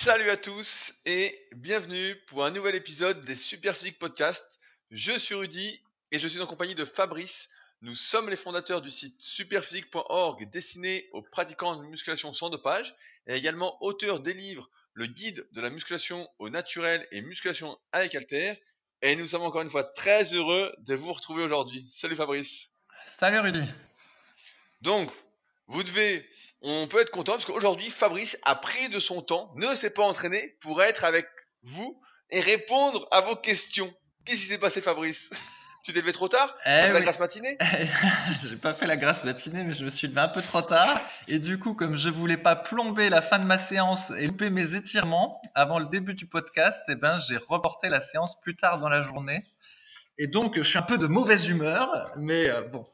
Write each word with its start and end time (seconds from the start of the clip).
Salut 0.00 0.30
à 0.30 0.36
tous 0.36 0.94
et 1.06 1.36
bienvenue 1.56 2.14
pour 2.28 2.44
un 2.44 2.52
nouvel 2.52 2.76
épisode 2.76 3.24
des 3.24 3.34
Superphysique 3.34 3.98
Podcast. 3.98 4.60
Je 4.92 5.18
suis 5.18 5.34
Rudy 5.34 5.82
et 6.12 6.20
je 6.20 6.28
suis 6.28 6.40
en 6.40 6.46
compagnie 6.46 6.76
de 6.76 6.84
Fabrice. 6.84 7.50
Nous 7.82 7.96
sommes 7.96 8.30
les 8.30 8.36
fondateurs 8.36 8.80
du 8.80 8.90
site 8.90 9.20
superphysique.org 9.20 10.48
destiné 10.50 11.08
aux 11.10 11.20
pratiquants 11.20 11.74
de 11.74 11.82
musculation 11.82 12.32
sans 12.32 12.48
dopage 12.48 12.94
et 13.26 13.34
également 13.34 13.76
auteurs 13.82 14.20
des 14.20 14.34
livres 14.34 14.70
Le 14.94 15.06
guide 15.06 15.44
de 15.50 15.60
la 15.60 15.68
musculation 15.68 16.28
au 16.38 16.48
naturel 16.48 17.04
et 17.10 17.20
musculation 17.20 17.76
avec 17.90 18.14
halter. 18.14 18.54
Et 19.02 19.16
nous 19.16 19.26
sommes 19.26 19.42
encore 19.42 19.62
une 19.62 19.68
fois 19.68 19.82
très 19.82 20.32
heureux 20.32 20.72
de 20.78 20.94
vous 20.94 21.12
retrouver 21.12 21.42
aujourd'hui. 21.42 21.84
Salut 21.90 22.14
Fabrice. 22.14 22.70
Salut 23.18 23.40
Rudy. 23.40 23.64
Donc, 24.80 25.10
vous 25.68 25.82
devez, 25.82 26.26
on 26.62 26.86
peut 26.86 27.00
être 27.00 27.10
content 27.10 27.32
parce 27.32 27.44
qu'aujourd'hui, 27.44 27.90
Fabrice 27.90 28.38
a 28.42 28.54
pris 28.54 28.88
de 28.88 28.98
son 28.98 29.20
temps, 29.20 29.52
ne 29.56 29.66
s'est 29.74 29.90
pas 29.90 30.02
entraîné 30.02 30.56
pour 30.60 30.82
être 30.82 31.04
avec 31.04 31.26
vous 31.62 32.00
et 32.30 32.40
répondre 32.40 33.06
à 33.10 33.20
vos 33.20 33.36
questions. 33.36 33.92
Qu'est-ce 34.24 34.40
qui 34.40 34.46
s'est 34.46 34.58
passé, 34.58 34.80
Fabrice? 34.80 35.30
Tu 35.84 35.94
t'es 35.94 36.00
levé 36.00 36.12
trop 36.12 36.28
tard? 36.28 36.54
Eh 36.66 36.82
fait 36.82 36.88
la 36.88 36.94
oui. 36.96 37.02
grasse 37.02 37.20
matinée? 37.20 37.56
J'ai 38.42 38.56
pas 38.56 38.74
fait 38.74 38.86
la 38.86 38.96
grasse 38.96 39.24
matinée, 39.24 39.62
mais 39.62 39.72
je 39.72 39.84
me 39.84 39.90
suis 39.90 40.08
levé 40.08 40.20
un 40.20 40.28
peu 40.28 40.42
trop 40.42 40.60
tard. 40.60 41.00
Et 41.28 41.38
du 41.38 41.58
coup, 41.58 41.72
comme 41.72 41.96
je 41.96 42.10
voulais 42.10 42.36
pas 42.36 42.56
plomber 42.56 43.08
la 43.08 43.22
fin 43.22 43.38
de 43.38 43.44
ma 43.44 43.66
séance 43.68 44.00
et 44.18 44.26
louper 44.26 44.50
mes 44.50 44.74
étirements 44.74 45.40
avant 45.54 45.78
le 45.78 45.86
début 45.86 46.14
du 46.14 46.26
podcast, 46.26 46.76
eh 46.88 46.96
ben, 46.96 47.18
j'ai 47.28 47.38
reporté 47.38 47.88
la 47.88 48.02
séance 48.08 48.38
plus 48.42 48.56
tard 48.56 48.80
dans 48.80 48.88
la 48.88 49.02
journée. 49.02 49.44
Et 50.18 50.26
donc, 50.26 50.58
je 50.58 50.64
suis 50.64 50.76
un 50.78 50.82
peu 50.82 50.98
de 50.98 51.06
mauvaise 51.06 51.46
humeur, 51.46 52.10
mais 52.16 52.50
euh, 52.50 52.62
bon. 52.62 52.84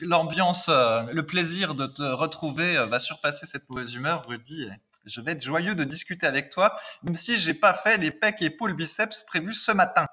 L'ambiance, 0.00 0.68
euh, 0.68 1.02
le 1.12 1.24
plaisir 1.24 1.74
de 1.74 1.86
te 1.86 2.02
retrouver 2.02 2.76
euh, 2.76 2.86
va 2.86 3.00
surpasser 3.00 3.46
cette 3.52 3.68
mauvaise 3.68 3.92
humeur, 3.94 4.26
Rudy. 4.26 4.68
Je 5.04 5.20
vais 5.20 5.32
être 5.32 5.42
joyeux 5.42 5.74
de 5.74 5.84
discuter 5.84 6.26
avec 6.26 6.50
toi, 6.50 6.78
même 7.02 7.16
si 7.16 7.38
j'ai 7.38 7.54
pas 7.54 7.74
fait 7.74 7.96
les 7.96 8.10
pecs, 8.10 8.42
épaules, 8.42 8.74
biceps 8.74 9.24
prévus 9.24 9.54
ce 9.54 9.72
matin. 9.72 10.06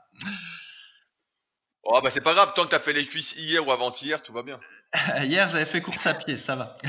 Oh 1.83 1.99
bah 2.01 2.09
c'est 2.09 2.21
pas 2.21 2.33
grave, 2.33 2.53
tant 2.55 2.63
que 2.63 2.69
t'as 2.69 2.79
fait 2.79 2.93
les 2.93 3.05
cuisses 3.05 3.35
hier 3.35 3.65
ou 3.67 3.71
avant-hier, 3.71 4.23
tout 4.23 4.33
va 4.33 4.43
bien. 4.43 4.59
Hier, 5.23 5.49
j'avais 5.49 5.65
fait 5.65 5.81
course 5.81 6.05
à 6.07 6.13
pied, 6.13 6.37
ça 6.45 6.55
va. 6.55 6.77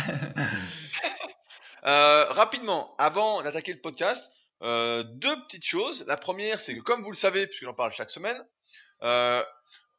Euh, 1.84 2.24
rapidement, 2.30 2.96
avant 2.98 3.42
d'attaquer 3.42 3.72
le 3.72 3.80
podcast, 3.80 4.32
euh, 4.62 5.04
deux 5.04 5.36
petites 5.44 5.64
choses. 5.64 6.04
La 6.08 6.16
première, 6.16 6.58
c'est 6.58 6.74
que 6.76 6.80
comme 6.80 7.04
vous 7.04 7.12
le 7.12 7.16
savez, 7.16 7.46
puisque 7.46 7.64
j'en 7.64 7.74
parle 7.74 7.92
chaque 7.92 8.10
semaine, 8.10 8.44
euh, 9.02 9.40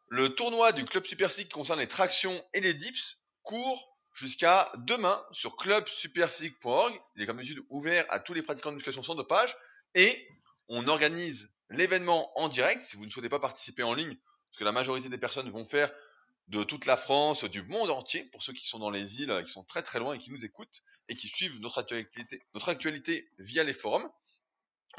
le 0.10 0.30
tournoi 0.36 0.72
du 0.72 0.86
Club 0.86 1.06
Super 1.06 1.30
Physique 1.30 1.52
concerne 1.52 1.80
les 1.80 1.88
tractions 1.88 2.44
et 2.54 2.62
les 2.62 2.74
dips 2.74 3.24
court 3.44 3.98
jusqu'à 4.14 4.72
demain 4.78 5.24
sur 5.32 5.56
clubsuperphysique.org. 5.58 7.00
Il 7.16 7.22
est 7.22 7.26
comme 7.26 7.38
d'habitude 7.38 7.64
ouvert 7.70 8.06
à 8.10 8.20
tous 8.20 8.34
les 8.34 8.42
pratiquants 8.42 8.70
de 8.72 8.76
musculation 8.76 9.04
sans 9.04 9.16
dopage 9.16 9.56
et 9.96 10.28
on 10.70 10.88
organise 10.88 11.52
l'événement 11.70 12.32
en 12.40 12.50
direct 12.50 12.82
si 12.82 12.96
vous 12.96 13.06
ne 13.06 13.12
souhaitez 13.12 13.30
pas 13.30 13.40
participer 13.40 13.84
en 13.84 13.94
ligne, 13.94 14.16
parce 14.52 14.60
que 14.60 14.64
la 14.64 14.72
majorité 14.72 15.10
des 15.10 15.18
personnes 15.18 15.50
vont 15.50 15.66
faire 15.66 15.92
de 16.48 16.64
toute 16.64 16.86
la 16.86 16.96
France, 16.96 17.44
du 17.44 17.62
monde 17.64 17.90
entier, 17.90 18.24
pour 18.26 18.42
ceux 18.42 18.54
qui 18.54 18.66
sont 18.66 18.80
dans 18.80 18.90
les 18.90 19.22
îles, 19.22 19.44
qui 19.46 19.52
sont 19.52 19.66
très 19.66 19.84
très 19.84 20.00
loin 20.00 20.14
et 20.14 20.18
qui 20.18 20.32
nous 20.32 20.46
écoutent 20.46 20.82
et 21.10 21.16
qui 21.16 21.28
suivent 21.28 21.60
notre 21.60 21.80
actualité, 21.80 22.42
notre 22.54 22.70
actualité 22.70 23.30
via 23.38 23.64
les 23.66 23.74
forums. 23.74 24.10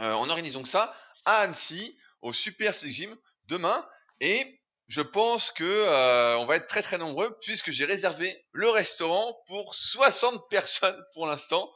Euh, 0.00 0.12
on 0.12 0.28
organise 0.28 0.52
donc 0.52 0.68
ça 0.68 0.94
à 1.24 1.38
Annecy, 1.38 1.98
au 2.20 2.32
Super 2.32 2.74
Physique 2.74 3.08
Gym, 3.08 3.16
demain. 3.46 3.86
Et 4.20 4.57
je 4.88 5.00
pense 5.00 5.50
que 5.50 5.64
euh, 5.64 6.36
on 6.38 6.46
va 6.46 6.56
être 6.56 6.66
très 6.66 6.82
très 6.82 6.98
nombreux 6.98 7.36
puisque 7.42 7.70
j'ai 7.70 7.84
réservé 7.84 8.44
le 8.52 8.68
restaurant 8.68 9.38
pour 9.46 9.74
60 9.74 10.42
personnes 10.50 11.00
pour 11.14 11.26
l'instant. 11.26 11.72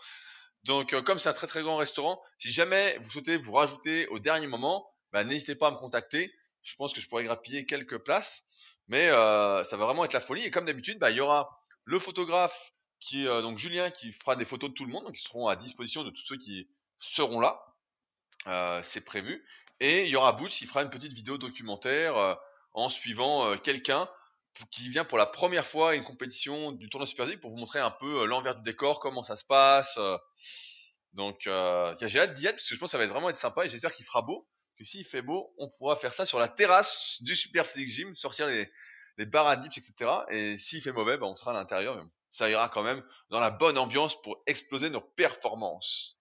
Donc 0.64 0.92
euh, 0.92 1.02
comme 1.02 1.18
c'est 1.18 1.28
un 1.28 1.34
très 1.34 1.46
très 1.46 1.62
grand 1.62 1.77
restaurant, 1.77 2.20
si 2.38 2.50
jamais 2.50 2.98
vous 3.02 3.10
souhaitez 3.10 3.36
vous 3.36 3.52
rajouter 3.52 4.06
au 4.08 4.18
dernier 4.18 4.46
moment, 4.46 4.88
bah, 5.12 5.24
n'hésitez 5.24 5.55
pas 5.55 5.68
à 5.68 5.70
me 5.70 5.77
contacter. 5.77 6.33
Je 6.62 6.74
pense 6.77 6.92
que 6.92 7.00
je 7.00 7.08
pourrais 7.08 7.24
grappiller 7.24 7.67
quelques 7.67 7.98
places. 7.98 8.45
Mais 8.89 9.08
euh, 9.08 9.62
ça 9.64 9.77
va 9.77 9.86
vraiment 9.86 10.05
être 10.05 10.12
la 10.12 10.20
folie. 10.20 10.44
Et 10.44 10.50
comme 10.50 10.67
d'habitude, 10.67 10.98
bah, 10.98 11.11
il 11.11 11.17
y 11.17 11.20
aura 11.20 11.48
le 11.84 11.98
photographe 11.98 12.73
qui 13.00 13.24
est 13.24 13.29
euh, 13.29 13.42
donc 13.42 13.58
Julien 13.58 13.90
qui 13.90 14.12
fera 14.12 14.36
des 14.36 14.44
photos 14.44 14.70
de 14.70 14.74
tout 14.74 14.84
le 14.84 14.92
monde, 14.92 15.05
donc 15.05 15.18
ils 15.18 15.23
seront 15.23 15.48
à 15.48 15.56
disposition 15.56 16.05
de 16.05 16.11
tous 16.11 16.23
ceux 16.23 16.36
qui 16.36 16.68
seront 16.98 17.40
là. 17.40 17.61
Euh, 18.46 18.80
c'est 18.83 19.05
prévu. 19.05 19.44
Et 19.80 20.05
il 20.05 20.08
y 20.08 20.17
aura 20.17 20.33
Butch 20.33 20.58
qui 20.58 20.67
fera 20.67 20.83
une 20.83 20.90
petite 20.90 21.12
vidéo 21.12 21.39
documentaire 21.39 22.17
euh, 22.17 22.34
en 22.74 22.88
suivant 22.88 23.46
euh, 23.46 23.56
quelqu'un 23.56 24.08
qui 24.70 24.88
vient 24.88 25.05
pour 25.05 25.18
la 25.18 25.27
première 25.27 25.66
fois 25.66 25.90
à 25.90 25.94
une 25.94 26.05
compétition 26.05 26.72
du 26.72 26.88
tournoi 26.88 27.06
Super 27.06 27.27
League 27.27 27.40
pour 27.40 27.50
vous 27.50 27.56
montrer 27.56 27.78
un 27.80 27.90
peu 27.90 28.22
euh, 28.22 28.27
l'envers 28.27 28.55
du 28.56 28.62
décor, 28.62 29.00
comment 29.00 29.22
ça 29.22 29.36
se 29.36 29.44
passe. 29.44 29.96
euh. 29.98 30.16
Donc 31.12 31.46
euh, 31.46 31.94
j'ai 32.00 32.20
hâte 32.20 32.34
d'y 32.34 32.46
être 32.46 32.56
parce 32.56 32.68
que 32.68 32.74
je 32.74 32.80
pense 32.80 32.88
que 32.88 32.92
ça 32.92 32.98
va 32.98 33.05
être 33.05 33.11
vraiment 33.11 33.30
être 33.30 33.36
sympa 33.36 33.64
et 33.64 33.68
j'espère 33.68 33.92
qu'il 33.92 34.06
fera 34.06 34.22
beau. 34.22 34.48
Que 34.78 34.84
s'il 34.84 35.05
fait 35.05 35.20
beau, 35.22 35.55
on 35.58 35.68
pourra 35.78 35.96
faire 35.96 36.14
ça 36.14 36.24
sur 36.24 36.38
la 36.38 36.48
terrasse 36.48 37.18
du 37.20 37.36
Super 37.36 37.66
Physique 37.66 37.90
Gym, 37.90 38.14
sortir 38.14 38.46
les, 38.46 38.70
les 39.18 39.27
etc. 39.27 40.11
Et 40.30 40.56
s'il 40.56 40.80
fait 40.82 40.92
mauvais, 40.92 41.18
bah, 41.18 41.27
on 41.27 41.36
sera 41.36 41.50
à 41.50 41.55
l'intérieur. 41.55 42.02
Ça 42.30 42.48
ira 42.48 42.70
quand 42.70 42.82
même 42.82 43.05
dans 43.28 43.40
la 43.40 43.50
bonne 43.50 43.77
ambiance 43.77 44.20
pour 44.22 44.42
exploser 44.46 44.88
nos 44.88 45.02
performances. 45.02 46.16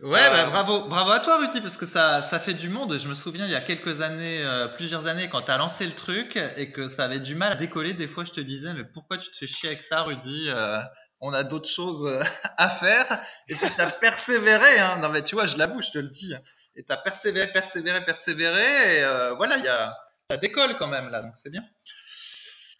Ouais, 0.00 0.20
Euh, 0.22 0.30
bah, 0.30 0.46
bravo, 0.50 0.84
bravo 0.88 1.10
à 1.10 1.20
toi, 1.20 1.38
Rudy, 1.38 1.60
parce 1.60 1.76
que 1.76 1.86
ça, 1.86 2.28
ça 2.30 2.38
fait 2.40 2.54
du 2.54 2.68
monde. 2.68 2.96
Je 2.98 3.08
me 3.08 3.14
souviens, 3.14 3.46
il 3.46 3.50
y 3.50 3.56
a 3.56 3.60
quelques 3.60 4.00
années, 4.00 4.44
euh, 4.44 4.68
plusieurs 4.68 5.06
années, 5.08 5.28
quand 5.28 5.42
tu 5.42 5.50
as 5.50 5.58
lancé 5.58 5.86
le 5.86 5.94
truc 5.94 6.36
et 6.56 6.70
que 6.70 6.88
ça 6.90 7.04
avait 7.04 7.18
du 7.18 7.34
mal 7.34 7.52
à 7.52 7.56
décoller, 7.56 7.94
des 7.94 8.06
fois, 8.06 8.24
je 8.24 8.30
te 8.30 8.40
disais, 8.40 8.72
mais 8.74 8.84
pourquoi 8.84 9.18
tu 9.18 9.28
te 9.30 9.36
fais 9.36 9.48
chier 9.48 9.70
avec 9.70 9.82
ça, 9.82 10.02
Rudy 10.02 10.48
Euh, 10.50 10.80
On 11.20 11.32
a 11.32 11.42
d'autres 11.42 11.68
choses 11.68 12.04
euh, 12.06 12.22
à 12.58 12.78
faire. 12.78 13.20
Et 13.48 13.56
puis, 13.56 13.66
tu 13.74 13.80
as 13.80 13.90
persévéré. 13.90 14.78
Hein. 14.78 14.98
Non, 14.98 15.08
mais 15.08 15.24
tu 15.24 15.34
vois, 15.34 15.46
je 15.46 15.56
l'avoue, 15.56 15.82
je 15.82 15.90
te 15.90 15.98
le 15.98 16.08
dis. 16.10 16.32
Et 16.76 16.84
tu 16.84 16.92
as 16.92 16.96
persévéré, 16.98 17.50
persévéré, 17.52 18.04
persévéré. 18.04 18.98
Et 18.98 19.02
euh, 19.02 19.34
voilà, 19.34 19.56
il 19.56 19.64
y 19.64 19.68
a, 19.68 19.96
ça 20.30 20.36
décolle 20.36 20.76
quand 20.78 20.86
même, 20.86 21.08
là, 21.10 21.22
donc 21.22 21.32
c'est 21.42 21.50
bien. 21.50 21.64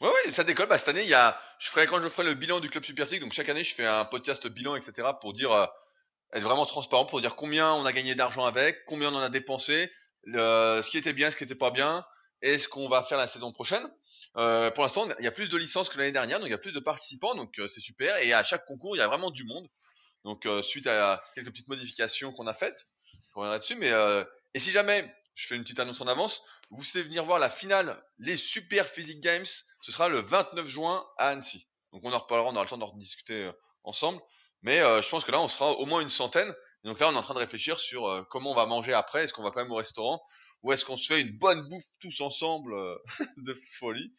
Ouais, 0.00 0.06
ouais, 0.08 0.30
ça 0.30 0.44
décolle. 0.44 0.68
Bah, 0.68 0.78
cette 0.78 0.90
année, 0.90 1.02
il 1.02 1.08
y 1.08 1.14
a, 1.14 1.36
je 1.58 1.68
ferai, 1.70 1.86
quand 1.88 2.00
je 2.00 2.06
ferai 2.06 2.28
le 2.28 2.34
bilan 2.34 2.60
du 2.60 2.70
club 2.70 2.84
Super 2.84 3.06
League, 3.06 3.22
donc 3.22 3.32
chaque 3.32 3.48
année, 3.48 3.64
je 3.64 3.74
fais 3.74 3.86
un 3.86 4.04
podcast 4.04 4.46
bilan, 4.46 4.76
etc., 4.76 5.08
pour 5.20 5.32
dire, 5.32 5.50
euh, 5.50 5.66
être 6.32 6.42
vraiment 6.42 6.66
transparent, 6.66 7.06
pour 7.06 7.20
dire 7.20 7.36
combien 7.36 7.72
on 7.74 7.86
a 7.86 7.92
gagné 7.92 8.14
d'argent 8.14 8.44
avec, 8.44 8.84
combien 8.86 9.12
on 9.12 9.16
en 9.16 9.20
a 9.20 9.30
dépensé, 9.30 9.90
le, 10.24 10.80
ce 10.82 10.90
qui 10.90 10.98
était 10.98 11.12
bien, 11.12 11.30
ce 11.30 11.36
qui 11.36 11.44
était 11.44 11.54
pas 11.54 11.70
bien, 11.70 12.04
et 12.42 12.58
ce 12.58 12.68
qu'on 12.68 12.88
va 12.88 13.02
faire 13.02 13.18
la 13.18 13.26
saison 13.26 13.52
prochaine. 13.52 13.88
Euh, 14.36 14.70
pour 14.70 14.84
l'instant, 14.84 15.08
il 15.18 15.24
y 15.24 15.28
a 15.28 15.32
plus 15.32 15.48
de 15.48 15.56
licences 15.56 15.88
que 15.88 15.98
l'année 15.98 16.12
dernière, 16.12 16.38
donc 16.38 16.48
il 16.48 16.52
y 16.52 16.54
a 16.54 16.58
plus 16.58 16.72
de 16.72 16.80
participants, 16.80 17.34
donc 17.34 17.58
euh, 17.58 17.66
c'est 17.66 17.80
super. 17.80 18.16
Et 18.18 18.32
à 18.32 18.42
chaque 18.42 18.66
concours, 18.66 18.94
il 18.94 18.98
y 18.98 19.02
a 19.02 19.08
vraiment 19.08 19.30
du 19.30 19.44
monde. 19.44 19.66
Donc, 20.24 20.46
euh, 20.46 20.62
suite 20.62 20.86
à 20.86 21.22
quelques 21.34 21.50
petites 21.50 21.68
modifications 21.68 22.32
qu'on 22.32 22.46
a 22.46 22.54
faites, 22.54 22.88
je 23.12 23.34
reviendrai 23.34 23.60
dessus. 23.60 23.76
Mais 23.76 23.92
euh, 23.92 24.24
et 24.54 24.58
si 24.58 24.70
jamais, 24.70 25.10
je 25.34 25.46
fais 25.46 25.56
une 25.56 25.62
petite 25.62 25.78
annonce 25.78 26.00
en 26.00 26.06
avance, 26.06 26.42
vous 26.70 26.82
souhaitez 26.82 27.06
venir 27.06 27.24
voir 27.24 27.38
la 27.38 27.50
finale, 27.50 28.02
les 28.18 28.36
Super 28.36 28.86
Physique 28.86 29.20
Games, 29.20 29.46
ce 29.80 29.92
sera 29.92 30.08
le 30.08 30.18
29 30.18 30.66
juin 30.66 31.06
à 31.16 31.28
Annecy. 31.28 31.68
Donc 31.92 32.02
on 32.04 32.12
en 32.12 32.18
reparlera, 32.18 32.50
on 32.50 32.54
aura 32.54 32.64
le 32.64 32.68
temps 32.68 32.78
d'en 32.78 32.94
discuter 32.96 33.44
euh, 33.44 33.52
ensemble. 33.84 34.20
Mais 34.62 34.80
euh, 34.80 35.02
je 35.02 35.08
pense 35.08 35.24
que 35.24 35.32
là, 35.32 35.40
on 35.40 35.48
sera 35.48 35.72
au 35.72 35.86
moins 35.86 36.00
une 36.00 36.10
centaine. 36.10 36.52
Donc 36.84 37.00
là, 37.00 37.08
on 37.08 37.12
est 37.12 37.16
en 37.16 37.22
train 37.22 37.34
de 37.34 37.38
réfléchir 37.38 37.78
sur 37.78 38.06
euh, 38.06 38.22
comment 38.30 38.52
on 38.52 38.54
va 38.54 38.66
manger 38.66 38.92
après. 38.92 39.24
Est-ce 39.24 39.32
qu'on 39.32 39.42
va 39.42 39.50
quand 39.50 39.62
même 39.62 39.72
au 39.72 39.76
restaurant 39.76 40.22
ou 40.62 40.72
est-ce 40.72 40.84
qu'on 40.84 40.96
se 40.96 41.06
fait 41.06 41.20
une 41.20 41.36
bonne 41.38 41.68
bouffe 41.68 41.84
tous 42.00 42.20
ensemble 42.20 42.74
euh, 42.74 42.96
de 43.38 43.54
folie? 43.78 44.12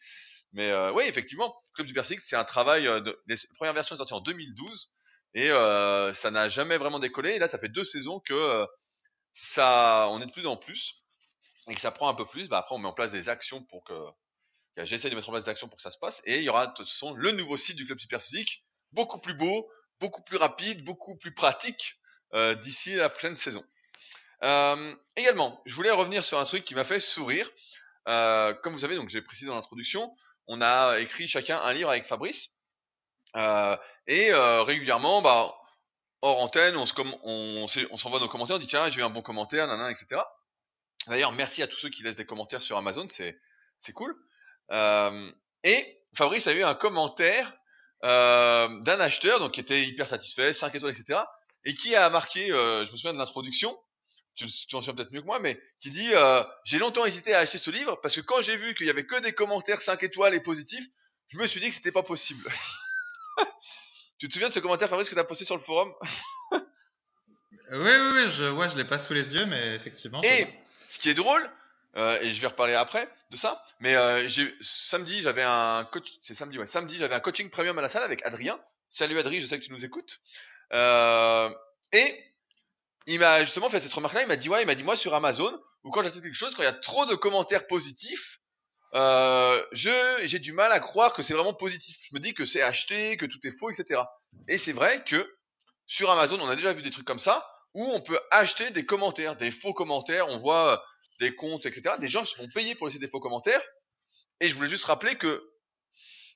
Mais 0.52 0.74
oui, 0.90 1.04
effectivement, 1.04 1.56
Club 1.74 1.86
Super 1.86 2.04
Six, 2.04 2.18
c'est 2.24 2.34
un 2.34 2.42
travail. 2.42 2.82
de, 2.82 3.22
les 3.28 3.36
premières 3.54 3.72
versions 3.72 3.94
sont 3.94 3.98
sorties 3.98 4.14
en 4.14 4.20
2012 4.20 4.92
et 5.34 5.46
ça 5.46 6.30
n'a 6.32 6.48
jamais 6.48 6.76
vraiment 6.76 6.98
décollé. 6.98 7.34
Et 7.34 7.38
là, 7.38 7.46
ça 7.46 7.56
fait 7.56 7.68
deux 7.68 7.84
saisons 7.84 8.18
que 8.18 8.66
ça, 9.32 10.08
on 10.10 10.20
est 10.20 10.26
de 10.26 10.32
plus 10.32 10.48
en 10.48 10.56
plus 10.56 11.04
et 11.68 11.74
que 11.76 11.80
ça 11.80 11.92
prend 11.92 12.08
un 12.08 12.14
peu 12.14 12.26
plus. 12.26 12.48
Bah, 12.48 12.58
après, 12.58 12.74
on 12.74 12.78
met 12.78 12.88
en 12.88 12.92
place 12.92 13.12
des 13.12 13.28
actions 13.28 13.62
pour 13.62 13.84
que 13.84 13.94
J'essaie 14.84 15.10
de 15.10 15.14
mettre 15.14 15.28
en 15.28 15.32
place 15.32 15.44
des 15.44 15.50
actions 15.50 15.68
pour 15.68 15.76
que 15.76 15.82
ça 15.82 15.90
se 15.90 15.98
passe. 15.98 16.22
Et 16.24 16.38
il 16.38 16.42
y 16.42 16.48
aura 16.48 16.66
de 16.68 16.74
toute 16.74 16.88
façon 16.88 17.12
le 17.14 17.32
nouveau 17.32 17.56
site 17.56 17.76
du 17.76 17.86
Club 17.86 17.98
Super 17.98 18.22
Physique, 18.22 18.64
beaucoup 18.92 19.18
plus 19.18 19.34
beau, 19.34 19.70
beaucoup 20.00 20.22
plus 20.22 20.38
rapide, 20.38 20.82
beaucoup 20.82 21.16
plus 21.16 21.32
pratique 21.32 22.00
euh, 22.34 22.54
d'ici 22.54 22.94
la 22.94 23.08
prochaine 23.08 23.36
saison. 23.36 23.64
Euh, 24.42 24.94
également, 25.16 25.60
je 25.66 25.74
voulais 25.74 25.90
revenir 25.90 26.24
sur 26.24 26.38
un 26.38 26.44
truc 26.44 26.64
qui 26.64 26.74
m'a 26.74 26.84
fait 26.84 27.00
sourire. 27.00 27.48
Euh, 28.08 28.54
comme 28.54 28.72
vous 28.72 28.80
savez, 28.80 28.96
donc 28.96 29.10
j'ai 29.10 29.20
précisé 29.20 29.46
dans 29.46 29.54
l'introduction, 29.54 30.14
on 30.46 30.62
a 30.62 30.98
écrit 30.98 31.28
chacun 31.28 31.60
un 31.60 31.72
livre 31.72 31.90
avec 31.90 32.06
Fabrice. 32.06 32.56
Et 34.06 34.32
régulièrement, 34.32 35.22
bah, 35.22 35.54
hors 36.22 36.40
antenne, 36.40 36.76
on 36.76 36.86
s'envoie 36.86 38.18
nos 38.18 38.28
commentaires, 38.28 38.56
on 38.56 38.58
dit 38.58 38.66
tiens, 38.66 38.88
j'ai 38.88 39.00
eu 39.00 39.04
un 39.04 39.10
bon 39.10 39.22
commentaire, 39.22 39.66
nanana, 39.68 39.90
etc. 39.90 40.20
D'ailleurs, 41.06 41.32
merci 41.32 41.62
à 41.62 41.66
tous 41.66 41.78
ceux 41.78 41.90
qui 41.90 42.02
laissent 42.02 42.16
des 42.16 42.26
commentaires 42.26 42.62
sur 42.62 42.76
Amazon, 42.76 43.06
c'est 43.08 43.92
cool. 43.92 44.16
Et 45.62 46.02
Fabrice 46.14 46.46
a 46.46 46.52
eu 46.52 46.64
un 46.64 46.74
commentaire 46.74 47.54
euh, 48.04 48.80
d'un 48.80 49.00
acheteur 49.00 49.40
donc 49.40 49.52
qui 49.52 49.60
était 49.60 49.82
hyper 49.82 50.06
satisfait, 50.06 50.52
5 50.52 50.74
étoiles, 50.74 50.94
etc. 50.98 51.20
Et 51.64 51.74
qui 51.74 51.94
a 51.94 52.08
marqué, 52.10 52.50
euh, 52.50 52.84
je 52.84 52.92
me 52.92 52.96
souviens 52.96 53.12
de 53.12 53.18
l'introduction, 53.18 53.78
tu 54.34 54.46
tu 54.46 54.76
en 54.76 54.80
souviens 54.80 54.94
peut-être 54.94 55.12
mieux 55.12 55.20
que 55.20 55.26
moi, 55.26 55.38
mais 55.38 55.60
qui 55.80 55.90
dit 55.90 56.10
euh, 56.14 56.42
j'ai 56.64 56.78
longtemps 56.78 57.04
hésité 57.04 57.34
à 57.34 57.40
acheter 57.40 57.58
ce 57.58 57.70
livre 57.70 57.98
parce 58.02 58.16
que 58.16 58.20
quand 58.20 58.40
j'ai 58.42 58.56
vu 58.56 58.74
qu'il 58.74 58.86
y 58.86 58.90
avait 58.90 59.06
que 59.06 59.20
des 59.20 59.32
commentaires 59.32 59.82
5 59.82 60.02
étoiles 60.02 60.34
et 60.34 60.40
positifs, 60.40 60.86
je 61.28 61.38
me 61.38 61.46
suis 61.46 61.60
dit 61.60 61.68
que 61.68 61.74
c'était 61.74 61.92
pas 61.92 62.02
possible. 62.02 62.50
tu 64.18 64.28
te 64.28 64.32
souviens 64.32 64.48
de 64.48 64.54
ce 64.54 64.60
commentaire 64.60 64.88
Fabrice 64.88 65.08
que 65.08 65.14
tu 65.14 65.20
as 65.20 65.24
posté 65.24 65.44
sur 65.44 65.56
le 65.56 65.62
forum? 65.62 65.92
Oui, 67.72 67.78
oui, 67.78 68.10
oui, 68.12 68.30
je, 68.36 68.50
ouais, 68.50 68.68
je 68.68 68.76
l'ai 68.76 68.84
pas 68.84 68.98
sous 68.98 69.12
les 69.12 69.32
yeux, 69.32 69.46
mais 69.46 69.76
effectivement. 69.76 70.20
Et 70.24 70.48
ce 70.88 70.98
qui 70.98 71.08
est 71.08 71.14
drôle, 71.14 71.48
euh, 71.96 72.20
et 72.20 72.32
je 72.32 72.40
vais 72.40 72.46
reparler 72.46 72.74
après 72.74 73.08
de 73.30 73.36
ça, 73.36 73.64
mais 73.80 73.94
euh, 73.94 74.28
samedi 74.60 75.22
j'avais 75.22 75.42
un 75.42 75.84
coach, 75.90 76.18
c'est 76.22 76.34
samedi 76.34 76.58
ouais, 76.58 76.66
samedi 76.66 76.96
j'avais 76.96 77.14
un 77.14 77.20
coaching 77.20 77.50
premium 77.50 77.78
à 77.78 77.82
la 77.82 77.88
salle 77.88 78.04
avec 78.04 78.24
Adrien. 78.24 78.60
Salut 78.90 79.18
Adrien, 79.18 79.40
je 79.40 79.46
sais 79.46 79.58
que 79.58 79.64
tu 79.64 79.72
nous 79.72 79.84
écoutes. 79.84 80.20
Euh, 80.72 81.50
et 81.92 82.24
il 83.06 83.18
m'a 83.18 83.42
justement 83.44 83.70
fait 83.70 83.80
cette 83.80 83.92
remarque-là, 83.92 84.22
il 84.22 84.28
m'a 84.28 84.36
dit 84.36 84.48
ouais, 84.48 84.62
il 84.62 84.66
m'a 84.66 84.74
dit 84.74 84.84
moi 84.84 84.96
sur 84.96 85.14
Amazon 85.14 85.58
ou 85.82 85.90
quand 85.90 86.02
j'achète 86.02 86.22
quelque 86.22 86.34
chose, 86.34 86.54
quand 86.54 86.62
il 86.62 86.66
y 86.66 86.68
a 86.68 86.72
trop 86.72 87.06
de 87.06 87.14
commentaires 87.14 87.66
positifs, 87.66 88.38
euh, 88.94 89.64
je 89.72 90.20
j'ai 90.24 90.38
du 90.38 90.52
mal 90.52 90.72
à 90.72 90.80
croire 90.80 91.12
que 91.12 91.22
c'est 91.22 91.34
vraiment 91.34 91.54
positif. 91.54 91.96
Je 92.08 92.14
me 92.14 92.20
dis 92.20 92.34
que 92.34 92.44
c'est 92.44 92.62
acheté, 92.62 93.16
que 93.16 93.26
tout 93.26 93.38
est 93.44 93.56
faux, 93.56 93.70
etc. 93.70 94.02
Et 94.48 94.58
c'est 94.58 94.72
vrai 94.72 95.02
que 95.04 95.36
sur 95.86 96.10
Amazon, 96.10 96.38
on 96.40 96.48
a 96.48 96.56
déjà 96.56 96.72
vu 96.72 96.82
des 96.82 96.90
trucs 96.90 97.06
comme 97.06 97.18
ça 97.18 97.48
où 97.74 97.84
on 97.84 98.00
peut 98.00 98.18
acheter 98.30 98.70
des 98.70 98.84
commentaires, 98.84 99.36
des 99.36 99.50
faux 99.50 99.72
commentaires. 99.72 100.28
On 100.28 100.38
voit 100.38 100.84
des 101.20 101.34
comptes, 101.34 101.66
etc. 101.66 101.94
Des 102.00 102.08
gens 102.08 102.24
se 102.24 102.34
font 102.34 102.48
payer 102.48 102.74
pour 102.74 102.88
laisser 102.88 102.98
des 102.98 103.08
faux 103.08 103.20
commentaires. 103.20 103.62
Et 104.40 104.48
je 104.48 104.54
voulais 104.54 104.68
juste 104.68 104.86
rappeler 104.86 105.16
que 105.16 105.48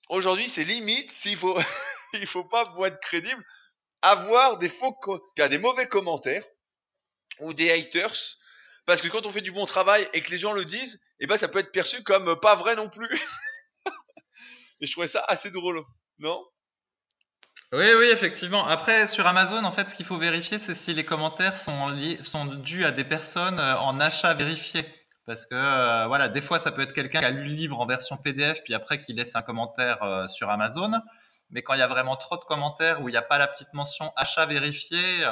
aujourd'hui, 0.08 0.48
c'est 0.48 0.64
limite 0.64 1.10
s'il 1.10 1.36
faut, 1.36 1.58
il 2.12 2.26
faut 2.26 2.44
pas 2.44 2.66
pour 2.66 2.86
être 2.86 3.00
crédible 3.00 3.44
avoir 4.02 4.58
des 4.58 4.68
faux, 4.68 4.94
des 5.36 5.58
mauvais 5.58 5.88
commentaires 5.88 6.44
ou 7.40 7.54
des 7.54 7.70
haters. 7.70 8.36
Parce 8.84 9.00
que 9.00 9.08
quand 9.08 9.24
on 9.24 9.30
fait 9.30 9.40
du 9.40 9.50
bon 9.50 9.64
travail 9.64 10.06
et 10.12 10.20
que 10.20 10.30
les 10.30 10.38
gens 10.38 10.52
le 10.52 10.66
disent, 10.66 11.00
eh 11.20 11.26
ben 11.26 11.38
ça 11.38 11.48
peut 11.48 11.58
être 11.58 11.72
perçu 11.72 12.02
comme 12.02 12.38
pas 12.38 12.54
vrai 12.54 12.76
non 12.76 12.90
plus. 12.90 13.10
et 14.80 14.86
je 14.86 14.92
trouvais 14.92 15.06
ça 15.06 15.24
assez 15.26 15.50
drôle, 15.50 15.82
non? 16.18 16.44
Oui, 17.76 17.86
oui, 17.98 18.06
effectivement. 18.12 18.64
Après, 18.66 19.08
sur 19.08 19.26
Amazon, 19.26 19.64
en 19.64 19.72
fait, 19.72 19.90
ce 19.90 19.96
qu'il 19.96 20.06
faut 20.06 20.16
vérifier, 20.16 20.60
c'est 20.60 20.76
si 20.76 20.92
les 20.92 21.04
commentaires 21.04 21.56
sont, 21.62 22.54
dus 22.62 22.84
à 22.84 22.92
des 22.92 23.02
personnes 23.02 23.58
euh, 23.58 23.76
en 23.78 23.98
achat 23.98 24.32
vérifié. 24.34 24.86
Parce 25.26 25.44
que, 25.46 25.56
euh, 25.56 26.06
voilà, 26.06 26.28
des 26.28 26.40
fois, 26.40 26.60
ça 26.60 26.70
peut 26.70 26.82
être 26.82 26.92
quelqu'un 26.92 27.18
qui 27.18 27.24
a 27.24 27.30
lu 27.30 27.42
le 27.44 27.54
livre 27.54 27.80
en 27.80 27.86
version 27.86 28.16
PDF, 28.16 28.58
puis 28.62 28.74
après 28.74 29.00
qui 29.00 29.12
laisse 29.12 29.34
un 29.34 29.42
commentaire 29.42 30.00
euh, 30.04 30.28
sur 30.28 30.50
Amazon. 30.50 30.92
Mais 31.50 31.62
quand 31.62 31.74
il 31.74 31.80
y 31.80 31.82
a 31.82 31.88
vraiment 31.88 32.14
trop 32.16 32.36
de 32.36 32.44
commentaires 32.44 33.02
où 33.02 33.08
il 33.08 33.12
n'y 33.12 33.18
a 33.18 33.22
pas 33.22 33.38
la 33.38 33.48
petite 33.48 33.72
mention 33.72 34.12
achat 34.16 34.46
vérifié, 34.46 35.24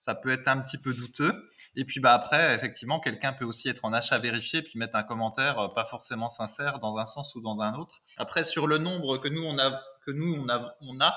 ça 0.00 0.14
peut 0.14 0.32
être 0.32 0.48
un 0.48 0.60
petit 0.60 0.78
peu 0.78 0.94
douteux. 0.94 1.50
Et 1.76 1.84
puis 1.84 2.00
bah 2.00 2.14
après, 2.14 2.54
effectivement, 2.54 3.00
quelqu'un 3.00 3.32
peut 3.32 3.44
aussi 3.44 3.68
être 3.68 3.84
en 3.84 3.92
achat 3.92 4.18
vérifié 4.18 4.62
puis 4.62 4.78
mettre 4.78 4.96
un 4.96 5.02
commentaire 5.02 5.72
pas 5.74 5.84
forcément 5.86 6.30
sincère 6.30 6.78
dans 6.80 6.96
un 6.98 7.06
sens 7.06 7.34
ou 7.36 7.42
dans 7.42 7.60
un 7.60 7.74
autre. 7.74 7.94
Après, 8.16 8.44
sur 8.44 8.66
le 8.66 8.78
nombre 8.78 9.18
que 9.18 9.28
nous 9.28 9.44
on 9.44 9.58
a, 9.58 9.80
que 10.04 10.10
nous 10.10 10.44
on 10.80 11.00
a 11.00 11.14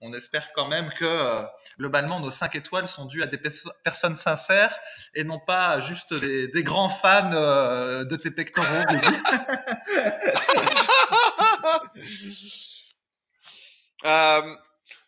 on 0.00 0.12
espère 0.14 0.50
quand 0.54 0.66
même 0.66 0.90
que 0.98 1.04
euh, 1.04 1.42
globalement 1.78 2.20
nos 2.20 2.30
5 2.30 2.54
étoiles 2.54 2.88
sont 2.88 3.04
dues 3.06 3.22
à 3.22 3.26
des 3.26 3.38
personnes 3.84 4.16
sincères 4.16 4.74
et 5.14 5.24
non 5.24 5.38
pas 5.46 5.80
juste 5.80 6.14
des, 6.14 6.62
grands 6.62 6.88
fans 7.00 7.32
euh, 7.32 8.04
de 8.04 8.16
tes 8.16 8.30
pectoraux. 8.30 8.64
euh, 14.04 14.54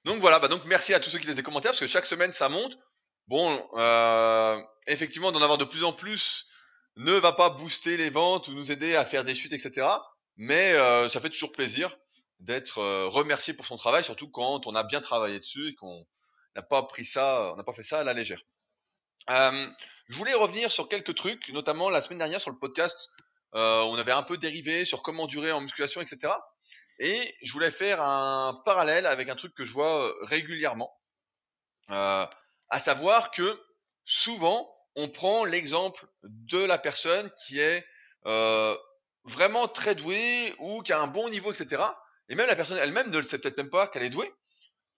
donc 0.05 0.21
voilà, 0.21 0.41
bah 0.41 0.49
donc 0.49 0.67
merci 0.67 0.93
à 0.93 1.00
tous 1.00 1.09
ceux 1.09 1.19
qui 1.19 1.27
laissent 1.27 1.37
des 1.37 1.43
commentaires 1.43 1.73
parce 1.73 1.81
que 1.81 1.87
chaque 1.87 2.05
semaine 2.06 2.33
ça 2.33 2.50
monte. 2.50 2.79
Bon, 3.29 3.67
euh, 3.75 4.59
effectivement, 4.87 5.33
d'en 5.33 5.41
avoir 5.41 5.59
de 5.59 5.65
plus 5.65 5.85
en 5.85 5.93
plus 5.93 6.47
ne 6.97 7.15
va 7.15 7.33
pas 7.33 7.49
booster 7.49 7.97
les 7.97 8.11
ventes 8.11 8.49
ou 8.49 8.53
nous 8.53 8.71
aider 8.71 8.95
à 8.95 9.06
faire 9.06 9.25
des 9.25 9.35
chutes, 9.35 9.55
etc. 9.55 9.87
Mais 10.37 10.75
ça 11.09 11.21
fait 11.21 11.31
toujours 11.31 11.53
plaisir 11.53 11.97
d'être 12.43 12.79
euh, 12.79 13.06
remercié 13.06 13.55
pour 13.55 13.67
son 13.67 13.77
travail, 13.77 14.05
surtout 14.05 14.29
quand 14.29 14.67
on 14.67 14.75
a 14.75 14.83
bien 14.83 15.00
travaillé 15.00 15.39
dessus 15.39 15.69
et 15.69 15.75
qu'on 15.75 16.05
n'a 16.56 16.62
pas 16.62 16.83
pris 16.83 17.05
ça, 17.05 17.53
on 17.53 17.56
n'a 17.56 17.62
pas 17.62 17.73
fait 17.73 17.85
ça 17.85 18.00
à 18.00 18.05
la 18.05 18.12
légère. 18.12 18.41
Euh, 19.31 19.69
je 20.09 20.19
voulais 20.19 20.35
revenir 20.35 20.71
sur 20.71 20.89
quelques 20.89 21.15
trucs, 21.15 21.49
notamment 21.50 21.89
la 21.89 22.03
semaine 22.03 22.19
dernière 22.19 22.41
sur 22.41 22.50
le 22.50 22.59
podcast, 22.59 23.09
euh, 23.55 23.83
on 23.83 23.94
avait 23.94 24.12
un 24.12 24.25
peu 24.25 24.39
dérivé 24.39 24.85
sur 24.85 25.03
comment 25.03 25.27
durer 25.27 25.53
en 25.53 25.61
musculation, 25.61 26.00
etc. 26.00 26.33
Et 26.99 27.35
je 27.43 27.53
voulais 27.53 27.71
faire 27.71 28.03
un 28.03 28.61
parallèle 28.65 29.06
avec 29.06 29.29
un 29.29 29.37
truc 29.37 29.55
que 29.55 29.65
je 29.65 29.73
vois 29.73 30.12
régulièrement, 30.23 30.93
à 31.88 32.29
savoir 32.79 33.31
que 33.31 33.61
souvent 34.05 34.69
on 34.95 35.09
prend 35.09 35.45
l'exemple 35.45 36.06
de 36.23 36.59
la 36.59 36.79
personne 36.79 37.31
qui 37.45 37.61
est 37.61 37.87
vraiment 39.25 39.69
très 39.69 39.95
douée 39.95 40.55
ou 40.59 40.83
qui 40.83 40.93
a 40.93 41.00
un 41.00 41.06
bon 41.06 41.29
niveau, 41.31 41.53
etc 41.53 41.83
et 42.32 42.34
même 42.34 42.46
la 42.46 42.56
personne 42.56 42.79
elle-même 42.79 43.11
ne 43.11 43.19
le 43.19 43.25
sait 43.25 43.38
peut-être 43.38 43.58
même 43.58 43.69
pas 43.69 43.87
qu'elle 43.88 44.05
est 44.05 44.11
douée, 44.11 44.32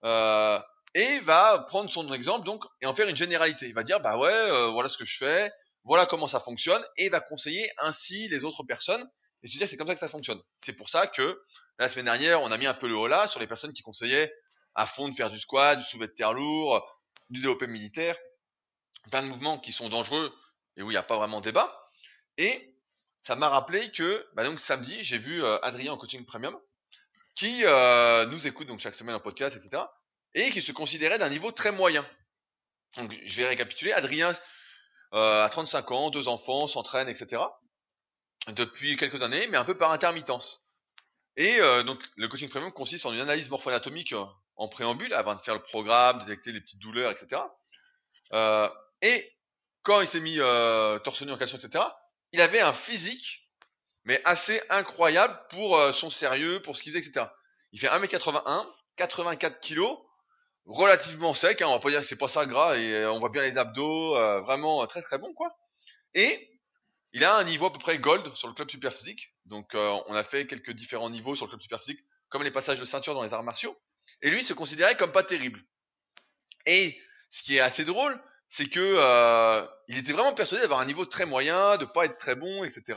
euh, 0.05 0.57
et 0.93 1.19
va 1.19 1.65
prendre 1.67 1.91
son 1.91 2.13
exemple 2.13 2.45
donc 2.45 2.63
et 2.81 2.85
en 2.85 2.95
faire 2.95 3.09
une 3.09 3.15
généralité. 3.17 3.67
Il 3.67 3.73
va 3.73 3.83
dire 3.83 3.99
bah 3.99 4.17
ouais, 4.17 4.31
euh, 4.31 4.67
voilà 4.67 4.87
ce 4.87 4.97
que 4.97 5.03
je 5.03 5.17
fais, 5.17 5.51
voilà 5.83 6.05
comment 6.05 6.29
ça 6.29 6.39
fonctionne, 6.39 6.81
et 6.95 7.09
va 7.09 7.19
conseiller 7.19 7.69
ainsi 7.79 8.29
les 8.29 8.45
autres 8.45 8.63
personnes. 8.63 9.05
Et 9.43 9.49
se 9.49 9.57
dire 9.57 9.67
c'est 9.67 9.75
comme 9.75 9.87
ça 9.87 9.95
que 9.95 9.99
ça 9.99 10.07
fonctionne. 10.07 10.41
C'est 10.59 10.73
pour 10.73 10.87
ça 10.87 11.07
que 11.07 11.41
la 11.77 11.89
semaine 11.89 12.05
dernière, 12.05 12.41
on 12.41 12.53
a 12.53 12.57
mis 12.57 12.67
un 12.67 12.73
peu 12.73 12.87
le 12.87 12.95
haut 12.95 13.07
là 13.07 13.27
sur 13.27 13.41
les 13.41 13.47
personnes 13.47 13.73
qui 13.73 13.81
conseillaient 13.81 14.33
à 14.73 14.85
fond 14.85 15.09
de 15.09 15.13
faire 15.13 15.29
du 15.29 15.37
squat, 15.37 15.77
du 15.77 15.83
soulevé 15.83 16.07
de 16.07 16.13
terre 16.13 16.31
lourd, 16.31 16.89
du 17.29 17.41
développé 17.41 17.67
militaire, 17.67 18.15
plein 19.11 19.23
de 19.23 19.27
mouvements 19.27 19.59
qui 19.59 19.73
sont 19.73 19.89
dangereux 19.89 20.33
et 20.77 20.83
où 20.83 20.89
il 20.89 20.93
n'y 20.93 20.97
a 20.97 21.03
pas 21.03 21.17
vraiment 21.17 21.41
débat. 21.41 21.85
Et 22.37 22.77
ça 23.23 23.35
m'a 23.35 23.49
rappelé 23.49 23.91
que 23.91 24.25
bah 24.35 24.45
donc 24.45 24.57
samedi, 24.61 25.03
j'ai 25.03 25.17
vu 25.17 25.43
euh, 25.43 25.59
Adrien 25.63 25.91
en 25.91 25.97
coaching 25.97 26.25
premium 26.25 26.57
qui 27.35 27.63
euh, 27.65 28.25
nous 28.27 28.47
écoute 28.47 28.67
donc 28.67 28.79
chaque 28.79 28.95
semaine 28.95 29.15
en 29.15 29.19
podcast, 29.19 29.55
etc. 29.55 29.83
Et 30.33 30.49
qui 30.49 30.61
se 30.61 30.71
considérait 30.71 31.17
d'un 31.17 31.29
niveau 31.29 31.51
très 31.51 31.71
moyen. 31.71 32.05
Donc 32.97 33.13
je 33.23 33.41
vais 33.41 33.47
récapituler. 33.47 33.91
Adrien 33.91 34.33
euh, 35.13 35.43
a 35.43 35.49
35 35.49 35.91
ans, 35.91 36.09
deux 36.09 36.27
enfants, 36.27 36.67
s'entraîne, 36.67 37.09
etc. 37.09 37.43
Depuis 38.49 38.95
quelques 38.97 39.21
années, 39.21 39.47
mais 39.47 39.57
un 39.57 39.65
peu 39.65 39.77
par 39.77 39.91
intermittence. 39.91 40.65
Et 41.37 41.59
euh, 41.59 41.83
donc 41.83 41.99
le 42.15 42.27
coaching 42.27 42.49
premium 42.49 42.71
consiste 42.71 43.05
en 43.05 43.13
une 43.13 43.19
analyse 43.19 43.49
morpho-anatomique 43.49 44.13
euh, 44.13 44.25
en 44.55 44.67
préambule, 44.67 45.13
avant 45.13 45.35
de 45.35 45.41
faire 45.41 45.53
le 45.53 45.61
programme, 45.61 46.19
détecter 46.19 46.51
les 46.51 46.61
petites 46.61 46.79
douleurs, 46.79 47.11
etc. 47.11 47.41
Euh, 48.33 48.69
et 49.01 49.33
quand 49.83 50.01
il 50.01 50.07
s'est 50.07 50.21
mis 50.21 50.37
torse 51.03 51.21
nu 51.23 51.31
en 51.31 51.37
caleçon, 51.37 51.57
etc., 51.57 51.83
il 52.31 52.41
avait 52.41 52.61
un 52.61 52.73
physique 52.73 53.44
mais 54.05 54.21
assez 54.23 54.61
incroyable 54.69 55.37
pour 55.49 55.77
euh, 55.77 55.91
son 55.91 56.09
sérieux, 56.09 56.61
pour 56.61 56.77
ce 56.77 56.83
qu'il 56.83 56.93
faisait, 56.93 57.05
etc. 57.05 57.27
Il 57.71 57.79
fait 57.79 57.87
1m81, 57.87 58.67
84 58.95 59.59
kg, 59.59 59.81
relativement 60.65 61.33
sec, 61.33 61.61
hein, 61.61 61.67
on 61.67 61.73
va 61.73 61.79
pas 61.79 61.89
dire 61.89 61.99
que 61.99 62.05
c'est 62.05 62.15
pas 62.15 62.27
ça 62.27 62.45
gras, 62.45 62.77
et 62.77 62.93
euh, 62.93 63.11
on 63.11 63.19
voit 63.19 63.29
bien 63.29 63.41
les 63.41 63.57
abdos, 63.57 64.15
euh, 64.15 64.41
vraiment 64.41 64.85
très 64.87 65.01
très 65.01 65.17
bon 65.17 65.33
quoi. 65.33 65.57
Et 66.13 66.49
il 67.13 67.23
a 67.25 67.35
un 67.35 67.43
niveau 67.43 67.65
à 67.65 67.73
peu 67.73 67.79
près 67.79 67.97
gold 67.97 68.33
sur 68.35 68.47
le 68.47 68.53
club 68.53 68.69
super 68.69 68.93
physique, 68.93 69.33
donc 69.45 69.73
on 69.73 70.13
a 70.13 70.23
fait 70.23 70.47
quelques 70.47 70.71
différents 70.71 71.09
niveaux 71.09 71.35
sur 71.35 71.45
le 71.45 71.49
club 71.49 71.61
super 71.61 71.79
physique, 71.79 71.99
comme 72.29 72.43
les 72.43 72.51
passages 72.51 72.79
de 72.79 72.85
ceinture 72.85 73.13
dans 73.13 73.23
les 73.23 73.33
arts 73.33 73.43
martiaux, 73.43 73.77
et 74.21 74.29
lui 74.29 74.43
se 74.43 74.53
considérait 74.53 74.97
comme 74.97 75.13
pas 75.13 75.23
terrible. 75.23 75.61
Et 76.65 76.99
ce 77.29 77.43
qui 77.43 77.55
est 77.55 77.61
assez 77.61 77.85
drôle, 77.85 78.21
c'est 78.49 78.65
que 78.65 79.65
il 79.87 79.97
était 79.97 80.11
vraiment 80.11 80.33
persuadé 80.33 80.61
d'avoir 80.61 80.81
un 80.81 80.85
niveau 80.85 81.05
très 81.05 81.25
moyen, 81.25 81.77
de 81.77 81.85
pas 81.85 82.03
être 82.03 82.17
très 82.17 82.35
bon, 82.35 82.65
etc 82.65 82.95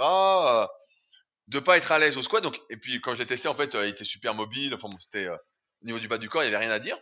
de 1.48 1.58
pas 1.58 1.78
être 1.78 1.90
à 1.92 1.98
l'aise 1.98 2.16
au 2.16 2.22
squat. 2.22 2.42
Donc, 2.42 2.60
et 2.70 2.76
puis 2.76 3.00
quand 3.00 3.14
je 3.14 3.20
l'ai 3.20 3.26
testé, 3.26 3.48
en 3.48 3.54
fait, 3.54 3.74
euh, 3.74 3.86
il 3.86 3.90
était 3.90 4.04
super 4.04 4.34
mobile. 4.34 4.74
Enfin, 4.74 4.88
bon, 4.88 4.98
c'était 4.98 5.26
euh, 5.26 5.36
au 5.82 5.86
niveau 5.86 5.98
du 5.98 6.08
bas 6.08 6.18
du 6.18 6.28
corps, 6.28 6.42
il 6.42 6.46
y 6.46 6.48
avait 6.48 6.58
rien 6.64 6.70
à 6.70 6.78
dire. 6.78 6.98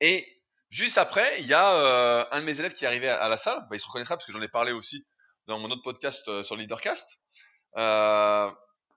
Et 0.00 0.26
juste 0.70 0.98
après, 0.98 1.40
il 1.40 1.46
y 1.46 1.54
a 1.54 1.76
euh, 1.76 2.24
un 2.30 2.40
de 2.40 2.44
mes 2.44 2.58
élèves 2.58 2.74
qui 2.74 2.84
est 2.84 2.88
arrivé 2.88 3.08
à, 3.08 3.28
la 3.28 3.36
salle. 3.36 3.60
Bah, 3.70 3.76
il 3.76 3.80
se 3.80 3.86
reconnaîtra 3.86 4.16
parce 4.16 4.26
que 4.26 4.32
j'en 4.32 4.42
ai 4.42 4.48
parlé 4.48 4.72
aussi 4.72 5.06
dans 5.46 5.58
mon 5.58 5.70
autre 5.70 5.82
podcast 5.82 6.42
sur 6.42 6.56
le 6.56 6.62
Leadercast. 6.62 7.18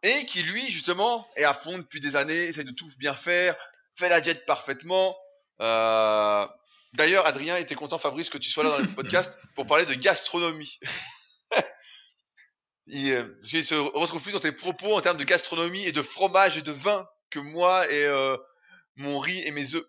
et 0.03 0.25
qui 0.25 0.43
lui, 0.43 0.69
justement, 0.69 1.27
est 1.35 1.45
à 1.45 1.53
fond 1.53 1.77
depuis 1.77 1.99
des 1.99 2.15
années, 2.15 2.43
essaie 2.43 2.63
de 2.63 2.71
tout 2.71 2.89
bien 2.99 3.15
faire, 3.15 3.55
fait 3.95 4.09
la 4.09 4.21
jet 4.21 4.45
parfaitement. 4.45 5.17
D'ailleurs, 5.59 7.25
Adrien 7.25 7.57
était 7.57 7.75
content, 7.75 7.97
Fabrice, 7.97 8.29
que 8.29 8.37
tu 8.37 8.51
sois 8.51 8.63
là 8.63 8.71
dans 8.71 8.79
le 8.79 8.87
podcast 8.95 9.39
pour 9.55 9.65
parler 9.65 9.85
de 9.85 9.93
gastronomie. 9.93 10.79
il, 12.87 13.11
euh, 13.11 13.39
qu'il 13.43 13.65
se 13.65 13.75
retrouve 13.75 14.21
plus 14.21 14.33
dans 14.33 14.39
tes 14.39 14.51
propos 14.51 14.95
en 14.95 15.01
termes 15.01 15.17
de 15.17 15.23
gastronomie 15.23 15.83
et 15.85 15.91
de 15.91 16.01
fromage 16.01 16.57
et 16.57 16.61
de 16.61 16.71
vin 16.71 17.07
que 17.29 17.39
moi 17.39 17.89
et 17.91 18.05
euh, 18.05 18.37
mon 18.95 19.19
riz 19.19 19.41
et 19.45 19.51
mes 19.51 19.75
œufs. 19.75 19.85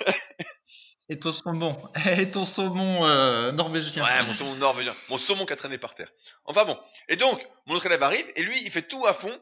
et 1.08 1.18
ton 1.18 1.32
saumon. 1.32 1.90
Et 2.06 2.30
ton 2.30 2.44
saumon 2.44 3.06
euh, 3.06 3.52
norvégien. 3.52 4.04
Ouais, 4.04 4.22
mon 4.26 4.34
saumon 4.34 4.56
norvégien. 4.56 4.94
Mon 5.08 5.16
saumon 5.16 5.46
qui 5.46 5.52
a 5.52 5.56
traîné 5.56 5.78
par 5.78 5.94
terre. 5.94 6.10
Enfin 6.44 6.64
bon. 6.64 6.78
Et 7.08 7.16
donc, 7.16 7.46
mon 7.66 7.74
autre 7.74 7.86
élève 7.86 8.02
arrive 8.02 8.26
et 8.36 8.42
lui, 8.42 8.62
il 8.64 8.70
fait 8.70 8.82
tout 8.82 9.04
à 9.06 9.14
fond. 9.14 9.40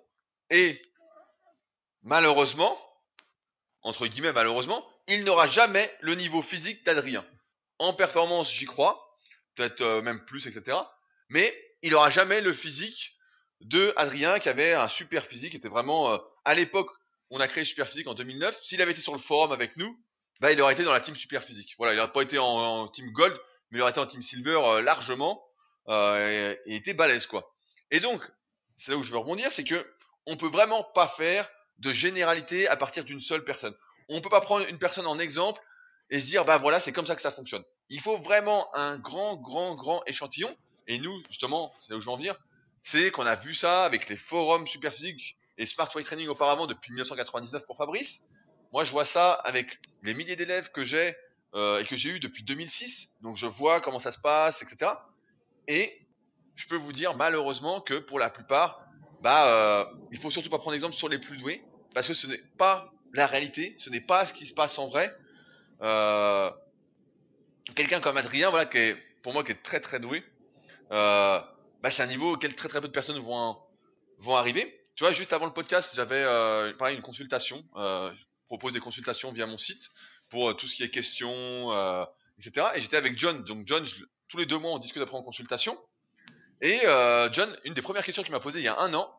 Et 0.50 0.80
malheureusement, 2.02 2.78
entre 3.82 4.06
guillemets 4.06 4.32
malheureusement, 4.32 4.86
il 5.08 5.24
n'aura 5.24 5.46
jamais 5.46 5.92
le 6.00 6.14
niveau 6.14 6.42
physique 6.42 6.84
d'Adrien. 6.84 7.24
En 7.78 7.92
performance, 7.92 8.52
j'y 8.52 8.66
crois. 8.66 9.08
Peut-être 9.54 10.00
même 10.00 10.24
plus, 10.24 10.46
etc. 10.46 10.78
Mais 11.28 11.54
il 11.82 11.94
aura 11.94 12.10
jamais 12.10 12.40
le 12.40 12.52
physique 12.52 13.16
de 13.60 13.92
Adrien 13.96 14.38
qui 14.38 14.48
avait 14.48 14.74
un 14.74 14.88
super 14.88 15.24
physique, 15.24 15.54
était 15.54 15.68
vraiment 15.68 16.12
euh, 16.12 16.18
à 16.44 16.54
l'époque 16.54 16.90
on 17.32 17.40
a 17.40 17.48
créé 17.48 17.64
Super 17.64 17.88
Physique 17.88 18.06
en 18.06 18.14
2009. 18.14 18.62
S'il 18.62 18.82
avait 18.82 18.92
été 18.92 19.00
sur 19.00 19.14
le 19.14 19.18
forum 19.18 19.52
avec 19.52 19.78
nous, 19.78 19.98
bah 20.40 20.52
il 20.52 20.60
aurait 20.60 20.74
été 20.74 20.84
dans 20.84 20.92
la 20.92 21.00
team 21.00 21.16
super 21.16 21.42
physique. 21.42 21.74
Voilà, 21.78 21.94
il 21.94 21.96
n'aurait 21.96 22.12
pas 22.12 22.20
été 22.20 22.38
en, 22.38 22.88
team 22.88 23.10
gold, 23.10 23.34
mais 23.70 23.78
il 23.78 23.80
aurait 23.80 23.90
été 23.90 24.00
en 24.00 24.06
team 24.06 24.20
silver 24.20 24.60
euh, 24.62 24.82
largement 24.82 25.42
euh, 25.88 26.54
et, 26.66 26.76
était 26.76 26.92
balèze 26.92 27.26
quoi. 27.26 27.54
Et 27.90 28.00
donc, 28.00 28.22
c'est 28.76 28.90
là 28.90 28.98
où 28.98 29.02
je 29.02 29.10
veux 29.10 29.18
rebondir, 29.18 29.50
c'est 29.50 29.64
que 29.64 29.86
on 30.26 30.36
peut 30.36 30.48
vraiment 30.48 30.84
pas 30.94 31.08
faire 31.08 31.50
de 31.78 31.90
généralité 31.92 32.68
à 32.68 32.76
partir 32.76 33.02
d'une 33.02 33.20
seule 33.20 33.44
personne. 33.44 33.74
On 34.10 34.20
peut 34.20 34.28
pas 34.28 34.42
prendre 34.42 34.68
une 34.68 34.78
personne 34.78 35.06
en 35.06 35.18
exemple 35.18 35.60
et 36.10 36.20
se 36.20 36.26
dire 36.26 36.44
bah 36.44 36.58
voilà 36.58 36.80
c'est 36.80 36.92
comme 36.92 37.06
ça 37.06 37.14
que 37.14 37.22
ça 37.22 37.32
fonctionne. 37.32 37.64
Il 37.88 38.00
faut 38.00 38.18
vraiment 38.18 38.68
un 38.76 38.98
grand 38.98 39.36
grand 39.36 39.74
grand 39.74 40.02
échantillon. 40.06 40.54
Et 40.86 40.98
nous 40.98 41.22
justement, 41.28 41.72
c'est 41.80 41.90
là 41.90 41.96
où 41.96 42.00
je 42.00 42.06
veux 42.06 42.12
en 42.12 42.16
venir, 42.16 42.36
c'est 42.82 43.10
qu'on 43.10 43.26
a 43.26 43.34
vu 43.34 43.54
ça 43.54 43.84
avec 43.84 44.08
les 44.08 44.16
forums 44.16 44.66
super 44.66 44.92
physiques 44.92 45.36
et 45.58 45.66
Smart 45.66 45.88
Weight 45.94 46.06
Training 46.06 46.28
auparavant 46.28 46.66
depuis 46.66 46.92
1999 46.92 47.64
pour 47.66 47.76
Fabrice. 47.76 48.24
Moi, 48.72 48.84
je 48.84 48.90
vois 48.90 49.04
ça 49.04 49.32
avec 49.32 49.78
les 50.02 50.14
milliers 50.14 50.36
d'élèves 50.36 50.70
que 50.70 50.84
j'ai 50.84 51.14
euh, 51.54 51.80
et 51.80 51.84
que 51.84 51.94
j'ai 51.94 52.10
eu 52.10 52.20
depuis 52.20 52.42
2006. 52.42 53.14
Donc, 53.20 53.36
je 53.36 53.46
vois 53.46 53.80
comment 53.80 54.00
ça 54.00 54.12
se 54.12 54.18
passe, 54.18 54.62
etc. 54.62 54.92
Et 55.68 56.00
je 56.54 56.66
peux 56.66 56.76
vous 56.76 56.92
dire 56.92 57.16
malheureusement 57.16 57.80
que 57.80 57.94
pour 57.98 58.18
la 58.18 58.30
plupart, 58.30 58.80
bah, 59.20 59.48
euh, 59.48 59.84
il 60.10 60.18
faut 60.18 60.30
surtout 60.30 60.50
pas 60.50 60.58
prendre 60.58 60.74
exemple 60.74 60.94
sur 60.94 61.08
les 61.08 61.18
plus 61.18 61.36
doués 61.36 61.62
parce 61.94 62.08
que 62.08 62.14
ce 62.14 62.26
n'est 62.26 62.42
pas 62.56 62.90
la 63.12 63.26
réalité, 63.26 63.76
ce 63.78 63.90
n'est 63.90 64.00
pas 64.00 64.24
ce 64.24 64.32
qui 64.32 64.46
se 64.46 64.54
passe 64.54 64.78
en 64.78 64.88
vrai. 64.88 65.14
Euh, 65.82 66.50
Quelqu'un 67.74 68.00
comme 68.00 68.16
Adrien, 68.16 68.50
voilà, 68.50 68.66
qui 68.66 68.78
est 68.78 68.96
pour 69.22 69.32
moi 69.32 69.44
qui 69.44 69.52
est 69.52 69.62
très 69.62 69.80
très 69.80 70.00
doué. 70.00 70.24
Euh, 70.92 71.40
bah, 71.82 71.90
c'est 71.90 72.02
un 72.02 72.06
niveau 72.06 72.34
auquel 72.34 72.54
très 72.54 72.68
très 72.68 72.80
peu 72.80 72.88
de 72.88 72.92
personnes 72.92 73.18
vont 73.18 73.58
vont 74.18 74.36
arriver. 74.36 74.80
Tu 74.94 75.04
vois, 75.04 75.12
juste 75.12 75.32
avant 75.32 75.46
le 75.46 75.52
podcast, 75.52 75.92
j'avais 75.94 76.22
euh, 76.22 76.72
pareil 76.74 76.96
une 76.96 77.02
consultation. 77.02 77.64
Euh, 77.76 78.12
je 78.14 78.24
propose 78.46 78.74
des 78.74 78.80
consultations 78.80 79.32
via 79.32 79.46
mon 79.46 79.58
site 79.58 79.90
pour 80.28 80.54
tout 80.56 80.66
ce 80.66 80.76
qui 80.76 80.82
est 80.82 80.90
questions, 80.90 81.72
etc. 82.38 82.68
Et 82.74 82.80
j'étais 82.80 82.96
avec 82.96 83.18
John. 83.18 83.42
Donc 83.44 83.66
John, 83.66 83.84
tous 84.28 84.36
les 84.36 84.46
deux 84.46 84.58
mois, 84.58 84.72
on 84.72 84.78
discute 84.78 85.02
après 85.02 85.16
en 85.16 85.22
consultation. 85.22 85.78
Et 86.60 86.80
John, 87.32 87.56
une 87.64 87.74
des 87.74 87.82
premières 87.82 88.04
questions 88.04 88.22
qu'il 88.22 88.32
m'a 88.32 88.40
posées 88.40 88.60
il 88.60 88.64
y 88.64 88.68
a 88.68 88.78
un 88.78 88.92
an. 88.94 89.10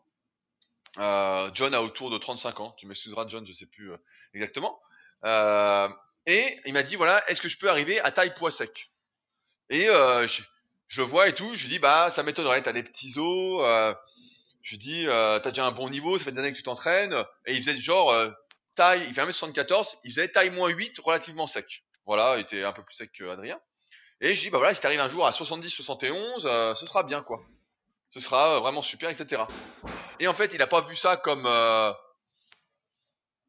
John 1.54 1.74
a 1.74 1.82
autour 1.82 2.12
de 2.12 2.18
35 2.18 2.60
ans. 2.60 2.76
Tu 2.78 2.86
m'excuseras, 2.86 3.28
John, 3.28 3.46
je 3.46 3.54
sais 3.54 3.66
plus 3.66 3.92
exactement. 4.34 4.80
et 5.24 6.60
il 6.66 6.74
m'a 6.74 6.84
dit 6.84 6.96
voilà, 6.96 7.28
est-ce 7.30 7.42
que 7.42 7.50
je 7.50 7.58
peux 7.58 7.70
arriver 7.70 8.00
à 8.00 8.12
taille 8.12 8.34
poids 8.36 8.52
sec? 8.52 8.92
Et 9.70 9.86
je, 9.86 10.44
je 10.94 11.02
vois 11.02 11.28
et 11.28 11.34
tout, 11.34 11.56
je 11.56 11.68
dis 11.68 11.80
bah 11.80 12.12
ça 12.12 12.22
m'étonnerait, 12.22 12.62
t'as 12.62 12.72
des 12.72 12.84
petits 12.84 13.18
os. 13.18 13.64
Euh, 13.64 13.96
je 14.62 14.76
dis 14.76 15.08
euh, 15.08 15.40
t'as 15.40 15.50
déjà 15.50 15.66
un 15.66 15.72
bon 15.72 15.90
niveau, 15.90 16.20
ça 16.20 16.26
fait 16.26 16.32
des 16.32 16.38
années 16.38 16.52
que 16.52 16.58
tu 16.58 16.62
t'entraînes. 16.62 17.16
Et 17.48 17.54
il 17.54 17.64
faisait 17.64 17.76
genre 17.76 18.12
euh, 18.12 18.30
taille, 18.76 19.04
il 19.08 19.14
fait 19.16 19.26
1m74, 19.26 19.96
il 20.04 20.12
faisait 20.12 20.28
taille 20.28 20.52
moins 20.52 20.70
8 20.70 21.00
relativement 21.00 21.48
sec. 21.48 21.84
Voilà, 22.06 22.38
il 22.38 22.42
était 22.42 22.64
un 22.64 22.74
peu 22.74 22.84
plus 22.84 22.94
sec 22.94 23.12
qu'Adrien. 23.12 23.60
Et 24.22 24.36
je 24.36 24.42
dis 24.42 24.50
bah 24.52 24.60
voilà, 24.60 24.76
si 24.76 24.82
t'arrives 24.82 25.00
un 25.00 25.10
jour 25.10 25.26
à 25.26 25.34
70, 25.34 25.68
71, 25.68 26.46
euh, 26.46 26.76
ce 26.76 26.86
sera 26.86 27.02
bien 27.02 27.24
quoi. 27.24 27.42
Ce 28.12 28.20
sera 28.20 28.60
vraiment 28.60 28.84
super, 28.84 29.10
etc. 29.10 29.42
Et 30.20 30.28
en 30.28 30.36
fait, 30.36 30.54
il 30.54 30.62
a 30.62 30.68
pas 30.68 30.82
vu 30.82 30.96
ça 30.96 31.18
comme 31.18 31.48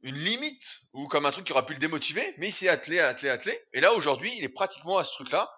une 0.00 0.16
limite 0.16 0.80
ou 0.94 1.08
comme 1.08 1.26
un 1.26 1.30
truc 1.30 1.44
qui 1.44 1.52
aurait 1.52 1.66
pu 1.66 1.74
le 1.74 1.78
démotiver, 1.78 2.34
mais 2.38 2.48
il 2.48 2.52
s'est 2.52 2.70
attelé, 2.70 3.00
attelé, 3.00 3.28
attelé. 3.28 3.62
Et 3.74 3.82
là 3.82 3.92
aujourd'hui, 3.92 4.32
il 4.38 4.44
est 4.44 4.48
pratiquement 4.48 4.96
à 4.96 5.04
ce 5.04 5.12
truc-là. 5.12 5.54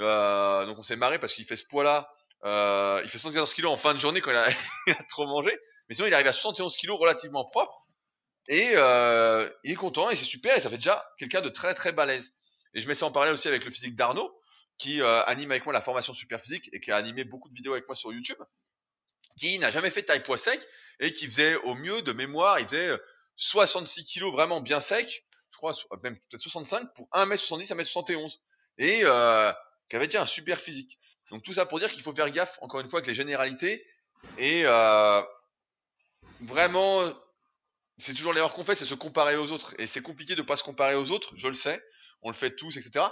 Euh, 0.00 0.66
donc 0.66 0.78
on 0.78 0.82
s'est 0.82 0.96
marré 0.96 1.18
parce 1.18 1.34
qu'il 1.34 1.44
fait 1.44 1.56
ce 1.56 1.66
poids-là. 1.66 2.10
Euh, 2.44 3.00
il 3.04 3.10
fait 3.10 3.18
114 3.18 3.52
kilos 3.52 3.72
en 3.72 3.76
fin 3.76 3.94
de 3.94 3.98
journée 3.98 4.20
quand 4.20 4.30
il 4.30 4.36
a, 4.36 4.48
trop 5.08 5.26
mangé. 5.26 5.56
Mais 5.88 5.94
sinon, 5.94 6.08
il 6.08 6.14
arrive 6.14 6.26
à 6.26 6.32
71 6.32 6.76
kilos 6.76 6.98
relativement 6.98 7.44
propre. 7.44 7.86
Et 8.48 8.72
euh, 8.74 9.48
il 9.64 9.72
est 9.72 9.76
content 9.76 10.10
et 10.10 10.16
c'est 10.16 10.24
super. 10.24 10.56
Et 10.56 10.60
ça 10.60 10.70
fait 10.70 10.76
déjà 10.76 11.06
quelqu'un 11.18 11.40
de 11.40 11.48
très 11.48 11.74
très 11.74 11.92
balèze. 11.92 12.32
Et 12.74 12.80
je 12.80 12.88
mets 12.88 13.02
en 13.02 13.12
parallèle 13.12 13.34
aussi 13.34 13.48
avec 13.48 13.64
le 13.64 13.70
physique 13.70 13.96
d'Arnaud, 13.96 14.32
qui 14.78 15.02
anime 15.02 15.50
avec 15.50 15.64
moi 15.64 15.72
la 15.72 15.80
formation 15.80 16.14
super 16.14 16.40
physique 16.40 16.70
et 16.72 16.80
qui 16.80 16.92
a 16.92 16.96
animé 16.96 17.24
beaucoup 17.24 17.48
de 17.48 17.54
vidéos 17.54 17.72
avec 17.72 17.86
moi 17.88 17.96
sur 17.96 18.12
YouTube, 18.12 18.38
qui 19.36 19.58
n'a 19.58 19.70
jamais 19.70 19.90
fait 19.90 20.04
taille 20.04 20.22
poids 20.22 20.38
sec 20.38 20.60
et 21.00 21.12
qui 21.12 21.26
faisait 21.26 21.56
au 21.56 21.74
mieux 21.74 22.02
de 22.02 22.12
mémoire, 22.12 22.60
il 22.60 22.66
faisait 22.66 22.96
66 23.34 24.04
kilos 24.04 24.32
vraiment 24.32 24.60
bien 24.60 24.80
sec, 24.80 25.26
je 25.50 25.56
crois 25.56 25.74
même 26.04 26.16
peut-être 26.16 26.40
65 26.40 26.94
pour 26.94 27.08
1m70, 27.12 27.74
1m71. 27.74 28.38
Et 28.78 29.02
qui 29.90 29.96
avait 29.96 30.06
déjà 30.06 30.22
un 30.22 30.26
super 30.26 30.58
physique. 30.58 30.98
Donc 31.30 31.42
tout 31.42 31.52
ça 31.52 31.66
pour 31.66 31.78
dire 31.78 31.90
qu'il 31.90 32.02
faut 32.02 32.14
faire 32.14 32.30
gaffe, 32.30 32.58
encore 32.62 32.80
une 32.80 32.88
fois, 32.88 33.00
avec 33.00 33.08
les 33.08 33.14
généralités. 33.14 33.84
Et 34.38 34.62
euh, 34.64 35.22
vraiment, 36.40 37.04
c'est 37.98 38.14
toujours 38.14 38.32
l'erreur 38.32 38.54
qu'on 38.54 38.64
fait, 38.64 38.74
c'est 38.74 38.86
se 38.86 38.94
comparer 38.94 39.36
aux 39.36 39.52
autres. 39.52 39.74
Et 39.78 39.86
c'est 39.86 40.02
compliqué 40.02 40.34
de 40.34 40.42
pas 40.42 40.56
se 40.56 40.64
comparer 40.64 40.94
aux 40.94 41.10
autres, 41.10 41.32
je 41.36 41.48
le 41.48 41.54
sais, 41.54 41.82
on 42.22 42.30
le 42.30 42.34
fait 42.34 42.54
tous, 42.56 42.76
etc. 42.76 43.04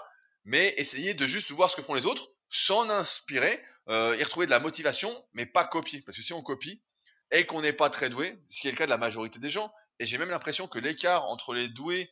Mais 0.44 0.74
essayez 0.78 1.14
de 1.14 1.26
juste 1.26 1.50
voir 1.50 1.70
ce 1.70 1.76
que 1.76 1.82
font 1.82 1.94
les 1.94 2.06
autres, 2.06 2.28
s'en 2.48 2.88
inspirer, 2.88 3.62
euh, 3.88 4.16
y 4.18 4.24
retrouver 4.24 4.46
de 4.46 4.50
la 4.50 4.60
motivation, 4.60 5.24
mais 5.34 5.46
pas 5.46 5.64
copier. 5.64 6.00
Parce 6.02 6.16
que 6.16 6.22
si 6.22 6.32
on 6.32 6.42
copie, 6.42 6.82
et 7.30 7.44
qu'on 7.44 7.60
n'est 7.60 7.74
pas 7.74 7.90
très 7.90 8.08
doué, 8.08 8.38
ce 8.48 8.62
qui 8.62 8.68
est 8.68 8.70
le 8.70 8.76
cas 8.76 8.86
de 8.86 8.90
la 8.90 8.98
majorité 8.98 9.38
des 9.38 9.50
gens, 9.50 9.72
et 9.98 10.06
j'ai 10.06 10.16
même 10.16 10.30
l'impression 10.30 10.68
que 10.68 10.78
l'écart 10.78 11.26
entre 11.26 11.52
les 11.52 11.68
doués 11.68 12.10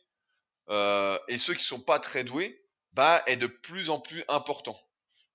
euh, 0.69 1.17
et 1.27 1.37
ceux 1.37 1.53
qui 1.53 1.63
sont 1.63 1.79
pas 1.79 1.99
très 1.99 2.23
doués, 2.23 2.61
bah, 2.93 3.23
est 3.27 3.37
de 3.37 3.47
plus 3.47 3.89
en 3.89 3.99
plus 3.99 4.23
important. 4.27 4.79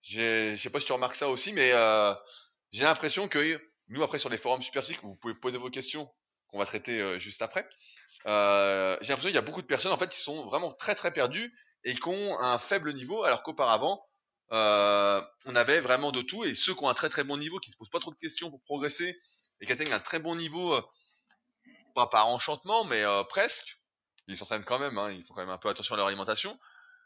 Je 0.02 0.56
sais 0.56 0.70
pas 0.70 0.80
si 0.80 0.86
tu 0.86 0.92
remarques 0.92 1.16
ça 1.16 1.28
aussi, 1.28 1.52
mais 1.52 1.72
euh, 1.72 2.12
j'ai 2.72 2.84
l'impression 2.84 3.28
que 3.28 3.60
nous, 3.88 4.02
après, 4.02 4.18
sur 4.18 4.30
les 4.30 4.36
forums 4.36 4.62
Superphysique, 4.62 5.00
vous 5.02 5.14
pouvez 5.16 5.34
poser 5.34 5.58
vos 5.58 5.70
questions 5.70 6.12
qu'on 6.48 6.58
va 6.58 6.66
traiter 6.66 7.00
euh, 7.00 7.18
juste 7.18 7.40
après. 7.40 7.68
Euh, 8.26 8.96
j'ai 9.00 9.08
l'impression 9.08 9.28
qu'il 9.28 9.34
y 9.34 9.38
a 9.38 9.42
beaucoup 9.42 9.62
de 9.62 9.66
personnes 9.66 9.92
en 9.92 9.96
fait 9.96 10.08
qui 10.08 10.20
sont 10.20 10.44
vraiment 10.46 10.72
très 10.72 10.94
très 10.94 11.12
perdues 11.12 11.52
et 11.84 11.94
qui 11.94 12.08
ont 12.08 12.38
un 12.38 12.58
faible 12.58 12.92
niveau, 12.94 13.24
alors 13.24 13.42
qu'auparavant, 13.42 14.04
on 14.50 15.56
avait 15.56 15.80
vraiment 15.80 16.12
de 16.12 16.22
tout. 16.22 16.44
Et 16.44 16.54
ceux 16.54 16.74
qui 16.74 16.84
ont 16.84 16.88
un 16.88 16.94
très 16.94 17.08
très 17.08 17.24
bon 17.24 17.36
niveau, 17.36 17.58
qui 17.58 17.70
se 17.70 17.76
posent 17.76 17.90
pas 17.90 18.00
trop 18.00 18.12
de 18.12 18.18
questions 18.18 18.50
pour 18.50 18.62
progresser 18.62 19.16
et 19.60 19.66
qui 19.66 19.72
atteignent 19.72 19.92
un 19.92 20.00
très 20.00 20.18
bon 20.18 20.36
niveau, 20.36 20.78
pas 21.94 22.06
par 22.06 22.26
enchantement, 22.28 22.84
mais 22.84 23.04
presque, 23.28 23.78
ils 24.28 24.36
s'entraînent 24.36 24.64
quand 24.64 24.78
même. 24.78 24.98
Hein, 24.98 25.12
ils 25.12 25.24
font 25.24 25.34
quand 25.34 25.40
même 25.40 25.50
un 25.50 25.58
peu 25.58 25.68
attention 25.68 25.94
à 25.94 25.98
leur 25.98 26.06
alimentation 26.06 26.58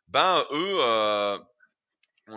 ben 0.08 0.44
eux 0.52 0.76
euh, 0.80 1.38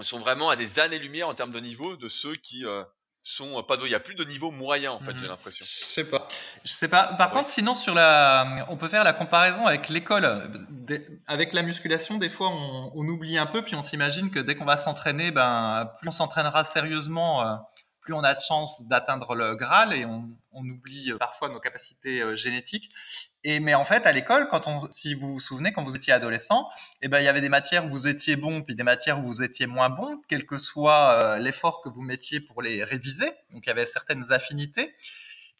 sont 0.01 0.19
vraiment 0.19 0.49
à 0.49 0.55
des 0.55 0.79
années-lumière 0.79 1.27
en 1.27 1.33
termes 1.33 1.51
de 1.51 1.59
niveau 1.59 1.95
de 1.95 2.07
ceux 2.07 2.35
qui 2.35 2.65
euh, 2.65 2.83
sont 3.23 3.61
pas 3.63 3.77
doués. 3.77 3.89
Il 3.89 3.91
y 3.91 3.95
a 3.95 3.99
plus 3.99 4.15
de 4.15 4.23
niveau 4.23 4.51
moyen 4.51 4.91
en 4.91 4.99
fait, 4.99 5.15
j'ai 5.15 5.23
mhm. 5.23 5.29
l'impression. 5.29 5.65
Je 5.65 5.93
sais 5.93 6.09
pas. 6.09 6.27
Je 6.63 6.71
sais 6.73 6.88
pas. 6.88 7.13
Par 7.17 7.31
contre, 7.31 7.49
sinon 7.49 7.75
sur 7.75 7.93
la, 7.93 8.65
on 8.69 8.77
peut 8.77 8.89
faire 8.89 9.03
la 9.03 9.13
comparaison 9.13 9.65
avec 9.65 9.89
l'école. 9.89 10.69
Avec 11.27 11.53
la 11.53 11.63
musculation, 11.63 12.17
des 12.17 12.29
fois 12.29 12.49
on, 12.49 12.91
on, 12.95 13.07
oublie 13.07 13.38
un 13.38 13.47
peu, 13.47 13.61
puis 13.63 13.75
on 13.75 13.81
s'imagine 13.81 14.31
que 14.31 14.39
dès 14.39 14.55
qu'on 14.55 14.65
va 14.65 14.83
s'entraîner, 14.83 15.31
ben 15.31 15.89
plus 15.99 16.09
on 16.09 16.13
s'entraînera 16.13 16.65
sérieusement. 16.73 17.59
Euh, 18.10 18.12
plus 18.12 18.13
on 18.13 18.24
a 18.24 18.34
de 18.34 18.42
chances 18.42 18.82
d'atteindre 18.88 19.36
le 19.36 19.56
Graal 19.56 19.94
et 19.94 20.06
on, 20.06 20.30
oublie 20.51 21.13
parfois 21.20 21.50
nos 21.50 21.60
capacités 21.60 22.22
euh, 22.22 22.36
génétiques. 22.36 22.89
Et 23.44 23.60
mais 23.60 23.75
en 23.75 23.86
fait, 23.86 24.06
à 24.06 24.12
l'école, 24.12 24.48
quand 24.50 24.68
on, 24.68 24.92
si 24.92 25.13
vous 25.13 25.34
vous 25.34 25.39
souvenez, 25.39 25.72
quand 25.72 25.84
vous 25.84 25.96
étiez 25.96 26.12
adolescent, 26.12 26.68
eh 27.01 27.08
ben 27.08 27.20
il 27.20 27.24
y 27.24 27.28
avait 27.28 27.39
des 27.39 27.50
matières 27.50 27.86
où 27.86 27.89
vous 27.89 28.08
étiez 28.08 28.36
bon, 28.36 28.62
puis 28.63 28.75
des 28.75 28.84
matières 28.84 29.20
où 29.20 29.24
vous 29.24 29.42
étiez 29.42 29.68
moins 29.68 29.89
bon, 29.89 30.22
quel 30.28 30.46
que 30.46 30.58
soit 30.58 31.24
euh, 31.24 31.38
l'effort 31.38 31.82
que 31.82 31.89
vous 31.89 32.01
mettiez 32.01 32.42
pour 32.42 32.62
les 32.62 32.84
réviser. 32.84 33.32
Donc 33.54 33.66
il 33.66 33.68
y 33.68 33.72
avait 33.72 33.86
certaines 33.86 34.32
affinités. 34.32 34.94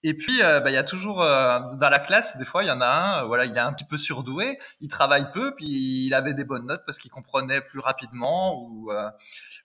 Et 0.02 0.14
puis, 0.14 0.42
euh, 0.42 0.62
bah, 0.62 0.72
il 0.72 0.76
y 0.76 0.78
a 0.78 0.86
toujours 0.86 1.22
euh, 1.22 1.60
dans 1.76 1.90
la 1.90 2.00
classe, 2.00 2.26
des 2.38 2.46
fois, 2.46 2.64
il 2.64 2.68
y 2.68 2.72
en 2.72 2.80
a 2.80 2.88
un, 2.88 3.24
voilà, 3.26 3.44
il 3.46 3.56
est 3.56 3.60
un 3.60 3.74
petit 3.74 3.84
peu 3.84 3.98
surdoué, 3.98 4.58
il 4.80 4.88
travaille 4.90 5.30
peu, 5.34 5.54
puis 5.56 5.68
il 6.06 6.14
avait 6.14 6.34
des 6.34 6.46
bonnes 6.46 6.68
notes 6.68 6.84
parce 6.86 6.98
qu'il 6.98 7.12
comprenait 7.12 7.60
plus 7.60 7.80
rapidement, 7.80 8.64
ou 8.64 8.92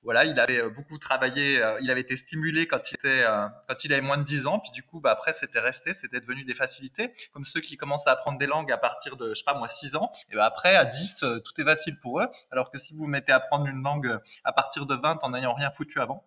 voilà, 0.02 0.24
il 0.24 0.38
avait 0.40 0.68
beaucoup 0.70 0.98
travaillé, 0.98 1.62
il 1.80 1.90
avait 1.90 2.00
été 2.00 2.16
stimulé 2.16 2.66
quand 2.66 2.90
il 2.90 2.94
était, 2.94 3.24
quand 3.68 3.84
il 3.84 3.92
avait 3.92 4.02
moins 4.02 4.18
de 4.18 4.24
10 4.24 4.46
ans, 4.46 4.58
puis 4.58 4.72
du 4.72 4.82
coup, 4.82 5.00
bah, 5.00 5.12
après, 5.12 5.34
c'était 5.38 5.60
resté, 5.60 5.94
c'était 5.94 6.20
devenu 6.20 6.44
des 6.44 6.54
facilités, 6.54 7.12
comme 7.32 7.44
ceux 7.44 7.60
qui 7.60 7.76
commencent 7.76 8.06
à 8.06 8.12
apprendre 8.12 8.38
des 8.38 8.46
langues 8.46 8.72
à 8.72 8.76
partir 8.76 9.16
de, 9.16 9.30
je 9.30 9.34
sais 9.34 9.44
pas 9.44 9.54
moi, 9.54 9.68
6 9.68 9.94
ans, 9.94 10.10
et 10.30 10.34
bah, 10.34 10.46
après, 10.46 10.74
à 10.74 10.84
10, 10.84 11.24
tout 11.44 11.60
est 11.60 11.64
facile 11.64 11.96
pour 12.00 12.20
eux, 12.20 12.28
alors 12.50 12.72
que 12.72 12.78
si 12.78 12.92
vous 12.94 13.06
mettez 13.06 13.30
à 13.30 13.36
apprendre 13.36 13.66
une 13.66 13.82
langue 13.82 14.18
à 14.42 14.52
partir 14.52 14.86
de 14.86 14.96
20 14.96 15.18
en 15.22 15.30
n'ayant 15.30 15.54
rien 15.54 15.70
foutu 15.70 16.00
avant, 16.00 16.24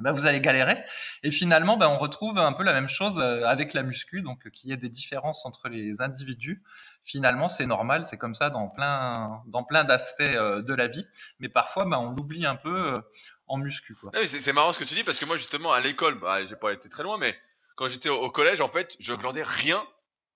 ben 0.00 0.12
vous 0.12 0.26
allez 0.26 0.40
galérer. 0.40 0.82
Et 1.22 1.30
finalement, 1.30 1.76
ben 1.76 1.88
on 1.88 1.98
retrouve 1.98 2.38
un 2.38 2.52
peu 2.52 2.62
la 2.62 2.72
même 2.72 2.88
chose 2.88 3.18
euh, 3.18 3.44
avec 3.44 3.74
la 3.74 3.82
muscu, 3.82 4.22
donc 4.22 4.46
euh, 4.46 4.50
qu'il 4.50 4.70
y 4.70 4.72
ait 4.72 4.76
des 4.76 4.88
différences 4.88 5.44
entre 5.44 5.68
les 5.68 5.94
individus. 6.00 6.62
Finalement, 7.04 7.48
c'est 7.48 7.66
normal, 7.66 8.06
c'est 8.08 8.18
comme 8.18 8.34
ça 8.34 8.50
dans 8.50 8.68
plein, 8.68 9.42
dans 9.46 9.64
plein 9.64 9.84
d'aspects 9.84 10.20
euh, 10.20 10.62
de 10.62 10.74
la 10.74 10.86
vie. 10.86 11.06
Mais 11.38 11.48
parfois, 11.48 11.84
ben, 11.84 11.98
on 11.98 12.10
l'oublie 12.10 12.46
un 12.46 12.56
peu 12.56 12.94
en 13.46 13.56
muscu. 13.56 13.94
Quoi. 13.94 14.12
c'est, 14.24 14.52
marrant 14.52 14.72
ce 14.72 14.78
que 14.78 14.84
tu 14.84 14.94
dis, 14.94 15.04
parce 15.04 15.18
que 15.18 15.24
moi, 15.24 15.36
justement, 15.36 15.72
à 15.72 15.80
l'école, 15.80 16.18
bah, 16.20 16.44
j'ai 16.44 16.56
pas 16.56 16.72
été 16.72 16.88
très 16.88 17.02
loin, 17.02 17.18
mais 17.18 17.36
quand 17.76 17.88
j'étais 17.88 18.08
au, 18.08 18.30
collège, 18.30 18.60
en 18.60 18.68
fait, 18.68 18.96
je 19.00 19.14
glandais 19.14 19.42
rien. 19.42 19.82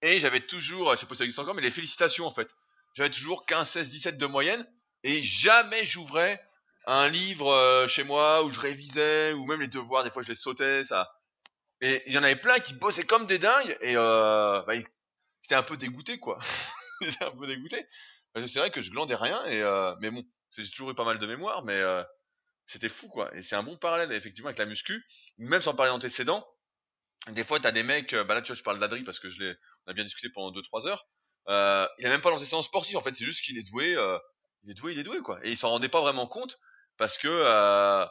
Et 0.02 0.21
j'avais 0.21 0.40
toujours, 0.40 0.90
je 0.92 0.97
sais 0.97 1.06
pas 1.06 1.14
si 1.14 1.18
ça 1.18 1.25
existe 1.25 1.38
encore, 1.38 1.54
mais 1.54 1.62
les 1.62 1.71
félicitations, 1.71 2.26
en 2.26 2.30
fait. 2.30 2.56
J'avais 2.94 3.11
toujours 3.11 3.47
15, 3.47 3.68
16, 3.68 3.90
17 3.90 4.18
de 4.18 4.26
moyenne. 4.26 4.66
Et 5.02 5.23
jamais 5.23 5.85
j'ouvrais 5.85 6.42
un 6.87 7.09
livre 7.09 7.49
euh, 7.50 7.87
chez 7.88 8.05
moi 8.05 8.43
où 8.45 8.50
je 8.50 8.61
révisais, 8.61 9.33
ou 9.33 9.47
même 9.47 9.61
les 9.61 9.69
devoirs, 9.69 10.05
des 10.05 10.11
fois 10.11 10.23
je 10.23 10.29
les 10.29 10.35
sautais, 10.35 10.85
ça. 10.85 11.11
Et 11.81 12.03
il 12.07 12.12
y 12.12 12.19
en 12.19 12.23
avait 12.23 12.37
plein 12.37 12.61
qui 12.61 12.75
bossaient 12.75 13.05
comme 13.05 13.26
des 13.26 13.38
dingues, 13.38 13.76
et 13.81 13.97
euh, 13.97 14.62
bah, 14.62 14.75
j'étais 15.43 15.55
un 15.55 15.62
peu 15.62 15.76
dégoûté, 15.76 16.19
quoi. 16.19 16.38
j'étais 17.03 17.25
un 17.25 17.31
peu 17.31 17.47
dégoûté. 17.47 17.87
C'est 18.47 18.59
vrai 18.59 18.71
que 18.71 18.81
je 18.81 18.91
glandais 18.91 19.14
rien, 19.14 19.45
et 19.47 19.62
mais 20.00 20.11
bon, 20.11 20.25
j'ai 20.57 20.69
toujours 20.69 20.91
eu 20.91 20.95
pas 20.95 21.05
mal 21.05 21.19
de 21.19 21.26
mémoire, 21.26 21.64
mais 21.64 21.81
c'était 22.67 22.88
fou, 22.88 23.09
quoi. 23.09 23.35
Et 23.37 23.43
c'est 23.43 23.55
un 23.55 23.62
bon 23.62 23.76
parallèle, 23.76 24.11
effectivement, 24.12 24.49
avec 24.49 24.59
la 24.59 24.67
muscu, 24.67 25.05
même 25.38 25.62
sans 25.62 25.75
parler 25.75 25.93
d'antécédents. 25.93 26.45
Des 27.29 27.45
fois, 27.45 27.61
t'as 27.61 27.71
des 27.71 27.85
mecs, 27.85 28.14
bah 28.14 28.35
là, 28.35 28.43
tu 28.43 28.49
vois, 28.49 28.57
je 28.57 28.62
parle 28.62 28.81
d'Adri 28.81 29.05
parce 29.05 29.21
que 29.21 29.29
je 29.29 29.41
l'ai, 29.41 29.55
on 29.87 29.93
a 29.93 29.95
bien 29.95 30.05
discuté 30.05 30.31
pendant 30.31 30.50
2-3 30.50 30.88
heures. 30.88 31.07
Euh, 31.49 31.87
il 31.99 32.07
a 32.07 32.09
même 32.09 32.21
pas 32.21 32.31
l'antécédent 32.31 32.62
sportif, 32.62 32.97
en 32.97 33.00
fait, 33.00 33.14
c'est 33.17 33.25
juste 33.25 33.45
qu'il 33.45 33.59
est 33.59 33.71
doué, 33.71 33.95
euh, 33.97 34.19
il 34.64 34.71
est 34.71 34.75
doué, 34.75 34.93
il 34.93 34.99
est 34.99 35.05
doué, 35.05 35.21
quoi. 35.21 35.38
Et 35.43 35.50
il 35.50 35.59
s'en 35.59 35.71
rendait 35.71 35.88
pas 35.88 36.00
vraiment 36.00 36.26
compte 36.26 36.59
parce 36.97 37.19
que 37.19 37.29
euh, 37.29 38.07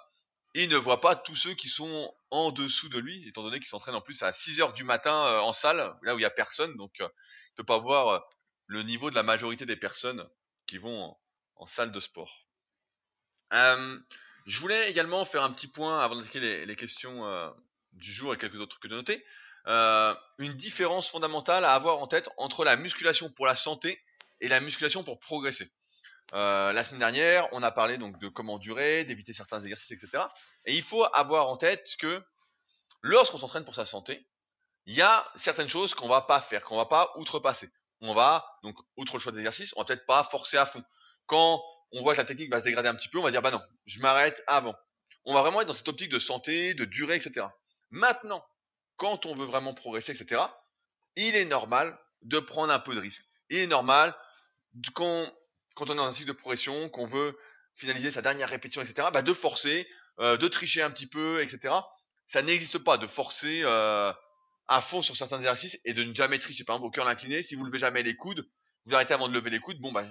il 0.54 0.70
ne 0.70 0.78
voit 0.78 1.02
pas 1.02 1.16
tous 1.16 1.36
ceux 1.36 1.54
qui 1.54 1.68
sont 1.68 2.14
en 2.32 2.52
dessous 2.52 2.90
de 2.90 3.00
lui, 3.00 3.28
étant 3.28 3.44
donné 3.44 3.60
qu'il 3.60 3.68
s'entraîne 3.68 3.96
en 3.96 4.02
plus 4.02 4.22
à 4.24 4.32
6 4.32 4.62
heures 4.62 4.74
du 4.74 4.84
matin 4.84 5.40
en 5.40 5.54
salle, 5.54 5.96
là 6.02 6.16
où 6.16 6.20
il 6.20 6.22
y 6.22 6.26
a 6.26 6.30
personne, 6.30 6.76
donc 6.78 6.96
il 7.00 7.56
peut 7.56 7.64
pas 7.64 7.80
voir 7.80 8.24
le 8.68 8.84
niveau 8.84 9.10
de 9.10 9.16
la 9.16 9.24
majorité 9.24 9.66
des 9.66 9.76
personnes 9.76 10.28
qui 10.68 10.78
vont 10.78 11.16
en, 11.58 11.68
salle 11.68 11.92
de 11.92 12.00
sport. 12.00 12.46
je 13.52 14.60
voulais 14.60 14.90
également 14.90 15.26
faire 15.26 15.44
un 15.44 15.52
petit 15.52 15.68
point 15.68 16.00
avant 16.00 16.16
d'attaquer 16.16 16.40
les, 16.40 16.66
les 16.66 16.76
questions 16.76 17.54
du 17.94 18.12
jour 18.12 18.34
et 18.34 18.38
quelques 18.38 18.60
autres 18.60 18.80
que 18.80 18.90
j'ai 18.90 18.96
notés. 18.96 19.26
Euh, 19.68 20.14
une 20.40 20.54
différence 20.54 21.10
fondamentale 21.10 21.64
à 21.64 21.74
avoir 21.74 22.00
en 22.00 22.08
tête 22.08 22.30
entre 22.38 22.66
la 22.66 22.76
musculation 22.76 23.30
pour 23.30 23.46
la 23.46 23.56
santé 23.56 24.02
et 24.42 24.50
la 24.50 24.60
musculation 24.60 25.04
pour 25.04 25.20
progresser. 25.20 25.72
Euh, 26.34 26.72
la 26.74 26.84
semaine 26.84 27.00
dernière, 27.00 27.48
on 27.52 27.62
a 27.62 27.72
parlé 27.72 27.98
donc 27.98 28.18
de 28.20 28.28
comment 28.28 28.58
durer, 28.58 29.04
d'éviter 29.04 29.34
certains 29.34 29.62
exercices, 29.62 29.92
etc. 29.92 30.24
Et 30.66 30.76
il 30.76 30.82
faut 30.82 31.06
avoir 31.14 31.50
en 31.50 31.58
tête 31.58 31.96
que 32.00 32.24
lorsqu'on 33.02 33.38
s'entraîne 33.38 33.66
pour 33.66 33.76
sa 33.76 33.86
santé, 33.86 34.26
il 34.86 34.96
y 34.96 35.02
a 35.02 35.26
certaines 35.36 35.68
choses 35.68 35.94
qu'on 35.94 36.08
va 36.08 36.22
pas 36.22 36.42
faire, 36.42 36.64
qu'on 36.64 36.78
va 36.78 36.86
pas 36.86 37.12
outrepasser. 37.16 37.70
On 38.02 38.14
va 38.14 38.46
donc 38.64 38.78
outre 38.98 39.14
le 39.14 39.20
choix 39.20 39.32
d'exercice, 39.32 39.74
on 39.76 39.82
va 39.82 39.86
peut-être 39.86 40.06
pas 40.06 40.24
forcer 40.26 40.58
à 40.58 40.66
fond. 40.66 40.84
Quand 41.26 41.64
on 41.92 42.02
voit 42.02 42.14
que 42.14 42.18
la 42.18 42.26
technique 42.26 42.50
va 42.50 42.60
se 42.60 42.66
dégrader 42.66 42.90
un 42.90 42.96
petit 42.96 43.10
peu, 43.10 43.20
on 43.20 43.24
va 43.24 43.32
dire 43.32 43.42
bah 43.42 43.52
non, 43.52 43.62
je 43.86 44.00
m'arrête 44.00 44.44
avant. 44.48 44.76
On 45.26 45.34
va 45.34 45.42
vraiment 45.42 45.62
être 45.62 45.68
dans 45.68 45.74
cette 45.74 45.88
optique 45.88 46.12
de 46.12 46.20
santé, 46.20 46.74
de 46.74 46.86
durée, 46.86 47.16
etc. 47.16 47.48
Maintenant, 47.92 48.46
quand 48.98 49.26
on 49.26 49.36
veut 49.36 49.46
vraiment 49.46 49.74
progresser, 49.74 50.12
etc., 50.12 50.42
il 51.16 51.36
est 51.36 51.46
normal 51.46 51.98
de 52.24 52.40
prendre 52.40 52.74
un 52.74 52.80
peu 52.80 52.96
de 52.96 53.00
risque. 53.00 53.28
Il 53.50 53.60
est 53.60 53.68
normal 53.68 54.16
quand, 54.96 55.32
quand 55.76 55.90
on 55.90 55.94
est 55.94 55.98
dans 55.98 56.06
un 56.06 56.12
cycle 56.12 56.30
de 56.30 56.34
progression, 56.34 56.90
qu'on 56.90 57.06
veut 57.06 57.38
finaliser 57.76 58.12
sa 58.12 58.22
dernière 58.22 58.50
répétition, 58.50 58.82
etc., 58.82 59.10
bah 59.14 59.22
de 59.22 59.34
forcer, 59.34 59.88
euh, 60.20 60.38
de 60.38 60.48
tricher 60.48 60.82
un 60.82 60.92
petit 60.92 61.08
peu, 61.08 61.42
etc. 61.42 61.74
Ça 62.28 62.42
n'existe 62.42 62.78
pas 62.78 62.98
de 62.98 63.08
forcer 63.08 63.62
euh, 63.64 64.12
à 64.68 64.82
fond 64.82 65.02
sur 65.02 65.16
certains 65.16 65.38
exercices 65.38 65.80
et 65.86 65.94
de 65.94 66.04
ne 66.04 66.14
jamais 66.14 66.40
tricher. 66.40 66.64
Par 66.64 66.76
exemple, 66.76 66.88
au 66.88 66.92
cœur 66.92 67.08
incliné, 67.08 67.44
si 67.44 67.56
vous 67.56 67.66
levez 67.66 67.80
jamais 67.80 68.04
les 68.04 68.16
coudes, 68.16 68.48
vous 68.86 68.94
arrêtez 68.94 69.14
avant 69.14 69.28
de 69.28 69.34
lever 69.34 69.50
les 69.50 69.60
coudes, 69.60 69.80
bon 69.80 69.92
bah 69.92 70.06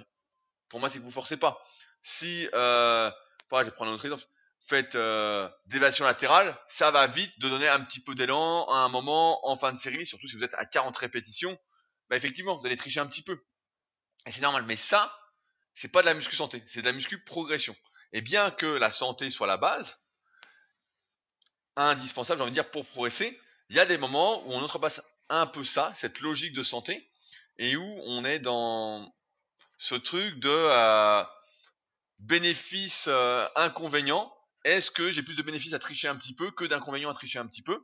pour 0.69 0.79
moi 0.79 0.89
c'est 0.89 0.99
que 0.99 1.03
vous 1.03 1.11
forcez 1.11 1.37
pas. 1.37 1.63
Si 2.01 2.49
euh, 2.53 3.09
pareil, 3.49 3.65
je 3.65 3.69
vais 3.69 3.75
prendre 3.75 3.91
un 3.91 3.93
autre 3.93 4.05
exemple 4.05 4.25
faites 4.65 4.95
euh, 4.95 5.49
d'évasion 5.65 6.05
latérale, 6.05 6.57
ça 6.67 6.91
va 6.91 7.07
vite 7.07 7.37
de 7.39 7.49
donner 7.49 7.67
un 7.67 7.81
petit 7.81 7.99
peu 7.99 8.15
d'élan 8.15 8.65
à 8.69 8.77
un 8.77 8.89
moment 8.89 9.45
en 9.47 9.57
fin 9.57 9.73
de 9.73 9.77
série, 9.77 10.05
surtout 10.05 10.27
si 10.27 10.35
vous 10.35 10.43
êtes 10.43 10.53
à 10.55 10.65
40 10.65 10.95
répétitions. 10.97 11.57
Bah 12.09 12.15
effectivement, 12.15 12.57
vous 12.57 12.65
allez 12.65 12.77
tricher 12.77 12.99
un 12.99 13.07
petit 13.07 13.23
peu. 13.23 13.43
Et 14.25 14.31
c'est 14.31 14.41
normal, 14.41 14.63
mais 14.65 14.75
ça, 14.75 15.13
c'est 15.75 15.89
pas 15.89 16.01
de 16.01 16.07
la 16.07 16.13
muscu 16.13 16.35
santé, 16.35 16.63
c'est 16.67 16.81
de 16.81 16.87
la 16.87 16.93
muscu 16.93 17.23
progression. 17.23 17.75
Et 18.11 18.21
bien 18.21 18.51
que 18.51 18.65
la 18.65 18.91
santé 18.91 19.29
soit 19.29 19.47
la 19.47 19.57
base, 19.57 20.03
indispensable, 21.75 22.37
j'ai 22.37 22.43
envie 22.43 22.51
de 22.51 22.55
dire, 22.55 22.69
pour 22.69 22.85
progresser, 22.85 23.39
il 23.69 23.75
y 23.75 23.79
a 23.79 23.85
des 23.85 23.97
moments 23.97 24.45
où 24.47 24.53
on 24.53 24.61
outrepasse 24.61 25.01
un 25.29 25.47
peu 25.47 25.63
ça, 25.63 25.91
cette 25.95 26.19
logique 26.19 26.53
de 26.53 26.63
santé, 26.63 27.09
et 27.57 27.75
où 27.75 28.01
on 28.05 28.23
est 28.25 28.39
dans 28.39 29.13
ce 29.77 29.95
truc 29.95 30.39
de 30.39 30.49
euh, 30.49 31.23
bénéfice 32.19 33.05
euh, 33.07 33.47
inconvénient 33.55 34.31
est-ce 34.63 34.91
que 34.91 35.11
j'ai 35.11 35.23
plus 35.23 35.35
de 35.35 35.41
bénéfices 35.41 35.73
à 35.73 35.79
tricher 35.79 36.07
un 36.07 36.15
petit 36.15 36.33
peu 36.33 36.51
que 36.51 36.63
d'inconvénients 36.63 37.09
à 37.09 37.13
tricher 37.13 37.39
un 37.39 37.47
petit 37.47 37.63
peu? 37.63 37.83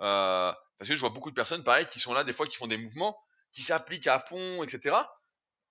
Euh, 0.00 0.52
Parce 0.78 0.88
que 0.88 0.94
je 0.94 1.00
vois 1.00 1.10
beaucoup 1.10 1.30
de 1.30 1.34
personnes, 1.34 1.62
pareil, 1.62 1.86
qui 1.86 2.00
sont 2.00 2.14
là 2.14 2.24
des 2.24 2.32
fois, 2.32 2.46
qui 2.46 2.56
font 2.56 2.66
des 2.66 2.78
mouvements, 2.78 3.18
qui 3.52 3.62
s'appliquent 3.62 4.06
à 4.06 4.18
fond, 4.18 4.62
etc. 4.62 4.96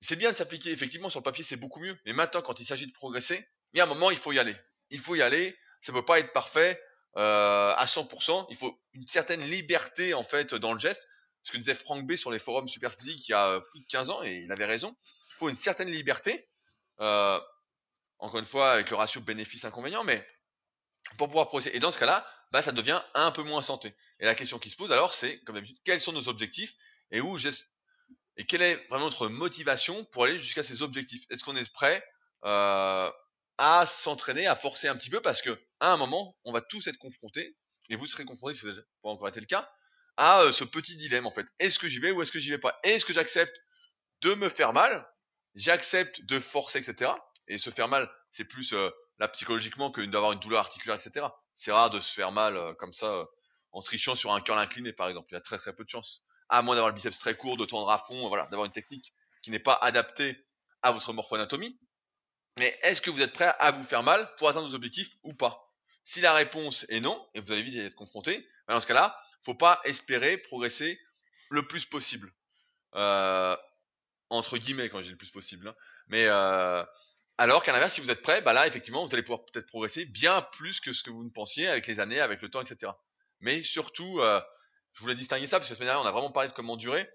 C'est 0.06 0.16
bien 0.16 0.32
de 0.32 0.38
s'appliquer, 0.38 0.72
effectivement, 0.72 1.10
sur 1.10 1.20
le 1.20 1.24
papier, 1.24 1.44
c'est 1.44 1.56
beaucoup 1.56 1.80
mieux. 1.80 1.98
Mais 2.06 2.14
maintenant, 2.14 2.42
quand 2.42 2.60
il 2.60 2.66
s'agit 2.66 2.86
de 2.86 2.92
progresser, 2.92 3.48
il 3.74 3.78
y 3.78 3.82
a 3.82 3.86
un 3.86 3.88
moment, 3.88 4.12
il 4.12 4.18
faut 4.18 4.32
y 4.32 4.40
aller. 4.40 4.56
Il 4.92 5.00
faut 5.00 5.16
y 5.16 5.22
aller. 5.22 5.58
Ça 5.82 5.94
peut 5.94 6.06
pas 6.06 6.20
être 6.20 6.32
parfait 6.32 6.80
euh, 7.18 7.74
à 7.76 7.86
100%. 7.86 8.46
Il 8.50 8.56
faut 8.56 8.80
une 8.94 9.08
certaine 9.08 9.42
liberté, 9.42 10.14
en 10.14 10.24
fait, 10.24 10.54
dans 10.54 10.74
le 10.74 10.80
geste. 10.80 11.08
Ce 11.44 11.52
que 11.52 11.58
disait 11.58 11.74
Frank 11.74 12.06
B 12.06 12.16
sur 12.16 12.32
les 12.32 12.40
forums 12.40 12.68
Superphysique 12.68 13.28
il 13.28 13.32
y 13.32 13.36
a 13.36 13.62
plus 13.72 13.80
de 13.80 13.86
15 13.86 14.10
ans, 14.10 14.24
et 14.24 14.38
il 14.46 14.52
avait 14.52 14.66
raison. 14.66 14.96
Il 15.30 15.38
faut 15.38 15.50
une 15.50 15.56
certaine 15.56 15.90
liberté. 15.90 16.48
Euh, 17.00 17.40
encore 18.20 18.40
une 18.40 18.46
fois, 18.46 18.72
avec 18.72 18.90
le 18.90 18.96
ratio 18.96 19.22
bénéfice-inconvénient, 19.22 20.04
mais 20.04 20.26
pour 21.18 21.28
pouvoir 21.28 21.48
progresser. 21.48 21.76
Et 21.76 21.80
dans 21.80 21.92
ce 21.92 22.00
cas-là, 22.00 22.26
bah, 22.52 22.62
ça 22.62 22.72
devient 22.72 23.02
un 23.14 23.32
peu 23.32 23.44
moins 23.44 23.62
santé. 23.62 23.96
Et 24.20 24.26
la 24.26 24.36
question 24.36 24.60
qui 24.60 24.70
se 24.70 24.76
pose 24.76 24.92
alors, 24.92 25.14
c'est, 25.14 25.40
comme 25.42 25.56
d'habitude, 25.56 25.80
quels 25.84 26.00
sont 26.00 26.14
nos 26.14 26.30
objectifs 26.30 26.74
et 27.12 27.22
où 27.22 27.38
et 28.38 28.46
quelle 28.46 28.62
est 28.62 28.76
vraiment 28.90 29.06
notre 29.06 29.28
motivation 29.28 30.04
pour 30.06 30.26
aller 30.26 30.38
jusqu'à 30.38 30.64
ces 30.64 30.82
objectifs? 30.82 31.24
Est-ce 31.30 31.44
qu'on 31.44 31.56
est 31.56 31.72
prêt 31.72 32.04
euh, 32.44 33.10
à 33.58 33.86
s'entraîner, 33.86 34.46
à 34.46 34.56
forcer 34.56 34.88
un 34.88 34.96
petit 34.96 35.10
peu? 35.10 35.22
Parce 35.22 35.42
que 35.42 35.58
à 35.80 35.94
un 35.94 35.98
moment, 35.98 36.36
on 36.44 36.52
va 36.52 36.62
tous 36.62 36.88
être 36.88 36.98
confrontés 36.98 37.56
et 37.90 37.96
vous 37.96 38.08
serez 38.08 38.26
confrontés, 38.26 38.56
si 38.56 38.62
ce 38.62 38.68
n'est 38.68 38.82
pas 39.04 39.10
encore 39.10 39.28
été 39.28 39.40
le 39.40 39.46
cas, 39.46 39.70
à 40.18 40.42
euh, 40.42 40.52
ce 40.52 40.64
petit 40.64 40.98
dilemme 40.98 41.26
en 41.26 41.32
fait. 41.32 41.46
Est-ce 41.60 41.80
que 41.80 41.88
j'y 41.88 42.00
vais 42.00 42.12
ou 42.12 42.22
est-ce 42.22 42.32
que 42.32 42.40
j'y 42.40 42.50
vais 42.50 42.58
pas? 42.58 42.78
Est-ce 42.84 43.06
que 43.06 43.14
j'accepte 43.14 43.56
de 44.22 44.34
me 44.34 44.50
faire 44.50 44.74
mal? 44.74 45.08
J'accepte 45.56 46.22
de 46.26 46.40
forcer, 46.40 46.80
etc. 46.80 47.12
Et 47.48 47.58
se 47.58 47.70
faire 47.70 47.88
mal, 47.88 48.12
c'est 48.32 48.44
plus 48.44 48.74
euh, 48.74 48.90
là 49.20 49.30
psychologiquement 49.30 49.92
que 49.92 50.02
d'avoir 50.02 50.34
une 50.34 50.40
douleur 50.40 50.60
articulaire, 50.60 50.98
etc. 50.98 51.28
C'est 51.54 51.72
rare 51.72 51.90
de 51.90 52.02
se 52.02 52.14
faire 52.14 52.34
mal 52.34 52.76
comme 52.80 52.92
ça 52.92 53.26
en 53.72 53.82
trichant 53.82 54.16
sur 54.16 54.34
un 54.34 54.42
curl 54.42 54.60
incliné, 54.60 54.92
par 54.92 55.08
exemple. 55.08 55.28
Il 55.32 55.36
y 55.36 55.38
a 55.38 55.42
très 55.42 55.58
très 55.58 55.74
peu 55.74 55.86
de 55.86 55.90
chance. 55.90 56.26
À 56.50 56.62
moins 56.62 56.76
d'avoir 56.76 56.90
le 56.90 56.96
biceps 56.96 57.20
très 57.20 57.36
court, 57.36 57.58
de 57.58 57.66
tendre 57.66 57.90
à 57.90 58.00
fond, 58.00 58.28
voilà, 58.28 58.44
d'avoir 58.48 58.66
une 58.66 58.72
technique 58.72 59.14
qui 59.42 59.52
n'est 59.52 59.60
pas 59.60 59.76
adaptée 59.76 60.46
à 60.82 60.92
votre 60.92 61.12
morphoanatomie. 61.14 61.80
Mais 62.58 62.78
est-ce 62.84 63.02
que 63.02 63.10
vous 63.10 63.22
êtes 63.22 63.34
prêt 63.34 63.54
à 63.60 63.72
vous 63.72 63.84
faire 63.84 64.04
mal 64.04 64.30
pour 64.38 64.48
atteindre 64.48 64.68
vos 64.68 64.76
objectifs 64.76 65.10
ou 65.24 65.34
pas? 65.34 65.74
Si 66.04 66.22
la 66.22 66.34
réponse 66.34 66.86
est 66.90 67.00
non, 67.00 67.28
et 67.34 67.40
vous 67.40 67.52
allez 67.52 67.64
vite 67.64 67.78
être 67.78 67.96
confronté, 67.96 68.48
ben 68.68 68.76
dans 68.76 68.82
ce 68.82 68.88
cas-là, 68.88 69.20
faut 69.44 69.56
pas 69.56 69.82
espérer 69.84 70.38
progresser 70.38 71.00
le 71.50 71.68
plus 71.68 71.86
possible. 71.86 72.32
Euh, 72.96 73.58
entre 74.30 74.58
guillemets, 74.58 74.90
quand 74.90 75.00
je 75.00 75.06
dis 75.06 75.12
le 75.12 75.18
plus 75.18 75.32
possible. 75.32 75.68
Hein. 75.68 75.76
Mais 76.08 76.26
euh, 76.26 76.84
alors 77.38 77.64
qu'à 77.64 77.74
l'inverse, 77.74 77.94
si 77.94 78.02
vous 78.02 78.12
êtes 78.12 78.22
prêt, 78.22 78.42
bah 78.42 78.54
là, 78.54 78.68
effectivement, 78.68 79.06
vous 79.06 79.14
allez 79.14 79.24
pouvoir 79.24 79.46
peut-être 79.46 79.68
progresser 79.68 80.06
bien 80.06 80.42
plus 80.54 80.80
que 80.80 80.94
ce 80.94 81.04
que 81.04 81.10
vous 81.10 81.24
ne 81.24 81.30
pensiez 81.30 81.68
avec 81.68 81.88
les 81.88 82.00
années, 82.00 82.22
avec 82.22 82.42
le 82.42 82.50
temps, 82.50 82.62
etc. 82.62 82.92
Mais 83.42 83.62
surtout, 83.62 84.20
euh, 84.22 84.42
je 84.96 85.02
voulais 85.02 85.16
distinguer 85.16 85.46
ça 85.46 85.60
parce 85.60 85.70
que 85.70 85.74
la 85.74 85.78
semaine 85.78 85.90
dernière, 85.90 86.04
on 86.04 86.08
a 86.08 86.12
vraiment 86.12 86.32
parlé 86.32 86.50
de 86.50 86.54
comment 86.54 86.76
durer. 86.76 87.08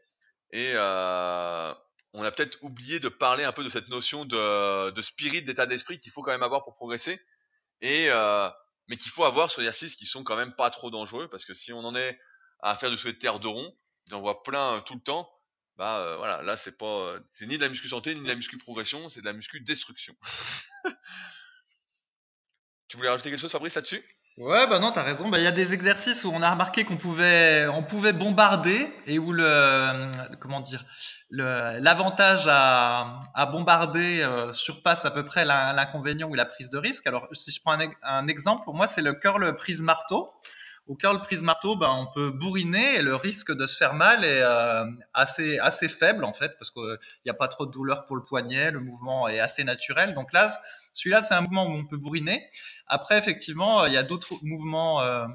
Et 0.52 0.72
euh, 0.74 1.74
on 2.12 2.22
a 2.22 2.30
peut-être 2.30 2.58
oublié 2.62 3.00
de 3.00 3.08
parler 3.08 3.44
un 3.44 3.52
peu 3.52 3.64
de 3.64 3.68
cette 3.68 3.88
notion 3.88 4.24
de, 4.24 4.90
de 4.90 5.02
spirit, 5.02 5.42
d'état 5.42 5.66
d'esprit 5.66 5.98
qu'il 5.98 6.12
faut 6.12 6.22
quand 6.22 6.30
même 6.30 6.42
avoir 6.42 6.62
pour 6.62 6.74
progresser. 6.74 7.20
Et 7.80 8.08
euh, 8.10 8.48
mais 8.88 8.96
qu'il 8.96 9.10
faut 9.10 9.24
avoir 9.24 9.50
sur 9.50 9.60
les 9.60 9.68
exercices 9.68 9.96
qui 9.96 10.06
sont 10.06 10.24
quand 10.24 10.36
même 10.36 10.54
pas 10.54 10.70
trop 10.70 10.90
dangereux 10.90 11.28
parce 11.28 11.44
que 11.44 11.54
si 11.54 11.72
on 11.72 11.80
en 11.80 11.94
est 11.94 12.18
à 12.60 12.76
faire 12.76 12.90
du 12.90 12.98
souhait 12.98 13.12
de 13.12 13.18
terre 13.18 13.40
de 13.40 13.48
rond, 13.48 13.76
j'en 14.10 14.20
vois 14.20 14.42
plein 14.42 14.80
tout 14.82 14.94
le 14.94 15.00
temps 15.00 15.30
bah 15.80 16.00
euh, 16.00 16.18
voilà, 16.18 16.42
là 16.42 16.58
c'est 16.58 16.76
pas, 16.76 16.84
euh, 16.84 17.20
c'est 17.30 17.46
ni 17.46 17.56
de 17.56 17.62
la 17.62 17.70
muscu 17.70 17.88
santé 17.88 18.14
ni 18.14 18.20
de 18.20 18.28
la 18.28 18.34
muscu 18.34 18.58
progression, 18.58 19.08
c'est 19.08 19.22
de 19.22 19.24
la 19.24 19.32
muscu 19.32 19.62
destruction. 19.62 20.14
tu 22.88 22.98
voulais 22.98 23.08
rajouter 23.08 23.30
quelque 23.30 23.40
chose, 23.40 23.50
Fabrice, 23.50 23.76
là-dessus? 23.76 24.04
Ouais, 24.40 24.66
bah 24.68 24.78
non, 24.78 24.90
t'as 24.90 25.02
raison. 25.02 25.28
Bah, 25.28 25.36
il 25.36 25.44
y 25.44 25.46
a 25.46 25.52
des 25.52 25.74
exercices 25.74 26.24
où 26.24 26.30
on 26.32 26.40
a 26.40 26.50
remarqué 26.50 26.84
qu'on 26.84 26.96
pouvait, 26.96 27.66
on 27.68 27.82
pouvait 27.82 28.14
bombarder 28.14 28.90
et 29.06 29.18
où 29.18 29.32
le, 29.32 29.44
euh, 29.44 30.12
comment 30.40 30.60
dire, 30.62 30.82
l'avantage 31.28 32.46
à, 32.48 33.20
à 33.34 33.44
bombarder 33.44 34.26
surpasse 34.54 35.04
à 35.04 35.10
peu 35.10 35.26
près 35.26 35.44
l'inconvénient 35.44 36.26
ou 36.26 36.32
la 36.34 36.46
prise 36.46 36.70
de 36.70 36.78
risque. 36.78 37.06
Alors, 37.06 37.28
si 37.34 37.52
je 37.52 37.60
prends 37.60 37.78
un, 38.02 38.28
exemple, 38.28 38.64
pour 38.64 38.74
moi, 38.74 38.88
c'est 38.94 39.02
le 39.02 39.12
curl 39.12 39.54
prise 39.56 39.80
marteau. 39.80 40.30
Au 40.86 40.96
curl 40.96 41.20
prise 41.20 41.42
marteau, 41.42 41.76
ben, 41.76 41.90
on 41.90 42.06
peut 42.06 42.30
bourriner 42.30 42.94
et 42.94 43.02
le 43.02 43.16
risque 43.16 43.52
de 43.52 43.66
se 43.66 43.76
faire 43.76 43.92
mal 43.92 44.24
est 44.24 44.40
euh, 44.40 44.86
assez, 45.12 45.58
assez 45.58 45.88
faible 45.88 46.24
en 46.24 46.32
fait, 46.32 46.52
parce 46.58 46.70
qu'il 46.70 46.98
n'y 47.26 47.30
a 47.30 47.34
pas 47.34 47.48
trop 47.48 47.66
de 47.66 47.72
douleur 47.72 48.06
pour 48.06 48.16
le 48.16 48.24
poignet, 48.24 48.70
le 48.70 48.80
mouvement 48.80 49.28
est 49.28 49.38
assez 49.38 49.64
naturel. 49.64 50.14
Donc 50.14 50.32
là, 50.32 50.58
celui-là, 50.92 51.22
c'est 51.28 51.34
un 51.34 51.42
mouvement 51.42 51.66
où 51.66 51.72
on 51.72 51.86
peut 51.86 51.96
bourriner. 51.96 52.44
Après, 52.86 53.18
effectivement, 53.18 53.86
il 53.86 53.92
y 53.92 53.96
a 53.96 54.02
d'autres 54.02 54.34
mouvements 54.42 55.00
euh, 55.02 55.26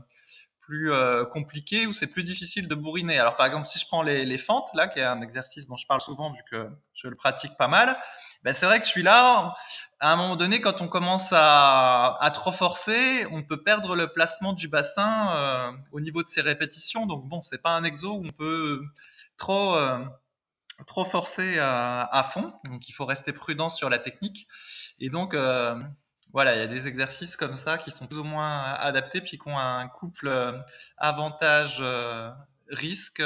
plus 0.66 0.92
euh, 0.92 1.26
compliqués 1.26 1.86
où 1.86 1.94
c'est 1.94 2.08
plus 2.08 2.24
difficile 2.24 2.68
de 2.68 2.76
bourriner. 2.76 3.20
Alors 3.20 3.36
par 3.36 3.46
exemple, 3.46 3.68
si 3.68 3.80
je 3.80 3.86
prends 3.88 4.02
les, 4.02 4.38
fentes, 4.40 4.68
là, 4.74 4.88
qui 4.88 5.00
est 5.00 5.04
un 5.04 5.22
exercice 5.22 5.68
dont 5.68 5.78
je 5.78 5.86
parle 5.88 6.02
souvent 6.02 6.32
vu 6.32 6.42
que 6.50 6.68
je 6.96 7.08
le 7.08 7.16
pratique 7.16 7.56
pas 7.58 7.68
mal, 7.68 7.98
ben, 8.44 8.56
c'est 8.60 8.66
vrai 8.66 8.80
que 8.80 8.86
celui-là, 8.86 9.56
à 10.00 10.12
un 10.12 10.16
moment 10.16 10.36
donné, 10.36 10.62
quand 10.62 10.82
on 10.82 10.88
commence 10.88 11.28
à, 11.32 12.32
trop 12.34 12.52
forcer, 12.52 13.26
on 13.32 13.44
peut 13.44 13.64
perdre 13.64 13.96
le 13.96 14.12
placement 14.12 14.54
du 14.54 14.68
bassin 14.68 15.36
euh, 15.36 15.72
au 15.92 16.00
niveau 16.00 16.24
de 16.24 16.28
ses 16.30 16.42
répétitions. 16.42 17.06
Donc 17.06 17.26
bon, 17.28 17.42
c'est 17.42 17.62
pas 17.62 17.72
un 17.72 17.84
exo 17.84 18.14
où 18.14 18.26
on 18.26 18.32
peut 18.32 18.82
trop 19.38 19.76
euh, 19.76 20.00
trop 20.88 21.06
forcer 21.06 21.58
à, 21.60 22.32
fond. 22.34 22.54
Donc 22.66 22.88
il 22.90 22.94
faut 22.94 23.06
rester 23.06 23.34
prudent 23.34 23.70
sur 23.70 23.90
la 23.90 24.00
technique. 24.00 24.48
Et 25.00 25.10
donc 25.10 25.36
voilà, 26.34 26.56
il 26.56 26.60
y 26.60 26.64
a 26.64 26.68
des 26.68 26.88
exercices 26.88 27.36
comme 27.36 27.58
ça 27.58 27.78
qui 27.78 27.92
sont 27.92 28.08
plus 28.08 28.20
ou 28.20 28.24
moins 28.24 28.74
adaptés 28.74 29.22
puis 29.22 29.38
qui 29.38 29.48
ont 29.48 29.58
un 29.58 29.88
couple 29.88 30.64
avantage 30.98 31.82
risque, 32.70 33.22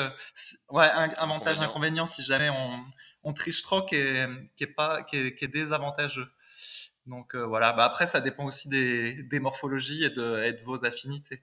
ouais, 0.70 0.90
un 0.90 1.10
avantage 1.18 1.60
inconvénient 1.60 2.08
si 2.08 2.24
jamais 2.24 2.50
on, 2.50 2.84
on 3.24 3.34
triche 3.34 3.62
trop 3.64 3.86
qui 3.86 3.96
est, 3.96 4.28
qui 4.58 4.64
est 4.64 4.76
pas 4.76 5.04
qui 5.04 5.18
est, 5.18 5.36
qui 5.36 5.46
est 5.46 5.50
désavantageux. 5.50 6.28
Donc 7.06 7.36
euh, 7.36 7.46
voilà, 7.46 7.74
bah 7.74 7.86
après 7.86 8.08
ça 8.08 8.22
dépend 8.22 8.46
aussi 8.46 8.70
des, 8.70 9.24
des 9.24 9.40
morphologies 9.40 10.04
et 10.04 10.10
de, 10.10 10.44
et 10.44 10.54
de 10.54 10.62
vos 10.64 10.84
affinités. 10.86 11.42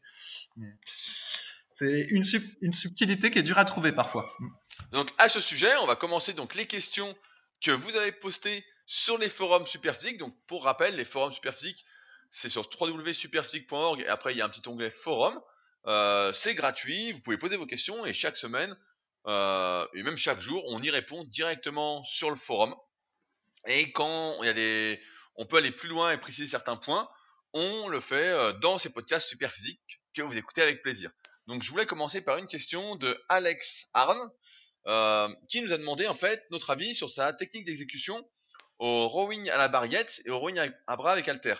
C'est 1.74 2.02
une, 2.10 2.24
une 2.62 2.72
subtilité 2.72 3.30
qui 3.30 3.38
est 3.38 3.42
dure 3.42 3.58
à 3.58 3.64
trouver 3.64 3.92
parfois. 3.92 4.30
Donc 4.92 5.10
à 5.18 5.28
ce 5.28 5.40
sujet, 5.40 5.74
on 5.76 5.86
va 5.86 5.96
commencer 5.96 6.32
donc 6.32 6.54
les 6.54 6.66
questions 6.66 7.16
que 7.62 7.70
vous 7.70 7.94
avez 7.96 8.12
postées 8.12 8.64
sur 8.86 9.18
les 9.18 9.28
forums 9.28 9.66
Superphysique. 9.66 10.18
Donc 10.18 10.34
pour 10.46 10.64
rappel, 10.64 10.96
les 10.96 11.04
forums 11.04 11.32
Superphysique, 11.32 11.84
c'est 12.30 12.48
sur 12.48 12.68
www.superphysique.org 12.80 14.00
et 14.00 14.08
après 14.08 14.32
il 14.32 14.38
y 14.38 14.42
a 14.42 14.46
un 14.46 14.48
petit 14.48 14.66
onglet 14.68 14.90
forum. 14.90 15.40
Euh, 15.86 16.32
c'est 16.32 16.54
gratuit, 16.54 17.12
vous 17.12 17.20
pouvez 17.20 17.38
poser 17.38 17.56
vos 17.56 17.66
questions 17.66 18.04
et 18.04 18.12
chaque 18.12 18.36
semaine, 18.36 18.76
euh, 19.26 19.86
et 19.94 20.02
même 20.02 20.16
chaque 20.16 20.40
jour, 20.40 20.64
on 20.66 20.82
y 20.82 20.90
répond 20.90 21.24
directement 21.24 22.02
sur 22.04 22.30
le 22.30 22.36
forum. 22.36 22.74
Et 23.66 23.92
quand 23.92 24.42
il 24.42 24.46
y 24.46 24.48
a 24.48 24.52
des, 24.52 25.00
on 25.36 25.46
peut 25.46 25.58
aller 25.58 25.70
plus 25.70 25.88
loin 25.88 26.12
et 26.12 26.18
préciser 26.18 26.48
certains 26.48 26.76
points, 26.76 27.08
on 27.52 27.88
le 27.88 28.00
fait 28.00 28.30
euh, 28.30 28.52
dans 28.54 28.78
ces 28.78 28.90
podcasts 28.90 29.28
super 29.28 29.52
physiques 29.52 30.00
que 30.14 30.22
vous 30.22 30.36
écoutez 30.36 30.62
avec 30.62 30.82
plaisir. 30.82 31.10
Donc 31.46 31.62
je 31.62 31.70
voulais 31.70 31.86
commencer 31.86 32.20
par 32.20 32.38
une 32.38 32.46
question 32.46 32.96
de 32.96 33.22
Alex 33.28 33.88
Arn, 34.86 35.34
qui 35.48 35.60
nous 35.62 35.72
a 35.72 35.78
demandé 35.78 36.06
en 36.06 36.14
fait 36.14 36.44
notre 36.50 36.70
avis 36.70 36.94
sur 36.94 37.10
sa 37.10 37.32
technique 37.32 37.64
d'exécution 37.64 38.26
au 38.78 39.08
rowing 39.08 39.48
à 39.50 39.56
la 39.56 39.68
barriette 39.68 40.22
et 40.24 40.30
au 40.30 40.38
rowing 40.38 40.58
à 40.86 40.96
bras 40.96 41.12
avec 41.12 41.28
halter. 41.28 41.54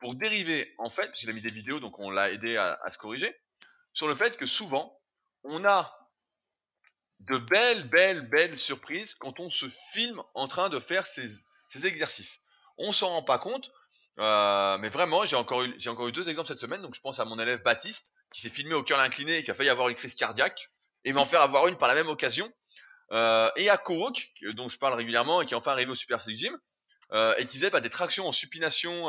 Pour 0.00 0.14
dériver, 0.14 0.74
en 0.78 0.90
fait, 0.90 1.10
j'ai 1.14 1.32
mis 1.32 1.40
des 1.40 1.50
vidéos, 1.50 1.80
donc 1.80 1.98
on 1.98 2.10
l'a 2.10 2.30
aidé 2.30 2.56
à, 2.56 2.78
se 2.90 2.98
corriger 2.98 3.34
sur 3.92 4.08
le 4.08 4.14
fait 4.14 4.36
que 4.36 4.46
souvent, 4.46 5.00
on 5.44 5.64
a 5.64 5.96
de 7.20 7.38
belles, 7.38 7.88
belles, 7.88 8.28
belles 8.28 8.58
surprises 8.58 9.14
quand 9.14 9.40
on 9.40 9.50
se 9.50 9.68
filme 9.92 10.22
en 10.34 10.48
train 10.48 10.68
de 10.68 10.80
faire 10.80 11.06
ces, 11.06 11.46
exercices. 11.84 12.40
On 12.76 12.92
s'en 12.92 13.08
rend 13.08 13.22
pas 13.22 13.38
compte, 13.38 13.72
euh, 14.18 14.78
mais 14.78 14.88
vraiment, 14.88 15.24
j'ai 15.24 15.36
encore, 15.36 15.64
encore 15.86 16.08
eu 16.08 16.12
deux 16.12 16.28
exemples 16.28 16.48
cette 16.48 16.60
semaine. 16.60 16.82
Donc, 16.82 16.94
je 16.94 17.00
pense 17.00 17.20
à 17.20 17.24
mon 17.24 17.38
élève 17.38 17.62
Baptiste 17.62 18.12
qui 18.32 18.42
s'est 18.42 18.50
filmé 18.50 18.74
au 18.74 18.82
cœur 18.82 19.00
incliné 19.00 19.38
et 19.38 19.44
qui 19.44 19.50
a 19.50 19.54
failli 19.54 19.70
avoir 19.70 19.88
une 19.88 19.96
crise 19.96 20.14
cardiaque 20.14 20.70
et 21.04 21.12
m'en 21.12 21.24
faire 21.24 21.40
avoir 21.40 21.68
une 21.68 21.76
par 21.76 21.88
la 21.88 21.94
même 21.94 22.08
occasion. 22.08 22.52
Euh, 23.14 23.50
et 23.56 23.70
à 23.70 23.78
Kowok, 23.78 24.30
dont 24.54 24.68
je 24.68 24.78
parle 24.78 24.94
régulièrement 24.94 25.40
et 25.40 25.46
qui 25.46 25.54
est 25.54 25.56
enfin 25.56 25.72
arrivé 25.72 25.90
au 25.90 25.94
Super 25.94 26.20
Six 26.20 26.36
Gym 26.36 26.58
euh, 27.12 27.34
et 27.38 27.46
qui 27.46 27.56
faisait 27.56 27.70
bah, 27.70 27.80
des 27.80 27.90
tractions 27.90 28.26
en 28.26 28.32
supination 28.32 29.08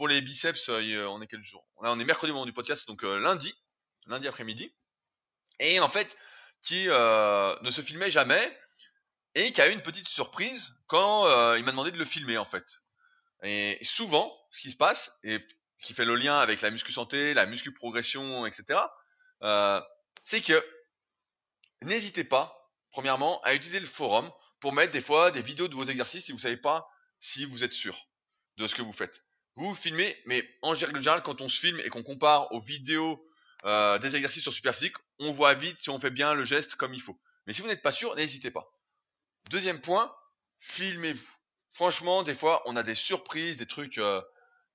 pour 0.00 0.08
les 0.08 0.22
biceps, 0.22 0.70
euh, 0.70 1.06
on 1.08 1.20
est 1.20 1.26
quel 1.26 1.42
jour? 1.42 1.62
Là, 1.82 1.92
on 1.92 2.00
est 2.00 2.06
mercredi 2.06 2.30
au 2.30 2.34
moment 2.34 2.46
du 2.46 2.54
podcast, 2.54 2.88
donc 2.88 3.04
euh, 3.04 3.18
lundi, 3.18 3.54
lundi 4.06 4.26
après-midi. 4.26 4.74
Et 5.58 5.78
en 5.78 5.90
fait, 5.90 6.16
qui 6.62 6.86
euh, 6.88 7.54
ne 7.60 7.70
se 7.70 7.82
filmait 7.82 8.10
jamais 8.10 8.58
et 9.34 9.52
qui 9.52 9.60
a 9.60 9.68
eu 9.68 9.72
une 9.72 9.82
petite 9.82 10.08
surprise 10.08 10.82
quand 10.86 11.26
il 11.54 11.64
m'a 11.64 11.70
demandé 11.70 11.90
de 11.90 11.98
le 11.98 12.06
filmer 12.06 12.38
en 12.38 12.46
fait. 12.46 12.64
Et 13.42 13.78
souvent, 13.82 14.34
ce 14.50 14.60
qui 14.60 14.70
se 14.70 14.76
passe 14.78 15.12
et 15.22 15.38
qui 15.82 15.92
fait 15.92 16.06
le 16.06 16.16
lien 16.16 16.38
avec 16.38 16.62
la 16.62 16.70
muscu 16.70 16.92
santé, 16.94 17.34
la 17.34 17.44
muscu 17.44 17.72
progression, 17.74 18.46
etc. 18.46 18.80
c'est 20.24 20.40
que 20.40 20.64
n'hésitez 21.82 22.24
pas, 22.24 22.59
premièrement, 22.90 23.40
à 23.42 23.54
utiliser 23.54 23.80
le 23.80 23.86
forum 23.86 24.30
pour 24.60 24.72
mettre 24.72 24.92
des 24.92 25.00
fois 25.00 25.30
des 25.30 25.42
vidéos 25.42 25.68
de 25.68 25.74
vos 25.74 25.84
exercices 25.84 26.26
si 26.26 26.32
vous 26.32 26.38
savez 26.38 26.56
pas 26.56 26.88
si 27.18 27.44
vous 27.44 27.64
êtes 27.64 27.72
sûr 27.72 28.08
de 28.56 28.66
ce 28.66 28.74
que 28.74 28.82
vous 28.82 28.92
faites 28.92 29.24
vous 29.56 29.74
filmez, 29.74 30.16
mais 30.26 30.48
en 30.62 30.74
général, 30.74 31.22
quand 31.22 31.40
on 31.40 31.48
se 31.48 31.58
filme 31.58 31.80
et 31.80 31.88
qu'on 31.88 32.02
compare 32.02 32.52
aux 32.52 32.60
vidéos 32.60 33.24
euh, 33.64 33.98
des 33.98 34.16
exercices 34.16 34.42
sur 34.42 34.52
Superphysique, 34.52 34.96
on 35.18 35.32
voit 35.32 35.54
vite 35.54 35.78
si 35.78 35.90
on 35.90 36.00
fait 36.00 36.10
bien 36.10 36.34
le 36.34 36.44
geste 36.44 36.76
comme 36.76 36.94
il 36.94 37.02
faut. 37.02 37.20
Mais 37.46 37.52
si 37.52 37.62
vous 37.62 37.68
n'êtes 37.68 37.82
pas 37.82 37.92
sûr, 37.92 38.14
n'hésitez 38.16 38.50
pas. 38.50 38.70
Deuxième 39.50 39.80
point, 39.80 40.14
filmez-vous. 40.60 41.32
Franchement, 41.72 42.22
des 42.22 42.34
fois, 42.34 42.62
on 42.66 42.76
a 42.76 42.82
des 42.82 42.94
surprises, 42.94 43.56
des 43.56 43.66
trucs. 43.66 43.98
Euh, 43.98 44.22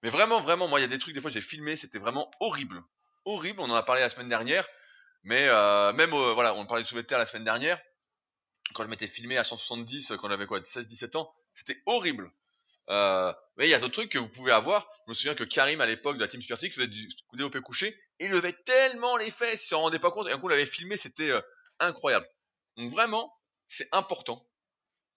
mais 0.03 0.09
vraiment, 0.09 0.39
vraiment, 0.39 0.67
moi, 0.67 0.79
il 0.79 0.83
y 0.83 0.85
a 0.85 0.89
des 0.89 0.99
trucs, 0.99 1.15
des 1.15 1.21
fois, 1.21 1.31
j'ai 1.31 1.41
filmé, 1.41 1.77
c'était 1.77 1.99
vraiment 1.99 2.29
horrible. 2.39 2.83
Horrible, 3.25 3.59
on 3.61 3.69
en 3.69 3.75
a 3.75 3.83
parlé 3.83 4.01
la 4.01 4.09
semaine 4.09 4.29
dernière. 4.29 4.67
Mais 5.23 5.47
euh, 5.47 5.93
même, 5.93 6.11
voilà, 6.11 6.53
on 6.53 6.65
parlait 6.65 6.83
de 6.83 6.87
soulevé 6.87 7.03
de 7.03 7.07
terre 7.07 7.17
la 7.17 7.25
semaine 7.25 7.43
dernière. 7.43 7.81
Quand 8.73 8.83
je 8.83 8.89
m'étais 8.89 9.07
filmé 9.07 9.37
à 9.37 9.43
170, 9.43 10.13
quand 10.19 10.29
j'avais 10.29 10.45
quoi, 10.45 10.59
16-17 10.59 11.17
ans, 11.17 11.31
c'était 11.53 11.81
horrible. 11.85 12.31
Euh, 12.89 13.33
mais 13.57 13.67
il 13.67 13.69
y 13.69 13.73
a 13.73 13.79
d'autres 13.79 13.93
trucs 13.93 14.11
que 14.11 14.19
vous 14.19 14.29
pouvez 14.29 14.51
avoir. 14.51 14.87
Je 15.05 15.11
me 15.11 15.13
souviens 15.13 15.35
que 15.35 15.43
Karim 15.43 15.81
à 15.81 15.85
l'époque 15.85 16.17
de 16.17 16.21
la 16.21 16.27
team 16.27 16.41
Supertic 16.41 16.73
faisait 16.73 16.87
du 16.87 17.07
développé 17.33 17.61
couché 17.61 17.97
il 18.19 18.31
levait 18.31 18.53
tellement 18.53 19.17
les 19.17 19.31
fesses, 19.31 19.65
il 19.65 19.67
s'en 19.67 19.81
rendait 19.81 19.99
pas 19.99 20.11
compte. 20.11 20.27
Et 20.27 20.31
un 20.31 20.39
coup, 20.39 20.45
on 20.45 20.49
l'avait 20.49 20.65
filmé, 20.65 20.97
c'était 20.97 21.31
euh, 21.31 21.41
incroyable. 21.79 22.27
Donc 22.77 22.91
vraiment, 22.91 23.33
c'est 23.67 23.87
important 23.91 24.47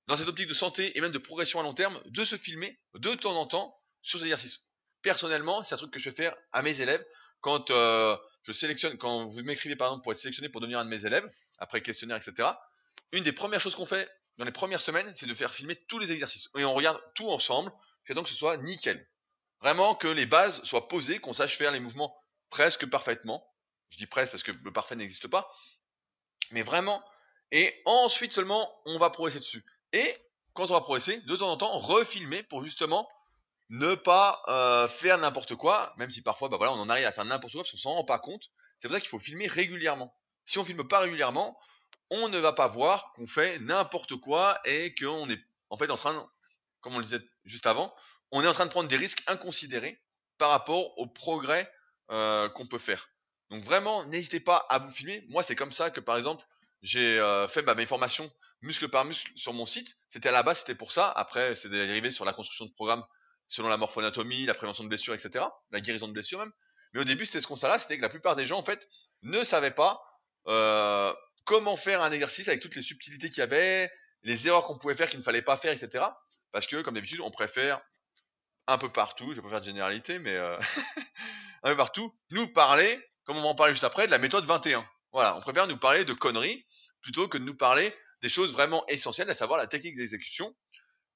dans 0.06 0.16
cette 0.16 0.28
optique 0.28 0.48
de 0.48 0.54
santé 0.54 0.96
et 0.96 1.00
même 1.00 1.12
de 1.12 1.18
progression 1.18 1.60
à 1.60 1.62
long 1.62 1.74
terme 1.74 2.00
de 2.06 2.24
se 2.24 2.36
filmer 2.36 2.78
de 2.94 3.14
temps 3.14 3.36
en 3.36 3.46
temps 3.46 3.78
sur 4.02 4.18
ces 4.18 4.24
exercices. 4.24 4.66
Personnellement, 5.02 5.62
c'est 5.64 5.74
un 5.74 5.78
truc 5.78 5.92
que 5.92 5.98
je 5.98 6.10
fais 6.10 6.16
faire 6.16 6.36
à 6.52 6.62
mes 6.62 6.80
élèves 6.80 7.04
quand 7.40 7.70
euh, 7.70 8.16
je 8.42 8.52
sélectionne, 8.52 8.96
quand 8.96 9.26
vous 9.26 9.42
m'écrivez 9.42 9.76
par 9.76 9.88
exemple 9.88 10.02
pour 10.02 10.12
être 10.12 10.18
sélectionné 10.18 10.48
pour 10.48 10.60
devenir 10.60 10.78
un 10.78 10.84
de 10.84 10.90
mes 10.90 11.04
élèves 11.06 11.30
après 11.58 11.82
questionnaire, 11.82 12.16
etc. 12.16 12.48
Une 13.12 13.24
des 13.24 13.32
premières 13.32 13.60
choses 13.60 13.74
qu'on 13.74 13.86
fait 13.86 14.10
dans 14.38 14.44
les 14.44 14.52
premières 14.52 14.80
semaines, 14.80 15.12
c'est 15.16 15.26
de 15.26 15.34
faire 15.34 15.52
filmer 15.52 15.76
tous 15.88 15.98
les 15.98 16.12
exercices. 16.12 16.48
Et 16.56 16.64
on 16.64 16.74
regarde 16.74 17.00
tout 17.14 17.28
ensemble, 17.28 17.72
donc 18.10 18.24
que 18.24 18.30
ce 18.30 18.36
soit 18.36 18.56
nickel. 18.58 19.06
Vraiment 19.60 19.94
que 19.94 20.08
les 20.08 20.26
bases 20.26 20.62
soient 20.62 20.88
posées, 20.88 21.18
qu'on 21.18 21.32
sache 21.32 21.58
faire 21.58 21.72
les 21.72 21.80
mouvements 21.80 22.16
presque 22.50 22.86
parfaitement. 22.86 23.44
Je 23.90 23.98
dis 23.98 24.06
presque 24.06 24.32
parce 24.32 24.44
que 24.44 24.52
le 24.52 24.72
parfait 24.72 24.96
n'existe 24.96 25.26
pas. 25.26 25.52
Mais 26.52 26.62
vraiment. 26.62 27.04
Et 27.50 27.82
ensuite 27.84 28.32
seulement, 28.32 28.80
on 28.86 28.98
va 28.98 29.10
progresser 29.10 29.40
dessus. 29.40 29.64
Et 29.92 30.16
quand 30.52 30.70
on 30.70 30.74
va 30.74 30.80
progresser, 30.80 31.20
de 31.22 31.36
temps 31.36 31.50
en 31.50 31.56
temps, 31.56 31.76
refilmer 31.76 32.42
pour 32.44 32.62
justement 32.64 33.08
ne 33.70 33.94
pas 33.94 34.42
euh, 34.48 34.88
faire 34.88 35.18
n'importe 35.18 35.54
quoi, 35.56 35.92
même 35.96 36.10
si 36.10 36.22
parfois, 36.22 36.48
bah 36.48 36.56
voilà, 36.56 36.72
on 36.72 36.80
en 36.80 36.88
arrive 36.88 37.06
à 37.06 37.12
faire 37.12 37.24
n'importe 37.24 37.52
quoi 37.52 37.62
parce 37.62 37.72
qu'on 37.72 37.78
s'en 37.78 37.94
rend 37.94 38.04
pas 38.04 38.18
compte. 38.18 38.50
C'est 38.78 38.88
pour 38.88 38.94
ça 38.94 39.00
qu'il 39.00 39.10
faut 39.10 39.18
filmer 39.18 39.46
régulièrement. 39.46 40.14
Si 40.44 40.58
on 40.58 40.64
filme 40.64 40.86
pas 40.86 41.00
régulièrement, 41.00 41.58
on 42.10 42.28
ne 42.28 42.38
va 42.38 42.52
pas 42.52 42.68
voir 42.68 43.12
qu'on 43.12 43.26
fait 43.26 43.58
n'importe 43.60 44.16
quoi 44.16 44.60
et 44.64 44.94
qu'on 44.94 45.28
est 45.30 45.40
en 45.70 45.76
fait 45.76 45.90
en 45.90 45.96
train, 45.96 46.28
comme 46.80 46.94
on 46.94 46.98
le 46.98 47.04
disait 47.04 47.20
juste 47.44 47.66
avant, 47.66 47.94
on 48.30 48.42
est 48.42 48.48
en 48.48 48.52
train 48.52 48.66
de 48.66 48.70
prendre 48.70 48.88
des 48.88 48.96
risques 48.96 49.22
inconsidérés 49.26 50.00
par 50.38 50.50
rapport 50.50 50.96
au 50.98 51.06
progrès 51.06 51.70
euh, 52.10 52.48
qu'on 52.48 52.66
peut 52.66 52.78
faire. 52.78 53.10
Donc 53.50 53.62
vraiment, 53.62 54.04
n'hésitez 54.04 54.40
pas 54.40 54.56
à 54.68 54.78
vous 54.78 54.90
filmer. 54.90 55.24
Moi, 55.28 55.42
c'est 55.42 55.56
comme 55.56 55.72
ça 55.72 55.90
que 55.90 56.00
par 56.00 56.16
exemple, 56.16 56.44
j'ai 56.82 57.18
euh, 57.18 57.48
fait 57.48 57.62
bah, 57.62 57.74
mes 57.74 57.86
formations 57.86 58.30
muscle 58.60 58.88
par 58.88 59.04
muscle 59.04 59.30
sur 59.36 59.52
mon 59.52 59.66
site. 59.66 59.98
C'était 60.08 60.28
à 60.28 60.32
la 60.32 60.42
base, 60.42 60.60
c'était 60.60 60.74
pour 60.74 60.92
ça. 60.92 61.10
Après, 61.10 61.54
c'est 61.54 61.68
dérivé 61.68 62.10
sur 62.10 62.24
la 62.24 62.32
construction 62.32 62.66
de 62.66 62.72
programmes 62.72 63.04
selon 63.46 63.68
la 63.68 63.76
morphoanatomie, 63.76 64.46
la 64.46 64.54
prévention 64.54 64.84
de 64.84 64.88
blessures, 64.88 65.14
etc. 65.14 65.44
La 65.70 65.80
guérison 65.80 66.08
de 66.08 66.12
blessures 66.12 66.38
même. 66.38 66.52
Mais 66.92 67.00
au 67.00 67.04
début, 67.04 67.26
c'était 67.26 67.40
ce 67.40 67.46
constat-là, 67.46 67.78
c'était 67.78 67.96
que 67.96 68.02
la 68.02 68.08
plupart 68.08 68.36
des 68.36 68.46
gens, 68.46 68.58
en 68.58 68.62
fait, 68.62 68.88
ne 69.22 69.44
savaient 69.44 69.72
pas 69.72 70.02
euh, 70.46 71.12
comment 71.48 71.78
faire 71.78 72.02
un 72.02 72.12
exercice 72.12 72.46
avec 72.48 72.60
toutes 72.60 72.76
les 72.76 72.82
subtilités 72.82 73.30
qu'il 73.30 73.38
y 73.38 73.42
avait, 73.42 73.90
les 74.22 74.46
erreurs 74.48 74.64
qu'on 74.64 74.76
pouvait 74.76 74.94
faire 74.94 75.08
qu'il 75.08 75.18
ne 75.18 75.24
fallait 75.24 75.40
pas 75.40 75.56
faire, 75.56 75.72
etc. 75.72 76.04
Parce 76.52 76.66
que, 76.66 76.82
comme 76.82 76.94
d'habitude, 76.94 77.22
on 77.22 77.30
préfère 77.30 77.80
un 78.66 78.76
peu 78.76 78.92
partout, 78.92 79.30
je 79.30 79.36
vais 79.36 79.42
pas 79.42 79.48
faire 79.48 79.60
de 79.60 79.64
généralité, 79.64 80.18
mais 80.18 80.34
euh, 80.34 80.58
un 81.62 81.70
peu 81.70 81.76
partout, 81.76 82.14
nous 82.32 82.48
parler, 82.48 83.02
comme 83.24 83.38
on 83.38 83.42
va 83.42 83.48
en 83.48 83.54
parler 83.54 83.72
juste 83.72 83.84
après, 83.84 84.04
de 84.04 84.10
la 84.10 84.18
méthode 84.18 84.44
21. 84.44 84.86
Voilà, 85.12 85.38
on 85.38 85.40
préfère 85.40 85.66
nous 85.66 85.78
parler 85.78 86.04
de 86.04 86.12
conneries 86.12 86.66
plutôt 87.00 87.28
que 87.28 87.38
de 87.38 87.44
nous 87.44 87.56
parler 87.56 87.96
des 88.20 88.28
choses 88.28 88.52
vraiment 88.52 88.86
essentielles, 88.88 89.30
à 89.30 89.34
savoir 89.34 89.58
la 89.58 89.66
technique 89.66 89.96
d'exécution. 89.96 90.54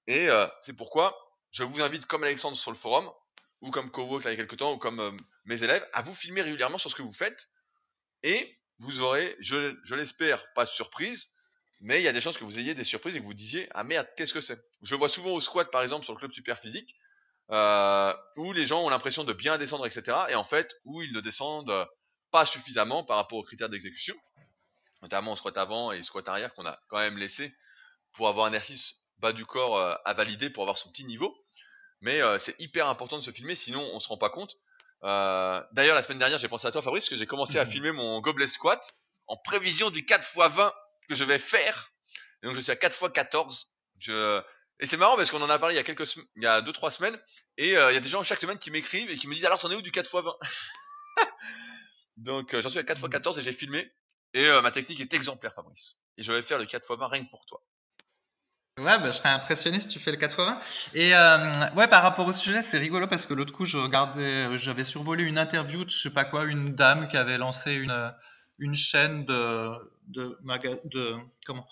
Et 0.06 0.30
euh, 0.30 0.46
c'est 0.62 0.72
pourquoi 0.72 1.14
je 1.50 1.62
vous 1.62 1.82
invite, 1.82 2.06
comme 2.06 2.24
Alexandre 2.24 2.56
sur 2.56 2.70
le 2.70 2.78
forum, 2.78 3.10
ou 3.60 3.70
comme 3.70 3.90
Cowork 3.90 4.24
il 4.24 4.30
y 4.30 4.32
a 4.32 4.36
quelques 4.36 4.56
temps, 4.56 4.72
ou 4.72 4.78
comme 4.78 4.98
euh, 4.98 5.12
mes 5.44 5.62
élèves, 5.62 5.86
à 5.92 6.00
vous 6.00 6.14
filmer 6.14 6.40
régulièrement 6.40 6.78
sur 6.78 6.90
ce 6.90 6.96
que 6.96 7.02
vous 7.02 7.12
faites. 7.12 7.50
Et 8.22 8.58
vous 8.82 9.00
aurez, 9.00 9.36
je, 9.40 9.76
je 9.84 9.94
l'espère, 9.94 10.44
pas 10.54 10.64
de 10.64 10.70
surprise, 10.70 11.32
mais 11.80 12.00
il 12.00 12.04
y 12.04 12.08
a 12.08 12.12
des 12.12 12.20
chances 12.20 12.36
que 12.36 12.44
vous 12.44 12.58
ayez 12.58 12.74
des 12.74 12.84
surprises 12.84 13.16
et 13.16 13.20
que 13.20 13.24
vous 13.24 13.34
disiez 13.34 13.68
ah 13.72 13.84
merde 13.84 14.06
qu'est-ce 14.16 14.32
que 14.32 14.40
c'est? 14.40 14.58
Je 14.82 14.94
vois 14.94 15.08
souvent 15.08 15.30
au 15.30 15.40
squat 15.40 15.70
par 15.70 15.82
exemple 15.82 16.04
sur 16.04 16.14
le 16.14 16.18
club 16.18 16.32
super 16.32 16.58
physique 16.58 16.94
euh, 17.50 18.14
où 18.36 18.52
les 18.52 18.66
gens 18.66 18.84
ont 18.84 18.88
l'impression 18.88 19.24
de 19.24 19.32
bien 19.32 19.58
descendre 19.58 19.84
etc 19.84 20.16
et 20.28 20.36
en 20.36 20.44
fait 20.44 20.74
où 20.84 21.02
ils 21.02 21.12
ne 21.12 21.20
descendent 21.20 21.86
pas 22.30 22.46
suffisamment 22.46 23.04
par 23.04 23.16
rapport 23.16 23.38
aux 23.38 23.42
critères 23.42 23.68
d'exécution, 23.68 24.14
notamment 25.02 25.32
au 25.32 25.36
squat 25.36 25.56
avant 25.58 25.92
et 25.92 26.02
squat 26.02 26.28
arrière 26.28 26.54
qu'on 26.54 26.66
a 26.66 26.78
quand 26.88 26.98
même 26.98 27.18
laissé 27.18 27.54
pour 28.12 28.28
avoir 28.28 28.46
un 28.46 28.52
exercice 28.52 28.94
bas 29.18 29.32
du 29.32 29.44
corps 29.44 29.76
euh, 29.76 29.94
à 30.04 30.14
valider 30.14 30.50
pour 30.50 30.62
avoir 30.62 30.78
son 30.78 30.90
petit 30.90 31.04
niveau. 31.04 31.36
Mais 32.00 32.22
euh, 32.22 32.38
c'est 32.38 32.54
hyper 32.60 32.88
important 32.88 33.18
de 33.18 33.22
se 33.22 33.30
filmer 33.30 33.54
sinon 33.54 33.88
on 33.92 34.00
se 34.00 34.08
rend 34.08 34.18
pas 34.18 34.30
compte. 34.30 34.56
Euh, 35.04 35.62
d'ailleurs, 35.72 35.94
la 35.96 36.02
semaine 36.02 36.18
dernière, 36.18 36.38
j'ai 36.38 36.48
pensé 36.48 36.66
à 36.66 36.70
toi, 36.70 36.82
Fabrice, 36.82 37.08
que 37.08 37.16
j'ai 37.16 37.26
commencé 37.26 37.58
à 37.58 37.64
filmer 37.70 37.92
mon 37.92 38.20
gobelet 38.20 38.46
squat 38.46 38.94
en 39.26 39.36
prévision 39.36 39.90
du 39.90 40.04
4 40.04 40.22
x 40.22 40.36
20 40.54 40.72
que 41.08 41.14
je 41.14 41.24
vais 41.24 41.38
faire. 41.38 41.90
Et 42.42 42.46
donc 42.46 42.54
je 42.54 42.60
suis 42.60 42.72
à 42.72 42.76
4 42.76 42.92
x 43.02 43.12
14. 43.12 43.72
Je... 43.98 44.42
Et 44.80 44.86
c'est 44.86 44.96
marrant 44.96 45.16
parce 45.16 45.30
qu'on 45.30 45.42
en 45.42 45.50
a 45.50 45.58
parlé 45.58 45.74
il 45.74 45.78
y 45.78 45.80
a 45.80 45.84
quelques 45.84 46.06
sem- 46.06 46.24
il 46.36 46.42
y 46.42 46.46
a 46.46 46.60
2-3 46.60 46.90
semaines. 46.90 47.18
Et 47.56 47.76
euh, 47.76 47.90
il 47.92 47.94
y 47.94 47.96
a 47.96 48.00
des 48.00 48.08
gens 48.08 48.22
chaque 48.22 48.40
semaine 48.40 48.58
qui 48.58 48.70
m'écrivent 48.70 49.10
et 49.10 49.16
qui 49.16 49.28
me 49.28 49.34
disent 49.34 49.44
alors 49.44 49.58
t'en 49.60 49.70
es 49.70 49.74
où 49.76 49.82
du 49.82 49.92
4 49.92 50.06
x 50.06 50.14
20 50.14 50.34
Donc 52.16 52.54
euh, 52.54 52.60
j'en 52.62 52.68
suis 52.68 52.78
à 52.78 52.84
4 52.84 52.98
x 53.00 53.08
14 53.10 53.38
et 53.38 53.42
j'ai 53.42 53.52
filmé. 53.52 53.90
Et 54.34 54.46
euh, 54.46 54.60
ma 54.62 54.70
technique 54.70 55.00
est 55.00 55.12
exemplaire 55.14 55.52
Fabrice. 55.54 55.98
Et 56.16 56.22
je 56.22 56.32
vais 56.32 56.42
faire 56.42 56.58
le 56.58 56.66
4 56.66 56.82
x 56.84 56.98
20 56.98 57.06
rien 57.08 57.24
que 57.24 57.30
pour 57.30 57.44
toi. 57.46 57.62
Ouais, 58.78 58.98
bah, 58.98 59.10
je 59.10 59.18
serais 59.18 59.28
impressionné 59.28 59.80
si 59.80 59.88
tu 59.88 59.98
fais 59.98 60.10
le 60.10 60.16
80. 60.16 60.58
Et 60.94 61.14
euh, 61.14 61.70
ouais, 61.76 61.88
par 61.88 62.02
rapport 62.02 62.26
au 62.26 62.32
sujet, 62.32 62.64
c'est 62.70 62.78
rigolo 62.78 63.06
parce 63.06 63.26
que 63.26 63.34
l'autre 63.34 63.52
coup, 63.52 63.66
je 63.66 63.76
regardais, 63.76 64.56
j'avais 64.58 64.84
survolé 64.84 65.24
une 65.24 65.36
interview 65.36 65.84
de 65.84 65.90
je 65.90 65.98
sais 65.98 66.10
pas 66.10 66.24
quoi, 66.24 66.44
une 66.44 66.74
dame 66.74 67.08
qui 67.08 67.16
avait 67.18 67.36
lancé 67.38 67.72
une 67.72 68.12
une 68.58 68.74
chaîne 68.74 69.26
de 69.26 69.72
de 70.08 70.38
de 70.90 71.16
comment 71.46 71.66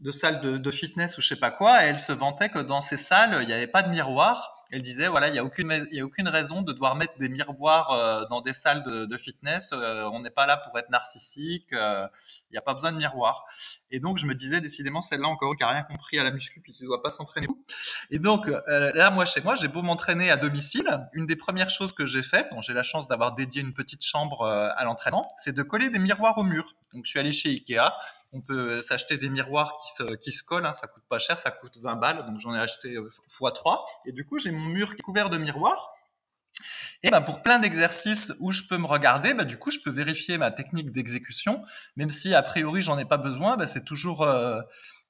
de 0.00 0.10
salles 0.10 0.40
de, 0.40 0.56
de 0.56 0.70
fitness 0.70 1.16
ou 1.18 1.20
je 1.20 1.28
sais 1.28 1.36
pas 1.38 1.50
quoi. 1.50 1.84
Et 1.84 1.88
elle 1.88 1.98
se 1.98 2.12
vantait 2.12 2.48
que 2.48 2.60
dans 2.60 2.80
ces 2.80 2.96
salles, 2.96 3.38
il 3.42 3.46
n'y 3.48 3.52
avait 3.52 3.66
pas 3.66 3.82
de 3.82 3.90
miroir. 3.90 4.55
Elle 4.70 4.82
disait 4.82 5.08
voilà, 5.08 5.28
il 5.28 5.34
y 5.34 5.38
a 5.38 5.44
aucune 5.44 5.86
y 5.92 6.00
a 6.00 6.04
aucune 6.04 6.28
raison 6.28 6.62
de 6.62 6.72
devoir 6.72 6.96
mettre 6.96 7.16
des 7.18 7.28
miroirs 7.28 7.92
euh, 7.92 8.24
dans 8.30 8.40
des 8.40 8.52
salles 8.52 8.82
de, 8.82 9.04
de 9.04 9.16
fitness. 9.16 9.68
Euh, 9.72 10.04
on 10.12 10.20
n'est 10.20 10.30
pas 10.30 10.46
là 10.46 10.56
pour 10.56 10.76
être 10.78 10.90
narcissique. 10.90 11.72
euh, 11.72 12.06
Il 12.50 12.54
n'y 12.54 12.58
a 12.58 12.62
pas 12.62 12.74
besoin 12.74 12.92
de 12.92 12.96
miroir. 12.98 13.44
Et 13.90 14.00
donc, 14.00 14.18
je 14.18 14.26
me 14.26 14.34
disais, 14.34 14.60
décidément, 14.60 15.02
celle-là 15.02 15.28
encore 15.28 15.54
qui 15.56 15.62
a 15.62 15.68
rien 15.68 15.84
compris 15.84 16.18
à 16.18 16.24
la 16.24 16.30
muscu, 16.32 16.60
puis 16.60 16.72
tu 16.72 16.84
dois 16.84 17.02
pas 17.02 17.10
s'entraîner. 17.10 17.46
Et 18.10 18.18
donc, 18.18 18.48
euh, 18.48 18.90
là, 18.94 19.10
moi, 19.10 19.24
chez 19.24 19.40
moi, 19.40 19.54
j'ai 19.54 19.68
beau 19.68 19.82
m'entraîner 19.82 20.30
à 20.30 20.36
domicile. 20.36 20.88
Une 21.12 21.26
des 21.26 21.36
premières 21.36 21.70
choses 21.70 21.92
que 21.92 22.04
j'ai 22.04 22.22
fait, 22.22 22.48
bon, 22.50 22.60
j'ai 22.62 22.72
la 22.72 22.82
chance 22.82 23.06
d'avoir 23.08 23.34
dédié 23.36 23.62
une 23.62 23.74
petite 23.74 24.02
chambre 24.02 24.42
euh, 24.42 24.68
à 24.76 24.84
l'entraînement, 24.84 25.28
c'est 25.44 25.52
de 25.52 25.62
coller 25.62 25.90
des 25.90 25.98
miroirs 26.00 26.36
au 26.38 26.42
mur. 26.42 26.74
Donc, 26.92 27.04
je 27.04 27.10
suis 27.10 27.18
allé 27.20 27.32
chez 27.32 27.50
Ikea. 27.50 27.92
On 28.36 28.42
peut 28.42 28.82
s'acheter 28.82 29.16
des 29.16 29.30
miroirs 29.30 29.78
qui 30.20 30.30
se, 30.30 30.42
collent, 30.44 30.66
hein, 30.66 30.74
ça 30.74 30.86
coûte 30.88 31.04
pas 31.08 31.18
cher, 31.18 31.38
ça 31.38 31.50
coûte 31.50 31.78
20 31.78 31.96
balles, 31.96 32.26
donc 32.26 32.38
j'en 32.40 32.54
ai 32.54 32.58
acheté 32.58 32.94
euh, 32.94 33.08
x3. 33.40 33.78
Et 34.04 34.12
du 34.12 34.26
coup, 34.26 34.38
j'ai 34.38 34.50
mon 34.50 34.66
mur 34.66 34.90
qui 34.90 35.00
est 35.00 35.02
couvert 35.02 35.30
de 35.30 35.38
miroirs. 35.38 35.90
Et 37.02 37.10
ben 37.10 37.22
pour 37.22 37.42
plein 37.42 37.58
d'exercices 37.58 38.32
où 38.38 38.50
je 38.50 38.62
peux 38.68 38.76
me 38.76 38.86
regarder, 38.86 39.32
ben 39.32 39.44
du 39.44 39.58
coup 39.58 39.70
je 39.70 39.78
peux 39.80 39.90
vérifier 39.90 40.38
ma 40.38 40.50
technique 40.50 40.92
d'exécution, 40.92 41.62
même 41.96 42.10
si 42.10 42.34
a 42.34 42.42
priori 42.42 42.80
j'en 42.82 42.98
ai 42.98 43.04
pas 43.04 43.18
besoin, 43.18 43.56
ben 43.56 43.66
c'est 43.66 43.84
toujours 43.84 44.22
euh, 44.22 44.60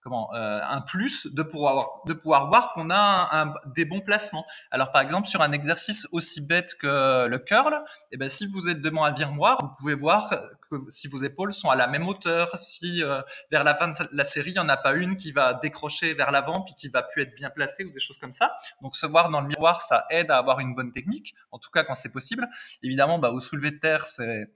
comment 0.07 0.33
euh, 0.35 0.61
un 0.63 0.83
plus 0.83 1.27
de 1.27 1.43
pouvoir 1.43 1.89
de 2.07 2.13
pouvoir 2.13 2.47
voir 2.47 2.73
qu'on 2.75 2.91
a 2.91 2.97
un, 2.97 3.49
un- 3.49 3.55
des 3.75 3.85
bons 3.85 4.01
placements. 4.01 4.47
Alors 4.71 4.93
par 4.93 5.03
exemple 5.03 5.27
sur 5.27 5.43
un 5.43 5.51
exercice 5.51 6.07
aussi 6.13 6.41
bête 6.41 6.75
que 6.81 7.27
le 7.27 7.39
curl, 7.41 7.75
et 8.13 8.17
ben 8.17 8.31
si 8.31 8.47
vous 8.47 8.69
êtes 8.69 8.81
devant 8.81 9.05
un 9.05 9.13
miroir, 9.13 9.59
vous 9.61 9.71
pouvez 9.81 9.95
voir 9.95 10.31
que 10.71 10.77
si 10.91 11.09
vos 11.09 11.23
épaules 11.25 11.53
sont 11.53 11.71
à 11.71 11.77
la 11.77 11.89
même 11.89 12.07
hauteur, 12.07 12.57
si 12.61 13.03
euh, 13.03 13.21
vers 13.51 13.65
la 13.65 13.75
fin 13.75 13.89
de 13.89 13.95
la 14.13 14.25
série 14.27 14.51
il 14.51 14.55
n'y 14.55 14.59
en 14.61 14.69
a 14.69 14.77
pas 14.77 14.93
une 14.95 15.17
qui 15.17 15.33
va 15.33 15.55
décrocher 15.55 16.15
vers 16.15 16.31
l'avant 16.31 16.61
puis 16.63 16.75
qui 16.75 16.89
va 16.89 17.03
plus 17.03 17.23
être 17.23 17.35
bien 17.35 17.51
placée 17.51 17.85
ou 17.85 17.91
des 17.93 18.01
choses 18.01 18.19
comme 18.19 18.33
ça. 18.33 18.53
Donc 18.83 18.95
se 18.97 19.07
voir 19.07 19.31
dans 19.31 19.41
le 19.41 19.49
miroir, 19.49 19.87
ça 19.89 20.07
aide 20.11 20.31
à 20.31 20.39
avoir 20.39 20.61
une 20.61 20.75
bonne 20.77 20.93
technique, 20.93 21.35
en 21.51 21.59
tout 21.59 21.71
cas 21.73 21.83
quand 21.83 21.97
c'est 21.97 22.13
possible. 22.13 22.47
Évidemment, 22.85 23.19
bah, 23.19 23.31
au 23.31 23.41
soulevé 23.41 23.73
de 23.73 23.79
terre, 23.79 24.07
c'est 24.17 24.47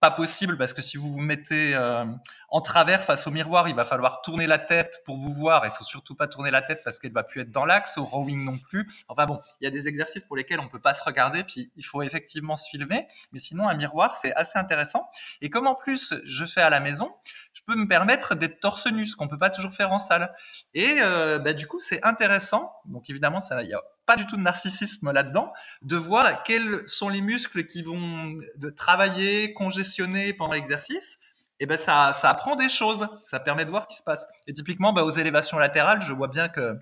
pas 0.00 0.10
possible 0.10 0.58
parce 0.58 0.72
que 0.72 0.82
si 0.82 0.96
vous 0.96 1.10
vous 1.10 1.20
mettez 1.20 1.74
euh, 1.74 2.04
en 2.50 2.60
travers 2.60 3.04
face 3.04 3.26
au 3.26 3.30
miroir, 3.30 3.68
il 3.68 3.74
va 3.74 3.84
falloir 3.84 4.20
tourner 4.22 4.46
la 4.46 4.58
tête 4.58 5.00
pour 5.04 5.16
vous 5.16 5.32
voir. 5.32 5.64
Il 5.64 5.72
faut 5.72 5.84
surtout 5.84 6.14
pas 6.14 6.28
tourner 6.28 6.50
la 6.50 6.62
tête 6.62 6.82
parce 6.84 6.98
qu'elle 6.98 7.12
va 7.12 7.22
plus 7.22 7.40
être 7.40 7.50
dans 7.50 7.64
l'axe. 7.64 7.96
Au 7.96 8.04
rowing 8.04 8.44
non 8.44 8.58
plus. 8.58 8.88
Enfin 9.08 9.24
bon, 9.24 9.40
il 9.60 9.64
y 9.64 9.66
a 9.66 9.70
des 9.70 9.88
exercices 9.88 10.24
pour 10.24 10.36
lesquels 10.36 10.60
on 10.60 10.68
peut 10.68 10.80
pas 10.80 10.94
se 10.94 11.02
regarder, 11.02 11.44
puis 11.44 11.70
il 11.76 11.84
faut 11.84 12.02
effectivement 12.02 12.56
se 12.56 12.68
filmer. 12.70 13.06
Mais 13.32 13.38
sinon, 13.38 13.68
un 13.68 13.74
miroir, 13.74 14.18
c'est 14.22 14.34
assez 14.34 14.58
intéressant. 14.58 15.08
Et 15.40 15.50
comme 15.50 15.66
en 15.66 15.74
plus 15.74 16.14
je 16.24 16.44
fais 16.44 16.62
à 16.62 16.70
la 16.70 16.80
maison, 16.80 17.10
je 17.54 17.62
peux 17.66 17.74
me 17.74 17.88
permettre 17.88 18.34
d'être 18.34 18.60
torse 18.60 18.86
nu, 18.86 19.06
ce 19.06 19.16
qu'on 19.16 19.28
peut 19.28 19.38
pas 19.38 19.50
toujours 19.50 19.72
faire 19.74 19.92
en 19.92 20.00
salle. 20.00 20.34
Et 20.74 21.00
euh, 21.00 21.38
bah, 21.38 21.54
du 21.54 21.66
coup, 21.66 21.80
c'est 21.80 22.04
intéressant. 22.04 22.70
Donc 22.84 23.08
évidemment, 23.08 23.42
il 23.62 23.68
y 23.68 23.74
a 23.74 23.80
pas 24.06 24.16
du 24.16 24.26
tout 24.26 24.36
de 24.36 24.42
narcissisme 24.42 25.10
là-dedans, 25.10 25.52
de 25.82 25.96
voir 25.96 26.44
quels 26.44 26.82
sont 26.86 27.08
les 27.08 27.20
muscles 27.20 27.66
qui 27.66 27.82
vont 27.82 28.38
travailler, 28.76 29.52
congestionner 29.54 30.32
pendant 30.32 30.54
l'exercice. 30.54 31.18
Et 31.58 31.66
ben 31.66 31.78
ça, 31.78 32.16
ça 32.20 32.28
apprend 32.28 32.54
des 32.54 32.68
choses, 32.68 33.06
ça 33.30 33.40
permet 33.40 33.64
de 33.64 33.70
voir 33.70 33.84
ce 33.84 33.88
qui 33.88 33.96
se 33.96 34.02
passe. 34.02 34.22
Et 34.46 34.52
typiquement, 34.52 34.92
bah, 34.92 35.04
aux 35.04 35.12
élévations 35.12 35.58
latérales, 35.58 36.02
je 36.02 36.12
vois 36.12 36.28
bien 36.28 36.48
que 36.48 36.78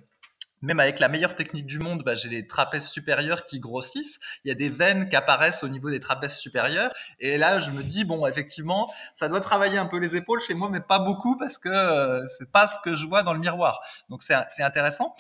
même 0.65 0.81
avec 0.81 0.99
la 0.99 1.09
meilleure 1.09 1.37
technique 1.37 1.67
du 1.67 1.79
monde, 1.79 2.03
bah, 2.05 2.15
j'ai 2.15 2.29
les 2.29 2.47
trapèzes 2.47 2.89
supérieurs 2.89 3.47
qui 3.47 3.61
grossissent. 3.61 4.19
Il 4.45 4.49
y 4.49 4.51
a 4.51 4.55
des 4.55 4.71
veines 4.71 5.09
qui 5.11 5.17
apparaissent 5.17 5.63
au 5.63 5.69
niveau 5.69 5.91
des 5.91 6.01
trapèzes 6.01 6.37
supérieurs. 6.37 6.93
Et 7.21 7.37
là, 7.37 7.61
je 7.61 7.71
me 7.71 7.83
dis 7.83 8.05
bon, 8.05 8.27
effectivement, 8.27 8.91
ça 9.17 9.29
doit 9.29 9.41
travailler 9.41 9.79
un 9.79 9.87
peu 9.87 9.99
les 9.99 10.17
épaules 10.17 10.41
chez 10.41 10.55
moi, 10.55 10.69
mais 10.71 10.81
pas 10.81 10.99
beaucoup 10.99 11.37
parce 11.39 11.59
que 11.59 11.69
euh, 11.69 12.27
c'est 12.39 12.51
pas 12.51 12.69
ce 12.69 12.81
que 12.83 12.97
je 12.97 13.07
vois 13.07 13.23
dans 13.23 13.35
le 13.35 13.41
miroir. 13.41 13.81
Donc 14.09 14.23
c'est 14.23 14.63
intéressant. 14.63 15.15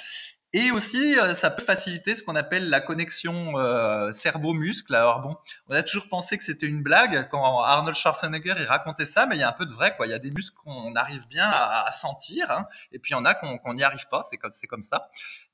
Et 0.56 0.70
aussi, 0.70 1.18
euh, 1.18 1.34
ça 1.34 1.50
peut 1.50 1.64
faciliter 1.64 2.14
ce 2.14 2.22
qu'on 2.22 2.36
appelle 2.36 2.70
la 2.70 2.80
connexion 2.80 3.58
euh, 3.58 4.12
cerveau-muscle. 4.12 4.94
Alors 4.94 5.18
bon, 5.18 5.36
on 5.66 5.74
a 5.74 5.82
toujours 5.82 6.08
pensé 6.08 6.38
que 6.38 6.44
c'était 6.44 6.66
une 6.66 6.80
blague 6.80 7.26
quand 7.28 7.60
Arnold 7.60 7.96
Schwarzenegger 7.96 8.54
il 8.58 8.64
racontait 8.64 9.06
ça, 9.06 9.26
mais 9.26 9.34
il 9.34 9.40
y 9.40 9.42
a 9.42 9.48
un 9.48 9.52
peu 9.52 9.66
de 9.66 9.72
vrai 9.72 9.96
quoi. 9.96 10.06
Il 10.06 10.10
y 10.10 10.14
a 10.14 10.20
des 10.20 10.30
muscles 10.30 10.56
qu'on 10.62 10.94
arrive 10.94 11.26
bien 11.26 11.50
à, 11.50 11.88
à 11.88 11.92
sentir, 11.92 12.52
hein, 12.52 12.68
et 12.92 13.00
puis 13.00 13.10
il 13.10 13.14
y 13.14 13.16
en 13.16 13.24
a 13.24 13.34
qu'on 13.34 13.58
qu'on 13.58 13.74
n'y 13.74 13.82
arrive 13.82 14.06
pas. 14.12 14.24
C'est 14.30 14.36
comme 14.36 14.52
comme 14.70 14.84
ça. 14.84 15.08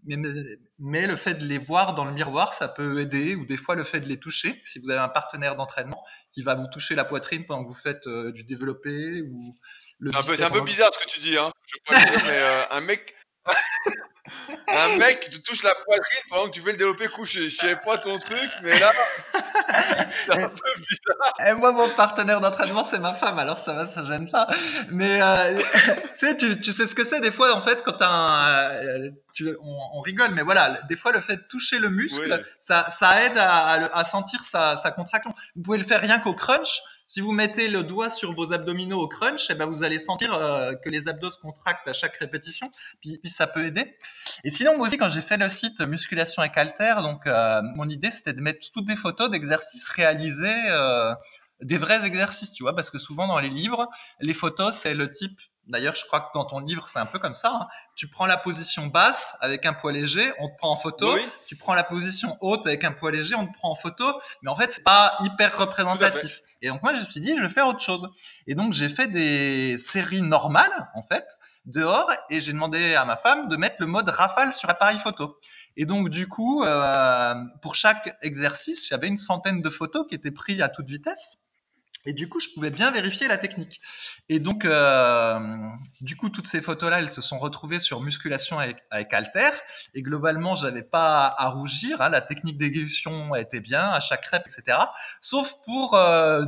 Mais, 0.05 0.17
mais, 0.17 0.33
mais 0.79 1.07
le 1.07 1.17
fait 1.17 1.35
de 1.35 1.47
les 1.47 1.59
voir 1.59 1.95
dans 1.95 2.05
le 2.05 2.13
miroir, 2.13 2.55
ça 2.59 2.69
peut 2.69 3.01
aider, 3.01 3.35
ou 3.37 3.47
des 3.47 3.57
fois 3.57 3.77
le 3.77 3.85
fait 3.85 4.01
de 4.01 4.07
les 4.07 4.19
toucher. 4.19 4.61
Si 4.71 4.81
vous 4.81 4.91
avez 4.91 5.01
un 5.01 5.09
partenaire 5.09 5.57
d'entraînement 5.57 6.05
qui 6.31 6.43
va 6.43 6.55
vous 6.55 6.67
toucher 6.69 6.95
la 6.95 7.05
poitrine 7.05 7.47
pendant 7.47 7.65
que 7.65 7.69
vous 7.69 7.75
faites 7.75 8.07
euh, 8.07 8.33
du 8.33 8.45
développé 8.45 9.23
ou 9.23 9.57
C'est 10.01 10.17
un 10.17 10.51
peu, 10.51 10.61
un 10.61 10.65
bizarre 10.65 10.93
ce 10.93 11.05
que 11.05 11.11
tu 11.11 11.21
dis, 11.21 11.37
hein. 11.37 11.51
Je 11.67 11.77
peux 11.85 11.95
dire, 11.97 12.25
mais 12.25 12.39
euh, 12.39 12.63
un 12.71 12.81
mec, 12.81 13.15
un 14.69 14.97
mec 14.99 15.21
qui 15.21 15.31
te 15.31 15.39
touche 15.49 15.63
la 15.63 15.75
poitrine 15.75 16.21
pendant 16.29 16.47
que 16.47 16.51
tu 16.53 16.61
fais 16.61 16.73
le 16.73 16.77
développé 16.77 17.09
couché. 17.09 17.49
Je 17.49 17.57
sais 17.57 17.77
pas 17.77 17.99
ton 17.99 18.19
truc, 18.19 18.51
mais 18.63 18.79
là, 18.79 18.93
c'est 19.33 20.43
un 20.43 20.49
peu 20.49 20.73
bizarre. 20.77 21.35
Et 21.47 21.53
moi, 21.55 21.73
mon 21.73 21.89
partenaire 21.91 22.41
d'entraînement, 22.41 22.87
c'est 22.91 22.99
ma 22.99 23.15
femme, 23.15 23.39
alors 23.39 23.65
ça 23.65 23.73
va, 23.73 23.93
ça 23.95 24.05
gêne 24.05 24.31
pas. 24.31 24.47
Mais 24.91 25.21
euh, 25.23 25.59
tu 26.19 26.27
sais, 26.27 26.37
tu, 26.37 26.61
tu 26.61 26.73
sais 26.73 26.87
ce 26.87 26.95
que 26.95 27.05
c'est 27.05 27.21
des 27.21 27.33
fois, 27.33 27.55
en 27.55 27.63
fait, 27.63 27.83
quand 27.85 27.95
t'as 27.95 28.07
un, 28.09 28.71
euh, 28.75 29.11
tu, 29.35 29.49
on, 29.61 29.79
on 29.99 30.01
rigole, 30.03 30.31
mais 30.33 30.43
voilà, 30.43 30.81
des 30.89 30.97
fois, 30.97 31.13
le 31.13 31.21
fait 31.23 31.37
de 31.37 31.45
toucher 31.49 31.79
le 31.79 31.89
muscle, 31.89 32.21
Oui. 32.21 32.45
ça, 32.67 32.95
ça 33.01 33.25
aide 33.25 33.37
à, 33.39 33.65
à 33.67 33.79
le- 33.79 33.97
à 33.97 34.05
sentir 34.07 34.41
sa, 34.53 34.81
sa 34.83 34.91
contraction. 34.93 35.35
Vous 35.57 35.63
pouvez 35.63 35.79
le 35.79 35.85
faire 35.85 36.01
rien 36.01 36.21
qu'au 36.21 36.35
crunch. 36.35 36.69
Si 37.13 37.21
vous 37.21 37.33
mettez 37.33 37.67
le 37.67 37.83
doigt 37.83 38.09
sur 38.09 38.35
vos 38.35 38.53
abdominaux 38.53 39.01
au 39.01 39.09
crunch, 39.09 39.41
eh 39.51 39.55
ben 39.55 39.67
vous 39.67 39.83
allez 39.83 39.99
sentir 39.99 40.33
euh, 40.33 40.75
que 40.77 40.89
les 40.89 41.09
abdos 41.09 41.33
se 41.33 41.41
contractent 41.41 41.89
à 41.89 41.93
chaque 41.93 42.17
répétition, 42.19 42.69
puis, 43.01 43.19
ça 43.37 43.49
peut 43.49 43.67
aider. 43.67 43.97
Et 44.45 44.51
sinon, 44.53 44.77
moi 44.77 44.87
aussi, 44.87 44.97
quand 44.97 45.09
j'ai 45.09 45.23
fait 45.23 45.37
le 45.37 45.49
site 45.49 45.81
Musculation 45.81 46.41
et 46.45 46.53
Calter, 46.53 46.95
donc 47.03 47.27
euh, 47.27 47.63
mon 47.75 47.89
idée 47.89 48.13
c'était 48.13 48.33
de 48.33 48.41
mettre 48.41 48.61
toutes 48.73 48.87
des 48.87 48.95
photos 48.95 49.29
d'exercices 49.29 49.89
réalisés, 49.89 50.69
euh, 50.69 51.13
des 51.63 51.79
vrais 51.79 52.05
exercices, 52.05 52.53
tu 52.53 52.63
vois, 52.63 52.75
parce 52.75 52.91
que 52.91 52.99
souvent 52.99 53.27
dans 53.29 53.39
les 53.39 53.49
livres, 53.51 53.89
les 54.21 54.35
photos 54.35 54.75
c'est 54.83 54.95
le 54.95 55.13
type. 55.13 55.39
D'ailleurs, 55.67 55.95
je 55.95 56.05
crois 56.07 56.21
que 56.23 56.27
dans 56.35 56.45
ton 56.47 56.59
livre 56.59 56.89
c'est 56.89 56.99
un 56.99 57.07
peu 57.07 57.19
comme 57.19 57.35
ça. 57.35 57.51
hein. 57.53 57.69
Tu 57.95 58.09
prends 58.09 58.27
la 58.27 58.37
position 58.39 58.87
basse 58.89 59.23
avec 59.41 59.65
un 59.67 59.73
poids 59.75 59.93
léger, 59.93 60.33
on 60.41 60.49
te 60.49 60.57
prend 60.57 60.73
en 60.73 60.77
photo. 60.77 61.15
Oui. 61.15 61.21
Tu 61.47 61.55
prends 61.57 61.75
la 61.75 61.85
position 61.85 62.37
haute 62.41 62.67
avec 62.67 62.83
un 62.83 62.93
poids 62.93 63.13
léger, 63.13 63.35
on 63.37 63.47
te 63.47 63.53
prend 63.53 63.71
en 63.71 63.75
photo. 63.77 64.05
Mais 64.43 64.51
en 64.51 64.57
fait, 64.57 64.71
c'est 64.75 64.83
pas 64.83 65.17
hyper 65.21 65.57
représentatif. 65.59 66.41
Et 66.63 66.69
donc 66.69 66.83
moi, 66.83 66.93
je 66.95 67.01
me 67.01 67.05
suis 67.07 67.21
dit, 67.21 67.37
je 67.37 67.43
vais 67.43 67.49
faire 67.51 67.69
autre 67.69 67.81
chose. 67.83 68.09
Et 68.49 68.55
donc 68.55 68.73
j'ai 68.73 68.89
fait 68.89 69.07
des 69.07 69.77
séries 69.93 70.23
normales, 70.23 70.89
en 70.95 71.03
fait, 71.03 71.25
dehors, 71.67 72.11
et 72.31 72.41
j'ai 72.41 72.53
demandé 72.53 72.95
à 72.95 73.05
ma 73.05 73.17
femme 73.19 73.49
de 73.49 73.57
mettre 73.57 73.77
le 73.81 73.87
mode 73.87 74.09
rafale 74.09 74.53
sur 74.55 74.69
appareil 74.71 74.99
photo. 75.01 75.37
Et 75.77 75.85
donc 75.85 76.09
du 76.09 76.27
coup, 76.27 76.65
euh, 76.65 77.35
pour 77.63 77.77
chaque 77.77 78.17
exercice, 78.23 78.89
j'avais 78.89 79.07
une 79.07 79.19
centaine 79.19 79.63
de 79.63 79.71
photos 79.71 80.05
qui 80.09 80.17
étaient 80.17 80.33
prises 80.33 80.61
à 80.63 80.69
toute 80.69 80.87
vitesse. 80.87 81.21
Et 82.07 82.15
du 82.15 82.29
coup, 82.29 82.41
je 82.41 82.49
pouvais 82.55 82.71
bien 82.71 82.91
vérifier 82.91 83.29
la 83.29 83.37
technique. 83.37 83.81
Et 84.29 84.39
donc, 84.41 84.65
euh, 84.65 85.39
du 86.01 86.17
coup, 86.17 86.31
toutes 86.31 86.47
ces 86.47 86.63
photos-là, 86.63 87.01
elles 87.01 87.13
se 87.13 87.21
sont 87.21 87.39
retrouvées 87.39 87.79
sur 87.79 88.01
musculation 88.01 88.59
avec, 88.59 88.79
avec 88.91 89.13
Alter. 89.13 89.51
Et 89.95 90.03
globalement, 90.03 90.55
j'avais 90.55 90.83
pas 90.83 91.27
à 91.27 91.49
rougir. 91.51 92.01
Hein, 92.01 92.09
la 92.09 92.23
technique 92.23 92.57
d'exécution 92.59 93.35
était 93.35 93.61
bien 93.61 93.91
à 93.91 94.01
chaque 94.01 94.25
rep, 94.27 94.47
etc. 94.47 94.79
Sauf 95.21 95.47
pour 95.67 95.95
euh, 95.95 96.47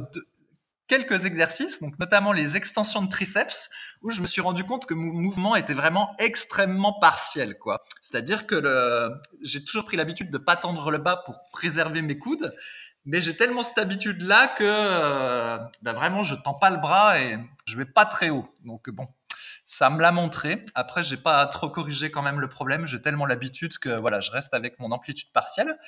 quelques 0.89 1.25
exercices, 1.25 1.81
donc 1.81 1.99
notamment 1.99 2.33
les 2.33 2.57
extensions 2.57 3.03
de 3.03 3.11
triceps, 3.11 3.71
où 4.03 4.11
je 4.11 4.21
me 4.21 4.27
suis 4.27 4.41
rendu 4.41 4.65
compte 4.65 4.85
que 4.87 4.95
mon 4.95 5.13
mouvement 5.13 5.57
était 5.57 5.75
vraiment 5.75 6.15
extrêmement 6.19 6.93
partiel, 7.01 7.57
quoi. 7.59 7.83
C'est-à-dire 8.03 8.47
que 8.47 8.55
le... 8.55 9.11
j'ai 9.43 9.65
toujours 9.65 9.85
pris 9.85 9.97
l'habitude 9.97 10.31
de 10.31 10.39
pas 10.39 10.57
tendre 10.57 10.91
le 10.91 10.99
bas 10.99 11.23
pour 11.25 11.37
préserver 11.51 12.03
mes 12.03 12.19
coudes, 12.19 12.55
mais 13.05 13.21
j'ai 13.21 13.37
tellement 13.37 13.65
cette 13.65 13.79
habitude-là 13.79 14.49
que 14.59 14.65
euh, 14.65 15.59
ben 15.83 15.93
vraiment 15.93 16.23
je 16.23 16.35
tends 16.37 16.55
pas 16.55 16.71
le 16.71 16.79
bras 16.79 17.21
et 17.21 17.39
je 17.67 17.77
vais 17.77 17.85
pas 17.85 18.07
très 18.07 18.31
haut. 18.31 18.49
Donc 18.65 18.89
bon, 18.91 19.09
ça 19.79 19.91
me 19.91 20.01
l'a 20.01 20.13
montré. 20.13 20.65
Après, 20.75 21.03
j'ai 21.03 21.17
pas 21.17 21.47
trop 21.47 21.69
corrigé 21.69 22.11
quand 22.11 22.23
même 22.23 22.41
le 22.41 22.49
problème. 22.49 22.87
J'ai 22.87 23.01
tellement 23.01 23.27
l'habitude 23.27 23.79
que 23.79 23.91
voilà, 23.91 24.21
je 24.21 24.31
reste 24.31 24.53
avec 24.53 24.79
mon 24.79 24.93
amplitude 24.93 25.33
partielle. 25.33 25.79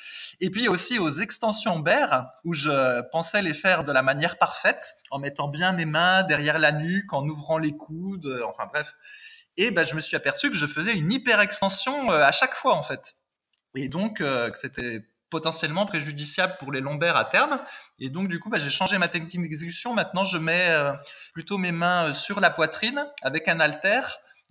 Et 0.40 0.50
puis 0.50 0.68
aussi 0.68 0.98
aux 0.98 1.10
extensions 1.10 1.78
Baird, 1.78 2.26
où 2.44 2.54
je 2.54 3.02
pensais 3.10 3.42
les 3.42 3.54
faire 3.54 3.84
de 3.84 3.92
la 3.92 4.02
manière 4.02 4.38
parfaite, 4.38 4.82
en 5.10 5.18
mettant 5.18 5.48
bien 5.48 5.72
mes 5.72 5.84
mains 5.84 6.24
derrière 6.24 6.58
la 6.58 6.72
nuque, 6.72 7.12
en 7.12 7.26
ouvrant 7.28 7.58
les 7.58 7.76
coudes, 7.76 8.26
euh, 8.26 8.44
enfin 8.48 8.66
bref. 8.66 8.88
Et 9.56 9.70
bah, 9.70 9.84
je 9.84 9.94
me 9.94 10.00
suis 10.00 10.16
aperçu 10.16 10.50
que 10.50 10.56
je 10.56 10.66
faisais 10.66 10.94
une 10.94 11.12
hyper 11.12 11.40
extension 11.40 12.10
à 12.10 12.32
chaque 12.32 12.54
fois 12.54 12.74
en 12.74 12.82
fait. 12.82 13.14
Et 13.76 13.88
donc 13.88 14.18
que 14.18 14.52
c'était 14.62 15.04
potentiellement 15.34 15.84
préjudiciable 15.84 16.54
pour 16.60 16.70
les 16.70 16.80
lombaires 16.80 17.16
à 17.16 17.24
terme. 17.24 17.58
Et 17.98 18.08
donc 18.08 18.28
du 18.28 18.38
coup, 18.38 18.50
bah, 18.50 18.60
j'ai 18.60 18.70
changé 18.70 18.98
ma 18.98 19.08
technique 19.08 19.42
d'exécution. 19.42 19.92
Maintenant, 19.92 20.24
je 20.24 20.38
mets 20.38 20.72
plutôt 21.32 21.58
mes 21.58 21.72
mains 21.72 22.14
sur 22.14 22.38
la 22.38 22.50
poitrine 22.50 23.04
avec 23.20 23.48
un 23.48 23.58
halter. 23.58 24.02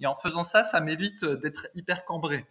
Et 0.01 0.07
en 0.07 0.15
faisant 0.15 0.43
ça, 0.43 0.65
ça 0.65 0.81
m'évite 0.81 1.23
d'être 1.23 1.67
hyper 1.73 2.03
cambré. 2.03 2.45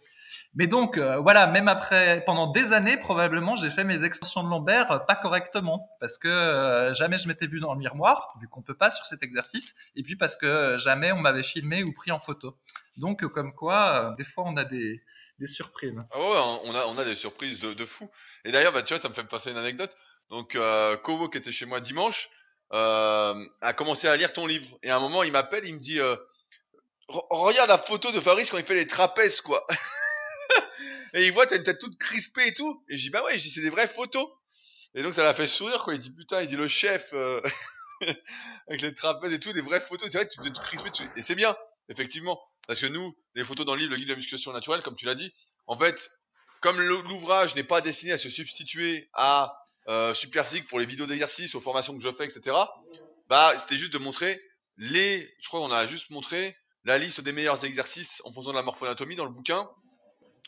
Mais 0.55 0.67
donc, 0.67 0.97
euh, 0.97 1.17
voilà, 1.17 1.47
même 1.47 1.67
après, 1.67 2.23
pendant 2.25 2.51
des 2.51 2.71
années, 2.73 2.97
probablement, 2.97 3.55
j'ai 3.55 3.71
fait 3.71 3.83
mes 3.83 4.03
extensions 4.03 4.43
de 4.43 4.49
lombaire 4.49 4.91
euh, 4.91 4.99
pas 4.99 5.15
correctement, 5.15 5.89
parce 5.99 6.17
que 6.17 6.27
euh, 6.27 6.93
jamais 6.93 7.17
je 7.17 7.27
m'étais 7.27 7.47
vu 7.47 7.59
dans 7.59 7.73
le 7.73 7.79
miroir, 7.79 8.35
vu 8.39 8.47
qu'on 8.47 8.61
peut 8.61 8.75
pas 8.75 8.91
sur 8.91 9.05
cet 9.07 9.23
exercice, 9.23 9.65
et 9.95 10.03
puis 10.03 10.15
parce 10.15 10.35
que 10.35 10.77
jamais 10.77 11.11
on 11.11 11.17
m'avait 11.17 11.43
filmé 11.43 11.83
ou 11.83 11.91
pris 11.91 12.11
en 12.11 12.19
photo. 12.19 12.55
Donc, 12.97 13.25
comme 13.27 13.53
quoi, 13.53 14.13
des 14.17 14.25
fois, 14.25 14.43
on 14.45 14.55
a 14.57 14.63
des, 14.63 15.01
surprises. 15.45 15.99
Ah 16.11 16.19
ouais, 16.19 16.59
on 16.65 16.75
a, 16.75 16.85
on 16.85 16.97
a 16.97 17.03
des 17.03 17.15
surprises 17.15 17.59
de, 17.59 17.73
de 17.73 17.85
fou. 17.85 18.09
Et 18.45 18.51
d'ailleurs, 18.51 18.71
bah, 18.71 18.83
tu 18.83 18.93
vois, 18.93 19.01
ça 19.01 19.09
me 19.09 19.13
fait 19.13 19.23
passer 19.23 19.51
une 19.51 19.57
anecdote. 19.57 19.93
Donc, 20.29 20.57
Kovo, 21.03 21.27
qui 21.27 21.39
était 21.39 21.51
chez 21.51 21.65
moi 21.65 21.81
dimanche, 21.81 22.29
a 22.71 23.73
commencé 23.75 24.07
à 24.07 24.15
lire 24.15 24.31
ton 24.31 24.45
livre. 24.45 24.77
Et 24.83 24.91
à 24.91 24.97
un 24.97 24.99
moment, 24.99 25.23
il 25.23 25.31
m'appelle, 25.31 25.65
il 25.65 25.73
me 25.73 25.79
dit, 25.79 25.99
regarde 27.07 27.69
la 27.69 27.77
photo 27.77 28.11
de 28.11 28.19
Faris 28.19 28.47
quand 28.49 28.57
il 28.57 28.63
fait 28.63 28.75
les 28.75 28.87
trapèzes, 28.87 29.41
quoi. 29.41 29.65
et 31.13 31.25
il 31.25 31.31
voit, 31.31 31.47
t'as 31.47 31.57
une 31.57 31.63
tête 31.63 31.79
toute 31.79 31.97
crispée 31.97 32.47
et 32.47 32.53
tout. 32.53 32.83
Et 32.89 32.97
je 32.97 33.03
dis, 33.03 33.09
bah 33.09 33.23
ouais, 33.23 33.37
je 33.37 33.43
dis, 33.43 33.49
c'est 33.49 33.61
des 33.61 33.69
vraies 33.69 33.87
photos. 33.87 34.27
Et 34.95 35.03
donc, 35.03 35.13
ça 35.13 35.23
l'a 35.23 35.33
fait 35.33 35.47
sourire, 35.47 35.83
quoi. 35.83 35.93
Il 35.93 35.99
dit, 35.99 36.11
putain, 36.11 36.41
il 36.41 36.47
dit, 36.47 36.55
le 36.55 36.67
chef, 36.67 37.13
euh, 37.13 37.41
avec 38.67 38.81
les 38.81 38.93
trapèzes 38.93 39.33
et 39.33 39.39
tout, 39.39 39.53
des 39.53 39.61
vraies 39.61 39.81
photos. 39.81 40.09
C'est 40.11 40.17
vrai, 40.17 40.27
tu 40.27 40.39
t'es 40.39 40.51
tout 40.51 40.61
crispé 40.61 40.89
dessus. 40.89 41.09
Et 41.15 41.21
c'est 41.21 41.35
bien, 41.35 41.55
effectivement. 41.89 42.41
Parce 42.67 42.79
que 42.79 42.87
nous, 42.87 43.15
les 43.35 43.43
photos 43.43 43.65
dans 43.65 43.75
le 43.75 43.81
livre, 43.81 43.91
le 43.91 43.97
guide 43.97 44.07
de 44.07 44.13
la 44.13 44.17
musculation 44.17 44.53
naturelle, 44.53 44.81
comme 44.81 44.95
tu 44.95 45.05
l'as 45.05 45.15
dit, 45.15 45.33
en 45.67 45.77
fait, 45.77 46.09
comme 46.61 46.79
l'ouvrage 46.79 47.55
n'est 47.55 47.63
pas 47.63 47.81
destiné 47.81 48.13
à 48.13 48.17
se 48.17 48.29
substituer 48.29 49.09
à 49.13 49.57
euh, 49.89 50.13
Superphysique 50.13 50.67
pour 50.67 50.79
les 50.79 50.85
vidéos 50.85 51.07
d'exercice, 51.07 51.55
aux 51.55 51.61
formations 51.61 51.93
que 51.93 52.01
je 52.01 52.11
fais, 52.11 52.25
etc., 52.25 52.55
bah, 53.27 53.53
c'était 53.57 53.77
juste 53.77 53.93
de 53.93 53.97
montrer 53.97 54.41
les, 54.77 55.33
je 55.39 55.47
crois 55.47 55.59
qu'on 55.59 55.71
a 55.71 55.85
juste 55.85 56.09
montré 56.09 56.55
la 56.85 56.97
liste 56.97 57.21
des 57.21 57.31
meilleurs 57.31 57.63
exercices 57.65 58.21
en 58.25 58.33
faisant 58.33 58.51
de 58.51 58.55
la 58.55 58.63
morphoanatomie 58.63 59.15
dans 59.15 59.25
le 59.25 59.31
bouquin 59.31 59.69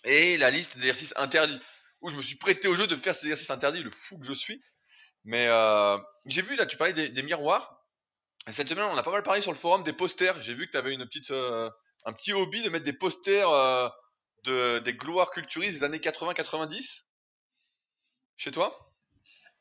et 0.05 0.37
la 0.37 0.49
liste 0.51 0.77
d'exercices 0.77 1.13
interdits. 1.17 1.59
Où 2.01 2.09
je 2.09 2.15
me 2.15 2.21
suis 2.21 2.35
prêté 2.35 2.67
au 2.67 2.75
jeu 2.75 2.87
de 2.87 2.95
faire 2.95 3.15
ces 3.15 3.25
exercices 3.25 3.49
interdits, 3.49 3.81
le 3.81 3.89
fou 3.89 4.19
que 4.19 4.25
je 4.25 4.33
suis. 4.33 4.61
Mais 5.23 5.47
euh, 5.47 5.97
j'ai 6.25 6.43
vu 6.43 6.55
là, 6.55 6.65
tu 6.65 6.77
parlais 6.77 7.09
des, 7.09 7.23
miroirs. 7.23 7.81
Cette 8.51 8.69
semaine, 8.69 8.85
on 8.85 8.97
a 8.97 9.01
pas 9.01 9.11
mal 9.11 9.23
parlé 9.23 9.41
sur 9.41 9.51
le 9.51 9.57
forum 9.57 9.83
des 9.83 9.93
posters. 9.93 10.39
J'ai 10.41 10.53
vu 10.53 10.67
que 10.67 10.71
tu 10.71 10.77
avais 10.77 10.93
une 10.93 11.05
petite, 11.05 11.31
euh, 11.31 11.69
un 12.05 12.13
petit 12.13 12.31
hobby 12.31 12.61
de 12.61 12.69
mettre 12.69 12.85
des 12.85 12.93
posters 12.93 13.49
euh, 13.49 13.89
de, 14.43 14.79
des 14.79 14.93
gloires 14.93 15.31
culturistes 15.31 15.79
des 15.79 15.83
années 15.83 15.97
80-90 15.97 17.05
chez 18.37 18.51
toi? 18.51 18.84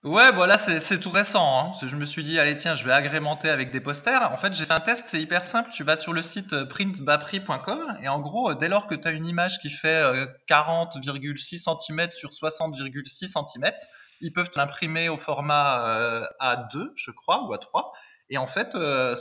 Ouais, 0.04 0.30
voilà, 0.32 0.58
c'est 0.86 1.00
tout 1.00 1.10
récent. 1.10 1.72
Hein. 1.72 1.86
Je 1.86 1.96
me 1.96 2.04
suis 2.04 2.22
dit, 2.22 2.38
allez, 2.38 2.58
tiens, 2.58 2.74
je 2.74 2.84
vais 2.84 2.92
agrémenter 2.92 3.48
avec 3.48 3.72
des 3.72 3.80
posters. 3.80 4.30
En 4.32 4.36
fait, 4.36 4.52
j'ai 4.52 4.66
fait 4.66 4.72
un 4.74 4.80
test, 4.80 5.02
c'est 5.10 5.18
hyper 5.18 5.42
simple. 5.46 5.70
Tu 5.72 5.82
vas 5.82 5.96
sur 5.96 6.12
le 6.12 6.20
site 6.20 6.52
euh, 6.52 6.66
printbapri.com 6.66 7.96
et 8.02 8.08
en 8.08 8.20
gros, 8.20 8.50
euh, 8.50 8.54
dès 8.54 8.68
lors 8.68 8.86
que 8.86 8.94
tu 8.94 9.08
as 9.08 9.12
une 9.12 9.24
image 9.24 9.58
qui 9.62 9.70
fait 9.70 10.02
40,6 10.46 11.66
euh, 11.66 11.74
cm 11.86 12.10
sur 12.10 12.28
60,6 12.32 13.32
cm, 13.32 13.72
ils 14.20 14.32
peuvent 14.34 14.50
l'imprimer 14.56 15.08
au 15.08 15.16
format 15.16 16.28
A2, 16.38 16.90
je 16.96 17.10
crois, 17.10 17.42
ou 17.44 17.54
A3. 17.54 17.90
Et 18.28 18.36
en 18.36 18.46
fait, 18.46 18.72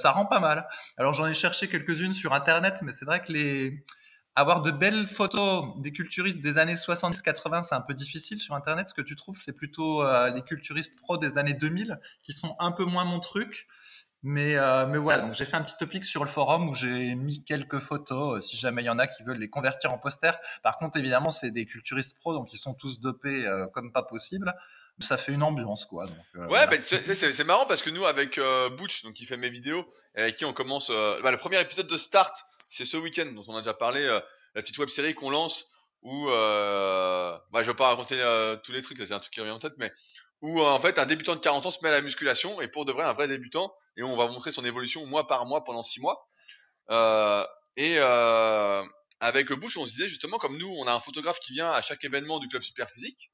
ça 0.01 0.11
rend 0.11 0.25
pas 0.25 0.41
mal. 0.41 0.67
Alors, 0.97 1.13
j'en 1.13 1.27
ai 1.27 1.33
cherché 1.33 1.69
quelques-unes 1.69 2.13
sur 2.13 2.33
Internet, 2.33 2.75
mais 2.81 2.91
c'est 2.99 3.05
vrai 3.05 3.21
que 3.21 3.31
les 3.31 3.85
avoir 4.35 4.61
de 4.61 4.71
belles 4.71 5.07
photos 5.09 5.75
des 5.77 5.91
culturistes 5.91 6.41
des 6.41 6.57
années 6.57 6.75
70-80, 6.75 7.65
c'est 7.69 7.75
un 7.75 7.81
peu 7.81 7.93
difficile 7.93 8.39
sur 8.39 8.55
Internet. 8.55 8.87
Ce 8.89 8.93
que 8.93 9.01
tu 9.01 9.15
trouves, 9.15 9.37
c'est 9.45 9.55
plutôt 9.55 10.03
euh, 10.03 10.29
les 10.29 10.41
culturistes 10.41 10.95
pro 11.01 11.17
des 11.17 11.37
années 11.37 11.53
2000 11.53 11.99
qui 12.23 12.33
sont 12.33 12.55
un 12.59 12.71
peu 12.71 12.85
moins 12.85 13.05
mon 13.05 13.19
truc. 13.19 13.67
Mais, 14.25 14.55
euh, 14.55 14.87
mais 14.87 14.97
voilà, 14.97 15.23
donc 15.23 15.33
j'ai 15.33 15.45
fait 15.45 15.57
un 15.57 15.63
petit 15.63 15.75
topic 15.77 16.05
sur 16.05 16.23
le 16.23 16.29
forum 16.29 16.69
où 16.69 16.75
j'ai 16.75 17.13
mis 17.13 17.43
quelques 17.43 17.81
photos, 17.81 18.37
euh, 18.37 18.41
si 18.41 18.55
jamais 18.55 18.81
il 18.81 18.85
y 18.85 18.89
en 18.89 18.97
a 18.97 19.05
qui 19.05 19.21
veulent 19.23 19.37
les 19.37 19.49
convertir 19.49 19.91
en 19.91 19.97
poster. 19.97 20.31
Par 20.63 20.77
contre, 20.77 20.97
évidemment, 20.97 21.31
c'est 21.31 21.51
des 21.51 21.65
culturistes 21.65 22.15
pro, 22.19 22.33
donc 22.33 22.53
ils 22.53 22.57
sont 22.57 22.73
tous 22.73 23.01
dopés 23.01 23.45
comme 23.73 23.91
pas 23.91 24.03
possible. 24.03 24.53
Ça 25.01 25.17
fait 25.17 25.33
une 25.33 25.43
ambiance, 25.43 25.85
quoi. 25.85 26.05
Donc, 26.05 26.49
ouais, 26.51 26.67
bah, 26.67 26.77
c'est 26.81 27.43
marrant 27.43 27.65
parce 27.65 27.81
que 27.81 27.89
nous, 27.89 28.05
avec 28.05 28.39
Butch, 28.77 29.03
donc 29.03 29.15
qui 29.15 29.25
fait 29.25 29.37
mes 29.37 29.49
vidéos, 29.49 29.85
et 30.15 30.21
avec 30.21 30.35
qui 30.35 30.45
on 30.45 30.53
commence 30.53 30.89
bah, 30.89 31.31
le 31.31 31.37
premier 31.37 31.59
épisode 31.59 31.87
de 31.87 31.97
Start, 31.97 32.45
c'est 32.73 32.85
ce 32.85 32.97
week-end 32.97 33.31
dont 33.33 33.43
on 33.47 33.55
a 33.55 33.61
déjà 33.61 33.75
parlé, 33.75 34.01
euh, 34.01 34.19
la 34.55 34.61
petite 34.63 34.77
web 34.79 34.89
série 34.89 35.13
qu'on 35.13 35.29
lance 35.29 35.67
où, 36.01 36.29
euh, 36.29 37.37
bah, 37.51 37.61
je 37.61 37.67
vais 37.67 37.75
pas 37.75 37.89
raconter 37.89 38.19
euh, 38.19 38.57
tous 38.57 38.71
les 38.71 38.81
trucs, 38.81 38.97
c'est 38.97 39.13
un 39.13 39.19
truc 39.19 39.31
qui 39.31 39.39
revient 39.39 39.51
en 39.51 39.59
tête, 39.59 39.73
mais 39.77 39.93
où 40.41 40.59
en 40.59 40.79
fait 40.79 40.97
un 40.99 41.05
débutant 41.05 41.35
de 41.35 41.39
40 41.39 41.67
ans 41.67 41.71
se 41.71 41.77
met 41.83 41.89
à 41.89 41.93
la 41.93 42.01
musculation 42.01 42.59
et 42.61 42.67
pour 42.67 42.83
de 42.83 42.91
vrai 42.91 43.03
un 43.03 43.13
vrai 43.13 43.29
débutant 43.29 43.73
et 43.95 44.03
on 44.03 44.17
va 44.17 44.27
montrer 44.27 44.51
son 44.51 44.65
évolution 44.65 45.05
mois 45.05 45.27
par 45.27 45.45
mois 45.45 45.63
pendant 45.63 45.83
6 45.83 46.01
mois. 46.01 46.27
et 47.77 47.99
avec 49.19 49.53
Bush, 49.53 49.77
on 49.77 49.85
se 49.85 49.91
disait 49.91 50.07
justement 50.07 50.37
comme 50.37 50.57
nous, 50.57 50.67
on 50.67 50.87
a 50.87 50.93
un 50.93 50.99
photographe 50.99 51.39
qui 51.39 51.53
vient 51.53 51.71
à 51.71 51.81
chaque 51.81 52.03
événement 52.03 52.39
du 52.39 52.49
club 52.49 52.63
super 52.63 52.89
physique. 52.89 53.31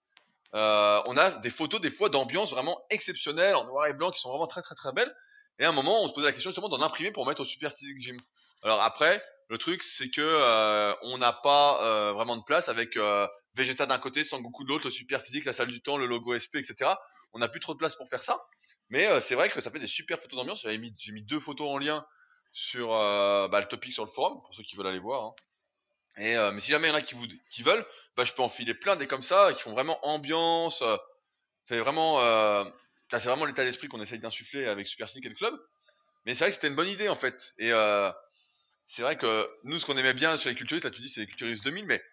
on 0.54 1.18
a 1.18 1.40
des 1.40 1.50
photos 1.50 1.82
des 1.82 1.90
fois 1.90 2.10
d'ambiance 2.10 2.52
vraiment 2.52 2.80
exceptionnelles 2.92 3.56
en 3.56 3.66
noir 3.66 3.88
et 3.88 3.94
blanc 3.94 4.12
qui 4.12 4.20
sont 4.20 4.30
vraiment 4.30 4.48
très 4.48 4.62
très 4.62 4.76
très 4.76 4.92
belles. 4.92 5.14
Et 5.58 5.66
à 5.66 5.70
un 5.70 5.74
moment, 5.74 6.04
on 6.04 6.08
se 6.08 6.14
posait 6.14 6.28
la 6.28 6.32
question 6.34 6.52
justement 6.52 6.70
d'en 6.70 6.82
imprimer 6.82 7.12
pour 7.12 7.26
mettre 7.26 7.42
au 7.42 7.46
super 7.46 7.74
physique 7.74 8.00
gym. 8.00 8.22
Alors 8.62 8.82
après, 8.82 9.24
le 9.50 9.58
truc 9.58 9.82
c'est 9.84 10.10
que 10.10 10.22
euh, 10.22 10.94
on 11.02 11.18
n'a 11.18 11.34
pas 11.34 11.84
euh, 11.84 12.14
vraiment 12.14 12.38
de 12.38 12.44
place 12.44 12.70
avec 12.70 12.98
euh, 12.98 13.28
Vegeta 13.56 13.86
d'un 13.86 13.98
côté, 13.98 14.24
Sangoku 14.24 14.64
de 14.64 14.70
l'autre, 14.70 14.86
le 14.86 14.92
super 14.92 15.22
physique, 15.22 15.46
la 15.46 15.54
salle 15.54 15.70
du 15.70 15.82
temps, 15.82 15.98
le 15.98 16.06
logo 16.06 16.38
SP, 16.38 16.58
etc. 16.58 16.92
On 17.34 17.40
n'a 17.40 17.48
plus 17.48 17.60
trop 17.60 17.74
de 17.74 17.80
place 17.80 17.96
pour 17.96 18.08
faire 18.10 18.24
ça. 18.24 18.44
Mais 18.90 19.08
euh, 19.08 19.20
c'est 19.22 19.36
vrai 19.36 19.50
que 19.50 19.60
ça 19.60 19.72
fait 19.72 19.80
des 19.80 19.88
super 19.88 20.20
photos 20.20 20.38
d'ambiance. 20.38 20.62
J'avais 20.62 20.78
mis, 20.78 20.94
j'ai 20.98 21.12
mis 21.12 21.24
deux 21.24 21.40
photos 21.40 21.70
en 21.70 21.78
lien 21.78 22.06
sur 22.52 22.90
bah, 22.90 23.60
le 23.60 23.66
topic 23.68 23.94
sur 23.94 24.04
le 24.04 24.10
forum 24.10 24.42
pour 24.42 24.54
ceux 24.54 24.64
qui 24.64 24.76
veulent 24.76 24.88
aller 24.88 25.00
voir. 25.00 25.26
Hein. 25.26 25.34
Et 26.18 26.36
mais 26.52 26.60
si 26.60 26.72
jamais 26.72 26.88
il 26.88 26.92
y 26.92 26.94
en 26.94 26.98
a 26.98 27.02
qui, 27.02 27.14
vous, 27.14 27.28
qui 27.52 27.62
veulent, 27.62 27.86
bah, 28.18 28.24
je 28.24 28.34
peux 28.34 28.42
en 28.42 28.50
filer 28.50 28.74
plein 28.74 28.96
des 28.96 29.06
comme 29.08 29.22
ça 29.22 29.52
qui 29.54 29.62
font 29.62 29.72
vraiment 29.72 30.04
ambiance. 30.06 30.84
fait 31.68 31.80
vraiment, 31.80 32.20
c'est 33.12 33.20
vraiment 33.20 33.46
l'état 33.46 33.64
d'esprit 33.64 33.88
qu'on 33.88 34.02
essaye 34.02 34.18
d'insuffler 34.18 34.68
avec 34.68 34.88
Super 34.88 35.08
Physique 35.08 35.28
et 35.28 35.30
le 35.30 35.36
club. 35.36 35.54
Mais 36.26 36.34
c'est 36.34 36.46
vrai 36.46 36.50
que 36.50 36.56
c'était 36.56 36.70
une 36.70 36.76
bonne 36.76 36.90
idée 36.90 37.08
en 37.08 37.16
fait. 37.16 37.54
Et 37.60 37.72
c'est 38.90 39.04
vrai 39.04 39.18
que 39.18 39.48
nous, 39.66 39.78
ce 39.78 39.86
qu'on 39.86 39.98
aimait 39.98 40.16
bien 40.16 40.36
sur 40.36 40.50
les 40.50 40.56
culturistes, 40.56 40.84
là 40.84 40.90
tu 40.90 41.04
dis 41.04 41.10
c'est 41.10 41.22
les 41.22 41.28
culturistes 41.28 41.64
2000, 41.64 41.86
mais 41.86 42.04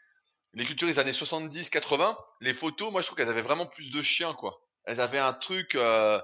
les 0.52 0.66
culturistes 0.66 0.98
années 0.98 1.14
70, 1.14 1.70
80, 1.70 2.18
les 2.42 2.52
photos, 2.52 2.92
moi 2.92 3.00
je 3.00 3.06
trouve 3.06 3.16
qu'elles 3.16 3.30
avaient 3.30 3.40
vraiment 3.40 3.64
plus 3.64 3.90
de 3.90 4.02
chiens, 4.02 4.34
quoi. 4.34 4.60
Elles 4.84 5.00
avaient 5.00 5.18
un 5.18 5.32
truc 5.32 5.74
euh, 5.74 6.20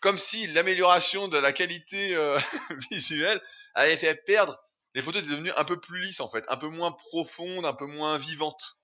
comme 0.00 0.16
si 0.16 0.46
l'amélioration 0.46 1.26
de 1.26 1.36
la 1.36 1.52
qualité 1.52 2.14
euh, 2.14 2.38
visuelle 2.92 3.42
avait 3.74 3.96
fait 3.96 4.14
perdre. 4.14 4.56
Les 4.94 5.02
photos 5.02 5.22
étaient 5.22 5.32
devenues 5.32 5.52
un 5.56 5.64
peu 5.64 5.80
plus 5.80 6.00
lisses 6.00 6.20
en 6.20 6.28
fait, 6.28 6.44
un 6.48 6.56
peu 6.56 6.68
moins 6.68 6.92
profondes, 6.92 7.66
un 7.66 7.74
peu 7.74 7.86
moins 7.86 8.18
vivantes. 8.18 8.78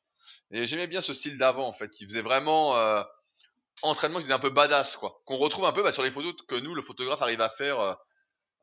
Et 0.50 0.66
j'aimais 0.66 0.88
bien 0.88 1.00
ce 1.00 1.12
style 1.14 1.38
d'avant 1.38 1.68
en 1.68 1.72
fait, 1.72 1.90
qui 1.90 2.06
faisait 2.06 2.22
vraiment 2.22 2.76
euh, 2.76 3.04
entraînement, 3.82 4.18
qui 4.18 4.24
faisait 4.24 4.34
un 4.34 4.40
peu 4.40 4.50
badass 4.50 4.96
quoi. 4.96 5.22
Qu'on 5.26 5.36
retrouve 5.36 5.64
un 5.64 5.72
peu 5.72 5.84
bah, 5.84 5.92
sur 5.92 6.02
les 6.02 6.10
photos 6.10 6.34
que 6.48 6.56
nous, 6.56 6.74
le 6.74 6.82
photographe, 6.82 7.22
arrive 7.22 7.40
à 7.40 7.50
faire 7.50 7.98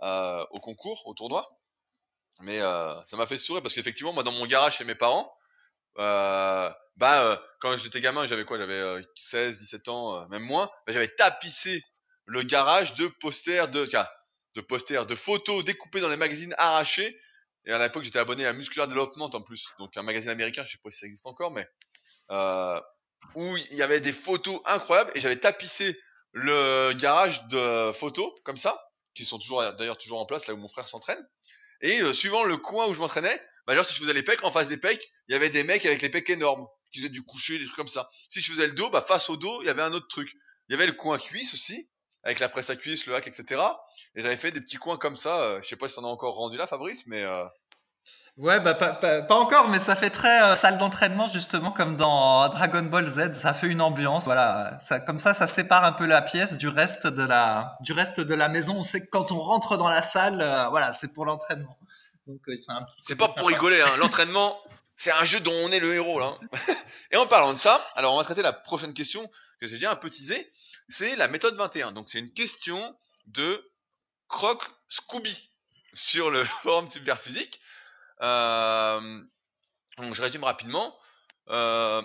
au 0.02 0.60
concours, 0.60 1.04
au 1.06 1.14
tournoi. 1.14 1.61
Mais 2.44 2.60
euh, 2.60 2.94
ça 3.08 3.18
m'a 3.18 3.28
fait 3.28 3.38
sourire 3.38 3.62
parce 3.62 3.74
qu'effectivement, 3.74 4.14
moi, 4.14 4.24
dans 4.24 4.32
mon 4.32 4.46
garage 4.46 4.78
chez 4.78 4.84
mes 4.84 4.96
parents, 4.96 5.34
euh, 6.00 6.72
bah, 6.98 7.24
euh, 7.24 7.38
quand 7.60 7.78
j'étais 7.78 8.02
gamin, 8.02 8.26
j'avais 8.26 8.46
quoi? 8.46 8.58
J'avais 8.58 9.02
16, 9.16 9.60
17 9.60 9.88
ans, 9.90 10.28
même 10.30 10.44
moins. 10.44 10.68
Bah, 10.86 10.94
j'avais 10.94 11.08
tapissé 11.08 11.84
le 12.26 12.44
garage 12.44 12.94
de 12.96 13.08
posters, 13.08 13.70
de, 13.70 13.90
de 14.56 14.62
posters, 14.62 15.06
de 15.06 15.16
photos 15.16 15.64
découpées 15.64 16.02
dans 16.02 16.10
les 16.10 16.18
magazines 16.18 16.56
arrachés. 16.58 17.20
Et 17.66 17.72
à 17.72 17.80
l'époque, 17.80 18.04
j'étais 18.04 18.20
abonné 18.20 18.46
à 18.46 18.54
Muscular 18.54 18.88
Development 18.88 19.30
en 19.34 19.42
plus, 19.42 19.68
donc 19.78 19.96
un 19.96 20.02
magazine 20.02 20.32
américain, 20.32 20.64
je 20.66 20.72
sais 20.72 20.80
pas 20.84 20.90
si 20.90 20.98
ça 20.98 21.06
existe 21.06 21.28
encore, 21.28 21.52
mais 21.52 21.68
où 23.36 23.58
il 23.58 23.78
y 23.78 23.84
avait 23.84 24.00
des 24.00 24.14
photos 24.14 24.60
incroyables 24.66 25.12
et 25.14 25.20
j'avais 25.20 25.38
tapissé 25.38 26.00
le 26.32 26.94
garage 26.94 27.46
de 27.48 27.92
photos 27.92 28.32
comme 28.44 28.58
ça, 28.58 28.82
qui 29.14 29.26
sont 29.26 29.38
toujours 29.38 29.62
d'ailleurs 29.74 29.98
toujours 29.98 30.20
en 30.20 30.26
place 30.26 30.48
là 30.48 30.54
où 30.54 30.58
mon 30.58 30.68
frère 30.68 30.88
s'entraîne. 30.88 31.24
Et 31.82 32.02
euh, 32.02 32.14
suivant 32.14 32.44
le 32.44 32.58
coin 32.58 32.88
où 32.88 32.94
je 32.94 33.00
m'entraînais, 33.00 33.42
bah 33.68 33.76
genre 33.76 33.86
si 33.86 33.94
je 33.94 34.00
faisais 34.00 34.14
les 34.14 34.24
pecs, 34.24 34.44
en 34.44 34.52
face 34.52 34.68
des 34.68 34.78
pecs, 34.78 35.12
il 35.28 35.34
y 35.34 35.36
avait 35.36 35.50
des 35.50 35.64
mecs 35.64 35.86
avec 35.86 36.02
les 36.02 36.10
pecs 36.10 36.30
énormes, 36.30 36.68
qui 36.92 37.00
faisaient 37.00 37.10
du 37.10 37.24
coucher, 37.24 37.58
des 37.58 37.66
trucs 37.66 37.78
comme 37.78 37.88
ça. 37.88 38.10
Si 38.30 38.40
je 38.40 38.52
faisais 38.52 38.68
le 38.68 38.74
dos, 38.74 38.90
bah 38.90 39.04
face 39.08 39.30
au 39.30 39.38
dos, 39.38 39.62
il 39.62 39.68
y 39.68 39.70
avait 39.70 39.82
un 39.82 39.94
autre 39.94 40.08
truc. 40.08 40.32
Il 40.70 40.74
y 40.74 40.76
avait 40.76 40.88
le 40.88 40.94
coin 40.94 41.18
cuisse 41.18 41.54
aussi, 41.54 41.90
avec 42.24 42.40
la 42.40 42.50
presse 42.50 42.70
à 42.70 42.76
cuisse, 42.76 43.06
le 43.06 43.16
hack, 43.16 43.28
etc. 43.28 43.62
Et 44.16 44.22
j'avais 44.22 44.38
fait 44.38 44.52
des 44.52 44.62
petits 44.62 44.78
coins 44.78 44.98
comme 44.98 45.16
ça. 45.16 45.42
Euh, 45.42 45.62
je 45.62 45.68
sais 45.68 45.76
pas 45.76 45.90
si 45.90 45.96
t'en 45.96 46.04
as 46.04 46.08
encore 46.08 46.36
rendu 46.36 46.58
là, 46.58 46.68
Fabrice, 46.68 47.08
mais 47.08 47.24
euh... 47.24 47.46
Ouais, 48.38 48.60
bah 48.62 48.74
pas, 48.74 48.94
pas, 49.22 49.36
encore, 49.36 49.68
mais 49.68 49.84
ça 49.84 49.96
fait 49.96 50.10
très 50.10 50.42
euh, 50.42 50.56
salle 50.56 50.78
d'entraînement 50.78 51.32
justement 51.32 51.72
comme 51.72 51.98
dans 51.98 52.48
Dragon 52.50 52.84
Ball 52.84 53.14
Z. 53.14 53.42
Ça 53.42 53.54
fait 53.54 53.68
une 53.68 53.82
ambiance, 53.82 54.24
voilà. 54.24 54.80
Ça, 54.88 55.00
comme 55.02 55.20
ça, 55.20 55.34
ça 55.36 55.48
sépare 55.54 55.84
un 55.84 55.92
peu 55.92 56.06
la 56.06 56.22
pièce 56.22 56.52
du 56.54 56.68
reste 56.68 57.06
de 57.06 57.24
la, 57.24 57.78
du 57.82 57.92
reste 57.94 58.20
de 58.20 58.34
la 58.34 58.48
maison. 58.50 58.78
On 58.78 58.84
sait 58.84 59.02
que 59.02 59.10
quand 59.12 59.32
on 59.32 59.40
rentre 59.40 59.78
dans 59.78 59.90
la 59.90 60.10
salle, 60.12 60.42
euh, 60.42 60.70
voilà, 60.70 60.98
c'est 61.02 61.10
pour 61.14 61.26
l'entraînement. 61.26 61.78
Donc 62.26 62.40
euh, 62.48 62.56
c'est 62.66 62.72
un 62.72 62.84
petit 62.84 63.02
C'est 63.06 63.16
pas 63.18 63.28
pour 63.28 63.38
sympa. 63.40 63.48
rigoler, 63.54 63.82
hein. 63.82 63.98
l'entraînement, 63.98 64.58
c'est 64.98 65.12
un 65.12 65.24
jeu 65.24 65.40
dont 65.42 65.54
on 65.66 65.72
est 65.72 65.80
le 65.80 65.94
héros 65.94 66.20
là. 66.20 66.34
hein. 66.42 66.74
Et 67.12 67.18
en 67.18 67.28
parlant 67.28 67.54
de 67.54 67.60
ça, 67.60 67.86
alors 67.96 68.14
on 68.14 68.18
va 68.18 68.24
traiter 68.24 68.42
la 68.44 68.54
prochaine 68.54 68.94
question 68.94 69.30
que 69.60 69.68
j'ai 69.68 69.76
déjà 69.76 69.92
un 69.92 69.96
peu 69.98 70.10
teasé, 70.10 70.50
c'est 70.90 71.16
la 71.16 71.28
méthode 71.28 71.56
21. 71.58 71.92
Donc 71.92 72.10
c'est 72.10 72.20
une 72.20 72.32
question 72.34 72.96
de 73.28 73.70
Croc 74.30 74.64
Scooby 74.88 75.50
sur 75.94 76.32
le 76.32 76.44
forum 76.64 76.90
Superphysique. 76.90 77.61
Euh, 78.22 79.22
je 80.00 80.22
résume 80.22 80.44
rapidement. 80.44 80.98
Euh, 81.50 82.02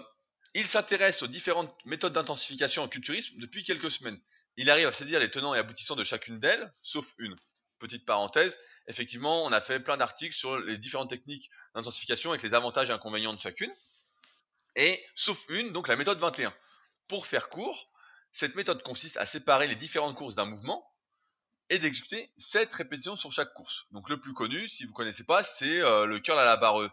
il 0.55 0.67
s'intéresse 0.67 1.23
aux 1.23 1.27
différentes 1.27 1.75
méthodes 1.85 2.15
d'intensification 2.15 2.83
en 2.83 2.89
culturisme 2.89 3.37
depuis 3.39 3.63
quelques 3.63 3.91
semaines. 3.91 4.19
Il 4.57 4.71
arrive 4.71 4.87
à 4.87 4.93
saisir 4.93 5.21
les 5.21 5.31
tenants 5.31 5.55
et 5.55 5.59
aboutissants 5.59 5.97
de 5.97 6.05
chacune 6.05 6.39
d'elles, 6.39 6.73
sauf 6.83 7.15
une. 7.19 7.37
Petite 7.79 8.07
parenthèse, 8.07 8.59
effectivement, 8.87 9.45
on 9.45 9.53
a 9.53 9.61
fait 9.61 9.81
plein 9.81 9.99
d'articles 9.99 10.35
sur 10.35 10.59
les 10.59 10.79
différentes 10.79 11.11
techniques 11.11 11.51
d'intensification 11.75 12.31
avec 12.31 12.43
les 12.43 12.55
avantages 12.55 12.89
et 12.89 12.93
inconvénients 12.93 13.35
de 13.35 13.41
chacune. 13.41 13.71
Et 14.77 15.05
sauf 15.15 15.45
une, 15.51 15.73
donc 15.73 15.89
la 15.89 15.97
méthode 15.97 16.19
21. 16.19 16.55
Pour 17.07 17.27
faire 17.27 17.51
court, 17.51 17.91
cette 18.33 18.55
méthode 18.55 18.83
consiste 18.83 19.19
à 19.19 19.27
séparer 19.27 19.67
les 19.67 19.77
différentes 19.77 20.17
courses 20.17 20.35
d'un 20.35 20.47
mouvement 20.47 20.91
et 21.71 21.79
d'exécuter 21.79 22.31
7 22.37 22.73
répétitions 22.73 23.17
sur 23.17 23.33
chaque 23.33 23.53
course. 23.55 23.87
Donc 23.91 24.09
le 24.09 24.21
plus 24.21 24.33
connu, 24.33 24.69
si 24.69 24.85
vous 24.85 24.93
connaissez 24.93 25.25
pas, 25.25 25.43
c'est 25.43 25.81
euh, 25.81 26.07
le 26.07 26.21
curl 26.21 26.39
à 26.39 26.45
la 26.45 26.57
barre 26.57 26.91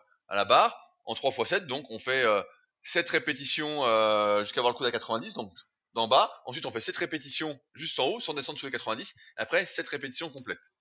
barre 0.48 0.78
en 1.06 1.14
3 1.14 1.32
x 1.32 1.50
7. 1.50 1.68
Donc 1.68 1.90
on 1.92 2.00
fait 2.00 2.24
euh, 2.24 2.42
7 2.84 3.10
répétitions 3.10 3.86
euh, 3.86 4.44
jusqu'à 4.44 4.60
avoir 4.60 4.74
le 4.74 4.78
coude 4.78 4.88
à 4.88 4.92
90, 4.92 5.34
donc 5.34 5.54
d'en 5.94 6.08
bas. 6.08 6.32
Ensuite 6.46 6.66
on 6.66 6.72
fait 6.72 6.82
7 6.82 6.98
répétitions 6.98 7.60
juste 7.74 8.00
en 8.00 8.08
haut 8.08 8.20
sans 8.20 8.34
descendre 8.34 8.60
sous 8.60 8.66
les 8.66 8.72
90. 8.72 9.14
Après 9.38 9.66
7 9.66 9.88
répétitions 9.88 10.30
complètes. 10.30 10.72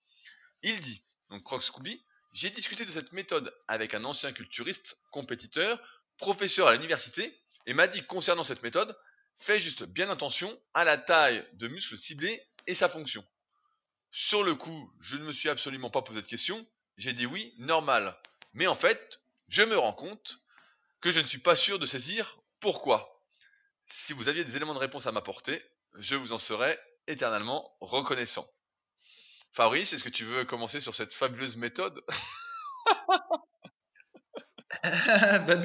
Il 0.62 0.80
dit, 0.80 1.04
donc 1.30 1.42
Croc 1.42 1.62
Scooby, 1.62 2.02
j'ai 2.32 2.50
discuté 2.50 2.84
de 2.84 2.90
cette 2.90 3.12
méthode 3.12 3.52
avec 3.68 3.94
un 3.94 4.04
ancien 4.04 4.32
culturiste, 4.32 4.98
compétiteur, 5.10 5.78
professeur 6.16 6.68
à 6.68 6.72
l'université, 6.72 7.38
et 7.66 7.74
m'a 7.74 7.88
dit 7.88 8.04
concernant 8.06 8.44
cette 8.44 8.62
méthode, 8.62 8.96
fais 9.36 9.60
juste 9.60 9.84
bien 9.84 10.08
attention 10.08 10.58
à 10.72 10.84
la 10.84 10.96
taille 10.96 11.46
de 11.54 11.68
muscles 11.68 11.98
ciblés 11.98 12.42
et 12.66 12.74
sa 12.74 12.88
fonction. 12.88 13.24
Sur 14.12 14.44
le 14.44 14.54
coup, 14.54 14.92
je 15.00 15.16
ne 15.16 15.24
me 15.24 15.32
suis 15.32 15.48
absolument 15.48 15.88
pas 15.88 16.02
posé 16.02 16.20
de 16.20 16.26
question, 16.26 16.66
j'ai 16.98 17.14
dit 17.14 17.24
oui, 17.24 17.54
normal. 17.56 18.14
Mais 18.52 18.66
en 18.66 18.74
fait, 18.74 19.20
je 19.48 19.62
me 19.62 19.76
rends 19.76 19.94
compte 19.94 20.40
que 21.00 21.10
je 21.10 21.18
ne 21.18 21.26
suis 21.26 21.38
pas 21.38 21.56
sûr 21.56 21.78
de 21.78 21.86
saisir 21.86 22.38
pourquoi. 22.60 23.26
Si 23.88 24.12
vous 24.12 24.28
aviez 24.28 24.44
des 24.44 24.54
éléments 24.54 24.74
de 24.74 24.78
réponse 24.78 25.06
à 25.06 25.12
m'apporter, 25.12 25.62
je 25.94 26.14
vous 26.14 26.32
en 26.32 26.38
serais 26.38 26.78
éternellement 27.06 27.74
reconnaissant. 27.80 28.46
Fabrice, 29.52 29.94
est-ce 29.94 30.04
que 30.04 30.10
tu 30.10 30.24
veux 30.24 30.44
commencer 30.44 30.80
sur 30.80 30.94
cette 30.94 31.14
fabuleuse 31.14 31.56
méthode? 31.56 32.04
Bah, 34.82 35.56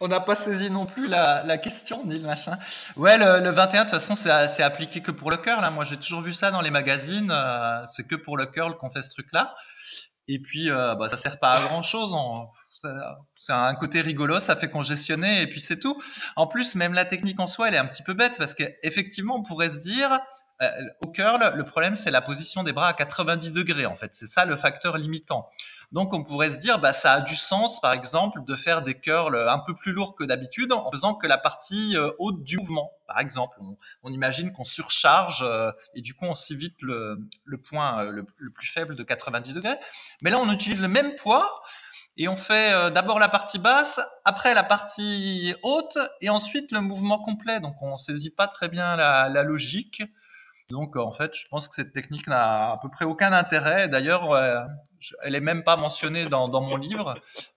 on 0.00 0.08
n'a 0.08 0.20
pas 0.20 0.36
saisi 0.36 0.70
non 0.70 0.86
plus 0.86 1.08
la, 1.08 1.58
question 1.58 2.04
ni 2.04 2.18
le 2.18 2.26
machin. 2.26 2.58
Ouais, 2.96 3.16
le, 3.16 3.40
le 3.40 3.50
21 3.50 3.84
de 3.84 3.90
toute 3.90 4.00
façon 4.00 4.14
c'est 4.16 4.62
appliqué 4.62 5.00
que 5.00 5.10
pour 5.10 5.30
le 5.30 5.36
curl. 5.36 5.68
Moi 5.70 5.84
j'ai 5.84 5.96
toujours 5.96 6.22
vu 6.22 6.32
ça 6.32 6.50
dans 6.50 6.60
les 6.60 6.70
magazines. 6.70 7.30
euh, 7.30 7.84
c'est 7.92 8.06
que 8.06 8.16
pour 8.16 8.36
le 8.36 8.46
curl 8.46 8.76
qu'on 8.76 8.90
fait 8.90 9.02
ce 9.02 9.10
truc-là. 9.10 9.54
Et 10.28 10.38
puis 10.38 10.70
euh, 10.70 10.94
bah, 10.94 11.08
ça 11.10 11.18
sert 11.18 11.38
pas 11.38 11.52
à 11.52 11.60
grand 11.62 11.82
chose. 11.82 12.12
C'est 13.38 13.52
un 13.52 13.74
côté 13.76 14.02
rigolo, 14.02 14.40
ça 14.40 14.56
fait 14.56 14.68
congestionner 14.68 15.42
et 15.42 15.46
puis 15.46 15.60
c'est 15.60 15.78
tout. 15.78 15.98
En 16.36 16.46
plus, 16.46 16.74
même 16.74 16.92
la 16.92 17.06
technique 17.06 17.40
en 17.40 17.46
soi, 17.46 17.68
elle 17.68 17.74
est 17.74 17.78
un 17.78 17.86
petit 17.86 18.02
peu 18.02 18.12
bête 18.12 18.34
parce 18.36 18.52
qu'effectivement, 18.52 19.36
on 19.36 19.42
pourrait 19.42 19.70
se 19.70 19.76
dire, 19.76 20.20
euh, 20.60 20.68
au 21.02 21.10
curl, 21.10 21.52
le 21.54 21.64
problème 21.64 21.96
c'est 21.96 22.10
la 22.10 22.20
position 22.20 22.62
des 22.62 22.72
bras 22.72 22.88
à 22.88 22.92
90 22.92 23.52
degrés 23.52 23.86
en 23.86 23.96
fait. 23.96 24.10
C'est 24.14 24.30
ça 24.32 24.44
le 24.44 24.56
facteur 24.56 24.98
limitant. 24.98 25.48
Donc 25.94 26.12
on 26.12 26.24
pourrait 26.24 26.50
se 26.50 26.56
dire, 26.56 26.80
bah, 26.80 26.92
ça 26.92 27.12
a 27.12 27.20
du 27.20 27.36
sens, 27.36 27.80
par 27.80 27.92
exemple, 27.92 28.44
de 28.44 28.56
faire 28.56 28.82
des 28.82 28.98
curls 28.98 29.36
un 29.48 29.60
peu 29.60 29.76
plus 29.76 29.92
lourds 29.92 30.16
que 30.16 30.24
d'habitude 30.24 30.72
en 30.72 30.90
faisant 30.90 31.14
que 31.14 31.28
la 31.28 31.38
partie 31.38 31.96
euh, 31.96 32.10
haute 32.18 32.42
du 32.42 32.56
mouvement. 32.56 32.90
Par 33.06 33.20
exemple, 33.20 33.56
on, 34.02 34.10
imagine 34.10 34.52
qu'on 34.52 34.64
surcharge 34.64 35.42
euh, 35.42 35.70
et 35.94 36.02
du 36.02 36.12
coup 36.12 36.24
on 36.24 36.34
s'évite 36.34 36.74
le, 36.82 37.18
le 37.44 37.58
point 37.58 38.02
euh, 38.02 38.10
le, 38.10 38.50
plus 38.50 38.66
faible 38.72 38.96
de 38.96 39.04
90 39.04 39.54
degrés. 39.54 39.76
Mais 40.20 40.30
là, 40.30 40.38
on 40.40 40.50
utilise 40.50 40.80
le 40.80 40.88
même 40.88 41.14
poids 41.14 41.62
et 42.16 42.26
on 42.26 42.36
fait 42.36 42.72
euh, 42.72 42.90
d'abord 42.90 43.20
la 43.20 43.28
partie 43.28 43.60
basse, 43.60 44.00
après 44.24 44.52
la 44.52 44.64
partie 44.64 45.54
haute 45.62 45.96
et 46.20 46.28
ensuite 46.28 46.72
le 46.72 46.80
mouvement 46.80 47.22
complet. 47.22 47.60
Donc 47.60 47.76
on 47.82 47.96
saisit 47.96 48.30
pas 48.30 48.48
très 48.48 48.66
bien 48.66 48.96
la 48.96 49.42
logique. 49.44 50.02
Donc 50.70 50.96
en 50.96 51.12
fait, 51.12 51.32
je 51.34 51.46
pense 51.50 51.68
que 51.68 51.74
cette 51.74 51.92
technique 51.92 52.26
n'a 52.26 52.72
à 52.72 52.78
peu 52.80 52.88
près 52.88 53.04
aucun 53.04 53.32
intérêt. 53.32 53.88
D'ailleurs, 53.88 54.32
euh, 54.32 54.60
elle 55.22 55.34
est 55.34 55.40
même 55.40 55.64
pas 55.64 55.76
mentionnée 55.76 56.28
dans, 56.28 56.48
mon 56.48 56.76
livre. 56.76 57.14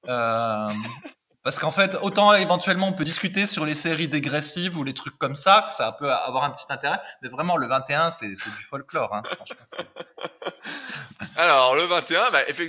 Euh, 0.08 0.68
parce 1.44 1.58
qu'en 1.60 1.72
fait, 1.72 1.96
autant 2.02 2.34
éventuellement 2.34 2.90
on 2.90 2.94
peut 2.94 3.06
discuter 3.06 3.48
sur 3.48 3.66
les 3.66 3.76
séries 3.76 4.10
dégressives 4.10 4.78
ou 4.78 4.84
les 4.84 4.94
trucs 4.94 5.18
comme 5.18 5.36
ça, 5.36 5.68
que 5.70 5.76
ça 5.76 5.94
peut 5.94 6.12
avoir 6.12 6.44
un 6.44 6.50
petit 6.50 6.66
intérêt, 6.68 7.00
mais 7.22 7.30
vraiment 7.30 7.56
le 7.56 7.68
21, 7.68 8.12
c'est 8.20 8.28
du 8.28 8.66
folklore. 8.70 9.16
Hein, 9.16 9.24
Alors, 11.38 11.76
le 11.76 11.84
21, 11.84 12.32
bah, 12.32 12.44
je 12.50 12.64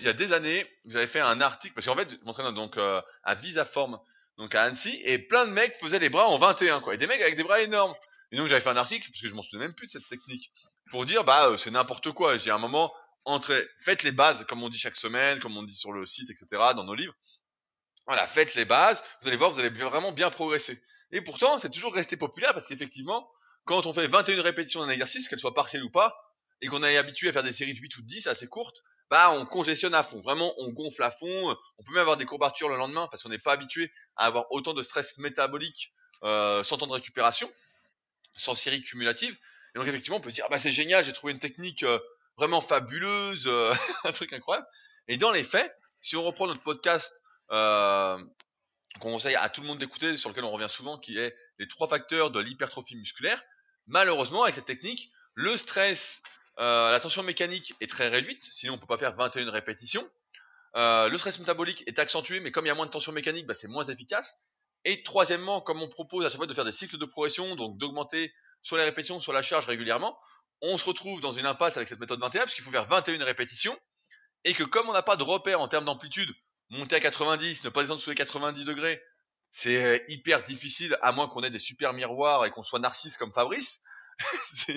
il 0.00 0.02
y 0.02 0.08
a 0.08 0.12
des 0.12 0.32
années, 0.32 0.66
avez 0.92 1.06
fait 1.06 1.20
un 1.20 1.40
article, 1.40 1.74
parce 1.74 1.86
qu'en 1.86 1.94
fait, 1.94 2.10
je 2.10 2.24
m'entraîne 2.24 2.52
donc 2.54 2.78
euh, 2.78 3.00
à 3.24 3.34
Visaform, 3.34 3.98
donc 4.38 4.54
à 4.54 4.62
Annecy, 4.62 5.00
et 5.04 5.18
plein 5.18 5.46
de 5.46 5.52
mecs 5.52 5.76
faisaient 5.76 5.98
les 5.98 6.08
bras 6.08 6.26
en 6.26 6.38
21, 6.38 6.80
quoi. 6.80 6.94
Et 6.94 6.98
des 6.98 7.06
mecs 7.06 7.20
avec 7.20 7.36
des 7.36 7.44
bras 7.44 7.60
énormes. 7.60 7.94
Et 8.32 8.36
donc, 8.36 8.48
j'avais 8.48 8.60
fait 8.60 8.70
un 8.70 8.76
article, 8.76 9.08
parce 9.08 9.20
que 9.20 9.28
je 9.28 9.34
m'en 9.34 9.42
souvenais 9.42 9.66
même 9.66 9.74
plus 9.74 9.86
de 9.86 9.92
cette 9.92 10.06
technique, 10.06 10.50
pour 10.90 11.06
dire, 11.06 11.24
bah, 11.24 11.48
euh, 11.48 11.56
c'est 11.56 11.70
n'importe 11.70 12.12
quoi. 12.12 12.36
J'ai 12.36 12.50
un 12.50 12.58
moment, 12.58 12.92
entre, 13.24 13.66
faites 13.78 14.02
les 14.02 14.12
bases, 14.12 14.44
comme 14.44 14.62
on 14.62 14.68
dit 14.68 14.78
chaque 14.78 14.96
semaine, 14.96 15.38
comme 15.38 15.56
on 15.56 15.62
dit 15.62 15.74
sur 15.74 15.92
le 15.92 16.06
site, 16.06 16.30
etc., 16.30 16.46
dans 16.74 16.84
nos 16.84 16.94
livres. 16.94 17.14
Voilà, 18.06 18.26
faites 18.26 18.54
les 18.54 18.64
bases, 18.64 19.02
vous 19.20 19.28
allez 19.28 19.36
voir, 19.36 19.50
vous 19.50 19.58
allez 19.58 19.70
vraiment 19.70 20.12
bien 20.12 20.30
progresser. 20.30 20.82
Et 21.12 21.20
pourtant, 21.22 21.58
c'est 21.58 21.70
toujours 21.70 21.94
resté 21.94 22.16
populaire, 22.16 22.52
parce 22.52 22.66
qu'effectivement, 22.66 23.28
quand 23.64 23.86
on 23.86 23.92
fait 23.92 24.06
21 24.06 24.42
répétitions 24.42 24.84
d'un 24.84 24.90
exercice, 24.90 25.28
qu'elles 25.28 25.40
soient 25.40 25.54
partielles 25.54 25.82
ou 25.82 25.90
pas, 25.90 26.16
et 26.60 26.68
qu'on 26.68 26.82
est 26.82 26.96
habitué 26.96 27.28
à 27.28 27.32
faire 27.32 27.42
des 27.42 27.52
séries 27.52 27.74
de 27.74 27.80
8 27.80 27.96
ou 27.96 28.02
de 28.02 28.06
10 28.06 28.26
assez 28.28 28.48
courtes, 28.48 28.82
bah 29.10 29.32
on 29.38 29.46
congestionne 29.46 29.94
à 29.94 30.02
fond. 30.02 30.20
Vraiment, 30.20 30.52
on 30.58 30.72
gonfle 30.72 31.02
à 31.02 31.10
fond. 31.10 31.56
On 31.78 31.84
peut 31.84 31.92
même 31.92 32.00
avoir 32.00 32.16
des 32.16 32.24
courbatures 32.24 32.68
le 32.68 32.76
lendemain 32.76 33.06
parce 33.10 33.22
qu'on 33.22 33.28
n'est 33.28 33.38
pas 33.38 33.52
habitué 33.52 33.92
à 34.16 34.26
avoir 34.26 34.46
autant 34.50 34.74
de 34.74 34.82
stress 34.82 35.16
métabolique 35.18 35.92
euh, 36.24 36.64
sans 36.64 36.78
temps 36.78 36.86
de 36.86 36.92
récupération, 36.92 37.50
sans 38.36 38.54
série 38.54 38.82
cumulative. 38.82 39.36
Et 39.74 39.78
donc 39.78 39.88
effectivement, 39.88 40.18
on 40.18 40.20
peut 40.20 40.30
se 40.30 40.36
dire 40.36 40.44
ah 40.46 40.50
bah 40.50 40.58
c'est 40.58 40.72
génial, 40.72 41.04
j'ai 41.04 41.12
trouvé 41.12 41.32
une 41.32 41.38
technique 41.38 41.82
euh, 41.82 41.98
vraiment 42.36 42.60
fabuleuse, 42.60 43.46
euh, 43.46 43.72
un 44.04 44.12
truc 44.12 44.32
incroyable. 44.32 44.66
Et 45.08 45.16
dans 45.16 45.32
les 45.32 45.44
faits, 45.44 45.74
si 46.00 46.16
on 46.16 46.24
reprend 46.24 46.46
notre 46.46 46.62
podcast 46.62 47.22
euh, 47.50 48.18
qu'on 49.00 49.12
conseille 49.12 49.36
à 49.36 49.48
tout 49.48 49.60
le 49.60 49.66
monde 49.66 49.78
d'écouter, 49.78 50.16
sur 50.16 50.30
lequel 50.30 50.44
on 50.44 50.50
revient 50.50 50.70
souvent, 50.70 50.98
qui 50.98 51.18
est 51.18 51.36
les 51.58 51.68
trois 51.68 51.88
facteurs 51.88 52.30
de 52.30 52.40
l'hypertrophie 52.40 52.96
musculaire, 52.96 53.42
malheureusement 53.86 54.42
avec 54.42 54.54
cette 54.54 54.64
technique, 54.64 55.10
le 55.34 55.56
stress 55.56 56.22
la 56.58 56.98
tension 57.02 57.22
mécanique 57.22 57.74
est 57.82 57.86
très 57.86 58.08
réduite, 58.08 58.42
sinon 58.50 58.74
on 58.74 58.78
peut 58.78 58.86
pas 58.86 58.96
faire 58.96 59.14
21 59.14 59.50
répétitions. 59.50 60.08
Le 60.74 61.14
stress 61.18 61.38
métabolique 61.38 61.84
est 61.86 61.98
accentué, 61.98 62.40
mais 62.40 62.50
comme 62.50 62.64
il 62.64 62.68
y 62.68 62.72
a 62.72 62.74
moins 62.74 62.86
de 62.86 62.90
tension 62.90 63.12
mécanique, 63.12 63.46
bah, 63.46 63.54
c'est 63.54 63.68
moins 63.68 63.84
efficace. 63.84 64.38
Et 64.86 65.02
troisièmement, 65.02 65.60
comme 65.60 65.82
on 65.82 65.88
propose 65.88 66.24
à 66.24 66.28
chaque 66.28 66.36
fois 66.36 66.46
de 66.46 66.54
faire 66.54 66.64
des 66.64 66.70
cycles 66.70 66.96
de 66.96 67.04
progression, 67.04 67.56
donc 67.56 67.76
d'augmenter 67.76 68.32
soit 68.62 68.78
les 68.78 68.84
répétitions, 68.84 69.20
soit 69.20 69.34
la 69.34 69.42
charge 69.42 69.66
régulièrement, 69.66 70.16
on 70.62 70.78
se 70.78 70.84
retrouve 70.84 71.20
dans 71.20 71.32
une 71.32 71.44
impasse 71.44 71.76
avec 71.76 71.88
cette 71.88 71.98
méthode 71.98 72.20
21, 72.20 72.42
parce 72.42 72.54
qu'il 72.54 72.62
faut 72.62 72.70
faire 72.70 72.86
21 72.86 73.24
répétitions, 73.24 73.76
et 74.44 74.54
que 74.54 74.62
comme 74.62 74.88
on 74.88 74.92
n'a 74.92 75.02
pas 75.02 75.16
de 75.16 75.24
repère 75.24 75.60
en 75.60 75.66
termes 75.66 75.86
d'amplitude, 75.86 76.32
monter 76.70 76.94
à 76.94 77.00
90, 77.00 77.64
ne 77.64 77.68
pas 77.68 77.82
descendre 77.82 78.00
sous 78.00 78.10
les 78.10 78.16
90 78.16 78.64
degrés, 78.64 79.02
c'est 79.50 79.84
euh, 79.84 79.98
hyper 80.06 80.44
difficile, 80.44 80.96
à 81.02 81.10
moins 81.10 81.26
qu'on 81.26 81.42
ait 81.42 81.50
des 81.50 81.58
super 81.58 81.92
miroirs 81.92 82.44
et 82.44 82.50
qu'on 82.50 82.62
soit 82.62 82.78
narcisse 82.78 83.16
comme 83.16 83.32
Fabrice. 83.32 83.82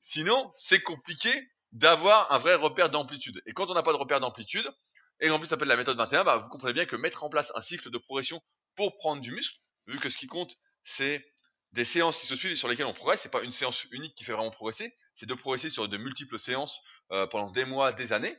Sinon, 0.00 0.52
c'est 0.56 0.80
compliqué 0.80 1.50
d'avoir 1.72 2.30
un 2.30 2.38
vrai 2.38 2.54
repère 2.54 2.88
d'amplitude. 2.88 3.42
Et 3.46 3.52
quand 3.52 3.68
on 3.68 3.74
n'a 3.74 3.82
pas 3.82 3.92
de 3.92 3.98
repère 3.98 4.20
d'amplitude, 4.20 4.70
et 5.18 5.28
en 5.30 5.38
plus 5.40 5.46
ça 5.46 5.50
s'appelle 5.50 5.68
la 5.68 5.76
méthode 5.76 5.96
21, 5.96 6.22
bah, 6.22 6.36
vous 6.36 6.48
comprenez 6.48 6.72
bien 6.72 6.86
que 6.86 6.94
mettre 6.94 7.24
en 7.24 7.28
place 7.28 7.52
un 7.56 7.60
cycle 7.60 7.90
de 7.90 7.98
progression 7.98 8.40
pour 8.76 8.96
prendre 8.96 9.20
du 9.20 9.32
muscle, 9.32 9.56
vu 9.86 9.98
que 9.98 10.08
ce 10.08 10.16
qui 10.16 10.26
compte, 10.26 10.56
c'est 10.82 11.24
des 11.72 11.84
séances 11.84 12.18
qui 12.18 12.26
se 12.26 12.34
suivent 12.34 12.52
et 12.52 12.56
sur 12.56 12.68
lesquelles 12.68 12.86
on 12.86 12.94
progresse, 12.94 13.20
c'est 13.22 13.30
pas 13.30 13.42
une 13.42 13.52
séance 13.52 13.84
unique 13.92 14.14
qui 14.14 14.24
fait 14.24 14.32
vraiment 14.32 14.50
progresser, 14.50 14.96
c'est 15.14 15.26
de 15.26 15.34
progresser 15.34 15.70
sur 15.70 15.88
de 15.88 15.96
multiples 15.96 16.38
séances 16.38 16.80
euh, 17.12 17.26
pendant 17.26 17.50
des 17.50 17.64
mois, 17.64 17.92
des 17.92 18.12
années, 18.12 18.36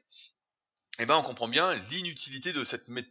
et 1.00 1.06
ben 1.06 1.16
on 1.18 1.24
comprend 1.24 1.48
bien 1.48 1.74
l'inutilité 1.90 2.52
de 2.54 2.64
cette, 2.64 2.90
mé- 2.90 3.08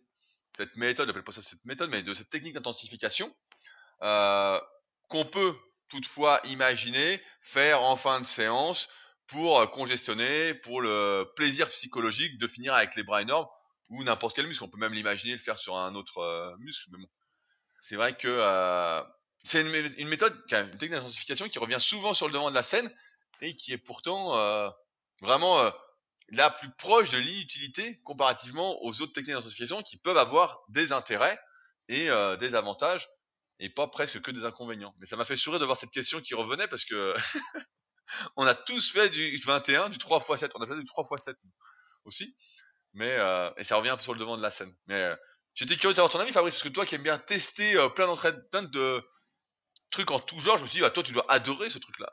cette 0.57 0.77
méthode, 0.77 1.13
pas 1.23 1.33
ça 1.33 1.43
cette 1.43 1.65
méthode, 1.65 1.91
mais 1.91 2.03
de 2.03 2.13
cette 2.13 2.29
technique 2.31 2.55
d'intensification, 2.55 3.35
euh, 4.03 4.61
qu'on 5.09 5.25
peut 5.25 5.57
toutefois 5.89 6.41
imaginer 6.45 7.23
faire 7.43 7.83
en 7.83 7.97
fin 7.97 8.21
de 8.21 8.27
séance 8.27 8.89
pour 9.27 9.71
congestionner, 9.71 10.55
pour 10.55 10.81
le 10.81 11.31
plaisir 11.37 11.69
psychologique 11.71 12.39
de 12.39 12.47
finir 12.47 12.75
avec 12.75 12.95
les 12.97 13.03
bras 13.03 13.23
énormes 13.23 13.47
ou 13.91 14.03
n'importe 14.05 14.37
quel 14.37 14.47
muscle. 14.47 14.65
On 14.65 14.69
peut 14.69 14.79
même 14.79 14.95
l'imaginer 14.95 15.33
le 15.35 15.39
faire 15.39 15.59
sur 15.59 15.77
un 15.77 15.95
autre 15.95 16.19
euh, 16.19 16.57
muscle. 16.59 16.89
Mais 16.93 16.99
bon, 16.99 17.09
c'est 17.81 17.97
vrai 17.97 18.17
que 18.17 18.29
euh, 18.29 19.03
c'est 19.45 19.63
une, 19.63 19.69
mé- 19.71 19.95
une 19.99 20.09
méthode, 20.09 20.35
une 20.53 20.71
technique 20.71 20.93
d'intensification 20.93 21.49
qui 21.49 21.59
revient 21.59 21.81
souvent 21.81 22.15
sur 22.15 22.27
le 22.27 22.33
devant 22.33 22.51
de 22.51 22.55
la 22.55 22.63
scène 22.63 22.91
et 23.41 23.57
qui 23.57 23.73
est 23.73 23.79
pourtant 23.79 24.37
euh, 24.39 24.71
vraiment 25.23 25.71
la 26.31 26.51
plus 26.51 26.71
proche 26.77 27.11
de 27.11 27.19
l'inutilité 27.19 28.01
comparativement 28.03 28.83
aux 28.83 29.03
autres 29.03 29.13
techniques 29.13 29.35
d'intensification 29.35 29.83
qui 29.83 29.97
peuvent 29.99 30.19
avoir 30.19 30.61
des 30.69 30.93
intérêts 30.93 31.39
et 31.89 32.09
euh, 32.11 32.37
des 32.37 32.55
avantages 32.55 33.09
et 33.59 33.69
pas 33.69 33.89
presque 33.89 34.21
que 34.21 34.31
des 34.31 34.45
inconvénients. 34.45 34.95
Mais 34.99 35.07
ça 35.07 35.17
m'a 35.17 35.25
fait 35.25 35.37
sourire 35.37 35.61
de 35.61 35.65
voir 35.65 35.77
cette 35.77 35.91
question 35.91 36.21
qui 36.21 36.35
revenait 36.35 36.69
parce 36.69 36.85
que 36.85 37.15
on 38.37 38.47
a 38.47 38.55
tous 38.55 38.93
fait 38.93 39.09
du 39.11 39.37
21, 39.39 39.89
du 39.91 39.99
3 39.99 40.25
x 40.29 40.41
7, 40.41 40.53
on 40.55 40.63
a 40.63 40.67
fait 40.67 40.77
du 40.77 40.85
3 40.85 41.05
x 41.13 41.25
7 41.25 41.37
aussi. 42.05 42.37
Mais 42.95 43.11
euh, 43.11 43.51
et 43.57 43.65
ça 43.65 43.77
revient 43.77 43.91
un 43.91 43.97
peu 43.97 44.03
sur 44.03 44.15
le 44.15 44.19
devant 44.19 44.37
de 44.37 44.43
la 44.43 44.51
scène. 44.51 44.73
Mais 44.87 45.01
euh, 45.01 45.15
j'étais 45.55 45.77
curieux 45.77 45.93
de 45.93 45.97
savoir 45.97 46.13
ton 46.13 46.21
avis 46.21 46.33
Fabrice 46.33 46.55
parce 46.55 46.63
que 46.63 46.69
toi 46.69 46.85
qui 46.85 46.95
aimes 46.95 47.03
bien 47.03 47.19
tester 47.19 47.77
euh, 47.77 47.89
plein 47.89 48.07
d'entraînements 48.07 48.41
plein 48.51 48.63
de 48.63 49.03
trucs 49.91 50.11
en 50.13 50.21
tout 50.21 50.39
genre, 50.39 50.57
je 50.57 50.63
me 50.63 50.69
suis 50.69 50.77
dit, 50.77 50.83
bah, 50.83 50.91
toi, 50.91 51.03
tu 51.03 51.13
dois 51.13 51.27
adorer 51.29 51.69
ce 51.69 51.79
truc-là. 51.79 52.09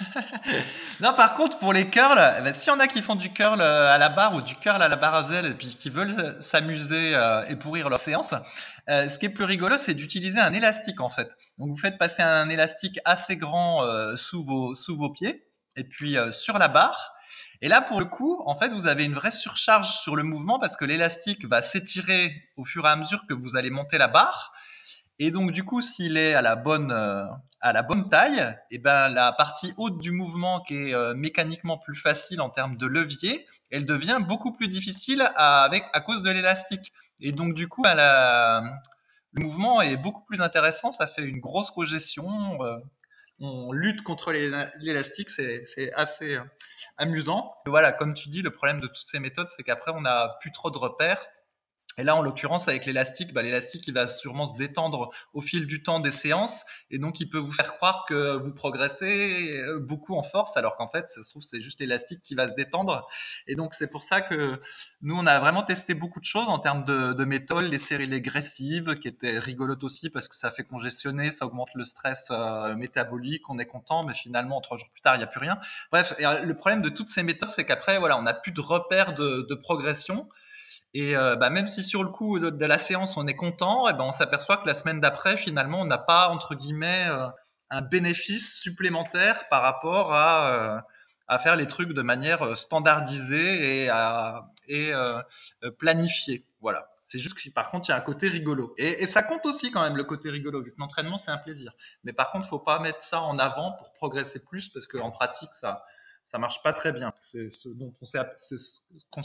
non, 1.00 1.14
par 1.14 1.36
contre, 1.36 1.56
pour 1.60 1.72
les 1.72 1.88
curls, 1.88 2.18
eh 2.18 2.42
ben, 2.42 2.52
s'il 2.54 2.66
y 2.66 2.70
en 2.70 2.80
a 2.80 2.88
qui 2.88 3.00
font 3.00 3.14
du 3.14 3.32
curl 3.32 3.62
à 3.62 3.96
la 3.96 4.08
barre 4.08 4.34
ou 4.34 4.42
du 4.42 4.56
curl 4.56 4.82
à 4.82 4.88
la 4.88 4.96
barre 4.96 5.14
à 5.14 5.22
zèle 5.28 5.46
et 5.46 5.54
puis 5.54 5.76
qui 5.76 5.88
veulent 5.88 6.42
s'amuser 6.50 7.12
et 7.48 7.54
pourrir 7.54 7.90
leur 7.90 8.02
séance, 8.02 8.34
ce 8.88 9.18
qui 9.18 9.26
est 9.26 9.32
plus 9.32 9.44
rigolo, 9.44 9.76
c'est 9.86 9.94
d'utiliser 9.94 10.40
un 10.40 10.52
élastique 10.52 11.00
en 11.00 11.10
fait. 11.10 11.30
Donc, 11.58 11.68
vous 11.68 11.78
faites 11.78 11.96
passer 11.96 12.22
un 12.22 12.48
élastique 12.48 12.98
assez 13.04 13.36
grand 13.36 13.86
sous 14.16 14.44
vos 14.44 15.12
pieds 15.12 15.44
et 15.76 15.84
puis 15.84 16.16
sur 16.32 16.58
la 16.58 16.66
barre. 16.66 17.12
Et 17.64 17.68
là, 17.68 17.80
pour 17.80 18.00
le 18.00 18.06
coup, 18.06 18.42
en 18.44 18.56
fait, 18.56 18.70
vous 18.70 18.88
avez 18.88 19.04
une 19.04 19.14
vraie 19.14 19.30
surcharge 19.30 19.88
sur 20.02 20.16
le 20.16 20.24
mouvement 20.24 20.58
parce 20.58 20.76
que 20.76 20.84
l'élastique 20.84 21.44
va 21.46 21.62
s'étirer 21.62 22.34
au 22.56 22.64
fur 22.64 22.84
et 22.84 22.88
à 22.88 22.96
mesure 22.96 23.24
que 23.28 23.34
vous 23.34 23.56
allez 23.56 23.70
monter 23.70 23.98
la 23.98 24.08
barre. 24.08 24.52
Et 25.20 25.30
donc 25.30 25.52
du 25.52 25.62
coup, 25.62 25.80
s'il 25.80 26.16
est 26.16 26.34
à 26.34 26.42
la 26.42 26.56
bonne 26.56 26.90
euh, 26.90 27.24
à 27.60 27.72
la 27.72 27.82
bonne 27.82 28.08
taille, 28.10 28.40
et 28.72 28.76
eh 28.76 28.78
ben 28.78 29.08
la 29.08 29.30
partie 29.32 29.72
haute 29.76 29.98
du 29.98 30.10
mouvement 30.10 30.62
qui 30.62 30.74
est 30.74 30.94
euh, 30.94 31.14
mécaniquement 31.14 31.78
plus 31.78 31.94
facile 31.94 32.40
en 32.40 32.50
termes 32.50 32.76
de 32.76 32.86
levier, 32.86 33.46
elle 33.70 33.86
devient 33.86 34.18
beaucoup 34.26 34.52
plus 34.52 34.66
difficile 34.66 35.22
à, 35.36 35.62
avec 35.62 35.84
à 35.92 36.00
cause 36.00 36.24
de 36.24 36.30
l'élastique. 36.30 36.92
Et 37.20 37.30
donc 37.30 37.54
du 37.54 37.68
coup, 37.68 37.84
la, 37.84 38.64
le 39.34 39.44
mouvement 39.44 39.80
est 39.80 39.96
beaucoup 39.96 40.24
plus 40.24 40.40
intéressant. 40.40 40.90
Ça 40.90 41.06
fait 41.06 41.22
une 41.22 41.38
grosse 41.38 41.70
cogestion. 41.70 42.60
Euh, 42.64 42.78
on 43.42 43.72
lutte 43.72 44.02
contre 44.02 44.32
l'élastique, 44.32 45.28
c'est 45.30 45.92
assez 45.94 46.38
amusant. 46.96 47.52
voilà, 47.66 47.92
comme 47.92 48.14
tu 48.14 48.28
dis, 48.28 48.40
le 48.40 48.50
problème 48.50 48.80
de 48.80 48.86
toutes 48.86 49.08
ces 49.10 49.18
méthodes, 49.18 49.48
c'est 49.56 49.64
qu'après 49.64 49.92
on 49.92 50.00
n'a 50.00 50.36
plus 50.40 50.52
trop 50.52 50.70
de 50.70 50.78
repères 50.78 51.20
et 51.98 52.02
là, 52.02 52.16
en 52.16 52.22
l'occurrence, 52.22 52.66
avec 52.68 52.86
l'élastique, 52.86 53.32
bah, 53.32 53.42
l'élastique, 53.42 53.86
il 53.86 53.94
va 53.94 54.06
sûrement 54.06 54.46
se 54.46 54.56
détendre 54.56 55.10
au 55.32 55.42
fil 55.42 55.66
du 55.66 55.82
temps 55.82 56.00
des 56.00 56.12
séances, 56.12 56.54
et 56.90 56.98
donc 56.98 57.20
il 57.20 57.28
peut 57.28 57.38
vous 57.38 57.52
faire 57.52 57.74
croire 57.74 58.04
que 58.08 58.36
vous 58.36 58.52
progressez 58.54 59.52
euh, 59.56 59.78
beaucoup 59.80 60.16
en 60.16 60.22
force, 60.22 60.56
alors 60.56 60.76
qu'en 60.76 60.88
fait, 60.88 61.06
ça 61.08 61.22
se 61.22 61.30
trouve, 61.30 61.42
c'est 61.42 61.60
juste 61.60 61.80
l'élastique 61.80 62.20
qui 62.22 62.34
va 62.34 62.48
se 62.48 62.54
détendre. 62.54 63.06
Et 63.46 63.54
donc, 63.54 63.74
c'est 63.74 63.90
pour 63.90 64.02
ça 64.04 64.20
que 64.20 64.60
nous, 65.02 65.16
on 65.16 65.26
a 65.26 65.38
vraiment 65.40 65.62
testé 65.62 65.94
beaucoup 65.94 66.20
de 66.20 66.24
choses 66.24 66.48
en 66.48 66.58
termes 66.58 66.84
de, 66.84 67.12
de 67.12 67.24
méthodes, 67.24 67.64
les 67.64 67.78
séries 67.78 68.06
régressives, 68.06 68.96
qui 69.00 69.08
étaient 69.08 69.38
rigolotes 69.38 69.84
aussi 69.84 70.10
parce 70.10 70.28
que 70.28 70.36
ça 70.36 70.50
fait 70.50 70.64
congestionner, 70.64 71.30
ça 71.32 71.46
augmente 71.46 71.70
le 71.74 71.84
stress 71.84 72.18
euh, 72.30 72.74
métabolique, 72.74 73.48
on 73.48 73.58
est 73.58 73.66
content, 73.66 74.04
mais 74.04 74.14
finalement, 74.14 74.60
trois 74.60 74.78
jours 74.78 74.88
plus 74.92 75.02
tard, 75.02 75.14
il 75.16 75.18
n'y 75.18 75.24
a 75.24 75.28
plus 75.28 75.40
rien. 75.40 75.58
Bref, 75.90 76.12
euh, 76.20 76.40
le 76.40 76.54
problème 76.56 76.82
de 76.82 76.88
toutes 76.88 77.10
ces 77.10 77.22
méthodes, 77.22 77.50
c'est 77.56 77.64
qu'après, 77.64 77.98
voilà, 77.98 78.18
on 78.18 78.22
n'a 78.22 78.34
plus 78.34 78.52
de 78.52 78.60
repères 78.60 79.14
de, 79.14 79.46
de 79.48 79.54
progression. 79.54 80.28
Et 80.94 81.16
euh, 81.16 81.36
bah, 81.36 81.48
même 81.48 81.68
si 81.68 81.84
sur 81.84 82.02
le 82.02 82.10
coup 82.10 82.38
de, 82.38 82.66
la 82.66 82.78
séance 82.78 83.16
on 83.16 83.26
est 83.26 83.36
content, 83.36 83.88
et 83.88 83.92
eh 83.94 83.96
ben 83.96 84.04
on 84.04 84.12
s'aperçoit 84.12 84.58
que 84.58 84.66
la 84.66 84.74
semaine 84.74 85.00
d'après 85.00 85.38
finalement 85.38 85.80
on 85.80 85.86
n'a 85.86 85.98
pas 85.98 86.28
entre 86.28 86.54
guillemets 86.54 87.06
euh, 87.08 87.28
un 87.70 87.80
bénéfice 87.80 88.46
supplémentaire 88.60 89.48
par 89.48 89.62
rapport 89.62 90.12
à, 90.12 90.50
euh, 90.50 90.80
à 91.28 91.38
faire 91.38 91.56
les 91.56 91.66
trucs 91.66 91.94
de 91.94 92.02
manière 92.02 92.58
standardisée 92.58 93.84
et, 93.84 93.88
à, 93.88 94.44
et 94.68 94.92
planifiée. 95.78 96.44
Voilà. 96.60 96.86
C'est 97.06 97.18
juste 97.18 97.34
que 97.34 97.50
par 97.50 97.70
contre 97.70 97.88
il 97.88 97.92
y 97.92 97.94
a 97.94 97.96
un 97.96 98.00
côté 98.00 98.28
rigolo. 98.28 98.74
Et, 98.76 99.02
et, 99.02 99.06
ça 99.06 99.22
compte 99.22 99.44
aussi 99.46 99.70
quand 99.70 99.82
même 99.82 99.96
le 99.96 100.04
côté 100.04 100.28
rigolo 100.28 100.62
vu 100.62 100.72
que 100.72 100.78
l'entraînement 100.78 101.16
c'est 101.16 101.30
un 101.30 101.38
plaisir. 101.38 101.72
Mais 102.04 102.12
par 102.12 102.32
contre 102.32 102.48
faut 102.48 102.58
pas 102.58 102.78
mettre 102.80 103.02
ça 103.04 103.20
en 103.20 103.38
avant 103.38 103.72
pour 103.72 103.92
progresser 103.94 104.40
plus 104.40 104.68
parce 104.68 104.86
qu'en 104.86 105.10
pratique 105.10 105.54
ça 105.54 105.82
ça 106.32 106.38
marche 106.38 106.62
pas 106.62 106.72
très 106.72 106.92
bien. 106.92 107.12
C'est 107.30 107.50
ce 107.50 107.68
dont 107.68 107.94
on 108.00 108.04
s'est, 108.04 108.18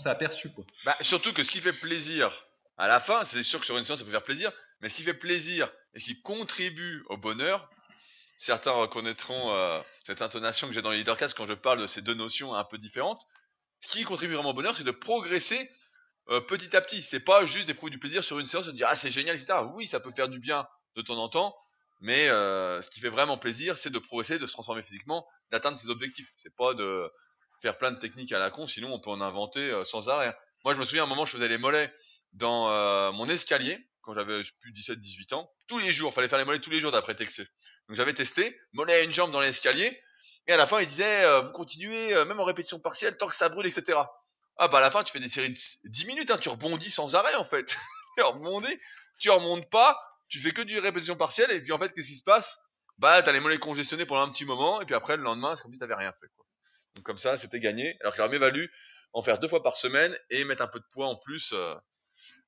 aperçu. 0.09 0.51
Bah, 0.85 0.95
surtout 1.01 1.33
que 1.33 1.41
ce 1.41 1.51
qui 1.51 1.61
fait 1.61 1.73
plaisir 1.73 2.45
à 2.77 2.87
la 2.87 2.99
fin, 2.99 3.25
c'est 3.25 3.41
sûr 3.43 3.59
que 3.59 3.65
sur 3.65 3.77
une 3.77 3.83
séance 3.83 3.99
ça 3.99 4.05
peut 4.05 4.11
faire 4.11 4.21
plaisir, 4.23 4.51
mais 4.81 4.89
ce 4.89 4.95
qui 4.95 5.03
fait 5.03 5.13
plaisir 5.13 5.71
et 5.95 5.99
qui 5.99 6.21
contribue 6.21 7.03
au 7.07 7.17
bonheur, 7.17 7.69
certains 8.37 8.71
reconnaîtront 8.71 9.51
euh, 9.55 9.81
cette 10.05 10.21
intonation 10.21 10.67
que 10.67 10.73
j'ai 10.73 10.81
dans 10.81 10.91
les 10.91 10.97
leadercast 10.97 11.35
quand 11.35 11.47
je 11.47 11.53
parle 11.53 11.81
de 11.81 11.87
ces 11.87 12.01
deux 12.01 12.13
notions 12.13 12.53
un 12.53 12.65
peu 12.65 12.77
différentes. 12.77 13.25
Ce 13.79 13.89
qui 13.89 14.03
contribue 14.03 14.33
vraiment 14.33 14.49
au 14.49 14.53
bonheur, 14.53 14.75
c'est 14.75 14.83
de 14.83 14.91
progresser 14.91 15.71
euh, 16.29 16.41
petit 16.41 16.75
à 16.75 16.81
petit. 16.81 17.01
C'est 17.03 17.21
pas 17.21 17.45
juste 17.45 17.67
d'éprouver 17.67 17.91
du 17.91 17.99
plaisir 17.99 18.23
sur 18.23 18.37
une 18.37 18.47
séance 18.47 18.67
et 18.67 18.71
de 18.71 18.75
dire 18.75 18.87
ah 18.89 18.97
c'est 18.97 19.11
génial, 19.11 19.37
etc. 19.37 19.59
Oui, 19.73 19.87
ça 19.87 20.01
peut 20.01 20.11
faire 20.11 20.27
du 20.27 20.39
bien 20.39 20.67
de 20.97 21.01
temps 21.01 21.17
en 21.17 21.29
temps, 21.29 21.55
mais 21.99 22.29
euh, 22.29 22.81
ce 22.81 22.89
qui 22.89 22.99
fait 22.99 23.09
vraiment 23.09 23.37
plaisir, 23.37 23.77
c'est 23.77 23.89
de 23.89 23.99
progresser, 23.99 24.37
de 24.37 24.45
se 24.45 24.53
transformer 24.53 24.83
physiquement, 24.83 25.27
d'atteindre 25.51 25.77
ses 25.77 25.89
objectifs. 25.89 26.31
C'est 26.37 26.55
pas 26.55 26.73
de 26.73 27.11
faire 27.61 27.77
plein 27.77 27.91
de 27.91 27.99
techniques 27.99 28.31
à 28.31 28.39
la 28.39 28.49
con, 28.51 28.67
sinon 28.67 28.93
on 28.93 28.99
peut 28.99 29.09
en 29.09 29.21
inventer 29.21 29.71
euh, 29.71 29.83
sans 29.83 30.09
arrêt. 30.09 30.33
Moi, 30.63 30.73
je 30.73 30.79
me 30.79 30.85
souviens 30.85 31.03
à 31.03 31.05
un 31.05 31.09
moment, 31.09 31.25
je 31.25 31.31
faisais 31.31 31.47
les 31.47 31.57
mollets 31.57 31.93
dans 32.33 32.69
euh, 32.69 33.11
mon 33.11 33.27
escalier 33.29 33.79
quand 34.01 34.13
j'avais 34.13 34.41
plus 34.61 34.71
17-18 34.71 35.33
ans. 35.33 35.51
Tous 35.67 35.79
les 35.79 35.91
jours, 35.91 36.13
fallait 36.13 36.29
faire 36.29 36.37
les 36.37 36.45
mollets 36.45 36.59
tous 36.59 36.69
les 36.69 36.79
jours 36.79 36.91
d'après 36.91 37.15
Texé. 37.15 37.43
Donc 37.87 37.97
j'avais 37.97 38.13
testé, 38.13 38.57
mollet 38.73 38.93
à 38.93 39.01
une 39.01 39.11
jambe 39.11 39.31
dans 39.31 39.41
l'escalier, 39.41 40.01
et 40.47 40.53
à 40.53 40.57
la 40.57 40.65
fin, 40.65 40.79
il 40.79 40.87
disait, 40.87 41.41
vous 41.41 41.51
continuez, 41.51 42.13
même 42.25 42.39
en 42.39 42.45
répétition 42.45 42.79
partielle, 42.79 43.17
tant 43.17 43.27
que 43.27 43.35
ça 43.35 43.49
brûle, 43.49 43.67
etc. 43.67 43.99
Ah 44.57 44.69
bah 44.69 44.77
à 44.79 44.81
la 44.81 44.89
fin, 44.89 45.03
tu 45.03 45.11
fais 45.11 45.19
des 45.19 45.27
séries 45.27 45.49
de 45.49 45.89
10 45.89 46.05
minutes, 46.05 46.31
hein, 46.31 46.37
tu 46.37 46.49
rebondis 46.49 46.89
sans 46.89 47.15
arrêt 47.15 47.35
en 47.35 47.43
fait. 47.43 47.65
tu 48.17 48.23
rebondis, 48.23 48.79
tu 49.19 49.29
remontes 49.29 49.69
pas, 49.69 49.99
tu 50.29 50.39
fais 50.39 50.51
que 50.51 50.61
du 50.61 50.79
répétition 50.79 51.15
partielle, 51.15 51.51
et 51.51 51.61
puis 51.61 51.71
en 51.71 51.79
fait, 51.79 51.93
qu'est-ce 51.93 52.09
qui 52.09 52.17
se 52.17 52.23
passe? 52.23 52.59
Bah, 52.97 53.21
t'as 53.21 53.31
les 53.31 53.39
mollets 53.39 53.59
congestionnés 53.59 54.05
pendant 54.05 54.23
un 54.23 54.31
petit 54.31 54.45
moment, 54.45 54.81
et 54.81 54.85
puis 54.85 54.95
après, 54.95 55.17
le 55.17 55.23
lendemain, 55.23 55.55
c'est 55.55 55.61
comme 55.61 55.73
si 55.73 55.79
t'avais 55.79 55.95
rien 55.95 56.11
fait. 56.19 56.27
Donc 56.95 57.05
comme 57.05 57.17
ça, 57.19 57.37
c'était 57.37 57.59
gagné. 57.59 57.95
Alors 58.01 58.13
qu'il 58.13 58.21
aurait 58.21 58.31
mieux 58.31 58.39
valu 58.39 58.71
en 59.13 59.21
faire 59.21 59.37
deux 59.37 59.47
fois 59.47 59.61
par 59.61 59.77
semaine 59.77 60.17
et 60.29 60.43
mettre 60.43 60.63
un 60.63 60.67
peu 60.67 60.79
de 60.79 60.85
poids 60.91 61.07
en 61.07 61.15
plus 61.15 61.53
euh, 61.53 61.75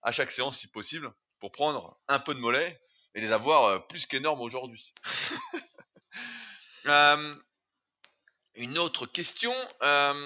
à 0.02 0.12
chaque 0.12 0.32
séance 0.32 0.58
si 0.58 0.68
possible, 0.68 1.12
pour 1.40 1.52
prendre 1.52 2.00
un 2.08 2.20
peu 2.20 2.34
de 2.34 2.40
mollets 2.40 2.82
et 3.14 3.22
les 3.22 3.32
avoir 3.32 3.66
euh, 3.66 3.80
plus 3.80 4.08
qu'énormes 4.08 4.42
aujourd'hui. 4.42 4.94
euh, 6.88 7.36
une 8.56 8.78
autre 8.80 9.06
question. 9.06 9.54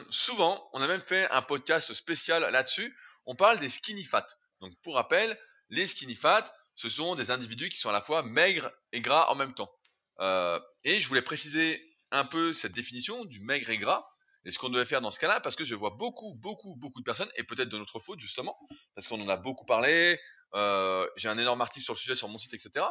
Souvent, 0.09 0.69
on 0.73 0.81
a 0.81 0.87
même 0.87 1.01
fait 1.01 1.29
un 1.29 1.41
podcast 1.41 1.93
spécial 1.93 2.49
là-dessus. 2.51 2.97
On 3.25 3.35
parle 3.35 3.59
des 3.59 3.69
skinny 3.69 4.05
fat. 4.05 4.25
Donc, 4.61 4.73
pour 4.81 4.95
rappel, 4.95 5.37
les 5.69 5.85
skinny 5.85 6.15
fat, 6.15 6.45
ce 6.75 6.89
sont 6.89 7.15
des 7.15 7.31
individus 7.31 7.69
qui 7.69 7.77
sont 7.77 7.89
à 7.89 7.93
la 7.93 8.01
fois 8.01 8.23
maigres 8.23 8.71
et 8.91 9.01
gras 9.01 9.27
en 9.29 9.35
même 9.35 9.53
temps. 9.53 9.71
Euh, 10.19 10.59
et 10.83 10.99
je 10.99 11.07
voulais 11.07 11.21
préciser 11.21 11.83
un 12.11 12.25
peu 12.25 12.53
cette 12.53 12.71
définition 12.71 13.25
du 13.25 13.39
maigre 13.39 13.69
et 13.69 13.77
gras 13.77 14.07
et 14.45 14.51
ce 14.51 14.59
qu'on 14.59 14.69
devait 14.69 14.85
faire 14.85 15.01
dans 15.01 15.11
ce 15.11 15.19
cas-là, 15.19 15.39
parce 15.39 15.55
que 15.55 15.63
je 15.63 15.73
vois 15.75 15.91
beaucoup, 15.91 16.33
beaucoup, 16.35 16.75
beaucoup 16.75 16.99
de 16.99 17.05
personnes, 17.05 17.31
et 17.35 17.43
peut-être 17.43 17.69
de 17.69 17.77
notre 17.77 17.99
faute 17.99 18.19
justement, 18.19 18.57
parce 18.93 19.07
qu'on 19.07 19.21
en 19.21 19.29
a 19.29 19.37
beaucoup 19.37 19.65
parlé, 19.65 20.19
euh, 20.53 21.07
j'ai 21.15 21.29
un 21.29 21.37
énorme 21.37 21.61
article 21.61 21.85
sur 21.85 21.93
le 21.93 21.99
sujet 21.99 22.15
sur 22.15 22.27
mon 22.27 22.37
site, 22.37 22.53
etc., 22.53 22.85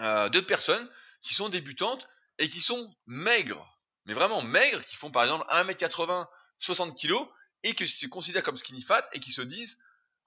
euh, 0.00 0.28
de 0.28 0.40
personnes 0.40 0.88
qui 1.22 1.34
sont 1.34 1.48
débutantes 1.48 2.06
et 2.38 2.48
qui 2.48 2.60
sont 2.60 2.94
maigres, 3.06 3.78
mais 4.04 4.12
vraiment 4.12 4.42
maigres, 4.42 4.84
qui 4.84 4.96
font 4.96 5.10
par 5.10 5.24
exemple 5.24 5.46
1m80, 5.48 6.26
60 6.58 6.98
kg, 6.98 7.14
et 7.62 7.74
qui 7.74 7.88
se 7.88 8.06
considèrent 8.06 8.42
comme 8.42 8.56
skinny 8.56 8.82
fat, 8.82 9.08
et 9.12 9.20
qui 9.20 9.32
se 9.32 9.42
disent 9.42 9.78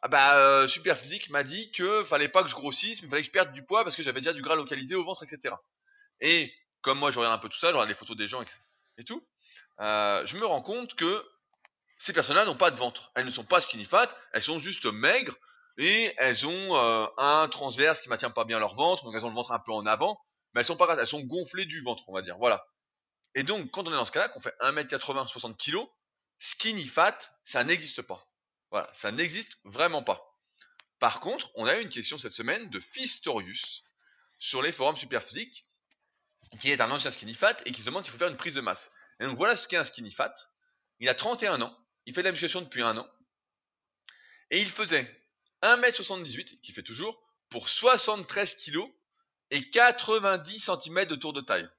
ah 0.06 0.10
bah 0.10 0.38
euh, 0.38 0.68
super 0.68 0.97
physique 0.97 1.30
m'a 1.30 1.43
dit 1.43 1.72
que 1.72 2.04
fallait 2.04 2.28
pas 2.28 2.43
que 2.43 2.49
je 2.49 2.56
grossisse, 2.56 3.01
mais 3.01 3.10
fallait 3.10 3.22
que 3.22 3.28
je 3.28 3.32
perde 3.32 3.54
du 3.54 3.64
poids 3.64 3.86
parce 3.86 3.95
que 3.95 4.04
j'avais 4.04 4.20
déjà 4.20 4.34
du 4.34 4.41
gras 4.41 4.56
localisé 4.56 4.95
au 4.95 5.04
ventre, 5.06 5.24
etc. 5.24 5.56
Et 6.20 6.54
comme 6.82 6.99
moi 6.99 7.10
je 7.10 7.20
regarde 7.20 7.34
un 7.34 7.41
peu 7.41 7.47
tout 7.47 7.58
ça, 7.58 7.68
je 7.68 7.72
regarde 7.72 7.88
les 7.88 7.95
photos 7.95 8.18
des 8.18 8.28
gens 8.28 8.43
et 8.97 9.04
tout, 9.06 9.26
euh, 9.80 10.26
je 10.26 10.36
me 10.36 10.45
rends 10.45 10.62
compte 10.62 10.95
que 10.95 11.26
ces 11.99 12.12
personnes-là 12.12 12.43
n'ont 12.43 12.58
pas 12.58 12.70
de 12.70 12.76
ventre. 12.76 13.14
Elles 13.16 13.26
ne 13.26 13.32
sont 13.32 13.45
pas 13.45 13.62
skinny 13.62 13.86
fat, 13.86 14.10
elles 14.34 14.41
sont 14.41 14.60
juste 14.60 14.88
maigres 14.88 15.38
et 15.78 16.14
elles 16.18 16.45
ont 16.45 16.76
euh, 16.76 17.08
un 17.18 17.47
transverse 17.47 18.01
qui 18.01 18.10
maintient 18.10 18.30
pas 18.30 18.43
bien 18.43 18.60
leur 18.60 18.76
ventre, 18.76 19.06
donc 19.06 19.16
elles 19.16 19.26
ont 19.26 19.30
le 19.30 19.36
ventre 19.36 19.54
un 19.54 19.60
peu 19.60 19.72
en 19.72 19.86
avant, 19.86 20.20
mais 20.54 20.60
elles 20.60 20.66
sont 20.66 20.76
pas 20.76 20.97
elles 20.99 21.08
sont 21.08 21.22
gonflées 21.22 21.66
du 21.66 21.82
ventre, 21.82 22.10
on 22.10 22.14
va 22.14 22.22
dire. 22.22 22.36
Voilà. 22.39 22.68
Et 23.36 23.43
donc 23.43 23.72
quand 23.72 23.88
on 23.88 23.93
est 23.93 23.95
dans 23.95 24.04
ce 24.04 24.12
cas-là, 24.12 24.28
qu'on 24.28 24.41
fait 24.41 24.54
1m80, 24.60 25.30
60 25.30 25.58
kg, 25.58 25.78
skinny 26.39 26.84
fat, 26.84 27.18
ça 27.45 27.64
n'existe 27.64 28.01
pas. 28.01 28.28
Voilà, 28.74 28.90
ça 28.92 29.12
n'existe 29.12 29.60
vraiment 29.66 30.02
pas. 30.02 30.36
Par 30.98 31.20
contre, 31.20 31.52
on 31.54 31.68
a 31.68 31.78
eu 31.78 31.84
une 31.84 31.90
question 31.90 32.18
cette 32.18 32.34
semaine 32.34 32.72
de 32.72 32.80
Fistorius 32.80 33.84
sur 34.40 34.64
les 34.64 34.72
forums 34.72 34.98
superphysiques, 34.98 35.68
qui 36.60 36.72
est 36.72 36.82
un 36.82 36.90
ancien 36.90 37.12
skinny 37.12 37.36
fat 37.36 37.56
et 37.68 37.72
qui 37.72 37.82
se 37.82 37.86
demande 37.86 38.04
s'il 38.04 38.12
faut 38.12 38.18
faire 38.18 38.30
une 38.30 38.36
prise 38.36 38.56
de 38.56 38.62
masse. 38.62 38.92
Et 39.20 39.26
donc 39.26 39.38
voilà 39.38 39.56
ce 39.56 39.68
qu'est 39.68 39.78
un 39.78 39.84
skinny 39.84 40.10
fat. 40.10 40.34
Il 41.00 41.08
a 41.08 41.14
31 41.14 41.62
ans, 41.62 41.78
il 42.08 42.16
fait 42.16 42.22
de 42.24 42.26
la 42.26 42.32
musculation 42.32 42.62
depuis 42.62 42.82
un 42.82 42.98
an, 42.98 43.08
et 44.50 44.60
il 44.60 44.70
faisait 44.70 45.24
1m78, 45.62 46.60
qui 46.62 46.72
fait 46.72 46.82
toujours, 46.82 47.22
pour 47.50 47.70
73 47.70 48.56
kg 48.56 48.80
et 49.52 49.70
90 49.70 50.72
cm 50.84 51.06
de 51.06 51.16
tour 51.16 51.34
de 51.34 51.42
taille. 51.42 51.70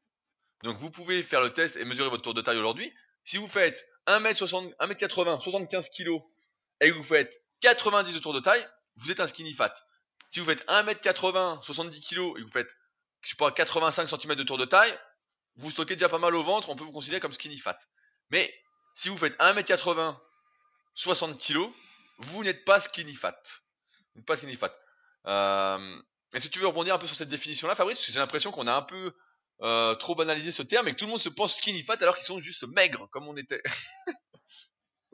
Donc 0.63 0.77
vous 0.79 0.93
pouvez 0.93 1.25
faire 1.25 1.41
le 1.41 1.53
test 1.53 1.75
et 1.75 1.85
mesurer 1.85 2.09
votre 2.09 2.23
tour 2.23 2.35
de 2.35 2.41
taille 2.41 2.59
aujourd'hui. 2.59 2.95
Si 3.25 3.37
vous 3.37 3.49
faites 3.49 3.85
1m60, 4.07 4.77
1m80, 4.77 5.41
75 5.41 5.89
kg 5.91 6.23
et 6.81 6.91
que 6.91 6.95
vous 6.95 7.03
faites 7.03 7.41
90 7.61 8.13
de 8.15 8.19
tour 8.19 8.33
de 8.33 8.41
taille, 8.41 8.67
vous 8.97 9.11
êtes 9.11 9.21
un 9.21 9.27
skinny 9.27 9.55
fat. 9.55 9.75
Si 10.29 10.41
vous 10.41 10.47
faites 10.47 10.67
1m80, 10.69 11.63
70 11.63 12.01
kg 12.01 12.33
et 12.37 12.41
que 12.41 12.43
vous 12.43 12.53
faites, 12.53 12.77
je 13.23 13.31
sais 13.31 13.37
pas, 13.37 13.51
85 13.53 14.09
cm 14.09 14.35
de 14.35 14.43
tour 14.43 14.59
de 14.59 14.65
taille, 14.65 14.99
vous 15.57 15.71
stockez 15.71 15.95
déjà 15.95 16.09
pas 16.09 16.19
mal 16.19 16.35
au 16.35 16.43
ventre, 16.43 16.71
on 16.71 16.77
peut 16.77 16.85
vous 16.85 16.93
considérer 16.93 17.21
comme 17.21 17.33
skinny 17.33 17.59
fat. 17.59 17.79
Mais 18.31 18.53
si 18.95 19.09
vous 19.09 19.17
faites 19.17 19.39
1m80, 19.39 20.19
60 20.95 21.41
kg, 21.41 21.71
vous 22.19 22.45
n'êtes 22.45 22.65
pas 22.65 22.81
skinny 22.81 23.15
fat. 23.15 23.41
Vous 24.13 24.21
n'êtes 24.21 24.27
pas 24.27 24.37
skinny 24.37 24.57
fat. 24.57 24.75
Euh, 25.27 26.03
est-ce 26.33 26.49
que 26.49 26.53
tu 26.53 26.61
veux 26.61 26.67
rebondir 26.67 26.95
un 26.95 26.99
peu 26.99 27.07
sur 27.07 27.17
cette 27.17 27.29
définition-là, 27.29 27.75
Fabrice? 27.75 27.99
Parce 27.99 28.07
que 28.07 28.13
j'ai 28.13 28.21
l'impression 28.21 28.51
qu'on 28.51 28.67
a 28.67 28.75
un 28.75 28.83
peu 28.83 29.13
euh, 29.63 29.95
trop 29.95 30.15
banalisé 30.15 30.51
ce 30.53 30.63
terme 30.63 30.89
et 30.89 30.93
que 30.93 30.99
tout 30.99 31.05
le 31.05 31.13
monde 31.13 31.21
se 31.21 31.29
pense 31.29 31.57
skinny 31.57 31.83
fat 31.83 31.97
alors 32.01 32.17
qu'ils 32.17 32.27
sont 32.27 32.41
juste 32.41 32.67
maigres, 32.67 33.09
comme 33.11 33.29
on 33.29 33.37
était. 33.37 33.63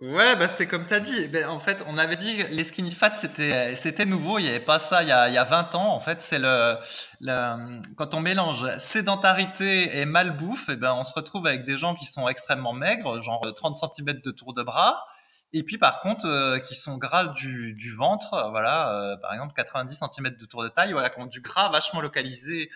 Ouais, 0.01 0.35
bah 0.37 0.49
c'est 0.57 0.67
comme 0.67 0.87
tu 0.87 0.95
as 0.95 1.01
dit. 1.01 1.29
Ben, 1.29 1.47
en 1.47 1.61
fait, 1.61 1.83
on 1.87 1.99
avait 1.99 2.17
dit 2.17 2.43
les 2.45 2.65
skinny 2.65 2.95
fat 2.95 3.13
c'était 3.21 3.77
c'était 3.83 4.07
nouveau. 4.07 4.39
Il 4.39 4.45
n'y 4.45 4.49
avait 4.49 4.61
pas 4.65 4.79
ça 4.89 5.03
il 5.03 5.09
y 5.11 5.13
a, 5.13 5.29
il 5.29 5.35
y 5.35 5.39
a 5.39 5.45
20 5.45 5.75
ans. 5.75 5.93
En 5.95 6.01
fait, 6.01 6.19
c'est 6.31 6.39
le, 6.39 6.77
le 7.21 7.83
quand 7.97 8.15
on 8.15 8.21
mélange 8.21 8.67
sédentarité 8.93 9.99
et 9.99 10.07
malbouffe, 10.07 10.67
et 10.71 10.73
eh 10.73 10.77
ben 10.77 10.95
on 10.95 11.05
se 11.05 11.13
retrouve 11.13 11.47
avec 11.47 11.67
des 11.67 11.77
gens 11.77 11.95
qui 11.95 12.07
sont 12.07 12.27
extrêmement 12.29 12.73
maigres, 12.73 13.21
genre 13.23 13.43
30 13.55 13.77
cm 13.77 14.21
de 14.25 14.31
tour 14.31 14.55
de 14.55 14.63
bras, 14.63 15.05
et 15.53 15.63
puis 15.65 15.77
par 15.77 16.01
contre 16.01 16.25
euh, 16.27 16.59
qui 16.61 16.77
sont 16.77 16.97
gras 16.97 17.27
du, 17.35 17.75
du 17.75 17.95
ventre, 17.95 18.49
voilà, 18.51 18.95
euh, 18.95 19.17
par 19.19 19.35
exemple 19.35 19.53
90 19.55 19.99
cm 19.99 20.35
de 20.35 20.47
tour 20.47 20.63
de 20.63 20.69
taille, 20.71 20.93
voilà, 20.93 21.11
qui 21.11 21.21
ont 21.21 21.27
du 21.27 21.43
gras 21.43 21.69
vachement 21.69 22.01
localisé 22.01 22.71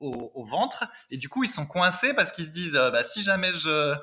au, 0.00 0.30
au 0.34 0.46
ventre, 0.46 0.84
et 1.10 1.18
du 1.18 1.28
coup 1.28 1.44
ils 1.44 1.50
sont 1.50 1.66
coincés 1.66 2.14
parce 2.14 2.32
qu'ils 2.32 2.46
se 2.46 2.50
disent 2.52 2.74
euh, 2.74 2.90
bah, 2.90 3.04
si 3.04 3.22
jamais 3.22 3.52
je 3.52 3.94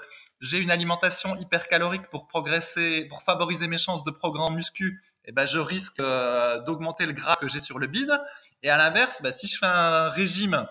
j'ai 0.42 0.60
une 0.60 0.72
alimentation 0.72 1.36
hypercalorique 1.36 2.08
pour 2.10 2.28
progresser, 2.28 3.06
pour 3.10 3.24
favoriser 3.24 3.68
mes 3.68 3.78
chances 3.78 4.04
de 4.04 4.12
progrès 4.12 4.44
en 4.44 4.52
muscu, 4.52 5.02
eh 5.26 5.32
ben 5.32 5.46
je 5.46 5.60
risque 5.60 6.00
euh, 6.00 6.62
d'augmenter 6.64 7.06
le 7.06 7.14
gras 7.14 7.36
que 7.36 7.48
j'ai 7.48 7.60
sur 7.60 7.80
le 7.80 7.88
bide. 7.88 8.20
Et 8.64 8.70
à 8.70 8.78
l'inverse, 8.78 9.16
bah, 9.22 9.34
si 9.34 9.48
je 9.48 9.58
fais 9.58 9.66
un 9.66 10.10
régime, 10.10 10.68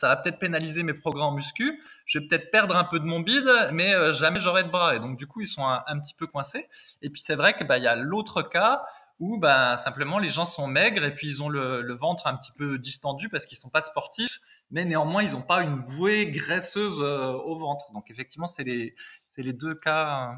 ça 0.00 0.08
va 0.08 0.16
peut-être 0.16 0.38
pénaliser 0.38 0.82
mes 0.82 0.94
progrès 0.94 1.22
en 1.22 1.32
muscu. 1.32 1.80
Je 2.06 2.18
vais 2.18 2.26
peut-être 2.26 2.50
perdre 2.50 2.76
un 2.76 2.84
peu 2.84 2.98
de 2.98 3.04
mon 3.04 3.20
bide, 3.20 3.50
mais 3.72 3.94
euh, 3.94 4.14
jamais 4.14 4.40
j'aurai 4.40 4.64
de 4.64 4.70
bras. 4.70 4.96
Et 4.96 4.98
donc 4.98 5.16
du 5.16 5.26
coup, 5.26 5.40
ils 5.40 5.46
sont 5.46 5.64
un, 5.64 6.00
petit 6.00 6.14
peu 6.14 6.26
coincés. 6.26 6.68
Et 7.02 7.10
puis 7.10 7.22
c'est 7.26 7.36
vrai 7.36 7.54
que 7.54 7.64
bah 7.64 7.78
il 7.78 7.84
y 7.84 7.88
a 7.88 7.94
l'autre 7.94 8.42
cas 8.42 8.82
où 9.20 9.38
bah, 9.38 9.80
simplement 9.84 10.18
les 10.18 10.30
gens 10.30 10.44
sont 10.44 10.66
maigres 10.66 11.04
et 11.04 11.14
puis 11.14 11.28
ils 11.28 11.42
ont 11.42 11.48
le, 11.48 11.82
le 11.82 11.94
ventre 11.94 12.26
un 12.26 12.36
petit 12.36 12.50
peu 12.58 12.78
distendu 12.78 13.28
parce 13.28 13.46
qu'ils 13.46 13.58
sont 13.58 13.70
pas 13.70 13.82
sportifs 13.82 14.40
mais 14.74 14.84
néanmoins, 14.84 15.22
ils 15.22 15.30
n'ont 15.30 15.42
pas 15.42 15.62
une 15.62 15.76
bouée 15.76 16.32
graisseuse 16.32 17.00
euh, 17.00 17.28
au 17.28 17.56
ventre. 17.56 17.92
Donc 17.92 18.10
effectivement, 18.10 18.48
c'est 18.48 18.64
les, 18.64 18.96
les 19.36 19.52
deux 19.52 19.76
cas 19.76 20.32
euh, 20.32 20.34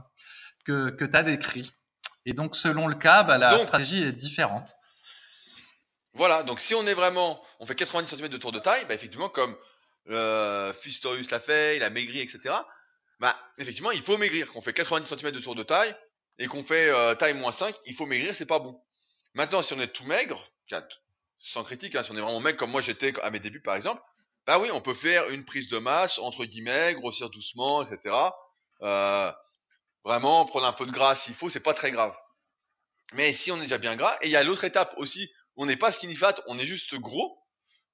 que, 0.67 0.91
que 0.91 1.05
tu 1.07 1.17
as 1.17 1.23
décrits. 1.23 1.73
Et 2.27 2.35
donc 2.35 2.55
selon 2.55 2.87
le 2.87 2.97
cas, 2.97 3.23
bah, 3.23 3.39
la 3.39 3.59
stratégie 3.59 4.03
est 4.03 4.13
différente. 4.13 4.77
Voilà, 6.13 6.43
donc 6.43 6.61
si 6.61 6.75
on 6.75 6.87
est 6.87 6.93
vraiment, 6.93 7.43
on 7.61 7.67
fait 7.67 7.75
90 7.75 8.15
cm 8.15 8.29
de 8.29 8.37
tour 8.37 8.53
de 8.53 8.59
taille, 8.59 8.85
bah, 8.87 8.93
effectivement, 8.93 9.31
comme 9.31 9.57
euh, 10.11 10.71
Fistorius 10.75 11.31
l'a 11.31 11.41
fait, 11.41 11.79
il 11.79 11.83
a 11.83 11.89
maigri, 11.89 12.21
etc. 12.21 12.55
Bah, 13.21 13.35
effectivement, 13.57 13.91
il 13.91 14.03
faut 14.03 14.19
maigrir. 14.19 14.53
Qu'on 14.53 14.61
fait 14.61 14.75
90 14.75 15.09
cm 15.17 15.33
de 15.33 15.41
tour 15.41 15.55
de 15.55 15.63
taille 15.63 15.97
et 16.39 16.47
qu'on 16.47 16.63
fait 16.63 16.91
euh, 16.91 17.15
taille 17.15 17.33
moins 17.33 17.53
5, 17.53 17.75
il 17.87 17.95
faut 17.95 18.05
maigrir, 18.05 18.35
c'est 18.35 18.45
pas 18.45 18.59
bon. 18.59 18.79
Maintenant, 19.33 19.63
si 19.63 19.73
on 19.73 19.81
est 19.81 19.89
tout 19.89 20.05
maigre, 20.05 20.47
sans 21.41 21.65
critique, 21.65 21.95
hein, 21.97 22.03
si 22.03 22.11
on 22.11 22.17
est 22.17 22.21
vraiment 22.21 22.41
maigre 22.41 22.59
comme 22.59 22.71
moi 22.71 22.83
j'étais 22.83 23.19
à 23.23 23.31
mes 23.31 23.39
débuts 23.39 23.63
par 23.63 23.77
exemple, 23.77 24.03
bah 24.47 24.59
oui, 24.61 24.71
on 24.73 24.81
peut 24.81 24.95
faire 24.95 25.29
une 25.31 25.45
prise 25.45 25.69
de 25.69 25.79
masse, 25.79 26.19
entre 26.19 26.45
guillemets, 26.45 26.95
grossir 26.95 27.31
doucement, 27.31 27.85
etc. 27.85 28.15
Euh, 28.83 29.33
vraiment, 30.05 30.45
prendre 30.45 30.67
un 30.67 30.73
peu 30.73 30.87
de 30.87 30.93
gras 30.93 31.17
s'il 31.17 31.35
faut, 31.35 31.51
c'est 31.51 31.61
pas 31.61 31.75
très 31.75 31.91
grave. 31.91 32.17
Mais 33.13 33.33
si 33.33 33.51
on 33.51 33.57
est 33.59 33.63
déjà 33.63 33.79
bien 33.79 33.97
gras, 33.97 34.17
et 34.23 34.27
il 34.27 34.31
y 34.31 34.37
a 34.37 34.45
l'autre 34.45 34.65
étape 34.65 34.95
aussi, 34.99 35.31
on 35.57 35.67
n'est 35.67 35.77
pas 35.77 35.91
skinny 35.91 36.15
fat, 36.15 36.35
on 36.47 36.59
est 36.59 36.65
juste 36.65 36.95
gros. 36.97 37.43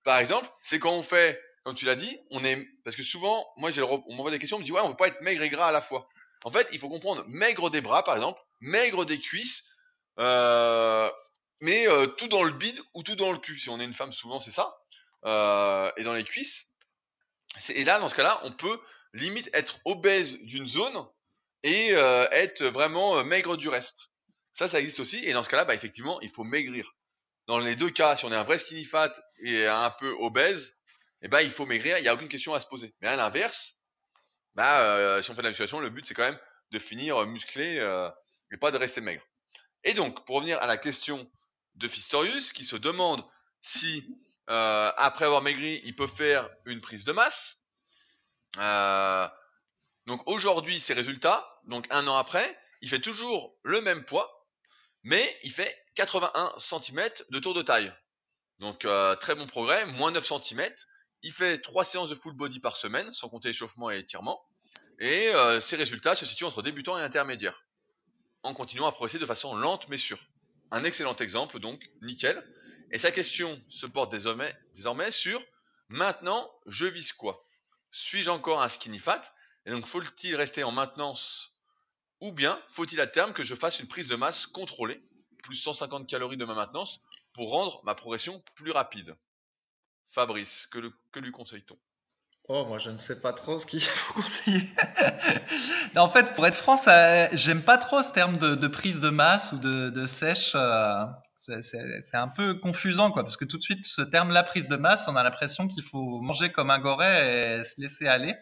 Par 0.05 0.19
exemple, 0.19 0.49
c'est 0.63 0.79
quand 0.79 0.93
on 0.93 1.03
fait, 1.03 1.41
comme 1.65 1.75
tu 1.75 1.87
l'as 1.87 1.95
dit, 1.95 2.19
on 2.31 2.45
est, 2.45 2.59
parce 2.85 2.97
que 2.97 3.03
souvent, 3.03 3.47
moi, 3.57 3.71
j'ai, 3.71 3.83
on 3.83 4.03
m'envoie 4.15 4.31
des 4.31 4.39
questions, 4.39 4.59
on 4.59 4.61
me 4.61 4.65
dit 4.65 4.73
ouais, 4.73 4.81
on 4.83 4.91
peut 4.91 4.97
pas 4.97 5.09
être 5.09 5.23
maigre 5.23 5.43
et 5.43 5.49
gras 5.49 5.69
à 5.69 5.73
la 5.73 5.81
fois. 5.81 6.07
En 6.45 6.51
fait, 6.51 6.69
il 6.73 6.79
faut 6.79 6.89
comprendre 6.89 7.25
maigre 7.29 7.71
des 7.71 7.81
bras, 7.81 8.03
par 8.03 8.17
exemple, 8.17 8.41
maigre 8.61 9.07
des 9.07 9.19
cuisses, 9.19 9.65
euh, 10.19 11.11
mais 11.61 11.89
euh, 11.89 12.07
tout 12.07 12.29
dans 12.29 12.43
le 12.43 12.53
bide 12.53 12.79
ou 12.95 13.03
tout 13.03 13.17
dans 13.17 13.33
le 13.33 13.39
cul. 13.39 13.59
Si 13.59 13.71
on 13.71 13.81
est 13.81 13.85
une 13.85 13.95
femme, 13.95 14.13
souvent 14.13 14.41
c'est 14.41 14.51
ça. 14.51 14.77
Euh, 15.25 15.93
et 15.97 16.03
dans 16.03 16.15
les 16.15 16.25
cuisses. 16.25 16.65
Et 17.69 17.85
là, 17.85 18.01
dans 18.01 18.09
ce 18.09 18.15
cas-là, 18.15 18.41
on 18.45 18.51
peut 18.51 18.81
limite 19.13 19.49
être 19.53 19.81
obèse 19.85 20.39
d'une 20.43 20.67
zone 20.67 21.07
et 21.63 21.93
euh, 21.93 22.27
être 22.31 22.65
vraiment 22.65 23.19
euh, 23.19 23.25
maigre 23.25 23.57
du 23.57 23.69
reste. 23.69 24.11
Ça, 24.53 24.69
ça 24.69 24.81
existe 24.81 25.01
aussi. 25.01 25.25
Et 25.25 25.33
dans 25.33 25.45
ce 25.45 25.49
cas-là, 25.49 25.65
bah, 25.65 25.75
effectivement, 25.75 26.21
il 26.23 26.31
faut 26.31 26.45
maigrir. 26.45 26.91
Dans 27.47 27.59
les 27.59 27.77
deux 27.77 27.91
cas, 27.91 28.17
si 28.17 28.25
on 28.25 28.33
est 28.33 28.37
un 28.37 28.43
vrai 28.43 28.59
skinny 28.59 28.85
fat 28.85 29.13
et 29.45 29.67
un 29.67 29.91
peu 29.91 30.11
obèse, 30.19 30.79
eh 31.23 31.29
ben, 31.29 31.41
il 31.41 31.51
faut 31.51 31.67
maigrir. 31.67 31.99
Il 31.99 32.03
n'y 32.03 32.09
a 32.09 32.15
aucune 32.15 32.29
question 32.29 32.55
à 32.55 32.61
se 32.61 32.67
poser. 32.67 32.95
Mais 33.01 33.09
à 33.09 33.17
l'inverse, 33.17 33.81
bah, 34.55 35.21
si 35.23 35.31
on 35.31 35.35
fait 35.35 35.43
de 35.43 35.47
la 35.47 35.51
musculation, 35.51 35.81
le 35.81 35.91
but 35.91 36.07
c'est 36.07 36.15
quand 36.15 36.25
même 36.25 36.39
de 36.71 36.79
finir 36.79 37.25
musclé 37.27 37.77
et 38.53 38.57
pas 38.57 38.71
de 38.71 38.77
rester 38.77 39.01
maigre. 39.01 39.23
Et 39.85 39.95
donc, 39.95 40.25
pour 40.25 40.37
revenir 40.37 40.59
à 40.63 40.67
la 40.67 40.77
question 40.77 41.31
de 41.75 41.89
Fistorius, 41.89 42.53
qui 42.53 42.65
se 42.65 42.77
demande 42.77 43.25
si 43.61 44.07
euh, 44.51 44.93
après 44.97 45.25
avoir 45.25 45.43
maigri, 45.43 45.81
il 45.85 45.95
peut 45.95 46.07
faire 46.07 46.49
une 46.67 46.81
prise 46.81 47.05
de 47.05 47.13
masse. 47.13 47.59
Euh, 48.59 49.29
donc 50.07 50.27
aujourd'hui, 50.27 50.81
ses 50.81 50.95
résultats, 50.95 51.61
donc 51.65 51.87
un 51.91 52.07
an 52.09 52.17
après, 52.17 52.59
il 52.81 52.89
fait 52.89 53.01
toujours 53.01 53.57
le 53.63 53.81
même 53.81 54.05
poids, 54.05 54.49
mais 55.05 55.39
il 55.43 55.53
fait 55.53 55.77
81 55.95 56.53
cm 56.59 57.09
de 57.31 57.39
tour 57.39 57.55
de 57.55 57.63
taille. 57.63 57.93
Donc 58.59 58.85
euh, 58.85 59.15
très 59.17 59.35
bon 59.35 59.47
progrès, 59.47 59.87
moins 59.87 60.11
9 60.11 60.27
cm. 60.27 60.69
Il 61.23 61.33
fait 61.33 61.59
3 61.59 61.85
séances 61.85 62.11
de 62.11 62.17
full 62.17 62.35
body 62.35 62.59
par 62.59 62.77
semaine, 62.77 63.13
sans 63.13 63.29
compter 63.29 63.51
échauffement 63.51 63.91
et 63.91 63.99
étirement. 63.99 64.45
Et 64.99 65.33
ses 65.61 65.77
résultats 65.77 66.15
se 66.15 66.27
situent 66.27 66.45
entre 66.45 66.63
débutants 66.63 66.97
et 66.97 67.03
intermédiaires, 67.03 67.65
en 68.45 68.55
continuant 68.55 68.87
à 68.87 68.93
progresser 68.93 69.19
de 69.19 69.27
façon 69.27 69.55
lente 69.57 69.89
mais 69.89 69.99
sûre. 69.99 70.19
Un 70.71 70.85
excellent 70.85 71.17
exemple, 71.17 71.59
donc 71.59 71.83
nickel. 72.03 72.45
Et 72.93 72.99
sa 72.99 73.11
question 73.11 73.59
se 73.71 73.87
porte 73.87 74.13
désormais, 74.13 74.55
sur 75.11 75.43
maintenant, 75.89 76.51
je 76.67 76.87
vise 76.87 77.13
quoi? 77.13 77.43
Suis-je 77.91 78.31
encore 78.31 78.63
un 78.63 78.69
skinny 78.69 78.99
fat? 78.99 79.23
Et 79.65 79.71
donc, 79.71 79.87
faut-il 79.87 80.37
rester 80.37 80.63
en 80.63 80.73
maintenance 80.73 81.57
Ou 82.21 82.33
bien 82.33 82.61
faut-il 82.71 83.01
à 83.01 83.07
terme 83.07 83.33
que 83.33 83.43
je 83.43 83.55
fasse 83.55 83.81
une 83.81 83.89
prise 83.89 84.09
de 84.09 84.17
masse 84.17 84.47
contrôlée, 84.47 85.01
plus 85.43 85.57
150 85.57 86.07
calories 86.07 86.37
de 86.37 86.45
ma 86.45 86.55
maintenance, 86.55 87.01
pour 87.33 87.51
rendre 87.51 87.81
ma 87.85 87.95
progression 87.95 88.43
plus 88.57 88.73
rapide? 88.73 89.17
Fabrice, 90.13 90.67
que, 90.67 90.93
que 91.13 91.21
lui 91.21 91.33
conseille-t-on? 91.33 91.79
Oh, 92.49 92.67
moi 92.67 92.79
je 92.79 92.91
ne 92.91 92.99
sais 92.99 93.21
pas 93.21 93.33
trop 93.33 93.59
ce 93.59 93.65
qu'il 93.65 93.81
faut 94.09 94.15
conseiller. 94.15 94.69
en 95.97 96.11
fait, 96.11 96.35
pour 96.35 96.47
être 96.47 96.59
franc, 96.59 96.79
j'aime 97.33 97.65
pas 97.65 97.79
trop 97.79 98.03
ce 98.03 98.11
terme 98.11 98.37
de, 98.37 98.69
prise 98.69 99.01
de 99.01 99.09
masse 99.09 99.51
ou 99.53 99.59
de, 99.59 100.07
sèche. 100.19 100.53
Euh, 100.55 101.05
c'est 101.47 102.17
un 102.17 102.29
peu 102.29 102.55
confusant, 102.55 103.11
quoi, 103.11 103.23
parce 103.23 103.37
que 103.37 103.45
tout 103.45 103.59
de 103.59 103.63
suite, 103.63 103.85
ce 103.87 104.03
terme-là, 104.03 104.43
prise 104.45 104.69
de 104.69 104.77
masse, 104.77 105.03
on 105.09 105.17
a 105.17 105.23
l'impression 105.23 105.69
qu'il 105.69 105.83
faut 105.85 106.21
manger 106.21 106.53
comme 106.53 106.71
un 106.71 106.79
goret 106.79 107.61
et 107.61 107.65
se 107.65 107.81
laisser 107.81 108.07
aller. 108.07 108.37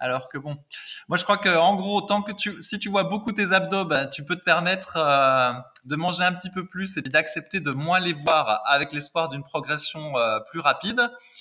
Alors 0.00 0.28
que 0.28 0.38
bon, 0.38 0.56
moi 1.08 1.18
je 1.18 1.24
crois 1.24 1.38
que 1.38 1.48
en 1.48 1.74
gros, 1.74 2.00
tant 2.02 2.22
que 2.22 2.30
tu, 2.30 2.62
si 2.62 2.78
tu 2.78 2.88
vois 2.88 3.04
beaucoup 3.04 3.32
tes 3.32 3.52
abdos, 3.52 3.84
ben, 3.84 4.06
tu 4.06 4.24
peux 4.24 4.36
te 4.36 4.44
permettre 4.44 4.96
euh, 4.96 5.52
de 5.86 5.96
manger 5.96 6.22
un 6.22 6.34
petit 6.34 6.50
peu 6.50 6.66
plus 6.66 6.96
et 6.96 7.02
d'accepter 7.02 7.58
de 7.58 7.72
moins 7.72 7.98
les 7.98 8.12
voir 8.12 8.62
avec 8.66 8.92
l'espoir 8.92 9.28
d'une 9.28 9.42
progression 9.42 10.16
euh, 10.16 10.38
plus 10.50 10.60
rapide. 10.60 11.00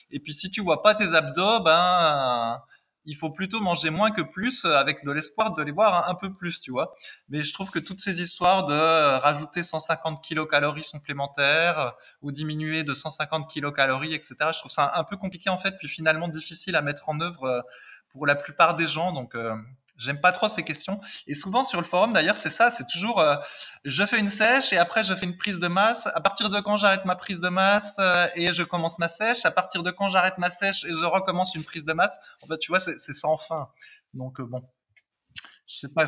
Et 0.10 0.20
puis 0.20 0.34
si 0.34 0.50
tu 0.50 0.62
vois 0.62 0.82
pas 0.82 0.96
tes 0.96 1.14
abdos, 1.14 1.60
ben 1.60 2.60
il 3.08 3.16
faut 3.16 3.30
plutôt 3.30 3.62
manger 3.62 3.90
moins 3.90 4.12
que 4.12 4.22
plus 4.22 4.66
euh, 4.66 4.76
avec 4.76 5.04
de 5.06 5.12
l'espoir 5.12 5.54
de 5.54 5.64
les 5.64 5.72
voir 5.72 6.10
un, 6.10 6.16
peu 6.16 6.32
plus, 6.34 6.60
tu 6.60 6.72
vois. 6.72 6.94
Mais 7.30 7.44
je 7.44 7.54
trouve 7.54 7.72
que 7.72 7.80
toutes 7.80 8.02
ces 8.02 8.22
histoires 8.22 8.66
de 8.66 8.74
euh, 8.74 9.18
rajouter 9.18 9.64
150 9.64 10.22
kilocalories 10.22 10.84
supplémentaires 10.84 11.80
euh, 11.80 11.90
ou 12.22 12.34
diminuer 12.34 12.84
de 12.84 12.94
150 12.94 13.50
kilocalories, 13.50 14.14
etc., 14.14 14.36
je 14.54 14.60
trouve 14.60 14.72
ça 14.72 14.92
un, 14.94 15.04
peu 15.06 15.16
compliqué 15.16 15.50
en 15.50 15.58
fait, 15.58 15.78
puis 15.80 15.88
finalement 15.88 16.28
difficile 16.28 16.76
à 16.76 16.82
mettre 16.82 17.08
en 17.08 17.20
œuvre 17.22 17.64
pour 18.12 18.28
la 18.28 18.36
plupart 18.36 18.76
des 18.76 18.88
gens. 18.88 19.14
Donc 19.14 19.36
J'aime 19.98 20.22
pas 20.22 20.32
trop 20.32 20.48
ces 20.50 20.64
questions. 20.64 21.02
Et 21.26 21.34
souvent 21.34 21.66
sur 21.66 21.82
le 21.82 21.88
forum, 21.88 22.14
d'ailleurs, 22.14 22.38
c'est 22.44 22.52
ça, 22.52 22.72
c'est 22.78 22.86
toujours 22.94 23.20
euh, 23.20 23.36
je 23.84 24.06
fais 24.06 24.20
une 24.20 24.32
sèche 24.32 24.72
et 24.72 24.78
après 24.78 25.04
je 25.04 25.14
fais 25.16 25.26
une 25.26 25.38
prise 25.38 25.60
de 25.60 25.68
masse. 25.68 26.06
À 26.06 26.22
partir 26.22 26.50
de 26.50 26.60
quand 26.62 26.78
j'arrête 26.78 27.06
ma 27.06 27.16
prise 27.16 27.40
de 27.40 27.50
masse 27.50 27.94
euh, 27.98 28.30
et 28.36 28.54
je 28.54 28.64
commence 28.64 29.00
ma 29.00 29.10
sèche? 29.10 29.44
À 29.44 29.52
partir 29.52 29.82
de 29.82 29.92
quand 29.92 30.10
j'arrête 30.10 30.38
ma 30.38 30.52
sèche 30.52 30.84
et 30.86 30.94
je 30.94 31.06
recommence 31.06 31.54
une 31.56 31.64
prise 31.64 31.84
de 31.84 31.94
masse? 31.94 32.14
En 32.44 32.48
fait, 32.48 32.60
tu 32.60 32.72
vois, 32.72 32.80
c'est 32.80 33.14
sans 33.14 33.38
fin. 33.38 33.70
Donc 34.14 34.40
euh, 34.40 34.46
bon, 34.46 34.62
je 35.68 35.80
sais 35.80 35.94
pas. 35.94 36.06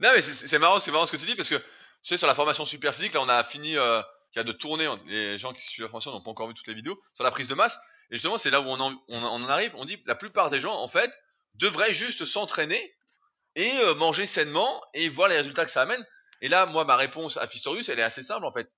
Non, 0.00 0.10
mais 0.14 0.20
c'est 0.20 0.58
marrant, 0.58 0.80
c'est 0.80 0.90
marrant 0.90 1.06
ce 1.06 1.12
que 1.12 1.16
tu 1.16 1.26
dis 1.26 1.36
parce 1.36 1.48
que 1.48 1.56
tu 1.56 1.64
sais 2.02 2.16
sur 2.16 2.28
la 2.28 2.34
formation 2.34 2.64
super 2.64 2.92
physique, 2.92 3.14
là, 3.14 3.20
on 3.22 3.28
a 3.28 3.44
fini 3.44 3.76
euh, 3.76 4.02
a 4.36 4.44
de 4.44 4.52
tourner. 4.52 4.88
Les 5.06 5.38
gens 5.38 5.52
qui 5.52 5.62
suivent 5.62 5.84
la 5.84 5.90
formation 5.90 6.12
n'ont 6.12 6.20
pas 6.20 6.30
encore 6.30 6.48
vu 6.48 6.54
toutes 6.54 6.68
les 6.68 6.74
vidéos 6.74 7.00
sur 7.14 7.24
la 7.24 7.30
prise 7.30 7.48
de 7.48 7.54
masse. 7.54 7.78
Et 8.10 8.16
justement, 8.16 8.38
c'est 8.38 8.50
là 8.50 8.60
où 8.60 8.66
on 8.66 8.80
en, 8.80 8.92
on 9.08 9.22
en 9.22 9.48
arrive. 9.48 9.74
On 9.76 9.84
dit 9.84 10.02
la 10.06 10.14
plupart 10.14 10.50
des 10.50 10.60
gens, 10.60 10.74
en 10.74 10.88
fait, 10.88 11.12
devraient 11.54 11.92
juste 11.92 12.24
s'entraîner 12.24 12.94
et 13.58 13.76
euh, 13.80 13.94
manger 13.96 14.24
sainement 14.24 14.82
et 14.94 15.08
voir 15.08 15.28
les 15.28 15.36
résultats 15.36 15.64
que 15.64 15.70
ça 15.70 15.82
amène. 15.82 16.06
Et 16.40 16.48
là, 16.48 16.64
moi, 16.64 16.84
ma 16.84 16.96
réponse 16.96 17.36
à 17.36 17.48
Fistorius, 17.48 17.88
elle 17.88 17.98
est 17.98 18.04
assez 18.04 18.22
simple 18.22 18.46
en 18.46 18.52
fait. 18.52 18.70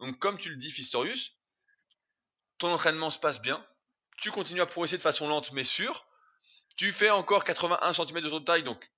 Donc, 0.00 0.18
comme 0.18 0.38
tu 0.38 0.50
le 0.50 0.56
dis, 0.56 0.72
Fistorius, 0.72 1.36
ton 2.58 2.72
entraînement 2.72 3.12
se 3.12 3.20
passe 3.20 3.40
bien, 3.40 3.64
tu 4.18 4.32
continues 4.32 4.60
à 4.60 4.66
progresser 4.66 4.96
de 4.96 5.02
façon 5.02 5.28
lente 5.28 5.52
mais 5.52 5.62
sûre, 5.62 6.04
tu 6.76 6.92
fais 6.92 7.10
encore 7.10 7.44
81 7.44 7.92
cm 7.92 8.20
de 8.22 8.38
taille, 8.40 8.64
donc 8.64 8.90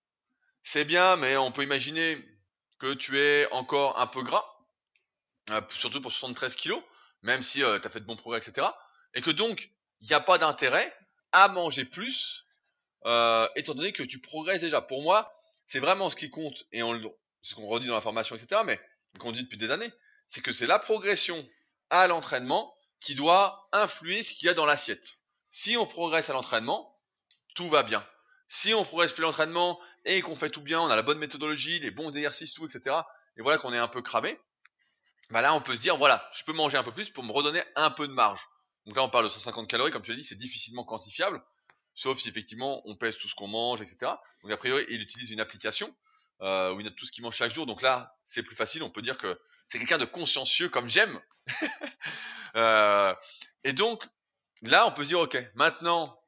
c'est 0.62 0.86
bien, 0.86 1.16
mais 1.16 1.36
on 1.36 1.52
peut 1.52 1.62
imaginer 1.62 2.18
que 2.78 2.94
tu 2.94 3.18
es 3.18 3.46
encore 3.52 4.00
un 4.00 4.06
peu 4.06 4.22
gras, 4.22 4.46
euh, 5.50 5.60
surtout 5.68 6.00
pour 6.00 6.12
73 6.12 6.56
kg, 6.56 6.72
même 7.20 7.42
si 7.42 7.62
euh, 7.62 7.78
tu 7.78 7.86
as 7.86 7.90
fait 7.90 8.00
de 8.00 8.06
bons 8.06 8.16
progrès, 8.16 8.38
etc. 8.38 8.66
Et 9.12 9.20
que 9.20 9.30
donc, 9.30 9.70
il 10.00 10.08
n'y 10.08 10.14
a 10.14 10.20
pas 10.20 10.38
d'intérêt 10.38 10.96
à 11.32 11.48
manger 11.48 11.84
plus, 11.84 12.45
euh, 13.04 13.48
étant 13.56 13.74
donné 13.74 13.92
que 13.92 14.02
tu 14.02 14.20
progresses 14.20 14.60
déjà. 14.60 14.80
Pour 14.80 15.02
moi, 15.02 15.32
c'est 15.66 15.80
vraiment 15.80 16.10
ce 16.10 16.16
qui 16.16 16.30
compte, 16.30 16.64
et 16.72 16.80
ce 17.42 17.54
qu'on 17.54 17.66
redit 17.66 17.86
dans 17.86 17.94
la 17.94 18.00
formation, 18.00 18.36
etc., 18.36 18.62
mais 18.64 18.80
qu'on 19.18 19.32
dit 19.32 19.42
depuis 19.42 19.58
des 19.58 19.70
années, 19.70 19.92
c'est 20.28 20.40
que 20.40 20.52
c'est 20.52 20.66
la 20.66 20.78
progression 20.78 21.46
à 21.90 22.06
l'entraînement 22.06 22.74
qui 23.00 23.14
doit 23.14 23.68
influer 23.72 24.22
ce 24.22 24.34
qu'il 24.34 24.46
y 24.46 24.48
a 24.48 24.54
dans 24.54 24.66
l'assiette. 24.66 25.18
Si 25.50 25.76
on 25.76 25.86
progresse 25.86 26.30
à 26.30 26.32
l'entraînement, 26.32 26.98
tout 27.54 27.68
va 27.68 27.82
bien. 27.82 28.06
Si 28.48 28.74
on 28.74 28.84
progresse 28.84 29.12
plus 29.12 29.22
l'entraînement 29.22 29.80
et 30.04 30.20
qu'on 30.22 30.36
fait 30.36 30.50
tout 30.50 30.60
bien, 30.60 30.80
on 30.80 30.88
a 30.88 30.96
la 30.96 31.02
bonne 31.02 31.18
méthodologie, 31.18 31.80
les 31.80 31.90
bons 31.90 32.10
exercices, 32.10 32.52
tout, 32.52 32.66
etc. 32.66 32.96
Et 33.36 33.42
voilà 33.42 33.58
qu'on 33.58 33.72
est 33.72 33.78
un 33.78 33.88
peu 33.88 34.02
cramé. 34.02 34.38
Bah 35.30 35.42
là, 35.42 35.54
on 35.54 35.60
peut 35.60 35.74
se 35.74 35.80
dire, 35.80 35.96
voilà, 35.96 36.28
je 36.32 36.44
peux 36.44 36.52
manger 36.52 36.78
un 36.78 36.84
peu 36.84 36.92
plus 36.92 37.10
pour 37.10 37.24
me 37.24 37.32
redonner 37.32 37.62
un 37.74 37.90
peu 37.90 38.06
de 38.06 38.12
marge. 38.12 38.40
Donc 38.86 38.96
là, 38.96 39.02
on 39.02 39.08
parle 39.08 39.24
de 39.24 39.30
150 39.30 39.68
calories, 39.68 39.90
comme 39.90 40.02
tu 40.02 40.12
l'as 40.12 40.16
dit, 40.16 40.22
c'est 40.22 40.36
difficilement 40.36 40.84
quantifiable, 40.84 41.42
sauf 41.96 42.18
si 42.18 42.28
effectivement 42.28 42.82
on 42.84 42.94
pèse 42.94 43.16
tout 43.16 43.26
ce 43.26 43.34
qu'on 43.34 43.48
mange, 43.48 43.80
etc. 43.82 44.12
Donc 44.42 44.52
a 44.52 44.56
priori, 44.56 44.86
il 44.88 45.00
utilise 45.00 45.32
une 45.32 45.40
application 45.40 45.92
euh, 46.42 46.72
où 46.72 46.80
il 46.80 46.84
note 46.84 46.94
tout 46.94 47.06
ce 47.06 47.10
qu'il 47.10 47.24
mange 47.24 47.34
chaque 47.34 47.52
jour. 47.52 47.66
Donc 47.66 47.82
là, 47.82 48.16
c'est 48.22 48.42
plus 48.42 48.54
facile. 48.54 48.84
On 48.84 48.90
peut 48.90 49.02
dire 49.02 49.16
que 49.18 49.40
c'est 49.68 49.78
quelqu'un 49.78 49.98
de 49.98 50.04
consciencieux 50.04 50.68
comme 50.68 50.88
j'aime. 50.88 51.18
euh, 52.56 53.14
et 53.64 53.72
donc 53.72 54.04
là, 54.62 54.86
on 54.86 54.92
peut 54.92 55.02
se 55.02 55.08
dire, 55.08 55.20
ok, 55.20 55.36
maintenant 55.54 56.20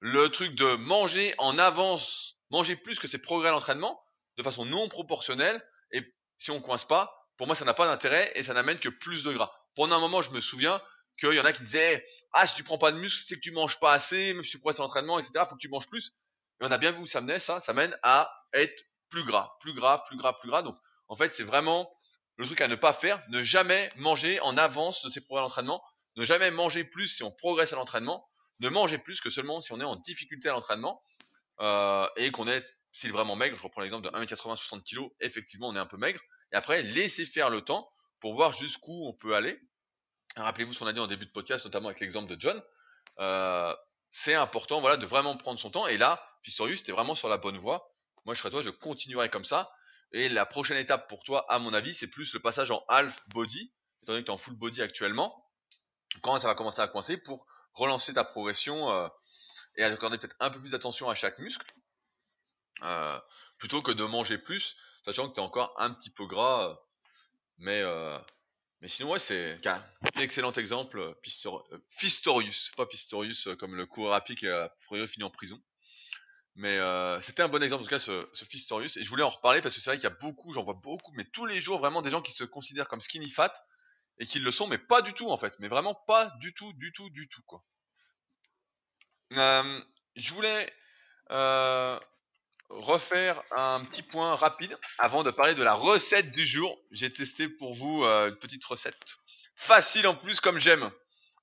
le 0.00 0.28
truc 0.28 0.54
de 0.54 0.76
manger 0.76 1.34
en 1.38 1.58
avance, 1.58 2.36
manger 2.50 2.76
plus 2.76 2.98
que 2.98 3.08
ses 3.08 3.18
progrès 3.18 3.48
à 3.48 3.52
l'entraînement, 3.52 4.00
de 4.36 4.42
façon 4.42 4.64
non 4.64 4.88
proportionnelle, 4.88 5.60
et 5.90 6.02
si 6.38 6.50
on 6.50 6.60
coince 6.60 6.86
pas, 6.86 7.26
pour 7.36 7.46
moi 7.46 7.56
ça 7.56 7.64
n'a 7.64 7.74
pas 7.74 7.86
d'intérêt 7.86 8.30
et 8.36 8.44
ça 8.44 8.54
n'amène 8.54 8.78
que 8.78 8.88
plus 8.88 9.24
de 9.24 9.32
gras. 9.32 9.52
Pendant 9.74 9.96
un 9.96 10.00
moment, 10.00 10.22
je 10.22 10.30
me 10.30 10.40
souviens 10.40 10.80
qu'il 11.18 11.34
y 11.34 11.40
en 11.40 11.44
a 11.44 11.52
qui 11.52 11.62
disaient 11.62 12.04
ah 12.32 12.46
si 12.46 12.54
tu 12.54 12.64
prends 12.64 12.78
pas 12.78 12.92
de 12.92 12.98
muscle, 12.98 13.22
c'est 13.26 13.36
que 13.36 13.40
tu 13.40 13.52
manges 13.52 13.78
pas 13.80 13.92
assez, 13.92 14.34
même 14.34 14.44
si 14.44 14.52
tu 14.52 14.58
progresses 14.58 14.80
à 14.80 14.82
l'entraînement, 14.82 15.18
etc. 15.18 15.44
Faut 15.48 15.56
que 15.56 15.60
tu 15.60 15.68
manges 15.68 15.88
plus. 15.88 16.14
Et 16.60 16.64
on 16.64 16.70
a 16.70 16.78
bien 16.78 16.92
vu 16.92 16.98
où 16.98 17.06
ça 17.06 17.20
menait, 17.20 17.38
ça. 17.38 17.60
Ça 17.60 17.72
mène 17.72 17.96
à 18.02 18.32
être 18.52 18.84
plus 19.10 19.24
gras, 19.24 19.56
plus 19.60 19.74
gras, 19.74 20.04
plus 20.06 20.16
gras, 20.16 20.34
plus 20.34 20.48
gras. 20.48 20.62
Donc 20.62 20.76
en 21.08 21.16
fait, 21.16 21.32
c'est 21.32 21.44
vraiment 21.44 21.90
le 22.36 22.46
truc 22.46 22.60
à 22.60 22.68
ne 22.68 22.76
pas 22.76 22.92
faire. 22.92 23.22
Ne 23.30 23.42
jamais 23.42 23.90
manger 23.96 24.40
en 24.40 24.56
avance 24.56 25.04
de 25.04 25.10
ses 25.10 25.20
progrès 25.20 25.40
à 25.40 25.44
l'entraînement. 25.44 25.82
Ne 26.16 26.24
jamais 26.24 26.50
manger 26.50 26.84
plus 26.84 27.08
si 27.08 27.22
on 27.22 27.30
progresse 27.30 27.72
à 27.72 27.76
l'entraînement 27.76 28.28
ne 28.60 28.68
mangez 28.68 28.98
plus 28.98 29.20
que 29.20 29.30
seulement 29.30 29.60
si 29.60 29.72
on 29.72 29.80
est 29.80 29.84
en 29.84 29.96
difficulté 29.96 30.48
à 30.48 30.52
l'entraînement 30.52 31.02
euh, 31.60 32.06
et 32.16 32.30
qu'on 32.30 32.48
est, 32.48 32.62
s'il 32.92 33.10
est 33.10 33.12
vraiment 33.12 33.36
maigre, 33.36 33.56
je 33.56 33.62
reprends 33.62 33.80
l'exemple 33.80 34.10
de 34.10 34.16
1m80, 34.16 34.56
60 34.56 34.84
kg, 34.84 35.08
effectivement 35.20 35.68
on 35.68 35.76
est 35.76 35.80
un 35.80 35.86
peu 35.86 35.96
maigre, 35.96 36.20
et 36.52 36.56
après 36.56 36.82
laissez 36.82 37.26
faire 37.26 37.50
le 37.50 37.62
temps 37.62 37.88
pour 38.20 38.34
voir 38.34 38.52
jusqu'où 38.52 39.06
on 39.06 39.12
peut 39.12 39.34
aller. 39.34 39.58
Rappelez-vous 40.42 40.72
ce 40.72 40.78
qu'on 40.78 40.86
a 40.86 40.92
dit 40.92 41.00
en 41.00 41.06
début 41.06 41.26
de 41.26 41.30
podcast, 41.30 41.64
notamment 41.64 41.88
avec 41.88 42.00
l'exemple 42.00 42.34
de 42.34 42.40
John. 42.40 42.62
Euh, 43.18 43.74
c'est 44.10 44.34
important 44.34 44.80
voilà, 44.80 44.96
de 44.96 45.06
vraiment 45.06 45.36
prendre 45.36 45.58
son 45.58 45.70
temps, 45.70 45.86
et 45.86 45.98
là, 45.98 46.22
Fistorius, 46.42 46.82
tu 46.82 46.90
es 46.90 46.94
vraiment 46.94 47.14
sur 47.14 47.28
la 47.28 47.36
bonne 47.36 47.58
voie. 47.58 47.94
Moi 48.24 48.34
je 48.34 48.40
serais 48.40 48.50
toi, 48.50 48.62
je 48.62 48.70
continuerai 48.70 49.30
comme 49.30 49.44
ça. 49.44 49.70
Et 50.12 50.28
la 50.28 50.46
prochaine 50.46 50.78
étape 50.78 51.08
pour 51.08 51.22
toi, 51.22 51.44
à 51.52 51.58
mon 51.58 51.74
avis, 51.74 51.94
c'est 51.94 52.06
plus 52.06 52.32
le 52.32 52.40
passage 52.40 52.70
en 52.70 52.82
half 52.88 53.28
body, 53.28 53.72
étant 54.02 54.12
donné 54.12 54.20
que 54.20 54.26
tu 54.26 54.30
es 54.30 54.34
en 54.34 54.38
full 54.38 54.54
body 54.54 54.80
actuellement, 54.80 55.44
quand 56.22 56.38
ça 56.38 56.48
va 56.48 56.54
commencer 56.54 56.80
à 56.80 56.88
coincer 56.88 57.18
pour 57.18 57.46
relancer 57.74 58.14
ta 58.14 58.24
progression 58.24 58.90
euh, 58.90 59.08
et 59.76 59.84
accorder 59.84 60.18
peut-être 60.18 60.36
un 60.40 60.50
peu 60.50 60.60
plus 60.60 60.70
d'attention 60.70 61.10
à 61.10 61.14
chaque 61.14 61.38
muscle, 61.38 61.70
euh, 62.82 63.20
plutôt 63.58 63.82
que 63.82 63.92
de 63.92 64.04
manger 64.04 64.38
plus, 64.38 64.76
sachant 65.04 65.28
que 65.28 65.34
tu 65.34 65.40
es 65.40 65.42
encore 65.42 65.74
un 65.78 65.90
petit 65.90 66.10
peu 66.10 66.26
gras. 66.26 66.68
Euh, 66.68 66.74
mais, 67.58 67.82
mais 68.80 68.88
sinon, 68.88 69.10
ouais, 69.10 69.18
c'est 69.18 69.58
un 69.66 69.82
excellent 70.20 70.52
exemple, 70.52 71.14
Pistorius, 71.98 72.72
pas 72.76 72.86
Pistorius 72.86 73.48
comme 73.58 73.74
le 73.74 73.86
cours 73.86 74.10
rapide 74.10 74.38
qui 74.38 74.48
a 74.48 74.72
fini 75.06 75.24
en 75.24 75.30
prison. 75.30 75.60
Mais 76.54 76.78
c'était 77.22 77.42
un 77.42 77.48
bon 77.48 77.62
exemple, 77.62 77.82
en 77.82 77.84
tout 77.84 77.90
cas, 77.90 77.98
ce, 77.98 78.28
ce, 78.32 78.44
Fistorius. 78.44 78.96
Et 78.96 79.04
je 79.04 79.08
voulais 79.10 79.22
en 79.22 79.28
reparler 79.30 79.60
parce 79.60 79.74
que 79.74 79.80
c'est 79.80 79.90
vrai 79.90 79.96
qu'il 79.96 80.08
y 80.08 80.12
a 80.12 80.16
beaucoup, 80.20 80.52
j'en 80.52 80.62
vois 80.62 80.74
beaucoup, 80.74 81.12
mais 81.12 81.24
tous 81.24 81.46
les 81.46 81.60
jours, 81.60 81.78
vraiment 81.78 82.02
des 82.02 82.10
gens 82.10 82.22
qui 82.22 82.32
se 82.32 82.44
considèrent 82.44 82.88
comme 82.88 83.00
skinny 83.00 83.30
fat 83.30 83.52
et 84.18 84.26
qu'ils 84.26 84.42
le 84.42 84.50
sont, 84.50 84.66
mais 84.66 84.78
pas 84.78 85.02
du 85.02 85.12
tout 85.12 85.30
en 85.30 85.38
fait, 85.38 85.54
mais 85.58 85.68
vraiment 85.68 85.94
pas 85.94 86.32
du 86.40 86.52
tout, 86.52 86.72
du 86.74 86.92
tout, 86.92 87.08
du 87.10 87.28
tout 87.28 87.42
quoi. 87.42 87.64
Euh, 89.34 89.80
je 90.16 90.34
voulais 90.34 90.72
euh, 91.30 91.98
refaire 92.68 93.42
un 93.52 93.84
petit 93.84 94.02
point 94.02 94.34
rapide 94.34 94.76
avant 94.98 95.22
de 95.22 95.30
parler 95.30 95.54
de 95.54 95.62
la 95.62 95.74
recette 95.74 96.32
du 96.32 96.46
jour. 96.46 96.78
J'ai 96.90 97.12
testé 97.12 97.48
pour 97.48 97.74
vous 97.74 98.04
euh, 98.04 98.28
une 98.28 98.36
petite 98.36 98.64
recette 98.64 99.16
facile 99.54 100.06
en 100.06 100.14
plus 100.14 100.40
comme 100.40 100.58
j'aime, 100.58 100.90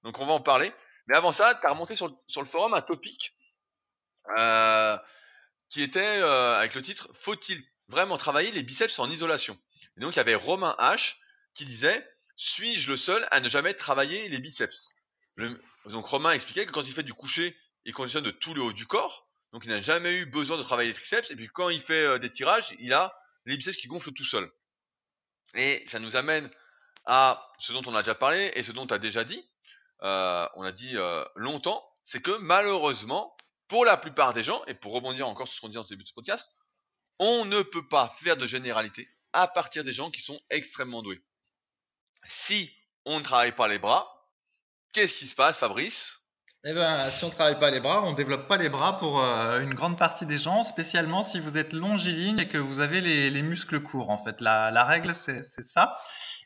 donc 0.04 0.20
on 0.20 0.26
va 0.26 0.34
en 0.34 0.42
parler. 0.42 0.72
Mais 1.08 1.16
avant 1.16 1.34
ça, 1.34 1.56
tu 1.56 1.68
as 1.68 1.72
remonté 1.72 1.96
sur, 1.96 2.08
le 2.08 2.46
forum 2.46 2.74
un 2.74 2.82
topic 2.82 3.36
qui 5.70 5.82
était 5.82 6.22
avec 6.22 6.74
le 6.74 6.82
titre 6.82 7.10
Faut-il 7.14 7.62
vraiment 7.90 8.18
travailler 8.18 8.52
les 8.52 8.64
biceps 8.64 8.98
en 9.00 9.10
isolation? 9.10 9.60
Et 9.98 10.02
donc 10.02 10.16
il 10.16 10.18
y 10.18 10.22
avait 10.22 10.36
Romain 10.36 10.76
H 10.80 11.16
qui 11.54 11.66
disait 11.66 12.08
suis-je 12.36 12.90
le 12.90 12.98
seul 12.98 13.28
à 13.32 13.40
ne 13.40 13.50
jamais 13.50 13.74
travailler 13.74 14.28
les 14.30 14.40
biceps? 14.40 14.94
Donc 15.38 16.06
Romain 16.06 16.32
expliquait 16.32 16.66
que 16.66 16.72
quand 16.72 16.84
il 16.84 16.94
fait 16.94 17.04
du 17.04 17.14
coucher, 17.14 17.58
il 17.86 17.94
conditionne 17.94 18.24
de 18.24 18.32
tout 18.32 18.54
le 18.54 18.62
haut 18.62 18.74
du 18.74 18.86
corps, 18.86 19.25
donc 19.56 19.64
il 19.64 19.70
n'a 19.70 19.82
jamais 19.82 20.14
eu 20.18 20.26
besoin 20.26 20.58
de 20.58 20.64
travailler 20.64 20.90
les 20.90 20.94
triceps, 20.94 21.32
et 21.32 21.36
puis 21.38 21.48
quand 21.48 21.70
il 21.70 21.80
fait 21.80 22.04
euh, 22.04 22.20
des 22.20 22.30
tirages, 22.30 22.76
il 22.78 22.92
a 22.92 23.14
les 23.46 23.56
biceps 23.56 23.78
qui 23.78 23.88
gonflent 23.88 24.12
tout 24.12 24.26
seul. 24.26 24.52
Et 25.54 25.82
ça 25.88 26.00
nous 26.00 26.18
amène 26.18 26.52
à 27.06 27.50
ce 27.58 27.72
dont 27.72 27.82
on 27.86 27.96
a 27.96 28.02
déjà 28.02 28.16
parlé 28.16 28.52
et 28.56 28.64
ce 28.64 28.74
dont 28.74 28.86
tu 28.86 28.94
as 28.94 28.98
déjà 28.98 29.24
dit, 29.24 29.42
euh, 30.02 30.46
on 30.56 30.64
a 30.64 30.74
dit 30.74 30.98
euh, 30.98 31.24
longtemps, 31.38 31.90
c'est 32.04 32.22
que 32.22 32.38
malheureusement, 32.40 33.38
pour 33.70 33.86
la 33.86 33.96
plupart 33.96 34.34
des 34.34 34.44
gens, 34.44 34.62
et 34.66 34.74
pour 34.74 34.92
rebondir 34.92 35.26
encore 35.26 35.48
sur 35.48 35.56
ce 35.56 35.62
qu'on 35.62 35.70
dit 35.70 35.78
en 35.78 35.86
début 35.86 36.04
de 36.04 36.10
ce 36.10 36.14
podcast, 36.14 36.52
on 37.20 37.46
ne 37.46 37.62
peut 37.62 37.88
pas 37.88 38.10
faire 38.10 38.36
de 38.36 38.48
généralité 38.48 39.08
à 39.32 39.48
partir 39.48 39.86
des 39.86 39.94
gens 39.94 40.12
qui 40.12 40.22
sont 40.22 40.42
extrêmement 40.50 41.02
doués. 41.02 41.24
Si 42.28 42.76
on 43.06 43.20
ne 43.20 43.24
travaille 43.24 43.56
pas 43.56 43.70
les 43.70 43.80
bras, 43.80 44.30
qu'est-ce 44.92 45.16
qui 45.16 45.28
se 45.28 45.36
passe, 45.36 45.60
Fabrice? 45.60 46.20
Eh 46.68 46.74
ben, 46.74 47.10
si 47.12 47.24
on 47.24 47.28
ne 47.28 47.32
travaille 47.34 47.60
pas 47.60 47.70
les 47.70 47.80
bras, 47.80 48.04
on 48.04 48.12
ne 48.12 48.16
développe 48.16 48.48
pas 48.48 48.58
les 48.58 48.70
bras 48.70 48.98
pour 48.98 49.22
euh, 49.22 49.62
une 49.62 49.76
grande 49.76 50.00
partie 50.00 50.26
des 50.26 50.40
gens, 50.40 50.64
spécialement 50.64 51.24
si 51.26 51.40
vous 51.40 51.58
êtes 51.58 51.74
longiligne 51.74 52.40
et 52.40 52.48
que 52.48 52.58
vous 52.58 52.80
avez 52.80 53.02
les, 53.02 53.42
muscles 53.44 53.82
courts. 53.82 54.10
En 54.10 54.18
fait, 54.18 54.42
la, 54.42 54.84
règle, 54.84 55.16
c'est 55.26 55.46
ça. 55.76 55.96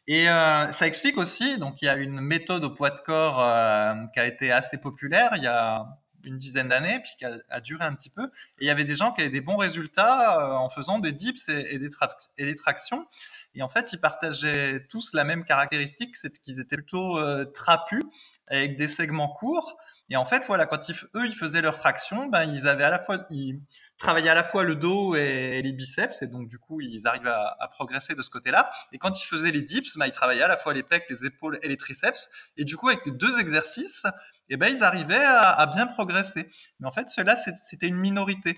Et 0.08 0.30
euh, 0.30 0.72
ça 0.74 0.88
explique 0.88 1.18
aussi, 1.18 1.58
donc 1.58 1.82
il 1.82 1.86
y 1.86 1.88
a 1.88 1.96
une 1.96 2.20
méthode 2.20 2.66
au 2.66 2.72
poids 2.72 2.90
de 2.90 3.00
corps 3.06 3.40
euh, 3.40 3.94
qui 4.14 4.20
a 4.20 4.26
été 4.26 4.52
assez 4.52 4.78
populaire 4.78 5.32
il 5.38 5.44
y 5.44 5.48
a 5.48 5.86
une 6.26 6.38
dizaine 6.38 6.68
d'années, 6.68 7.00
puis 7.00 7.12
qui 7.18 7.26
a, 7.26 7.62
duré 7.62 7.86
un 7.86 7.96
petit 7.96 8.10
peu. 8.10 8.26
Et 8.26 8.66
il 8.66 8.68
y 8.68 8.70
avait 8.70 8.84
des 8.84 8.98
gens 8.98 9.14
qui 9.14 9.22
avaient 9.22 9.30
des 9.30 9.40
bons 9.40 9.56
résultats 9.56 10.54
en 10.60 10.70
faisant 10.70 11.00
des 11.00 11.14
dips 11.14 11.48
et, 11.48 11.80
des, 11.80 11.90
et 12.38 12.46
des 12.46 12.56
tractions. 12.58 13.08
Et 13.56 13.62
en 13.62 13.70
fait, 13.70 13.94
ils 13.94 14.02
partageaient 14.02 14.86
tous 14.90 15.12
la 15.14 15.24
même 15.24 15.46
caractéristique, 15.46 16.16
c'est 16.18 16.38
qu'ils 16.42 16.60
étaient 16.60 16.76
plutôt 16.76 17.18
euh, 17.18 17.46
trapus, 17.46 18.04
avec 18.48 18.78
des 18.78 18.88
segments 18.90 19.30
courts. 19.30 19.78
Et 20.12 20.16
en 20.16 20.26
fait, 20.26 20.44
voilà, 20.48 20.66
quand 20.66 20.90
ils, 20.90 20.96
eux, 21.16 21.26
ils 21.26 21.36
faisaient 21.36 21.62
leur 21.62 21.78
traction, 21.78 22.28
ben, 22.28 22.44
ils 22.44 22.68
avaient 22.68 22.84
à 22.84 22.90
la 22.90 23.00
fois, 23.00 23.26
ils 23.30 23.60
travaillaient 24.00 24.30
à 24.30 24.36
la 24.36 24.44
fois 24.44 24.64
le 24.64 24.76
dos 24.76 25.16
et, 25.16 25.62
les 25.62 25.72
biceps, 25.72 26.22
et 26.22 26.28
donc 26.28 26.50
du 26.50 26.58
coup, 26.58 26.82
ils 26.82 27.06
arrivent 27.08 27.28
à, 27.28 27.58
à 27.60 27.68
progresser 27.68 28.16
de 28.16 28.22
ce 28.22 28.30
côté-là. 28.30 28.72
Et 28.92 28.98
quand 28.98 29.12
ils 29.22 29.28
faisaient 29.28 29.52
les 29.52 29.62
dips, 29.62 29.98
ben, 29.98 30.08
ils 30.08 30.12
travaillaient 30.12 30.44
à 30.44 30.48
la 30.48 30.58
fois 30.58 30.74
les 30.74 30.84
pecs, 30.84 31.06
les 31.10 31.26
épaules 31.26 31.60
et 31.62 31.68
les 31.68 31.78
triceps. 31.78 32.30
Et 32.58 32.66
du 32.66 32.76
coup, 32.76 32.90
avec 32.90 33.06
les 33.06 33.12
deux 33.12 33.38
exercices, 33.40 34.04
eh 34.50 34.58
ben, 34.58 34.76
ils 34.76 34.84
arrivaient 34.84 35.24
à, 35.24 35.52
à 35.52 35.66
bien 35.68 35.86
progresser. 35.88 36.50
Mais 36.80 36.88
en 36.88 36.92
fait, 36.92 37.08
cela, 37.10 37.38
c'était 37.70 37.88
une 37.88 37.98
minorité. 37.98 38.58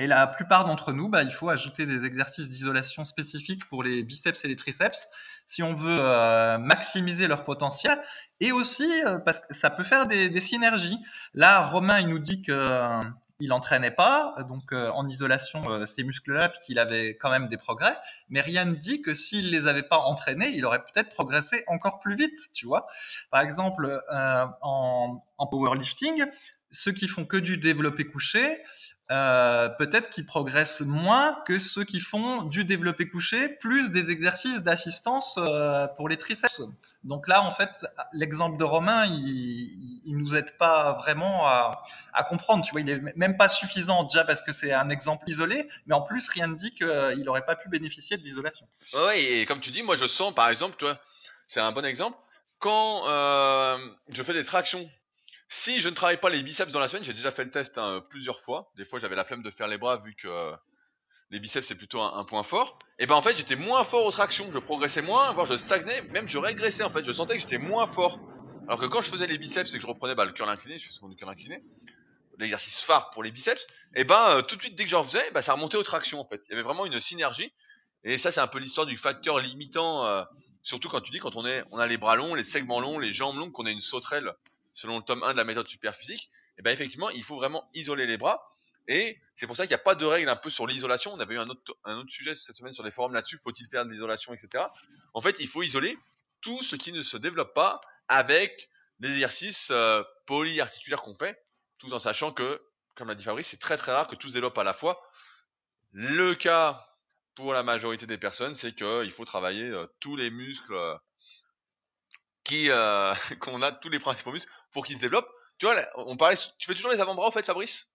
Et 0.00 0.06
la 0.06 0.26
plupart 0.26 0.64
d'entre 0.64 0.94
nous, 0.94 1.10
bah, 1.10 1.22
il 1.24 1.32
faut 1.32 1.50
ajouter 1.50 1.84
des 1.84 2.06
exercices 2.06 2.48
d'isolation 2.48 3.04
spécifiques 3.04 3.66
pour 3.68 3.82
les 3.82 4.02
biceps 4.02 4.42
et 4.46 4.48
les 4.48 4.56
triceps 4.56 4.98
si 5.46 5.62
on 5.62 5.74
veut 5.74 5.98
euh, 5.98 6.56
maximiser 6.56 7.26
leur 7.26 7.44
potentiel 7.44 8.00
et 8.40 8.50
aussi 8.50 8.88
euh, 9.04 9.18
parce 9.18 9.40
que 9.40 9.52
ça 9.52 9.68
peut 9.68 9.84
faire 9.84 10.06
des, 10.06 10.40
synergies. 10.40 10.96
Là, 11.34 11.66
Romain, 11.66 12.00
il 12.00 12.08
nous 12.08 12.18
dit 12.18 12.40
qu'il 12.40 12.54
euh, 12.54 13.02
n'entraînait 13.42 13.90
pas, 13.90 14.36
donc 14.48 14.72
en 14.72 15.06
isolation 15.06 15.60
ces 15.86 16.02
muscles-là, 16.02 16.48
puis 16.48 16.60
qu'il 16.64 16.78
avait 16.78 17.18
quand 17.20 17.28
même 17.28 17.48
des 17.48 17.58
progrès. 17.58 17.94
Mais 18.30 18.40
rien 18.40 18.64
ne 18.64 18.76
dit 18.76 19.02
que 19.02 19.12
s'il 19.12 19.50
les 19.50 19.66
avait 19.66 19.82
pas 19.82 19.98
entraînés, 19.98 20.48
il 20.54 20.64
aurait 20.64 20.82
peut-être 20.82 21.10
progressé 21.10 21.62
encore 21.66 22.00
plus 22.00 22.16
vite, 22.16 22.40
tu 22.54 22.64
vois. 22.64 22.86
Par 23.30 23.42
exemple, 23.42 24.02
en, 24.10 25.20
en 25.36 25.46
powerlifting, 25.46 26.24
ceux 26.70 26.92
qui 26.92 27.08
font 27.08 27.24
que 27.24 27.36
du 27.36 27.56
développé 27.56 28.04
couché, 28.04 28.58
euh, 29.10 29.68
peut-être 29.70 30.10
qu'ils 30.10 30.24
progressent 30.24 30.80
moins 30.80 31.36
que 31.44 31.58
ceux 31.58 31.82
qui 31.82 31.98
font 32.00 32.42
du 32.42 32.64
développé 32.64 33.08
couché 33.08 33.48
plus 33.60 33.90
des 33.90 34.08
exercices 34.08 34.60
d'assistance 34.60 35.34
euh, 35.38 35.88
pour 35.96 36.08
les 36.08 36.16
triceps. 36.16 36.62
Donc 37.02 37.26
là, 37.26 37.42
en 37.42 37.52
fait, 37.52 37.70
l'exemple 38.12 38.56
de 38.56 38.62
Romain, 38.62 39.06
il, 39.06 40.00
il 40.04 40.16
nous 40.16 40.36
aide 40.36 40.56
pas 40.58 40.92
vraiment 40.92 41.46
à, 41.46 41.82
comprendre. 42.28 42.64
Tu 42.64 42.70
vois, 42.70 42.82
il 42.82 42.90
est 42.90 43.16
même 43.16 43.36
pas 43.36 43.48
suffisant 43.48 44.04
déjà 44.04 44.24
parce 44.24 44.42
que 44.42 44.52
c'est 44.52 44.72
un 44.72 44.90
exemple 44.90 45.28
isolé, 45.28 45.68
mais 45.86 45.94
en 45.94 46.02
plus, 46.02 46.28
rien 46.28 46.46
ne 46.46 46.54
dit 46.54 46.72
qu'il 46.74 47.22
n'aurait 47.24 47.44
pas 47.44 47.56
pu 47.56 47.68
bénéficier 47.68 48.16
de 48.16 48.22
l'isolation. 48.22 48.66
Ouais, 48.94 49.20
et 49.20 49.46
comme 49.46 49.60
tu 49.60 49.70
dis, 49.70 49.82
moi 49.82 49.96
je 49.96 50.06
sens, 50.06 50.32
par 50.34 50.48
exemple, 50.50 50.76
toi, 50.76 50.96
c'est 51.48 51.60
un 51.60 51.72
bon 51.72 51.84
exemple. 51.84 52.16
Quand 52.60 53.08
euh, 53.08 53.78
je 54.10 54.22
fais 54.22 54.34
des 54.34 54.44
tractions 54.44 54.88
si 55.52 55.80
je 55.80 55.88
ne 55.88 55.94
travaille 55.94 56.16
pas 56.16 56.30
les 56.30 56.42
biceps 56.44 56.72
dans 56.72 56.78
la 56.78 56.86
semaine, 56.86 57.02
j'ai 57.02 57.12
déjà 57.12 57.32
fait 57.32 57.42
le 57.42 57.50
test 57.50 57.76
hein, 57.76 58.02
plusieurs 58.08 58.40
fois. 58.40 58.70
Des 58.76 58.84
fois, 58.84 59.00
j'avais 59.00 59.16
la 59.16 59.24
flemme 59.24 59.42
de 59.42 59.50
faire 59.50 59.66
les 59.66 59.78
bras 59.78 59.96
vu 59.96 60.14
que 60.14 60.28
euh, 60.28 60.54
les 61.30 61.40
biceps 61.40 61.66
c'est 61.66 61.74
plutôt 61.74 62.00
un, 62.00 62.24
point 62.24 62.44
fort. 62.44 62.78
Et 63.00 63.06
ben 63.06 63.16
en 63.16 63.22
fait, 63.22 63.36
j'étais 63.36 63.56
moins 63.56 63.82
fort 63.82 64.06
aux 64.06 64.12
tractions, 64.12 64.50
je 64.52 64.60
progressais 64.60 65.02
moins, 65.02 65.32
voire 65.32 65.46
je 65.46 65.56
stagnais, 65.56 66.02
même 66.12 66.28
je 66.28 66.38
régressais 66.38 66.84
en 66.84 66.90
fait. 66.90 67.04
Je 67.04 67.10
sentais 67.10 67.34
que 67.34 67.40
j'étais 67.40 67.58
moins 67.58 67.88
fort. 67.88 68.20
Alors 68.68 68.78
que 68.78 68.86
quand 68.86 69.02
je 69.02 69.10
faisais 69.10 69.26
les 69.26 69.38
biceps 69.38 69.74
et 69.74 69.78
que 69.78 69.82
je 69.82 69.88
reprenais 69.88 70.14
bah, 70.14 70.24
le 70.24 70.30
curl 70.30 70.48
incliné, 70.48 70.78
je 70.78 70.86
fais 70.86 70.92
souvent 70.92 71.08
du 71.08 71.16
curl 71.16 71.28
incliné, 71.28 71.64
l'exercice 72.38 72.82
phare 72.82 73.10
pour 73.10 73.24
les 73.24 73.32
biceps, 73.32 73.66
et 73.96 74.04
ben 74.04 74.36
euh, 74.36 74.42
tout 74.42 74.54
de 74.54 74.62
suite 74.62 74.76
dès 74.76 74.84
que 74.84 74.90
j'en 74.90 75.02
faisais, 75.02 75.28
bah, 75.32 75.42
ça 75.42 75.54
remontait 75.54 75.78
aux 75.78 75.82
tractions 75.82 76.20
en 76.20 76.28
fait. 76.28 76.42
Il 76.46 76.50
y 76.50 76.54
avait 76.54 76.62
vraiment 76.62 76.86
une 76.86 77.00
synergie. 77.00 77.52
Et 78.04 78.18
ça, 78.18 78.30
c'est 78.30 78.40
un 78.40 78.46
peu 78.46 78.60
l'histoire 78.60 78.86
du 78.86 78.96
facteur 78.96 79.40
limitant. 79.40 80.06
Euh, 80.06 80.22
surtout 80.62 80.88
quand 80.88 81.00
tu 81.00 81.10
dis 81.10 81.18
quand 81.18 81.34
on 81.34 81.44
est, 81.44 81.64
on 81.72 81.78
a 81.78 81.88
les 81.88 81.96
bras 81.96 82.14
longs, 82.14 82.36
les 82.36 82.44
segments 82.44 82.80
longs, 82.80 83.00
les 83.00 83.12
jambes 83.12 83.36
longues, 83.36 83.52
qu'on 83.52 83.66
a 83.66 83.70
une 83.70 83.80
sauterelle 83.80 84.32
selon 84.74 84.98
le 84.98 85.04
tome 85.04 85.22
1 85.22 85.32
de 85.32 85.36
la 85.36 85.44
méthode 85.44 85.68
superphysique, 85.68 86.30
et 86.56 86.60
eh 86.60 86.62
ben 86.62 86.72
effectivement, 86.72 87.10
il 87.10 87.24
faut 87.24 87.36
vraiment 87.36 87.68
isoler 87.74 88.06
les 88.06 88.18
bras. 88.18 88.46
Et 88.88 89.18
c'est 89.34 89.46
pour 89.46 89.56
ça 89.56 89.64
qu'il 89.64 89.70
n'y 89.70 89.80
a 89.80 89.84
pas 89.84 89.94
de 89.94 90.04
règle 90.04 90.28
un 90.28 90.36
peu 90.36 90.50
sur 90.50 90.66
l'isolation. 90.66 91.12
On 91.12 91.20
avait 91.20 91.34
eu 91.34 91.38
un 91.38 91.48
autre, 91.48 91.76
un 91.84 91.96
autre 91.98 92.10
sujet 92.10 92.34
cette 92.34 92.56
semaine 92.56 92.74
sur 92.74 92.82
les 92.82 92.90
forums 92.90 93.14
là-dessus. 93.14 93.38
Faut-il 93.38 93.66
faire 93.70 93.86
de 93.86 93.90
l'isolation, 93.90 94.34
etc. 94.34 94.64
En 95.14 95.20
fait, 95.20 95.36
il 95.40 95.48
faut 95.48 95.62
isoler 95.62 95.96
tout 96.40 96.62
ce 96.62 96.76
qui 96.76 96.92
ne 96.92 97.02
se 97.02 97.16
développe 97.16 97.54
pas 97.54 97.80
avec 98.08 98.68
les 98.98 99.10
exercices 99.10 99.70
euh, 99.70 100.02
polyarticulaires 100.26 101.02
qu'on 101.02 101.16
fait, 101.16 101.38
tout 101.78 101.92
en 101.94 101.98
sachant 101.98 102.32
que, 102.32 102.60
comme 102.96 103.08
l'a 103.08 103.14
dit 103.14 103.24
Fabrice, 103.24 103.48
c'est 103.48 103.60
très 103.60 103.76
très 103.76 103.92
rare 103.92 104.06
que 104.06 104.16
tout 104.16 104.28
se 104.28 104.32
développe 104.34 104.58
à 104.58 104.64
la 104.64 104.74
fois. 104.74 105.00
Le 105.92 106.34
cas 106.34 106.86
pour 107.34 107.52
la 107.52 107.62
majorité 107.62 108.06
des 108.06 108.18
personnes, 108.18 108.54
c'est 108.54 108.74
qu'il 108.74 109.10
faut 109.12 109.24
travailler 109.24 109.70
euh, 109.70 109.86
tous 110.00 110.16
les 110.16 110.30
muscles 110.30 110.74
euh, 110.74 110.96
qui 112.44 112.70
euh, 112.70 113.14
qu'on 113.40 113.62
a 113.62 113.72
tous 113.72 113.88
les 113.88 113.98
principaux 113.98 114.32
muscles 114.32 114.50
pour 114.72 114.84
qu'ils 114.84 114.96
se 114.96 115.00
développent. 115.00 115.30
Tu 115.58 115.66
vois, 115.66 115.76
on 115.96 116.16
parlait, 116.16 116.36
tu 116.58 116.66
fais 116.66 116.74
toujours 116.74 116.90
les 116.90 117.00
avant-bras 117.00 117.26
en 117.26 117.30
fait, 117.30 117.44
Fabrice? 117.44 117.90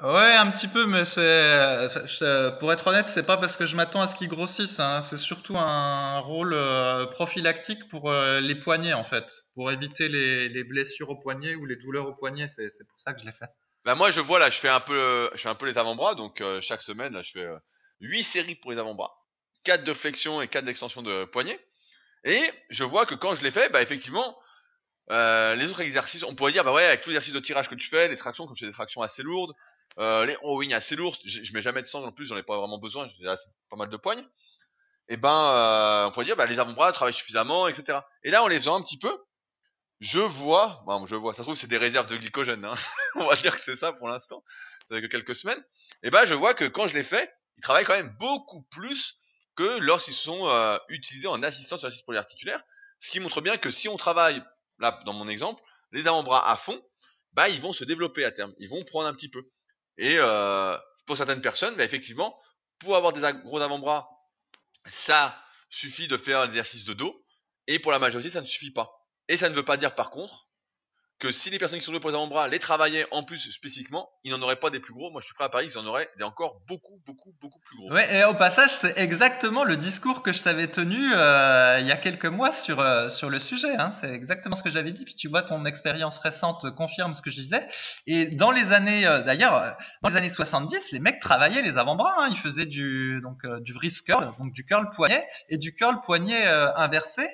Ouais, 0.00 0.32
un 0.36 0.52
petit 0.52 0.68
peu, 0.68 0.86
mais 0.86 1.04
c'est, 1.06 2.58
pour 2.60 2.72
être 2.72 2.86
honnête, 2.86 3.06
c'est 3.14 3.26
pas 3.26 3.36
parce 3.36 3.56
que 3.56 3.66
je 3.66 3.74
m'attends 3.74 4.00
à 4.00 4.06
ce 4.06 4.14
qu'ils 4.14 4.28
grossissent. 4.28 4.78
Hein. 4.78 5.02
C'est 5.10 5.18
surtout 5.18 5.58
un 5.58 6.20
rôle 6.20 6.54
euh, 6.54 7.06
prophylactique 7.06 7.88
pour 7.88 8.08
euh, 8.08 8.38
les 8.38 8.54
poignets 8.54 8.92
en 8.92 9.02
fait, 9.02 9.24
pour 9.54 9.72
éviter 9.72 10.06
les, 10.06 10.48
les 10.50 10.62
blessures 10.62 11.10
aux 11.10 11.16
poignets 11.16 11.56
ou 11.56 11.66
les 11.66 11.74
douleurs 11.74 12.06
aux 12.06 12.14
poignets. 12.14 12.46
C'est, 12.54 12.70
pour 12.86 13.00
ça 13.00 13.12
que 13.12 13.20
je 13.20 13.26
l'ai 13.26 13.32
fait. 13.32 13.48
Bah 13.84 13.96
moi, 13.96 14.12
je 14.12 14.20
vois 14.20 14.38
là, 14.38 14.50
je 14.50 14.60
fais 14.60 14.68
un 14.68 14.78
peu, 14.78 15.30
je 15.34 15.40
fais 15.40 15.48
un 15.48 15.56
peu 15.56 15.66
les 15.66 15.78
avant-bras, 15.78 16.14
donc 16.14 16.42
chaque 16.60 16.82
semaine 16.82 17.14
là, 17.14 17.22
je 17.22 17.32
fais 17.32 17.48
8 18.00 18.22
séries 18.22 18.54
pour 18.54 18.70
les 18.70 18.78
avant-bras, 18.78 19.12
4 19.64 19.82
de 19.82 19.92
flexion 19.92 20.40
et 20.40 20.46
4 20.46 20.64
d'extension 20.64 21.02
de 21.02 21.24
poignets. 21.24 21.58
Et 22.22 22.40
je 22.70 22.84
vois 22.84 23.04
que 23.04 23.16
quand 23.16 23.34
je 23.34 23.42
l'ai 23.42 23.50
fait, 23.50 23.68
bah 23.70 23.82
effectivement, 23.82 24.38
euh, 25.10 25.54
les 25.54 25.66
autres 25.66 25.80
exercices, 25.80 26.22
on 26.24 26.34
pourrait 26.34 26.52
dire, 26.52 26.64
bah 26.64 26.72
ouais, 26.72 26.84
avec 26.84 27.00
tout 27.00 27.10
l'exercice 27.10 27.32
de 27.32 27.40
tirage 27.40 27.68
que 27.68 27.74
tu 27.74 27.88
fais, 27.88 28.08
les 28.08 28.16
tractions, 28.16 28.46
comme 28.46 28.56
fais 28.56 28.66
des 28.66 28.72
tractions 28.72 29.00
assez 29.00 29.22
lourdes, 29.22 29.54
euh, 29.98 30.26
les 30.26 30.36
rowing 30.36 30.74
assez 30.74 30.96
lourdes, 30.96 31.16
je, 31.24 31.52
mets 31.52 31.62
jamais 31.62 31.82
de 31.82 31.86
sang 31.86 32.04
en 32.04 32.12
plus, 32.12 32.26
j'en 32.26 32.36
ai 32.36 32.42
pas 32.42 32.56
vraiment 32.58 32.78
besoin, 32.78 33.08
j'ai 33.18 33.26
pas 33.70 33.76
mal 33.76 33.88
de 33.88 33.96
poignes. 33.96 34.24
Et 35.08 35.16
ben, 35.16 35.30
euh, 35.30 36.06
on 36.06 36.10
pourrait 36.10 36.26
dire, 36.26 36.36
bah 36.36 36.44
les 36.44 36.58
avant-bras 36.58 36.92
travaillent 36.92 37.14
suffisamment, 37.14 37.66
etc. 37.68 38.00
Et 38.22 38.30
là, 38.30 38.42
en 38.42 38.48
les 38.48 38.58
faisant 38.58 38.76
un 38.76 38.82
petit 38.82 38.98
peu, 38.98 39.16
je 40.00 40.20
vois, 40.20 40.82
bon, 40.86 41.06
je 41.06 41.16
vois, 41.16 41.32
ça 41.32 41.38
se 41.38 41.42
trouve 41.42 41.56
c'est 41.56 41.66
des 41.66 41.78
réserves 41.78 42.06
de 42.06 42.16
glycogène, 42.16 42.64
hein. 42.64 42.74
on 43.16 43.26
va 43.26 43.34
dire 43.36 43.54
que 43.54 43.60
c'est 43.60 43.76
ça 43.76 43.92
pour 43.92 44.08
l'instant, 44.08 44.44
ça 44.86 44.94
fait 44.94 45.02
que 45.02 45.06
quelques 45.06 45.34
semaines. 45.34 45.62
Et 46.02 46.10
ben, 46.10 46.26
je 46.26 46.34
vois 46.34 46.54
que 46.54 46.66
quand 46.66 46.86
je 46.86 46.94
l'ai 46.94 47.02
fait, 47.02 47.32
ils 47.56 47.62
travaillent 47.62 47.86
quand 47.86 47.96
même 47.96 48.14
beaucoup 48.20 48.62
plus 48.70 49.18
que 49.56 49.78
lorsqu'ils 49.80 50.14
sont 50.14 50.46
euh, 50.46 50.78
utilisés 50.88 51.26
en 51.26 51.42
assistance 51.42 51.80
sur 51.80 51.88
l'exercice 51.88 52.04
polyarticulaire, 52.04 52.62
ce 53.00 53.10
qui 53.10 53.20
montre 53.20 53.40
bien 53.40 53.56
que 53.56 53.70
si 53.70 53.88
on 53.88 53.96
travaille, 53.96 54.42
là 54.78 55.00
dans 55.04 55.12
mon 55.12 55.28
exemple, 55.28 55.62
les 55.92 56.06
avant-bras 56.06 56.50
à 56.50 56.56
fond, 56.56 56.80
bah 57.32 57.48
ils 57.48 57.60
vont 57.60 57.72
se 57.72 57.84
développer 57.84 58.24
à 58.24 58.30
terme, 58.30 58.54
ils 58.58 58.68
vont 58.68 58.84
prendre 58.84 59.08
un 59.08 59.14
petit 59.14 59.28
peu. 59.28 59.50
Et 59.96 60.16
euh, 60.18 60.76
pour 61.06 61.16
certaines 61.16 61.40
personnes, 61.40 61.74
bah, 61.76 61.84
effectivement, 61.84 62.38
pour 62.78 62.96
avoir 62.96 63.12
des 63.12 63.20
gros 63.44 63.60
avant-bras, 63.60 64.08
ça 64.88 65.36
suffit 65.68 66.08
de 66.08 66.16
faire 66.16 66.44
l'exercice 66.44 66.84
de 66.84 66.94
dos, 66.94 67.24
et 67.66 67.78
pour 67.78 67.92
la 67.92 67.98
majorité, 67.98 68.30
ça 68.30 68.40
ne 68.40 68.46
suffit 68.46 68.70
pas. 68.70 68.90
Et 69.28 69.36
ça 69.36 69.50
ne 69.50 69.54
veut 69.54 69.64
pas 69.64 69.76
dire 69.76 69.94
par 69.94 70.10
contre 70.10 70.47
que 71.18 71.32
si 71.32 71.50
les 71.50 71.58
personnes 71.58 71.80
qui 71.80 71.84
sont 71.84 71.90
douées 71.90 72.00
pour 72.00 72.10
les 72.10 72.16
avant-bras 72.16 72.48
les 72.48 72.58
travaillaient 72.58 73.06
en 73.10 73.24
plus 73.24 73.50
spécifiquement, 73.50 74.08
ils 74.24 74.30
n'en 74.30 74.40
auraient 74.40 74.56
pas 74.56 74.70
des 74.70 74.78
plus 74.78 74.92
gros. 74.92 75.10
Moi, 75.10 75.20
je 75.20 75.26
suis 75.26 75.34
prêt 75.34 75.44
à 75.44 75.48
parier 75.48 75.68
qu'ils 75.68 75.78
en 75.78 75.86
auraient 75.86 76.08
des 76.16 76.24
encore 76.24 76.60
beaucoup, 76.68 77.00
beaucoup, 77.06 77.34
beaucoup 77.40 77.58
plus 77.60 77.76
gros. 77.76 77.92
Ouais, 77.92 78.14
et 78.14 78.24
au 78.24 78.34
passage, 78.34 78.70
c'est 78.80 78.94
exactement 78.96 79.64
le 79.64 79.76
discours 79.76 80.22
que 80.22 80.32
je 80.32 80.42
t'avais 80.42 80.68
tenu 80.68 81.12
euh, 81.12 81.80
il 81.80 81.86
y 81.86 81.92
a 81.92 81.96
quelques 81.96 82.26
mois 82.26 82.52
sur 82.64 82.80
euh, 82.80 83.08
sur 83.10 83.30
le 83.30 83.40
sujet. 83.40 83.74
Hein. 83.76 83.94
C'est 84.00 84.10
exactement 84.10 84.56
ce 84.56 84.62
que 84.62 84.70
j'avais 84.70 84.92
dit. 84.92 85.04
Puis 85.04 85.16
tu 85.16 85.28
vois, 85.28 85.42
ton 85.42 85.64
expérience 85.64 86.16
récente 86.18 86.64
confirme 86.76 87.14
ce 87.14 87.22
que 87.22 87.30
je 87.30 87.40
disais. 87.40 87.68
Et 88.06 88.26
dans 88.26 88.52
les 88.52 88.70
années, 88.72 89.06
euh, 89.06 89.22
d'ailleurs, 89.22 89.76
dans 90.02 90.10
les 90.10 90.16
années 90.16 90.32
70, 90.32 90.78
les 90.92 91.00
mecs 91.00 91.20
travaillaient 91.20 91.62
les 91.62 91.76
avant-bras. 91.76 92.14
Hein. 92.18 92.28
Ils 92.30 92.38
faisaient 92.38 92.66
du 92.66 93.20
donc 93.22 93.38
du 93.62 93.72
wrist 93.74 94.06
donc 94.38 94.52
du 94.52 94.64
curl 94.64 94.88
poignet 94.94 95.26
et 95.48 95.58
du 95.58 95.74
curl 95.74 96.00
poignet 96.02 96.46
inversé. 96.46 97.26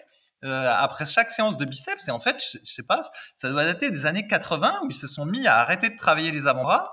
Euh, 0.44 0.68
après 0.76 1.06
chaque 1.06 1.30
séance 1.30 1.56
de 1.56 1.64
biceps. 1.64 2.06
Et 2.06 2.10
en 2.10 2.20
fait, 2.20 2.36
je, 2.52 2.58
sais 2.64 2.82
pas, 2.82 3.10
ça 3.38 3.48
doit 3.48 3.64
dater 3.64 3.90
des 3.90 4.04
années 4.04 4.26
80 4.26 4.80
où 4.82 4.90
ils 4.90 4.94
se 4.94 5.06
sont 5.06 5.24
mis 5.24 5.46
à 5.46 5.56
arrêter 5.56 5.88
de 5.88 5.96
travailler 5.96 6.32
les 6.32 6.46
avant-bras. 6.46 6.92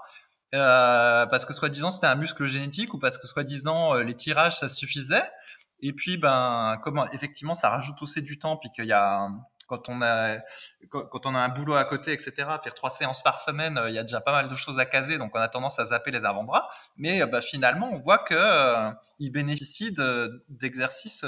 Euh, 0.54 1.26
parce 1.28 1.46
que 1.46 1.54
soi-disant 1.54 1.92
c'était 1.92 2.08
un 2.08 2.16
muscle 2.16 2.46
génétique 2.46 2.94
ou 2.94 3.00
parce 3.00 3.18
que 3.18 3.26
soi-disant 3.28 3.96
euh, 3.96 4.04
les 4.04 4.16
tirages 4.16 4.58
ça 4.60 4.70
suffisait. 4.70 5.24
Et 5.82 5.94
puis 5.94 6.18
ben 6.18 6.80
effectivement 7.14 7.56
ça 7.56 7.70
rajoute 7.70 8.02
aussi 8.02 8.22
du 8.22 8.38
temps 8.38 8.58
puis 8.58 8.70
qu'il 8.72 8.86
y 8.86 8.94
a 8.94 9.30
quand 9.68 9.88
on 9.90 10.02
a 10.02 10.38
quand, 10.90 11.26
on 11.26 11.36
a 11.36 11.40
un 11.40 11.50
boulot 11.50 11.76
à 11.76 11.86
côté 11.86 12.12
etc 12.12 12.34
faire 12.36 12.74
trois 12.76 12.92
séances 12.98 13.24
par 13.24 13.42
semaine 13.44 13.80
il 13.88 13.94
y 13.94 13.98
a 13.98 14.04
déjà 14.04 14.20
pas 14.22 14.34
mal 14.34 14.50
de 14.50 14.56
choses 14.56 14.78
à 14.78 14.86
caser 14.86 15.18
donc 15.18 15.34
on 15.34 15.40
a 15.40 15.48
tendance 15.48 15.80
à 15.80 15.86
zapper 15.86 16.12
les 16.12 16.24
avant-bras 16.26 16.70
mais 16.98 17.26
ben, 17.26 17.42
finalement 17.42 17.90
on 17.92 18.00
voit 18.00 18.20
que 18.20 18.92
ils 19.20 19.32
bénéficient 19.32 19.96
d'exercices 20.50 21.26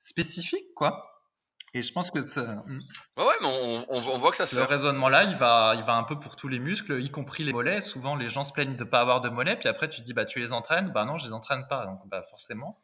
spécifiques 0.00 0.74
quoi. 0.76 1.11
Et 1.74 1.82
je 1.82 1.92
pense 1.92 2.10
que 2.10 2.22
ça... 2.22 2.42
Hmm. 2.66 2.80
Ouais, 3.16 3.24
ouais, 3.24 3.34
mais 3.40 3.46
on, 3.48 3.86
on, 3.88 4.18
voit 4.18 4.30
que 4.30 4.36
ça 4.36 4.46
Le 4.54 4.64
raisonnement-là, 4.64 5.24
il 5.24 5.36
va, 5.36 5.74
il 5.76 5.84
va 5.84 5.94
un 5.94 6.04
peu 6.04 6.20
pour 6.20 6.36
tous 6.36 6.48
les 6.48 6.58
muscles, 6.58 7.00
y 7.00 7.10
compris 7.10 7.44
les 7.44 7.52
mollets. 7.52 7.80
Souvent, 7.80 8.14
les 8.14 8.28
gens 8.28 8.44
se 8.44 8.52
plaignent 8.52 8.76
de 8.76 8.84
ne 8.84 8.88
pas 8.88 9.00
avoir 9.00 9.22
de 9.22 9.30
mollets, 9.30 9.56
puis 9.56 9.68
après, 9.68 9.88
tu 9.88 10.02
te 10.02 10.06
dis, 10.06 10.12
bah, 10.12 10.26
tu 10.26 10.38
les 10.38 10.52
entraînes. 10.52 10.92
Bah 10.92 11.06
non, 11.06 11.16
je 11.16 11.24
les 11.24 11.32
entraîne 11.32 11.66
pas. 11.68 11.86
Donc, 11.86 12.00
bah, 12.06 12.24
forcément, 12.28 12.78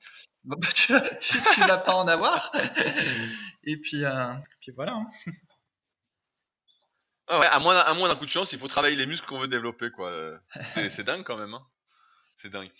bah, 0.45 0.57
tu, 0.75 0.87
tu, 1.21 1.61
vas 1.61 1.77
pas 1.77 1.95
en 1.95 2.09
avoir. 2.09 2.51
Et 3.65 3.77
puis, 3.77 4.05
euh, 4.05 4.33
puis 4.61 4.73
voilà. 4.73 4.93
Hein. 4.93 5.07
Ah 7.31 7.41
ouais, 7.41 7.47
à 7.47 7.59
moins, 7.59 7.77
à 7.77 7.93
moins 7.93 8.09
d'un 8.09 8.17
coup 8.17 8.25
de 8.25 8.31
chance, 8.31 8.53
il 8.53 8.59
faut 8.59 8.69
travailler 8.69 8.97
les 8.97 9.05
muscles 9.05 9.27
qu'on 9.27 9.39
veut 9.39 9.49
développer, 9.49 9.91
quoi. 9.91 10.11
C'est 10.67 11.05
dingue 11.05 11.25
quand 11.25 11.37
même. 11.37 11.53
Hein. 11.53 11.67
C'est 12.37 12.49
dingue. 12.49 12.71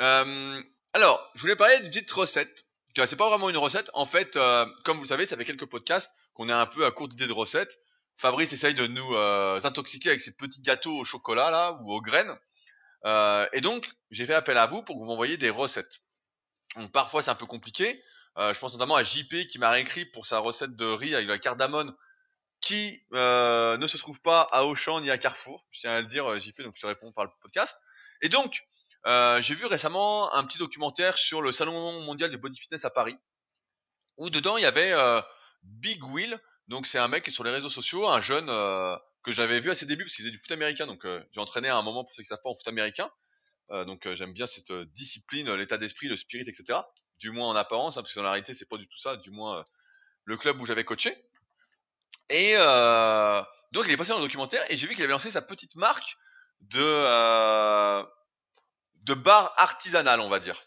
Euh, 0.00 0.62
alors, 0.94 1.30
je 1.34 1.42
voulais 1.42 1.56
parler 1.56 1.80
d'une 1.80 1.90
petite 1.90 2.10
recette 2.10 2.65
c'est 3.04 3.16
pas 3.16 3.28
vraiment 3.28 3.50
une 3.50 3.58
recette. 3.58 3.90
En 3.92 4.06
fait, 4.06 4.36
euh, 4.36 4.64
comme 4.84 4.96
vous 4.96 5.02
le 5.02 5.08
savez, 5.08 5.26
ça 5.26 5.36
fait 5.36 5.44
quelques 5.44 5.66
podcasts 5.66 6.14
qu'on 6.32 6.48
est 6.48 6.52
un 6.52 6.66
peu 6.66 6.86
à 6.86 6.90
court 6.90 7.08
d'idées 7.08 7.26
de 7.26 7.32
recettes. 7.32 7.78
Fabrice 8.14 8.52
essaye 8.54 8.72
de 8.72 8.86
nous 8.86 9.14
euh, 9.14 9.60
intoxiquer 9.62 10.08
avec 10.08 10.22
ses 10.22 10.34
petits 10.34 10.62
gâteaux 10.62 10.96
au 10.96 11.04
chocolat 11.04 11.50
là 11.50 11.78
ou 11.82 11.92
aux 11.92 12.00
graines. 12.00 12.34
Euh, 13.04 13.46
et 13.52 13.60
donc, 13.60 13.90
j'ai 14.10 14.24
fait 14.24 14.34
appel 14.34 14.56
à 14.56 14.66
vous 14.66 14.82
pour 14.82 14.94
que 14.94 15.00
vous 15.00 15.06
m'envoyiez 15.06 15.36
des 15.36 15.50
recettes. 15.50 16.00
Donc, 16.76 16.90
parfois, 16.92 17.20
c'est 17.20 17.30
un 17.30 17.34
peu 17.34 17.46
compliqué. 17.46 18.02
je 18.36 18.58
pense 18.58 18.72
notamment 18.72 18.96
à 18.96 19.02
JP 19.02 19.46
qui 19.46 19.58
m'a 19.58 19.70
réécrit 19.70 20.06
pour 20.06 20.24
sa 20.24 20.38
recette 20.38 20.74
de 20.76 20.86
riz 20.86 21.14
avec 21.14 21.28
la 21.28 21.38
cardamone 21.38 21.94
qui 22.62 23.02
ne 23.12 23.86
se 23.86 23.98
trouve 23.98 24.20
pas 24.22 24.48
à 24.50 24.64
Auchan 24.64 25.02
ni 25.02 25.10
à 25.10 25.18
Carrefour. 25.18 25.66
Je 25.70 25.80
tiens 25.80 25.92
à 25.92 26.00
le 26.00 26.06
dire, 26.06 26.38
JP, 26.40 26.62
donc 26.62 26.74
je 26.76 26.80
te 26.80 26.86
réponds 26.86 27.12
par 27.12 27.24
le 27.24 27.30
podcast. 27.42 27.78
Et 28.22 28.30
donc, 28.30 28.62
euh, 29.06 29.40
j'ai 29.40 29.54
vu 29.54 29.66
récemment 29.66 30.34
un 30.34 30.44
petit 30.44 30.58
documentaire 30.58 31.16
sur 31.16 31.40
le 31.40 31.52
salon 31.52 32.00
mondial 32.02 32.30
de 32.30 32.36
body 32.36 32.58
fitness 32.58 32.84
à 32.84 32.90
Paris, 32.90 33.16
où 34.16 34.30
dedans 34.30 34.56
il 34.56 34.62
y 34.62 34.66
avait 34.66 34.92
euh, 34.92 35.20
Big 35.62 36.02
Will, 36.04 36.40
donc 36.66 36.86
c'est 36.88 36.98
un 36.98 37.06
mec 37.06 37.30
sur 37.30 37.44
les 37.44 37.52
réseaux 37.52 37.68
sociaux, 37.68 38.08
un 38.08 38.20
jeune 38.20 38.48
euh, 38.48 38.96
que 39.22 39.30
j'avais 39.30 39.60
vu 39.60 39.70
à 39.70 39.76
ses 39.76 39.86
débuts 39.86 40.02
parce 40.02 40.16
qu'il 40.16 40.24
faisait 40.24 40.32
du 40.32 40.40
foot 40.40 40.50
américain, 40.50 40.88
donc 40.88 41.06
j'ai 41.30 41.40
entraîné 41.40 41.68
à 41.68 41.76
un 41.76 41.82
moment 41.82 42.02
pour 42.02 42.12
ceux 42.14 42.24
qui 42.24 42.28
savent 42.28 42.40
pas 42.42 42.50
en 42.50 42.56
foot 42.56 42.66
américain, 42.66 43.08
donc 43.70 44.12
j'aime 44.14 44.32
bien 44.32 44.46
cette 44.46 44.72
discipline, 44.72 45.52
l'état 45.54 45.78
d'esprit, 45.78 46.08
le 46.08 46.16
spirit, 46.16 46.48
etc. 46.48 46.80
Du 47.18 47.30
moins 47.30 47.48
en 47.48 47.56
apparence, 47.56 47.96
hein, 47.96 48.02
parce 48.02 48.12
que 48.12 48.20
dans 48.20 48.24
la 48.24 48.30
réalité 48.32 48.54
c'est 48.54 48.68
pas 48.68 48.76
du 48.76 48.88
tout 48.88 48.98
ça, 48.98 49.16
du 49.16 49.30
moins 49.30 49.64
le 50.24 50.36
club 50.36 50.60
où 50.60 50.66
j'avais 50.66 50.84
coaché. 50.84 51.16
Et 52.30 52.54
donc 53.72 53.84
il 53.86 53.92
est 53.92 53.96
passé 53.96 54.10
dans 54.10 54.18
le 54.18 54.24
documentaire 54.24 54.64
et 54.68 54.76
j'ai 54.76 54.88
vu 54.88 54.94
qu'il 54.94 55.04
avait 55.04 55.12
lancé 55.12 55.30
sa 55.30 55.42
petite 55.42 55.74
marque 55.76 56.16
de 56.60 56.80
de 59.06 59.14
bar 59.14 59.54
artisanal, 59.56 60.20
on 60.20 60.28
va 60.28 60.40
dire, 60.40 60.60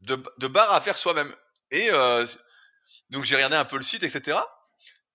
de, 0.00 0.22
de 0.38 0.46
bar 0.48 0.72
à 0.72 0.80
faire 0.80 0.96
soi-même. 0.96 1.34
Et 1.70 1.90
euh, 1.90 2.26
donc 3.10 3.24
j'ai 3.24 3.36
regardé 3.36 3.56
un 3.56 3.66
peu 3.66 3.76
le 3.76 3.82
site, 3.82 4.02
etc. 4.02 4.38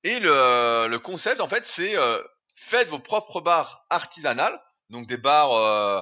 Et 0.03 0.19
le, 0.19 0.97
concept, 0.97 1.41
en 1.41 1.49
fait, 1.49 1.65
c'est 1.65 1.97
euh, 1.97 2.21
faites 2.55 2.87
vos 2.89 2.99
propres 2.99 3.41
bars 3.41 3.85
artisanales, 3.89 4.57
donc 4.89 5.07
des 5.07 5.17
bars 5.17 5.53
euh, 5.53 6.01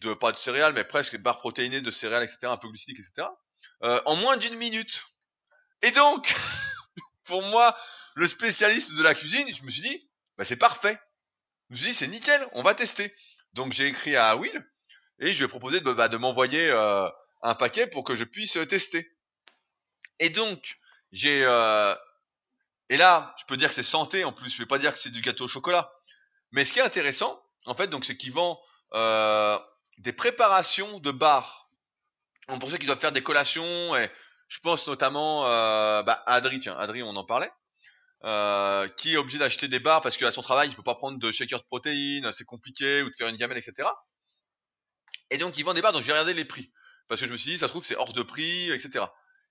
de 0.00 0.14
pas 0.14 0.30
de 0.30 0.36
céréales, 0.36 0.72
mais 0.72 0.84
presque 0.84 1.12
des 1.12 1.22
bars 1.22 1.38
protéinés 1.38 1.80
de 1.80 1.90
céréales, 1.90 2.22
etc., 2.22 2.38
un 2.44 2.56
peu 2.56 2.68
glucidiques, 2.68 3.00
etc. 3.00 3.28
en 3.82 4.16
moins 4.16 4.36
d'une 4.36 4.56
minute. 4.56 5.02
Et 5.82 5.90
donc, 5.90 6.32
pour 7.24 7.42
moi, 7.42 7.76
le 8.14 8.28
spécialiste 8.28 8.94
de 8.94 9.02
la 9.02 9.14
cuisine, 9.14 9.52
je 9.52 9.64
me 9.64 9.70
suis 9.70 9.82
dit, 9.82 10.08
bah, 10.36 10.44
c'est 10.44 10.56
parfait. 10.56 10.98
Je 11.70 11.74
me 11.74 11.78
suis 11.78 11.88
dit, 11.88 11.94
c'est 11.94 12.06
nickel, 12.06 12.48
on 12.52 12.62
va 12.62 12.74
tester. 12.74 13.12
Donc 13.52 13.72
j'ai 13.72 13.86
écrit 13.86 14.14
à 14.14 14.36
Will 14.36 14.64
et 15.20 15.32
je 15.32 15.38
lui 15.38 15.44
ai 15.46 15.48
proposé 15.48 15.80
de, 15.80 15.92
bah, 15.92 16.08
m'envoyer 16.18 16.70
euh, 16.70 17.08
un 17.42 17.54
paquet 17.54 17.86
pour 17.86 18.04
que 18.04 18.14
je 18.14 18.24
puisse 18.24 18.56
euh, 18.56 18.66
tester. 18.66 19.10
Et 20.18 20.30
donc, 20.30 20.78
j'ai... 21.12 21.44
euh, 21.44 21.94
et 22.88 22.96
là, 22.96 23.34
je 23.38 23.44
peux 23.46 23.56
dire 23.56 23.68
que 23.68 23.74
c'est 23.74 23.82
santé 23.82 24.24
en 24.24 24.32
plus, 24.32 24.50
je 24.50 24.58
vais 24.58 24.66
pas 24.66 24.78
dire 24.78 24.92
que 24.92 24.98
c'est 24.98 25.10
du 25.10 25.20
gâteau 25.20 25.44
au 25.44 25.48
chocolat. 25.48 25.92
Mais 26.52 26.64
ce 26.64 26.72
qui 26.72 26.78
est 26.78 26.82
intéressant, 26.82 27.42
en 27.66 27.74
fait, 27.74 27.88
donc 27.88 28.04
c'est 28.04 28.16
qu'il 28.16 28.32
vend 28.32 28.58
des 29.98 30.12
préparations 30.12 30.98
de 31.00 31.10
bars. 31.10 31.68
Donc, 32.48 32.60
pour 32.60 32.70
ceux 32.70 32.78
qui 32.78 32.86
doivent 32.86 33.00
faire 33.00 33.12
des 33.12 33.22
collations, 33.22 33.94
et 33.94 34.10
je 34.48 34.58
pense 34.60 34.86
notamment 34.86 35.42
bah, 35.42 36.22
à 36.24 36.36
Adri, 36.36 36.60
tiens, 36.60 36.78
Adri, 36.78 37.02
on 37.02 37.14
en 37.14 37.24
parlait, 37.24 37.52
qui 38.96 39.12
est 39.12 39.18
obligé 39.18 39.36
d'acheter 39.36 39.68
des 39.68 39.80
bars 39.80 40.00
parce 40.00 40.16
qu'à 40.16 40.32
son 40.32 40.40
travail, 40.40 40.70
il 40.70 40.74
peut 40.74 40.82
pas 40.82 40.94
prendre 40.94 41.18
de 41.18 41.30
shaker 41.30 41.58
de 41.58 41.66
protéines, 41.66 42.32
c'est 42.32 42.46
compliqué, 42.46 43.02
ou 43.02 43.10
de 43.10 43.14
faire 43.14 43.28
une 43.28 43.36
gamelle, 43.36 43.58
etc. 43.58 43.86
Et 45.30 45.38
donc, 45.38 45.58
ils 45.58 45.64
vendent 45.64 45.76
des 45.76 45.82
bars, 45.82 45.92
donc 45.92 46.02
j'ai 46.02 46.12
regardé 46.12 46.34
les 46.34 46.44
prix. 46.44 46.70
Parce 47.06 47.20
que 47.20 47.26
je 47.26 47.32
me 47.32 47.36
suis 47.36 47.52
dit, 47.52 47.58
ça 47.58 47.66
se 47.66 47.72
trouve, 47.72 47.84
c'est 47.84 47.96
hors 47.96 48.12
de 48.12 48.22
prix, 48.22 48.70
etc. 48.70 49.04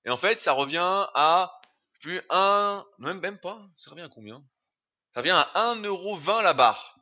Et 0.06 0.10
en 0.10 0.18
fait, 0.18 0.40
ça 0.40 0.54
revient 0.54 1.06
à 1.14 1.60
plus 2.00 2.22
un, 2.30 2.86
même, 3.00 3.20
même 3.20 3.40
pas, 3.40 3.60
ça 3.76 3.90
revient 3.90 4.04
à 4.04 4.10
combien? 4.10 4.44
Ça 5.14 5.22
revient 5.22 5.32
à 5.32 5.52
1,20€ 5.76 6.44
la 6.44 6.54
barre, 6.54 6.96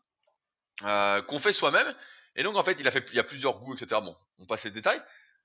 euh, 0.84 1.22
qu'on 1.24 1.40
fait 1.40 1.54
soi-même. 1.54 1.94
Et 2.36 2.44
donc, 2.44 2.56
en 2.56 2.64
fait, 2.64 2.80
il 2.80 2.88
a 2.88 2.92
fait, 2.92 3.06
il 3.12 3.16
y 3.16 3.20
a 3.20 3.24
plusieurs 3.24 3.60
goûts, 3.60 3.74
etc. 3.76 4.02
Bon, 4.04 4.16
on 4.40 4.46
passe 4.46 4.64
les 4.66 4.72
détails. 4.72 5.02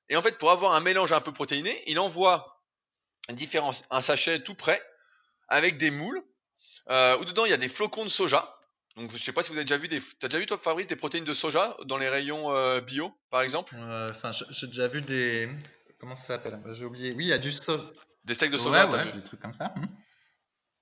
Et 0.09 0.16
en 0.16 0.22
fait, 0.22 0.39
pour 0.39 0.51
avoir 0.51 0.74
un 0.74 0.81
mélange 0.81 1.12
un 1.12 1.20
peu 1.20 1.33
protéiné, 1.33 1.83
il 1.87 1.99
envoie 1.99 2.64
différents, 3.28 3.72
un 3.91 4.03
sachet 4.03 4.43
tout 4.43 4.55
prêt, 4.55 4.83
avec 5.49 5.76
des 5.76 5.91
moules, 5.91 6.22
euh, 6.89 7.18
où 7.18 7.24
dedans 7.24 7.45
il 7.45 7.51
y 7.51 7.55
a 7.55 7.59
des 7.59 7.68
flocons 7.68 8.05
de 8.05 8.11
soja. 8.11 8.57
Donc, 8.97 9.12
je 9.12 9.16
sais 9.18 9.32
pas 9.32 9.43
si 9.43 9.51
vous 9.51 9.57
avez 9.57 9.64
déjà 9.64 9.76
vu 9.76 9.88
des, 9.88 10.01
t'as 10.18 10.28
déjà 10.28 10.38
vu 10.41 10.47
toi 10.47 10.59
Fabrice 10.59 10.86
des 10.88 10.97
protéines 10.97 11.24
de 11.24 11.34
soja 11.34 11.76
dans 11.86 11.97
les 11.97 12.09
rayons 12.09 12.55
euh, 12.55 12.80
bio, 12.80 13.16
par 13.30 13.41
exemple, 13.43 13.74
Euh, 13.78 14.11
Enfin, 14.11 14.32
j'ai 14.51 14.66
déjà 14.66 14.88
vu 14.88 15.01
des. 15.01 15.49
Comment 16.01 16.16
ça 16.16 16.26
s'appelle? 16.26 16.61
J'ai 16.72 16.84
oublié. 16.84 17.12
Oui, 17.14 17.26
il 17.26 17.28
y 17.28 17.32
a 17.32 17.38
du 17.38 17.53
soja. 17.53 17.84
des 18.24 18.34
steaks 18.34 18.51
de 18.51 18.57
Ouais, 18.57 18.62
soja. 18.62 18.88
ouais, 18.88 19.05
vu? 19.05 19.12
Des 19.20 19.22
trucs 19.24 19.41
comme 19.41 19.55
ça. 19.55 19.72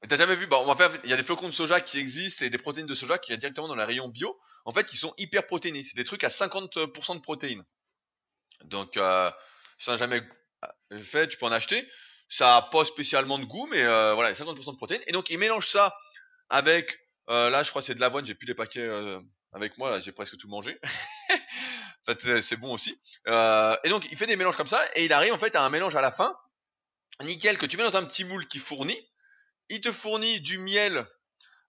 Mais 0.01 0.09
T'as 0.09 0.17
jamais 0.17 0.37
vu? 0.37 0.47
Bon, 0.47 0.67
en 0.69 0.77
fait, 0.77 0.91
il 1.05 1.11
y 1.11 1.13
a 1.13 1.17
des 1.17 1.23
flocons 1.25 1.49
de 1.49 1.55
soja 1.55 1.81
qui 1.81 1.99
existent 1.99 2.45
et 2.45 2.51
des 2.51 2.59
protéines 2.59 2.87
de 2.87 2.95
soja 2.95 3.19
qui 3.19 3.33
y 3.33 3.35
a 3.35 3.37
directement 3.37 3.69
dans 3.69 3.75
les 3.75 3.85
rayons 3.85 4.09
bio. 4.09 4.39
En 4.65 4.71
fait, 4.71 4.85
qui 4.85 4.97
sont 4.97 5.13
hyper 5.19 5.47
protéinés. 5.47 5.83
C'est 5.85 5.97
des 5.97 6.05
trucs 6.05 6.23
à 6.25 6.29
50% 6.29 7.17
de 7.17 7.21
protéines. 7.21 7.65
Donc, 8.65 8.97
euh, 8.97 9.31
t'en 9.85 9.93
as 9.93 9.97
jamais 9.97 10.23
fait, 11.03 11.29
tu 11.29 11.37
peux 11.37 11.47
en 11.47 11.53
acheter. 11.53 11.87
Ça 12.29 12.57
a 12.57 12.63
pas 12.63 12.85
spécialement 12.85 13.39
de 13.39 13.45
goût, 13.45 13.67
mais 13.71 13.83
euh, 13.83 14.15
voilà, 14.15 14.33
50% 14.33 14.73
de 14.73 14.77
protéines. 14.77 15.01
Et 15.09 15.13
donc, 15.13 15.31
ils 15.31 15.39
mélangent 15.39 15.69
ça 15.69 15.97
avec, 16.49 16.97
euh, 17.29 17.51
là, 17.51 17.63
je 17.63 17.71
crois 17.71 17.83
que 17.83 17.87
c'est 17.87 17.95
de 17.95 18.01
l'avoine. 18.01 18.25
J'ai 18.25 18.35
plus 18.35 18.47
les 18.47 18.55
paquets 18.55 18.81
euh, 18.81 19.21
avec 19.53 19.79
moi. 19.79 19.91
Là, 19.91 20.01
j'ai 20.01 20.13
presque 20.13 20.37
tout 20.37 20.49
mangé. 20.49 20.79
en 21.31 22.15
fait, 22.15 22.41
c'est 22.41 22.57
bon 22.57 22.73
aussi. 22.73 23.01
Euh, 23.27 23.77
et 23.85 23.89
donc, 23.89 24.07
il 24.11 24.17
fait 24.17 24.27
des 24.27 24.37
mélanges 24.37 24.57
comme 24.57 24.67
ça 24.67 24.83
et 24.95 25.05
il 25.05 25.13
arrive 25.13 25.33
en 25.33 25.39
fait 25.39 25.55
à 25.57 25.65
un 25.65 25.71
mélange 25.71 25.97
à 25.97 26.01
la 26.01 26.13
fin, 26.13 26.37
nickel, 27.23 27.59
que 27.59 27.67
tu 27.67 27.77
mets 27.77 27.85
dans 27.85 27.97
un 27.97 28.05
petit 28.05 28.25
moule 28.25 28.47
qui 28.47 28.59
fournit 28.59 28.99
il 29.69 29.81
te 29.81 29.93
fournit 29.93 30.41
du 30.41 30.59
miel 30.59 31.07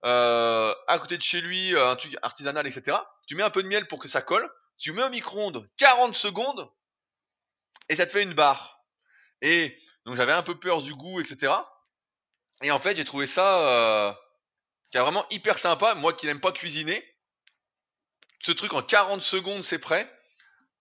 euh, 0.06 0.74
à 0.88 1.00
côté 1.00 1.18
de 1.18 1.22
chez 1.22 1.42
lui, 1.42 1.76
euh, 1.76 1.90
un 1.90 1.96
truc 1.96 2.16
artisanal, 2.22 2.66
etc. 2.66 2.98
Tu 3.28 3.36
mets 3.36 3.44
un 3.44 3.50
peu 3.50 3.62
de 3.62 3.68
miel 3.68 3.88
pour 3.88 4.00
que 4.00 4.08
ça 4.08 4.22
colle. 4.22 4.50
Tu 4.78 4.94
mets 4.94 5.04
au 5.04 5.10
micro-ondes 5.10 5.70
40 5.78 6.16
secondes 6.16 6.70
et 7.90 7.96
ça 7.96 8.06
te 8.06 8.12
fait 8.12 8.24
une 8.24 8.34
barre. 8.34 8.82
Et 9.42 9.78
donc 10.06 10.16
j'avais 10.16 10.32
un 10.32 10.44
peu 10.44 10.58
peur 10.58 10.82
du 10.82 10.94
goût, 10.94 11.20
etc. 11.20 11.54
Et 12.62 12.72
en 12.72 12.80
fait, 12.80 12.96
j'ai 12.96 13.06
trouvé 13.06 13.26
ça 13.26 13.68
euh, 13.68 14.14
qui 14.92 14.98
est 14.98 15.02
vraiment 15.02 15.26
hyper 15.30 15.58
sympa. 15.60 15.96
Moi 15.96 16.14
qui 16.14 16.26
n'aime 16.26 16.40
pas 16.40 16.52
cuisiner, 16.52 17.04
ce 18.42 18.52
truc 18.52 18.74
en 18.74 18.82
40 18.82 19.22
secondes, 19.22 19.64
c'est 19.64 19.80
prêt. 19.80 20.12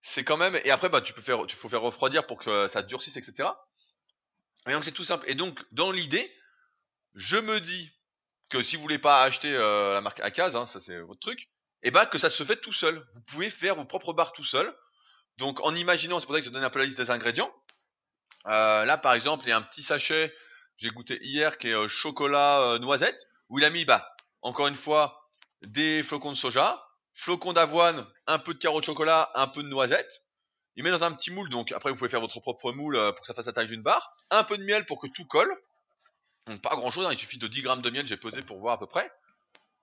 C'est 0.01 0.23
quand 0.23 0.37
même. 0.37 0.59
Et 0.63 0.71
après, 0.71 0.89
bah, 0.89 1.01
tu 1.01 1.13
peux 1.13 1.21
faire, 1.21 1.45
tu 1.45 1.55
faut 1.55 1.69
faire 1.69 1.81
refroidir 1.81 2.25
pour 2.25 2.37
que 2.37 2.67
ça 2.67 2.81
durcisse, 2.81 3.17
etc. 3.17 3.49
Et 4.67 4.71
donc 4.71 4.83
c'est 4.83 4.91
tout 4.91 5.03
simple. 5.03 5.25
Et 5.27 5.35
donc 5.35 5.59
dans 5.71 5.91
l'idée, 5.91 6.31
je 7.15 7.37
me 7.37 7.59
dis 7.59 7.91
que 8.49 8.63
si 8.63 8.75
vous 8.75 8.81
voulez 8.81 8.97
pas 8.97 9.23
acheter 9.23 9.53
euh, 9.53 9.93
la 9.93 10.01
marque 10.01 10.19
Akaz, 10.21 10.55
hein, 10.55 10.65
ça 10.65 10.79
c'est 10.79 10.99
votre 10.99 11.19
truc, 11.19 11.49
et 11.83 11.91
ben 11.91 12.05
que 12.05 12.17
ça 12.17 12.29
se 12.29 12.43
fait 12.43 12.57
tout 12.57 12.73
seul. 12.73 13.05
Vous 13.13 13.21
pouvez 13.21 13.49
faire 13.49 13.75
vos 13.75 13.85
propres 13.85 14.13
barres 14.13 14.31
tout 14.31 14.43
seul. 14.43 14.73
Donc 15.37 15.59
en 15.65 15.75
imaginant, 15.75 16.19
c'est 16.19 16.25
pour 16.25 16.35
ça 16.35 16.41
que 16.41 16.45
je 16.45 16.51
donne 16.51 16.63
un 16.63 16.69
peu 16.69 16.79
la 16.79 16.85
liste 16.85 16.99
des 16.99 17.11
ingrédients. 17.11 17.53
Euh, 18.47 18.85
là 18.85 18.97
par 18.97 19.13
exemple, 19.13 19.45
il 19.45 19.49
y 19.49 19.53
a 19.53 19.57
un 19.57 19.61
petit 19.61 19.83
sachet, 19.83 20.33
j'ai 20.77 20.89
goûté 20.89 21.19
hier, 21.21 21.57
qui 21.57 21.69
est 21.69 21.73
euh, 21.73 21.87
chocolat 21.87 22.77
noisette, 22.79 23.19
où 23.49 23.59
il 23.59 23.65
a 23.65 23.69
mis, 23.69 23.85
bah, 23.85 24.15
encore 24.41 24.67
une 24.67 24.75
fois, 24.75 25.29
des 25.61 26.03
flocons 26.03 26.31
de 26.31 26.37
soja, 26.37 26.85
flocons 27.13 27.53
d'avoine, 27.53 28.07
un 28.27 28.39
peu 28.39 28.53
de 28.53 28.59
carreau 28.59 28.79
de 28.79 28.85
chocolat, 28.85 29.31
un 29.35 29.47
peu 29.47 29.63
de 29.63 29.67
noisette. 29.67 30.23
Il 30.75 30.83
met 30.83 30.91
dans 30.91 31.03
un 31.03 31.11
petit 31.11 31.31
moule, 31.31 31.49
donc 31.49 31.71
après 31.71 31.89
vous 31.89 31.97
pouvez 31.97 32.09
faire 32.09 32.21
votre 32.21 32.39
propre 32.39 32.71
moule 32.71 32.95
euh, 32.95 33.11
pour 33.11 33.21
que 33.21 33.27
ça 33.27 33.33
fasse 33.33 33.47
la 33.47 33.51
taille 33.51 33.67
d'une 33.67 33.81
barre. 33.81 34.15
Un 34.29 34.43
peu 34.43 34.57
de 34.57 34.63
miel 34.63 34.85
pour 34.85 35.01
que 35.01 35.07
tout 35.07 35.25
colle. 35.25 35.53
Donc 36.47 36.61
pas 36.61 36.75
grand 36.75 36.91
chose, 36.91 37.07
il 37.11 37.17
suffit 37.17 37.37
de 37.37 37.47
10 37.47 37.61
grammes 37.63 37.81
de 37.81 37.89
miel, 37.89 38.07
j'ai 38.07 38.17
pesé 38.17 38.41
pour 38.41 38.59
voir 38.59 38.75
à 38.75 38.79
peu 38.79 38.87
près. 38.87 39.11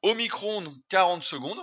Au 0.02 0.14
micro-ondes, 0.14 0.74
40 0.88 1.22
secondes. 1.22 1.62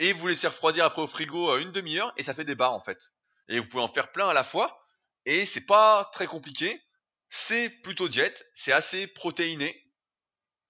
Et 0.00 0.12
vous 0.12 0.26
laissez 0.26 0.48
refroidir 0.48 0.84
après 0.84 1.02
au 1.02 1.06
frigo 1.06 1.50
euh, 1.50 1.60
une 1.60 1.70
demi-heure 1.70 2.12
et 2.16 2.24
ça 2.24 2.34
fait 2.34 2.44
des 2.44 2.56
barres 2.56 2.74
en 2.74 2.82
fait. 2.82 3.12
Et 3.48 3.60
vous 3.60 3.68
pouvez 3.68 3.82
en 3.82 3.88
faire 3.88 4.10
plein 4.10 4.28
à 4.28 4.32
la 4.32 4.42
fois. 4.42 4.84
Et 5.24 5.46
c'est 5.46 5.64
pas 5.64 6.10
très 6.12 6.26
compliqué. 6.26 6.82
C'est 7.28 7.68
plutôt 7.68 8.08
diète, 8.08 8.46
c'est 8.54 8.72
assez 8.72 9.06
protéiné. 9.06 9.83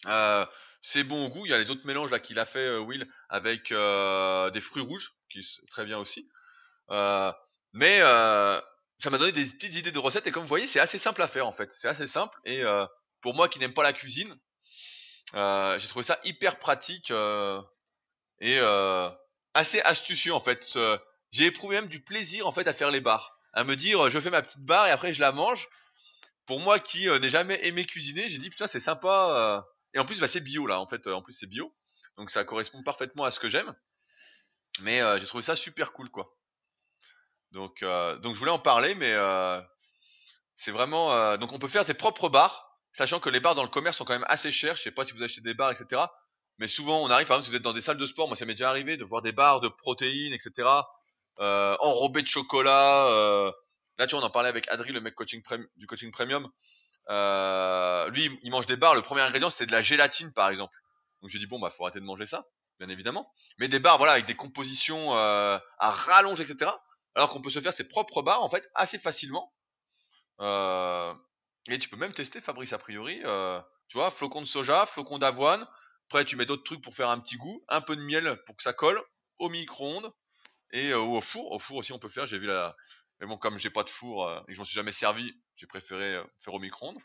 Euh, 0.06 0.46
c'est 0.84 1.02
bon 1.02 1.26
au 1.26 1.28
goût. 1.30 1.46
Il 1.46 1.50
y 1.50 1.54
a 1.54 1.58
les 1.58 1.70
autres 1.70 1.86
mélanges 1.86 2.10
là 2.10 2.20
qu'il 2.20 2.38
a 2.38 2.44
fait 2.44 2.66
euh, 2.66 2.78
Will 2.78 3.10
avec 3.30 3.72
euh, 3.72 4.50
des 4.50 4.60
fruits 4.60 4.82
rouges, 4.82 5.12
qui 5.30 5.38
est 5.38 5.70
très 5.70 5.86
bien 5.86 5.98
aussi. 5.98 6.28
Euh, 6.90 7.32
mais 7.72 8.00
ça 8.00 9.10
m'a 9.10 9.18
donné 9.18 9.32
des 9.32 9.46
petites 9.46 9.74
idées 9.74 9.92
de 9.92 9.98
recettes 9.98 10.26
et 10.26 10.30
comme 10.30 10.42
vous 10.42 10.48
voyez, 10.48 10.66
c'est 10.66 10.80
assez 10.80 10.98
simple 10.98 11.22
à 11.22 11.26
faire 11.26 11.48
en 11.48 11.52
fait. 11.52 11.72
C'est 11.72 11.88
assez 11.88 12.06
simple 12.06 12.38
et 12.44 12.62
pour 13.22 13.34
moi 13.34 13.48
qui 13.48 13.58
n'aime 13.58 13.72
pas 13.72 13.82
la 13.82 13.92
cuisine, 13.92 14.32
j'ai 15.32 15.88
trouvé 15.88 16.04
ça 16.04 16.20
hyper 16.22 16.58
pratique 16.58 17.12
et 18.40 18.60
assez 19.54 19.80
astucieux 19.80 20.34
en 20.34 20.40
fait. 20.40 20.78
J'ai 21.32 21.46
éprouvé 21.46 21.76
même 21.76 21.88
du 21.88 22.00
plaisir 22.00 22.46
en 22.46 22.52
fait 22.52 22.68
à 22.68 22.74
faire 22.74 22.92
les 22.92 23.00
bars, 23.00 23.36
à 23.54 23.64
me 23.64 23.74
dire 23.74 24.08
je 24.10 24.20
fais 24.20 24.30
ma 24.30 24.42
petite 24.42 24.64
barre 24.64 24.86
et 24.86 24.90
après 24.90 25.14
je 25.14 25.20
la 25.20 25.32
mange. 25.32 25.66
Pour 26.46 26.60
moi 26.60 26.78
qui 26.78 27.08
n'ai 27.08 27.30
jamais 27.30 27.58
aimé 27.66 27.86
cuisiner, 27.86 28.28
j'ai 28.28 28.38
dit 28.38 28.50
putain 28.50 28.68
c'est 28.68 28.78
sympa. 28.78 29.66
Et 29.94 29.98
en 29.98 30.04
plus 30.04 30.20
bah, 30.20 30.28
c'est 30.28 30.40
bio 30.40 30.66
là 30.66 30.80
en 30.80 30.86
fait. 30.86 31.06
En 31.06 31.22
plus 31.22 31.32
c'est 31.32 31.46
bio, 31.46 31.74
donc 32.18 32.30
ça 32.30 32.44
correspond 32.44 32.82
parfaitement 32.82 33.24
à 33.24 33.30
ce 33.30 33.40
que 33.40 33.48
j'aime. 33.48 33.74
Mais 34.80 35.00
euh, 35.00 35.18
j'ai 35.18 35.26
trouvé 35.26 35.42
ça 35.42 35.56
super 35.56 35.92
cool 35.92 36.10
quoi. 36.10 36.36
Donc, 37.52 37.82
euh, 37.82 38.18
donc 38.18 38.34
je 38.34 38.38
voulais 38.40 38.50
en 38.50 38.58
parler, 38.58 38.94
mais 38.96 39.12
euh, 39.12 39.60
c'est 40.56 40.72
vraiment. 40.72 41.12
euh, 41.12 41.36
donc 41.36 41.52
on 41.52 41.58
peut 41.58 41.68
faire 41.68 41.84
ses 41.84 41.94
propres 41.94 42.28
bars, 42.28 42.68
sachant 42.92 43.20
que 43.20 43.30
les 43.30 43.40
bars 43.40 43.54
dans 43.54 43.62
le 43.62 43.68
commerce 43.68 43.96
sont 43.98 44.04
quand 44.04 44.14
même 44.14 44.26
assez 44.28 44.50
chers. 44.50 44.76
Je 44.76 44.82
sais 44.82 44.90
pas 44.90 45.04
si 45.04 45.12
vous 45.12 45.22
achetez 45.22 45.40
des 45.40 45.54
bars, 45.54 45.70
etc. 45.70 46.02
Mais 46.58 46.68
souvent 46.68 47.00
on 47.02 47.10
arrive, 47.10 47.26
par 47.26 47.36
exemple, 47.36 47.44
si 47.46 47.50
vous 47.50 47.56
êtes 47.56 47.62
dans 47.62 47.72
des 47.72 47.80
salles 47.80 47.96
de 47.96 48.06
sport, 48.06 48.26
moi 48.28 48.36
ça 48.36 48.44
m'est 48.44 48.54
déjà 48.54 48.68
arrivé 48.70 48.96
de 48.96 49.04
voir 49.04 49.22
des 49.22 49.32
bars 49.32 49.60
de 49.60 49.68
protéines, 49.68 50.32
etc. 50.32 50.68
Euh, 51.40 51.76
enrobés 51.80 52.22
de 52.22 52.28
chocolat. 52.28 53.08
euh, 53.10 53.52
là 53.98 54.06
tu 54.06 54.14
vois, 54.16 54.22
on 54.24 54.26
en 54.26 54.30
parlait 54.30 54.48
avec 54.48 54.68
Adri, 54.68 54.92
le 54.92 55.00
mec 55.00 55.14
du 55.76 55.86
coaching 55.86 56.10
premium. 56.12 56.48
Euh, 57.10 58.08
lui, 58.10 58.38
il 58.42 58.50
mange 58.50 58.66
des 58.66 58.76
bars. 58.76 58.94
Le 58.94 59.02
premier 59.02 59.22
ingrédient 59.22 59.50
c'était 59.50 59.66
de 59.66 59.72
la 59.72 59.82
gélatine, 59.82 60.32
par 60.32 60.48
exemple. 60.48 60.76
Donc 61.22 61.30
je 61.30 61.38
dis 61.38 61.46
bon 61.46 61.58
bah 61.58 61.70
faut 61.70 61.84
arrêter 61.84 62.00
de 62.00 62.04
manger 62.04 62.26
ça, 62.26 62.46
bien 62.78 62.88
évidemment. 62.88 63.32
Mais 63.58 63.68
des 63.68 63.78
bars, 63.78 63.98
voilà, 63.98 64.12
avec 64.12 64.26
des 64.26 64.36
compositions 64.36 65.16
euh, 65.16 65.58
à 65.78 65.90
rallonge, 65.90 66.40
etc 66.40 66.70
alors 67.14 67.30
qu'on 67.30 67.40
peut 67.40 67.50
se 67.50 67.60
faire 67.60 67.72
ses 67.72 67.84
propres 67.84 68.22
bars 68.22 68.42
en 68.42 68.48
fait 68.48 68.68
assez 68.74 68.98
facilement. 68.98 69.52
Euh, 70.40 71.14
et 71.68 71.78
tu 71.78 71.88
peux 71.88 71.96
même 71.96 72.12
tester 72.12 72.40
Fabrice 72.40 72.72
a 72.72 72.78
priori. 72.78 73.20
tu 73.88 73.98
vois, 73.98 74.10
flocons 74.10 74.42
de 74.42 74.46
soja, 74.46 74.86
flocons 74.86 75.18
d'avoine. 75.18 75.66
Après 76.08 76.24
tu 76.24 76.36
mets 76.36 76.46
d'autres 76.46 76.64
trucs 76.64 76.82
pour 76.82 76.94
faire 76.94 77.08
un 77.08 77.18
petit 77.20 77.36
goût, 77.36 77.64
un 77.68 77.80
peu 77.80 77.96
de 77.96 78.02
miel 78.02 78.40
pour 78.46 78.56
que 78.56 78.62
ça 78.62 78.72
colle 78.72 79.02
au 79.38 79.48
micro-ondes 79.48 80.12
et 80.72 80.92
au 80.92 81.20
four. 81.20 81.52
Au 81.52 81.58
four 81.58 81.78
aussi 81.78 81.92
on 81.92 81.98
peut 81.98 82.08
faire. 82.08 82.26
J'ai 82.26 82.38
vu 82.38 82.46
la. 82.46 82.76
Mais 83.20 83.26
bon 83.26 83.38
comme 83.38 83.58
j'ai 83.58 83.70
pas 83.70 83.84
de 83.84 83.90
four 83.90 84.26
euh, 84.26 84.40
et 84.42 84.46
que 84.48 84.54
je 84.54 84.58
m'en 84.58 84.64
suis 84.64 84.74
jamais 84.74 84.92
servi, 84.92 85.34
j'ai 85.54 85.66
préféré 85.66 86.16
euh, 86.16 86.24
faire 86.38 86.54
au 86.54 86.58
micro-ondes. 86.58 86.98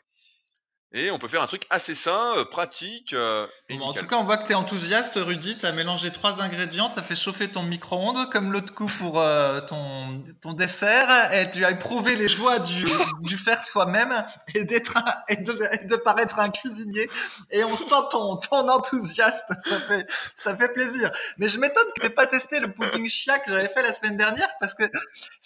Et 0.91 1.11
on 1.11 1.19
peut 1.19 1.27
faire 1.27 1.43
un 1.43 1.47
truc 1.47 1.67
assez 1.69 1.93
sain, 1.93 2.33
euh, 2.37 2.45
pratique 2.45 3.13
euh, 3.13 3.45
et 3.69 3.77
Bon, 3.77 3.85
en 3.85 3.93
tout 3.93 4.07
cas, 4.07 4.15
on 4.15 4.23
voit 4.23 4.39
que 4.39 4.47
tu 4.47 4.53
es 4.53 4.55
enthousiaste, 4.55 5.11
Rudy. 5.17 5.55
Tu 5.59 5.65
as 5.67 5.71
mélangé 5.71 6.11
trois 6.11 6.41
ingrédients, 6.41 6.89
tu 6.89 6.99
as 6.99 7.03
fait 7.03 7.13
chauffer 7.13 7.51
ton 7.51 7.61
micro-ondes, 7.61 8.31
comme 8.31 8.51
l'autre 8.51 8.73
coup 8.73 8.87
pour 8.97 9.19
euh, 9.21 9.61
ton, 9.61 10.23
ton 10.41 10.53
dessert, 10.53 11.31
et 11.31 11.51
tu 11.51 11.63
as 11.63 11.69
éprouvé 11.71 12.15
les 12.15 12.27
joies 12.27 12.57
du, 12.57 12.85
du 13.21 13.37
faire 13.37 13.63
soi-même 13.67 14.25
et, 14.55 14.63
d'être 14.63 14.97
un- 14.97 15.13
et, 15.27 15.35
de, 15.35 15.55
et 15.79 15.85
de 15.85 15.95
paraître 15.95 16.39
un 16.39 16.49
cuisinier. 16.49 17.07
Et 17.51 17.63
on 17.63 17.77
sent 17.77 17.95
ton, 18.09 18.37
ton 18.37 18.67
enthousiasme, 18.67 19.55
ça 19.65 19.79
fait, 19.81 20.07
ça 20.37 20.55
fait 20.57 20.73
plaisir. 20.73 21.11
Mais 21.37 21.49
je 21.49 21.59
m'étonne 21.59 21.85
que 21.97 22.01
tu 22.07 22.09
pas 22.09 22.25
testé 22.25 22.59
le 22.59 22.73
pudding 22.73 23.07
chia 23.07 23.37
que 23.37 23.51
j'avais 23.51 23.69
fait 23.69 23.83
la 23.83 23.93
semaine 23.93 24.17
dernière, 24.17 24.49
parce 24.59 24.73
que 24.73 24.85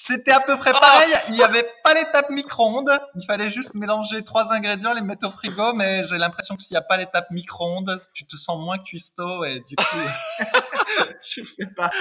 c'était 0.08 0.32
à 0.32 0.40
peu 0.40 0.56
près 0.58 0.72
pareil. 0.72 1.14
Il 1.28 1.36
n'y 1.36 1.44
avait 1.44 1.68
pas 1.84 1.94
l'étape 1.94 2.30
micro-ondes, 2.30 2.98
il 3.16 3.26
fallait 3.26 3.50
juste 3.52 3.74
mélanger 3.74 4.24
trois 4.24 4.50
ingrédients, 4.54 4.94
les 4.94 5.02
mettre 5.02 5.28
au 5.28 5.33
frigo, 5.34 5.74
mais 5.74 6.08
j'ai 6.08 6.18
l'impression 6.18 6.56
que 6.56 6.64
s'il 6.64 6.74
n'y 6.74 6.78
a 6.78 6.82
pas 6.82 6.98
l'étape 6.98 7.30
micro-ondes, 7.32 8.02
tu 8.14 8.26
te 8.26 8.36
sens 8.36 8.60
moins 8.60 8.80
cuistot 8.80 9.44
et 9.46 9.62
du 9.68 9.76
coup, 9.76 9.98
tu 11.34 11.46
fais 11.46 11.68
pas. 11.76 11.92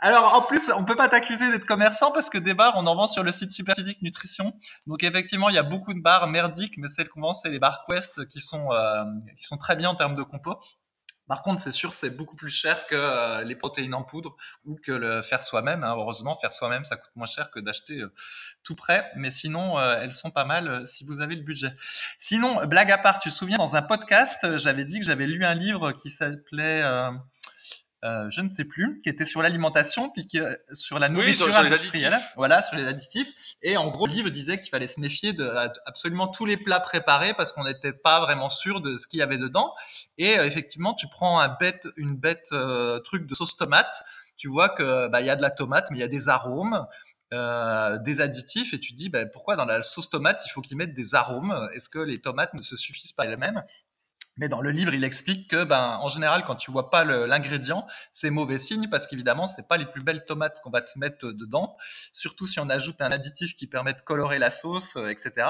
Alors 0.00 0.34
en 0.34 0.42
plus, 0.42 0.60
on 0.74 0.84
peut 0.84 0.96
pas 0.96 1.08
t'accuser 1.08 1.50
d'être 1.50 1.66
commerçant 1.66 2.12
parce 2.12 2.30
que 2.30 2.38
des 2.38 2.54
bars, 2.54 2.74
on 2.76 2.86
en 2.86 2.94
vend 2.94 3.06
sur 3.06 3.22
le 3.22 3.32
site 3.32 3.52
Superphysique 3.52 4.02
Nutrition. 4.02 4.52
Donc 4.86 5.02
effectivement, 5.02 5.48
il 5.48 5.54
y 5.54 5.58
a 5.58 5.62
beaucoup 5.62 5.94
de 5.94 6.00
bars 6.00 6.26
merdiques, 6.28 6.74
mais 6.78 6.88
celles 6.96 7.08
qu'on 7.08 7.20
vend, 7.20 7.34
c'est 7.34 7.50
les 7.50 7.58
bars 7.58 7.84
Quest 7.88 8.26
qui 8.28 8.40
sont 8.40 8.72
euh, 8.72 9.04
qui 9.38 9.44
sont 9.44 9.58
très 9.58 9.76
bien 9.76 9.90
en 9.90 9.96
termes 9.96 10.14
de 10.14 10.22
compo. 10.22 10.58
Par 11.28 11.42
contre, 11.42 11.62
c'est 11.62 11.72
sûr, 11.72 11.92
c'est 11.94 12.10
beaucoup 12.10 12.36
plus 12.36 12.50
cher 12.50 12.86
que 12.86 12.94
euh, 12.94 13.42
les 13.42 13.56
protéines 13.56 13.94
en 13.94 14.04
poudre 14.04 14.36
ou 14.64 14.76
que 14.76 14.92
le 14.92 15.22
faire 15.22 15.42
soi-même. 15.42 15.82
hein. 15.82 15.94
Heureusement, 15.96 16.36
faire 16.36 16.52
soi-même, 16.52 16.84
ça 16.84 16.96
coûte 16.96 17.10
moins 17.16 17.26
cher 17.26 17.50
que 17.50 17.58
d'acheter 17.58 18.00
euh, 18.00 18.12
tout 18.62 18.76
prêt. 18.76 19.10
Mais 19.16 19.30
sinon, 19.30 19.78
euh, 19.78 19.98
elles 20.00 20.14
sont 20.14 20.30
pas 20.30 20.44
mal 20.44 20.86
si 20.88 21.04
vous 21.04 21.20
avez 21.20 21.34
le 21.34 21.42
budget. 21.42 21.72
Sinon, 22.20 22.64
blague 22.66 22.92
à 22.92 22.98
part, 22.98 23.18
tu 23.18 23.30
te 23.30 23.34
souviens, 23.34 23.56
dans 23.58 23.74
un 23.74 23.82
podcast, 23.82 24.38
j'avais 24.58 24.84
dit 24.84 25.00
que 25.00 25.04
j'avais 25.04 25.26
lu 25.26 25.44
un 25.44 25.54
livre 25.54 25.92
qui 25.92 26.10
s'appelait, 26.10 26.82
euh, 28.06 28.30
je 28.30 28.40
ne 28.40 28.48
sais 28.50 28.64
plus, 28.64 29.00
qui 29.02 29.08
était 29.08 29.24
sur 29.24 29.42
l'alimentation, 29.42 30.10
puis 30.10 30.26
qui, 30.26 30.38
euh, 30.38 30.54
sur 30.72 30.98
la 30.98 31.08
Oui, 31.08 31.14
nourriture 31.14 31.46
sur- 31.46 31.54
sur 31.54 31.62
les 31.64 31.72
industrielle. 31.72 32.12
additifs. 32.14 32.32
Voilà, 32.36 32.62
sur 32.62 32.76
les 32.76 32.86
additifs. 32.86 33.28
Et 33.62 33.76
en 33.76 33.88
gros, 33.90 34.06
le 34.06 34.12
livre 34.12 34.30
disait 34.30 34.58
qu'il 34.58 34.70
fallait 34.70 34.88
se 34.88 35.00
méfier 35.00 35.32
de 35.32 35.44
absolument 35.86 36.28
tous 36.28 36.46
les 36.46 36.56
plats 36.56 36.80
préparés 36.80 37.34
parce 37.34 37.52
qu'on 37.52 37.64
n'était 37.64 37.92
pas 37.92 38.20
vraiment 38.20 38.48
sûr 38.48 38.80
de 38.80 38.96
ce 38.96 39.06
qu'il 39.08 39.18
y 39.18 39.22
avait 39.22 39.38
dedans. 39.38 39.74
Et 40.18 40.38
euh, 40.38 40.46
effectivement, 40.46 40.94
tu 40.94 41.06
prends 41.08 41.40
un 41.40 41.48
bête, 41.60 41.86
une 41.96 42.16
bête 42.16 42.46
euh, 42.52 43.00
truc 43.00 43.26
de 43.26 43.34
sauce 43.34 43.56
tomate, 43.56 43.92
tu 44.36 44.48
vois 44.48 44.68
que 44.68 45.08
bah 45.08 45.20
il 45.20 45.26
y 45.26 45.30
a 45.30 45.36
de 45.36 45.42
la 45.42 45.50
tomate, 45.50 45.86
mais 45.90 45.96
il 45.98 46.00
y 46.00 46.04
a 46.04 46.08
des 46.08 46.28
arômes, 46.28 46.86
euh, 47.32 47.98
des 47.98 48.20
additifs, 48.20 48.72
et 48.72 48.78
tu 48.78 48.92
te 48.92 48.96
dis 48.96 49.08
bah, 49.08 49.26
pourquoi 49.32 49.56
dans 49.56 49.64
la 49.64 49.82
sauce 49.82 50.08
tomate 50.10 50.40
il 50.46 50.50
faut 50.50 50.60
qu'ils 50.60 50.76
mettent 50.76 50.94
des 50.94 51.14
arômes? 51.14 51.68
Est-ce 51.74 51.88
que 51.88 51.98
les 51.98 52.20
tomates 52.20 52.54
ne 52.54 52.60
se 52.60 52.76
suffisent 52.76 53.12
pas 53.12 53.24
elles-mêmes? 53.24 53.62
Mais 54.36 54.48
dans 54.48 54.60
le 54.60 54.70
livre, 54.70 54.92
il 54.94 55.04
explique 55.04 55.48
que, 55.48 55.64
ben, 55.64 55.98
en 56.00 56.08
général, 56.08 56.44
quand 56.46 56.56
tu 56.56 56.70
vois 56.70 56.90
pas 56.90 57.04
l'ingrédient, 57.04 57.86
c'est 58.14 58.30
mauvais 58.30 58.58
signe 58.58 58.88
parce 58.90 59.06
qu'évidemment, 59.06 59.46
c'est 59.56 59.66
pas 59.66 59.76
les 59.78 59.86
plus 59.86 60.02
belles 60.02 60.24
tomates 60.26 60.60
qu'on 60.62 60.70
va 60.70 60.82
te 60.82 60.98
mettre 60.98 61.32
dedans. 61.32 61.76
Surtout 62.12 62.46
si 62.46 62.60
on 62.60 62.68
ajoute 62.68 63.00
un 63.00 63.08
additif 63.08 63.56
qui 63.56 63.66
permet 63.66 63.94
de 63.94 64.00
colorer 64.00 64.38
la 64.38 64.50
sauce, 64.50 64.96
euh, 64.96 65.08
etc. 65.08 65.48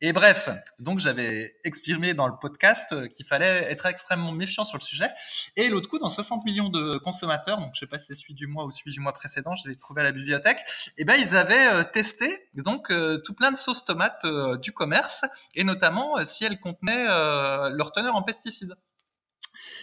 Et 0.00 0.12
bref, 0.12 0.48
donc 0.80 0.98
j'avais 0.98 1.54
exprimé 1.64 2.14
dans 2.14 2.26
le 2.26 2.34
podcast 2.40 2.84
euh, 2.92 3.06
qu'il 3.08 3.26
fallait 3.26 3.70
être 3.70 3.86
extrêmement 3.86 4.32
méfiant 4.32 4.64
sur 4.64 4.76
le 4.76 4.82
sujet. 4.82 5.08
Et 5.56 5.68
l'autre 5.68 5.88
coup, 5.88 5.98
dans 5.98 6.10
60 6.10 6.44
millions 6.44 6.68
de 6.68 6.98
consommateurs, 6.98 7.58
donc 7.58 7.70
je 7.74 7.80
sais 7.80 7.86
pas 7.86 7.98
si 7.98 8.06
c'est 8.08 8.16
celui 8.16 8.34
du 8.34 8.46
mois 8.46 8.64
ou 8.64 8.72
celui 8.72 8.92
du 8.92 9.00
mois 9.00 9.12
précédent, 9.12 9.54
je 9.54 9.68
l'ai 9.68 9.78
trouvé 9.78 10.00
à 10.00 10.04
la 10.04 10.12
bibliothèque, 10.12 10.58
et 10.98 11.04
ben 11.04 11.14
ils 11.14 11.34
avaient 11.36 11.68
euh, 11.68 11.84
testé 11.84 12.28
donc 12.54 12.90
euh, 12.90 13.18
tout 13.24 13.34
plein 13.34 13.52
de 13.52 13.56
sauces 13.56 13.84
tomates 13.84 14.26
du 14.60 14.72
commerce 14.72 15.20
et 15.54 15.64
notamment 15.64 16.24
si 16.24 16.44
elles 16.44 16.58
contenaient 16.60 17.04
leur 17.04 17.92
teneur 17.92 18.16
en 18.16 18.22
pesticides. 18.22 18.74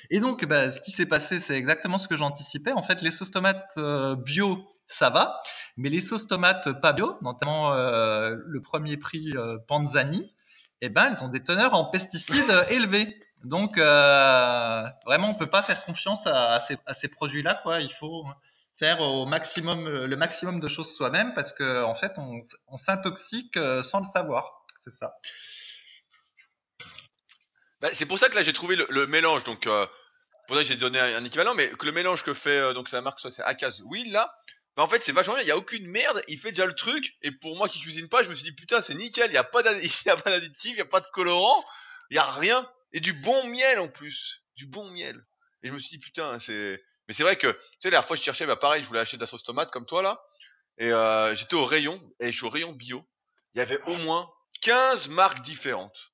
Et 0.09 0.19
donc, 0.19 0.43
bah, 0.45 0.71
ce 0.71 0.79
qui 0.81 0.91
s'est 0.91 1.05
passé, 1.05 1.39
c'est 1.39 1.55
exactement 1.55 1.97
ce 1.97 2.07
que 2.07 2.15
j'anticipais. 2.15 2.71
En 2.73 2.83
fait, 2.83 3.01
les 3.01 3.11
sauces 3.11 3.31
tomates 3.31 3.77
bio, 4.25 4.59
ça 4.99 5.09
va, 5.09 5.41
mais 5.77 5.89
les 5.89 6.01
sauces 6.01 6.27
tomates 6.27 6.81
pas 6.81 6.93
bio, 6.93 7.17
notamment 7.21 7.73
euh, 7.73 8.35
le 8.45 8.61
premier 8.61 8.97
prix 8.97 9.31
euh, 9.35 9.57
Panzani, 9.67 10.33
eh 10.81 10.89
ben, 10.89 11.13
elles 11.13 11.23
ont 11.23 11.29
des 11.29 11.43
teneurs 11.43 11.73
en 11.73 11.85
pesticides 11.85 12.49
euh, 12.49 12.63
élevées. 12.69 13.15
Donc, 13.43 13.77
vraiment, 13.77 15.31
on 15.31 15.35
peut 15.35 15.49
pas 15.49 15.63
faire 15.63 15.83
confiance 15.85 16.21
à, 16.27 16.63
ces, 16.99 17.07
produits-là. 17.07 17.59
Il 17.79 17.91
faut 17.99 18.23
faire 18.77 19.01
au 19.01 19.25
maximum, 19.25 19.89
le 19.89 20.15
maximum 20.15 20.59
de 20.59 20.67
choses 20.67 20.95
soi-même 20.95 21.33
parce 21.33 21.51
que, 21.53 21.83
en 21.83 21.95
fait, 21.95 22.11
on, 22.17 22.77
s'intoxique 22.77 23.57
sans 23.81 24.01
le 24.01 24.05
savoir. 24.13 24.63
C'est 24.83 24.93
ça. 24.93 25.15
Bah, 27.79 27.89
c'est 27.93 28.05
pour 28.05 28.19
ça 28.19 28.29
que 28.29 28.35
là 28.35 28.43
j'ai 28.43 28.53
trouvé 28.53 28.75
le, 28.75 29.07
mélange. 29.07 29.43
Donc 29.43 29.67
pour 30.47 30.55
ça 30.55 30.61
j'ai 30.61 30.77
donné 30.77 30.99
un, 30.99 31.25
équivalent, 31.25 31.55
mais 31.55 31.67
que 31.69 31.87
le 31.87 31.93
mélange 31.93 32.23
que 32.23 32.35
fait 32.35 32.75
donc 32.75 32.91
la 32.91 33.01
marque 33.01 33.19
c'est 33.21 33.41
Akaz 33.41 33.81
Will 33.87 34.11
là. 34.11 34.31
Bah, 34.75 34.83
en 34.83 34.87
fait 34.87 35.03
c'est 35.03 35.11
vachement 35.11 35.35
bien. 35.35 35.43
Il 35.43 35.47
y 35.47 35.51
a 35.51 35.57
aucune 35.57 35.87
merde. 35.87 36.21
Il 36.27 36.39
fait 36.39 36.51
déjà 36.51 36.65
le 36.65 36.73
truc. 36.73 37.15
Et 37.21 37.31
pour 37.31 37.55
moi 37.57 37.69
qui 37.69 37.79
cuisine 37.79 38.09
pas, 38.09 38.23
je 38.23 38.29
me 38.29 38.35
suis 38.35 38.43
dit 38.43 38.53
putain 38.53 38.81
c'est 38.81 38.95
nickel. 38.95 39.29
Il 39.31 39.33
y 39.33 39.37
a 39.37 39.43
pas 39.43 39.63
d'additif, 39.63 40.71
il 40.73 40.77
y 40.77 40.81
a 40.81 40.85
pas 40.85 41.01
de 41.01 41.07
colorant, 41.13 41.63
il 42.09 42.15
y 42.15 42.19
a 42.19 42.29
rien. 42.31 42.69
Et 42.93 42.99
du 42.99 43.13
bon 43.13 43.47
miel 43.47 43.79
en 43.79 43.87
plus, 43.87 44.43
du 44.55 44.65
bon 44.65 44.89
miel. 44.91 45.25
Et 45.63 45.69
je 45.69 45.73
me 45.73 45.79
suis 45.79 45.97
dit 45.97 46.03
putain 46.03 46.39
c'est. 46.39 46.83
Mais 47.07 47.13
c'est 47.13 47.23
vrai 47.23 47.37
que 47.37 47.47
tu 47.47 47.57
sais 47.79 47.87
la 47.87 47.91
dernière 47.91 48.07
fois 48.07 48.15
je 48.15 48.23
cherchais 48.23 48.45
bah 48.45 48.55
pareil 48.55 48.83
je 48.83 48.87
voulais 48.87 48.99
acheter 48.99 49.17
de 49.17 49.21
la 49.21 49.27
sauce 49.27 49.43
tomate 49.43 49.71
comme 49.71 49.85
toi 49.85 50.01
là. 50.01 50.21
Et 50.77 50.91
euh, 50.91 51.35
j'étais 51.35 51.55
au 51.55 51.65
rayon 51.65 52.01
et 52.19 52.31
je 52.31 52.37
suis 52.37 52.45
au 52.45 52.49
rayon 52.49 52.71
bio. 52.71 53.05
Il 53.53 53.57
y 53.57 53.61
avait 53.61 53.81
au 53.83 53.95
moins 53.97 54.31
15 54.61 55.09
marques 55.09 55.41
différentes 55.41 56.11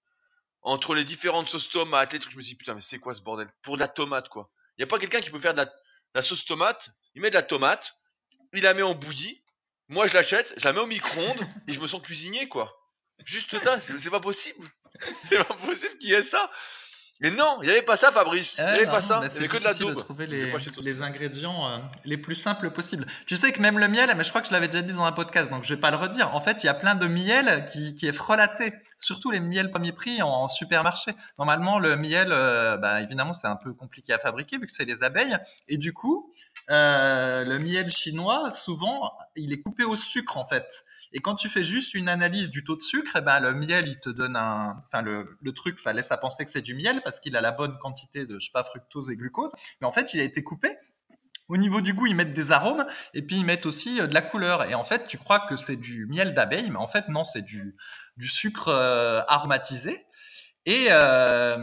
entre 0.68 0.95
les 0.95 1.05
différentes 1.05 1.47
sauces 1.47 1.70
tomates, 1.70 2.12
les 2.12 2.20
trucs, 2.20 2.34
je 2.34 2.38
me 2.38 2.41
suis 2.41 2.51
dit, 2.51 2.58
putain, 2.58 2.74
mais 2.76 2.82
c'est 2.82 2.99
quoi 2.99 3.16
ce 3.16 3.22
bordel? 3.22 3.49
Pour 3.62 3.76
de 3.76 3.80
la 3.80 3.88
tomate, 3.88 4.28
quoi. 4.28 4.51
Il 4.78 4.82
y 4.82 4.84
a 4.84 4.88
pas 4.88 4.99
quelqu'un 4.99 5.22
qui 5.22 5.30
peut 5.30 5.39
faire 5.39 5.53
de 5.53 5.66
la 6.14 6.22
sauce 6.22 6.43
tomate, 6.43 6.89
il 7.16 7.22
met 7.22 7.30
de 7.30 7.36
la 7.36 7.41
tomate, 7.41 7.95
il 8.58 8.64
la 8.64 8.74
met 8.74 8.82
en 8.84 8.93
bouillie, 8.95 9.41
moi 9.89 10.08
je 10.08 10.14
l'achète, 10.14 10.53
je 10.58 10.66
la 10.66 10.74
mets 10.74 10.80
au 10.80 10.86
micro-ondes, 10.88 11.47
et 11.68 11.74
je 11.74 11.80
me 11.80 11.88
sens 11.88 12.01
cuisinier, 12.01 12.47
quoi. 12.47 12.74
Juste 13.26 13.58
ça, 13.64 13.80
c'est 13.80 14.10
pas 14.12 14.20
possible. 14.20 14.66
C'est 15.30 15.38
pas 15.38 15.53
possible 15.55 15.95
qu'il 15.99 16.10
y 16.10 16.14
ait 16.14 16.24
ça. 16.24 16.49
Mais 17.20 17.30
non, 17.32 17.60
il 17.64 17.68
y 17.68 17.72
avait 17.72 17.82
pas 17.84 17.95
ça, 17.97 18.12
Fabrice. 18.12 18.58
Il 18.58 18.62
y 18.62 18.64
Ouais, 18.64 18.70
avait 18.78 18.86
non, 18.88 18.91
pas 18.93 19.01
ça. 19.01 19.20
Il 19.22 19.28
y 19.28 19.32
c'est 19.32 19.38
avait 19.38 19.47
que 19.47 19.58
de 19.58 19.64
la 19.64 19.74
daube. 19.76 19.97
trouver 20.03 20.26
les, 20.28 20.51
de 20.51 20.60
sauce 20.60 20.84
les 20.84 21.01
ingrédients 21.01 21.68
euh, 21.68 21.78
les 22.05 22.18
plus 22.18 22.36
simples 22.36 22.70
possibles. 22.72 23.05
Tu 23.28 23.38
sais 23.38 23.51
que 23.51 23.60
même 23.60 23.78
le 23.80 23.88
miel, 23.88 24.12
mais 24.16 24.24
je 24.24 24.30
crois 24.30 24.41
que 24.41 24.47
je 24.47 24.53
l'avais 24.53 24.68
déjà 24.68 24.82
dit 24.84 24.93
dans 24.93 25.03
un 25.03 25.12
podcast, 25.12 25.49
donc 25.51 25.64
je 25.66 25.74
vais 25.74 25.80
pas 25.80 25.89
le 25.91 25.97
redire. 25.97 26.34
En 26.36 26.41
fait, 26.41 26.58
il 26.64 26.66
y 26.68 26.70
a 26.70 26.74
plein 26.76 26.95
de 26.95 27.08
miel 27.08 27.68
qui, 27.74 27.95
qui 27.95 28.08
est 28.08 28.14
frelaté, 28.14 28.74
surtout 28.99 29.30
les 29.32 29.39
miels 29.39 29.70
premier 29.72 29.93
prix 29.93 30.22
en, 30.22 30.30
en 30.30 30.47
supermarché. 30.47 31.12
Normalement, 31.39 31.78
le 31.80 31.95
miel, 31.95 32.32
euh, 32.32 32.78
bah, 32.78 33.01
évidemment, 33.01 33.34
c'est 33.34 33.47
un 33.47 33.55
peu 33.55 33.74
compliqué 33.74 34.14
à 34.14 34.20
fabriquer 34.20 34.58
vu 34.60 34.66
que 34.68 34.74
c'est 34.74 34.86
les 34.86 35.01
abeilles, 35.03 35.38
et 35.68 35.78
du 35.78 35.93
coup, 35.93 36.32
euh, 36.70 37.45
le 37.45 37.59
miel 37.59 37.89
chinois, 37.89 38.51
souvent, 38.66 39.13
il 39.36 39.54
est 39.54 39.62
coupé 39.62 39.83
au 39.83 39.96
sucre 39.96 40.37
en 40.37 40.47
fait. 40.47 40.67
Et 41.13 41.20
quand 41.20 41.36
tu 41.36 41.47
fais 41.50 41.63
juste 41.63 41.93
une 41.93 42.09
analyse 42.09 42.50
du 42.50 42.63
taux 42.63 42.75
de 42.75 42.82
sucre, 42.82 43.16
eh 43.16 43.21
ben, 43.21 43.39
le 43.39 43.54
miel, 43.54 43.87
il 43.87 44.00
te 44.01 44.09
donne 44.09 44.36
un, 44.36 44.83
enfin, 44.87 45.01
le, 45.01 45.37
le 45.42 45.54
truc, 45.54 45.79
ça 45.79 45.93
laisse 45.93 46.12
à 46.12 46.17
penser 46.17 46.46
que 46.46 46.51
c'est 46.51 46.62
du 46.62 46.75
miel 46.75 47.01
parce 47.04 47.20
qu'il 47.21 47.36
a 47.37 47.42
la 47.42 47.51
bonne 47.51 47.78
quantité 47.79 48.25
de, 48.25 48.39
je 48.39 48.46
sais 48.46 48.51
pas, 48.51 48.66
fructose 48.66 49.09
et 49.09 49.16
glucose. 49.16 49.51
Mais 49.79 49.87
en 49.87 49.92
fait, 49.93 50.13
il 50.13 50.20
a 50.20 50.24
été 50.24 50.43
coupé. 50.43 50.78
Au 51.50 51.55
niveau 51.55 51.79
du 51.79 51.93
goût, 51.93 52.08
ils 52.08 52.16
mettent 52.16 52.33
des 52.33 52.51
arômes 52.51 52.86
et 53.13 53.21
puis 53.21 53.37
ils 53.37 53.46
mettent 53.46 53.66
aussi 53.66 54.01
euh, 54.01 54.08
de 54.08 54.13
la 54.13 54.21
couleur. 54.21 54.63
Et 54.66 54.75
en 54.75 54.83
fait, 54.83 55.08
tu 55.08 55.17
crois 55.17 55.47
que 55.47 55.55
c'est 55.55 55.78
du 55.78 56.05
miel 56.08 56.33
d'abeille, 56.33 56.70
mais 56.70 56.78
en 56.78 56.87
fait, 56.87 57.08
non, 57.08 57.24
c'est 57.24 57.42
du, 57.42 57.75
du 58.17 58.28
sucre 58.28 58.67
euh, 58.67 59.21
aromatisé. 59.29 60.04
Et 60.70 60.89
euh, 60.92 61.58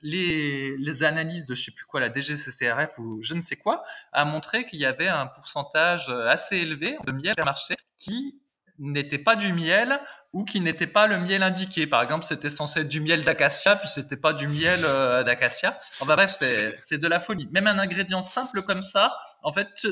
les, 0.00 0.76
les 0.78 1.02
analyses 1.02 1.44
de 1.46 1.56
je 1.56 1.64
sais 1.64 1.72
plus 1.72 1.86
quoi, 1.86 1.98
la 1.98 2.08
DGCCRF 2.08 2.96
ou 2.98 3.20
je 3.20 3.34
ne 3.34 3.42
sais 3.42 3.56
quoi, 3.56 3.82
a 4.12 4.24
montré 4.24 4.64
qu'il 4.64 4.78
y 4.78 4.86
avait 4.86 5.08
un 5.08 5.26
pourcentage 5.26 6.06
euh, 6.08 6.28
assez 6.28 6.58
élevé 6.58 6.96
de 7.04 7.12
miel 7.12 7.34
marché 7.44 7.74
qui 7.98 8.36
n'était 8.78 9.18
pas 9.18 9.34
du 9.34 9.52
miel 9.52 10.00
ou 10.32 10.44
qui 10.44 10.60
n'était 10.60 10.86
pas 10.86 11.08
le 11.08 11.18
miel 11.18 11.42
indiqué. 11.42 11.88
Par 11.88 12.00
exemple, 12.00 12.26
c'était 12.28 12.50
censé 12.50 12.82
être 12.82 12.88
du 12.88 13.00
miel 13.00 13.24
d'acacia, 13.24 13.74
puis 13.74 13.88
c'était 13.92 14.16
pas 14.16 14.32
du 14.32 14.46
miel 14.46 14.80
euh, 14.84 15.24
d'acacia. 15.24 15.76
Enfin 16.00 16.14
bref, 16.14 16.32
c'est 16.38 16.78
c'est 16.88 16.98
de 16.98 17.08
la 17.08 17.18
folie. 17.18 17.48
Même 17.50 17.66
un 17.66 17.80
ingrédient 17.80 18.22
simple 18.22 18.62
comme 18.62 18.82
ça, 18.82 19.12
en 19.42 19.52
fait, 19.52 19.66
tu, 19.76 19.88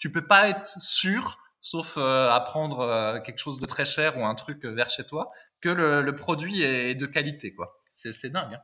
tu 0.00 0.10
peux 0.10 0.26
pas 0.26 0.48
être 0.48 0.68
sûr, 0.78 1.38
sauf 1.60 1.86
euh, 1.96 2.28
à 2.28 2.40
prendre 2.40 2.80
euh, 2.80 3.20
quelque 3.20 3.38
chose 3.38 3.60
de 3.60 3.66
très 3.66 3.84
cher 3.84 4.18
ou 4.18 4.24
un 4.24 4.34
truc 4.34 4.64
euh, 4.64 4.72
vers 4.72 4.90
chez 4.90 5.04
toi, 5.04 5.30
que 5.60 5.68
le, 5.68 6.02
le 6.02 6.16
produit 6.16 6.62
est 6.62 6.96
de 6.96 7.06
qualité, 7.06 7.54
quoi. 7.54 7.76
C'est 8.02 8.30
dingue. 8.30 8.54
Hein. 8.54 8.62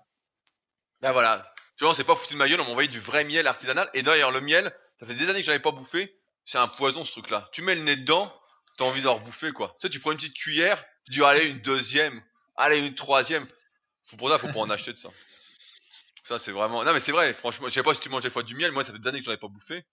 Bah 1.01 1.13
voilà. 1.13 1.53
Tu 1.77 1.85
vois, 1.85 1.91
on 1.91 1.95
s'est 1.95 2.05
pas 2.05 2.17
foutu 2.17 2.35
de 2.35 2.39
ma 2.39 2.49
gueule, 2.49 2.61
on 2.61 2.65
m'a 2.65 2.71
envoyé 2.71 2.89
du 2.89 3.01
vrai 3.01 3.25
miel 3.25 3.47
artisanal. 3.47 3.91
Et 3.95 4.03
d'ailleurs, 4.03 4.33
le 4.33 4.41
miel, 4.41 4.75
ça 4.99 5.07
fait 5.07 5.15
des 5.15 5.29
années 5.29 5.41
que 5.41 5.47
j'avais 5.47 5.61
pas 5.61 5.73
bouffé. 5.73 6.17
C'est 6.45 6.59
un 6.59 6.69
poison, 6.69 7.05
ce 7.05 7.13
truc-là. 7.13 7.49
Tu 7.53 7.63
mets 7.63 7.75
le 7.75 7.83
nez 7.83 7.97
dedans, 7.97 8.33
t'as 8.79 8.85
envie 8.85 9.03
d'en 9.03 9.15
rebouffer, 9.15 9.53
quoi. 9.53 9.77
Tu 9.81 9.87
sais, 9.87 9.91
tu 9.91 10.01
prends 10.01 10.13
une 10.13 10.17
petite 10.17 10.37
cuillère, 10.37 10.83
tu 11.05 11.13
dis, 11.13 11.23
allez, 11.23 11.49
une 11.49 11.61
deuxième, 11.61 12.23
allez, 12.57 12.79
une 12.79 12.95
troisième. 12.95 13.47
Faut 14.05 14.17
pour 14.17 14.31
ça, 14.31 14.39
faut 14.39 14.53
pas 14.53 14.61
en 14.61 14.71
acheter 14.71 14.93
de 14.93 14.99
ça. 14.99 15.11
Ça, 16.25 16.39
c'est 16.39 16.53
vraiment, 16.53 16.83
non, 16.85 16.93
mais 16.93 17.01
c'est 17.01 17.13
vrai, 17.13 17.35
franchement, 17.35 17.69
je 17.69 17.75
sais 17.75 17.83
pas 17.83 17.95
si 17.95 18.01
tu 18.01 18.09
manges 18.09 18.23
des 18.23 18.31
fois 18.31 18.43
du 18.43 18.55
miel, 18.55 18.73
moi, 18.73 18.85
ça 18.85 18.93
fait 18.93 18.99
des 18.99 19.09
années 19.09 19.19
que 19.19 19.25
j'en 19.25 19.33
ai 19.33 19.37
pas 19.37 19.49
bouffé. 19.49 19.85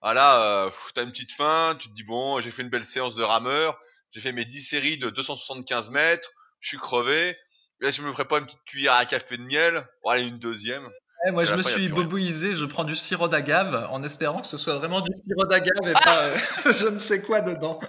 Ah 0.00 0.14
là, 0.14 0.66
euh, 0.66 0.70
t'as 0.94 1.04
une 1.04 1.12
petite 1.12 1.32
faim, 1.32 1.76
tu 1.78 1.88
te 1.88 1.94
dis, 1.94 2.04
bon, 2.04 2.40
j'ai 2.40 2.50
fait 2.50 2.62
une 2.62 2.70
belle 2.70 2.84
séance 2.84 3.14
de 3.14 3.22
rameur, 3.22 3.78
j'ai 4.10 4.20
fait 4.20 4.32
mes 4.32 4.44
10 4.44 4.62
séries 4.62 4.98
de 4.98 5.10
275 5.10 5.90
mètres, 5.90 6.28
je 6.60 6.68
suis 6.68 6.78
crevé, 6.78 7.38
Là, 7.82 7.90
je 7.90 8.00
me 8.00 8.12
ferais 8.12 8.26
pas 8.26 8.38
une 8.38 8.46
petite 8.46 8.64
cuillère 8.64 8.92
à 8.92 9.04
café 9.06 9.36
de 9.36 9.42
miel. 9.42 9.84
Bon, 10.04 10.10
allez, 10.10 10.28
une 10.28 10.38
deuxième. 10.38 10.88
Eh, 11.26 11.32
moi, 11.32 11.44
je 11.44 11.52
me 11.52 11.62
fin, 11.64 11.70
suis 11.72 11.88
bobouisé, 11.88 12.54
je 12.54 12.64
prends 12.64 12.84
du 12.84 12.94
sirop 12.94 13.26
d'agave 13.26 13.88
en 13.90 14.04
espérant 14.04 14.40
que 14.40 14.46
ce 14.46 14.56
soit 14.56 14.78
vraiment 14.78 15.00
du 15.00 15.10
sirop 15.24 15.46
d'agave 15.46 15.88
et 15.88 15.92
pas 15.92 16.26
euh, 16.28 16.38
je 16.78 16.86
ne 16.86 17.00
sais 17.08 17.22
quoi 17.22 17.40
dedans. 17.40 17.80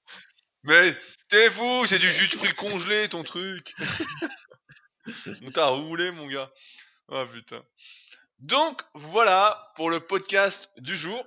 Mais 0.64 0.94
tais-vous, 1.30 1.86
c'est 1.86 1.98
du 1.98 2.10
jus 2.10 2.28
de 2.28 2.34
fruits 2.34 2.52
congelé, 2.52 3.08
ton 3.08 3.22
truc. 3.22 3.74
On 5.42 5.50
t'a 5.50 5.68
roulé, 5.68 6.10
mon 6.10 6.26
gars. 6.26 6.50
Ah 7.10 7.24
putain. 7.32 7.62
Donc 8.40 8.82
voilà 8.92 9.72
pour 9.74 9.88
le 9.88 10.00
podcast 10.00 10.70
du 10.76 10.96
jour. 10.96 11.26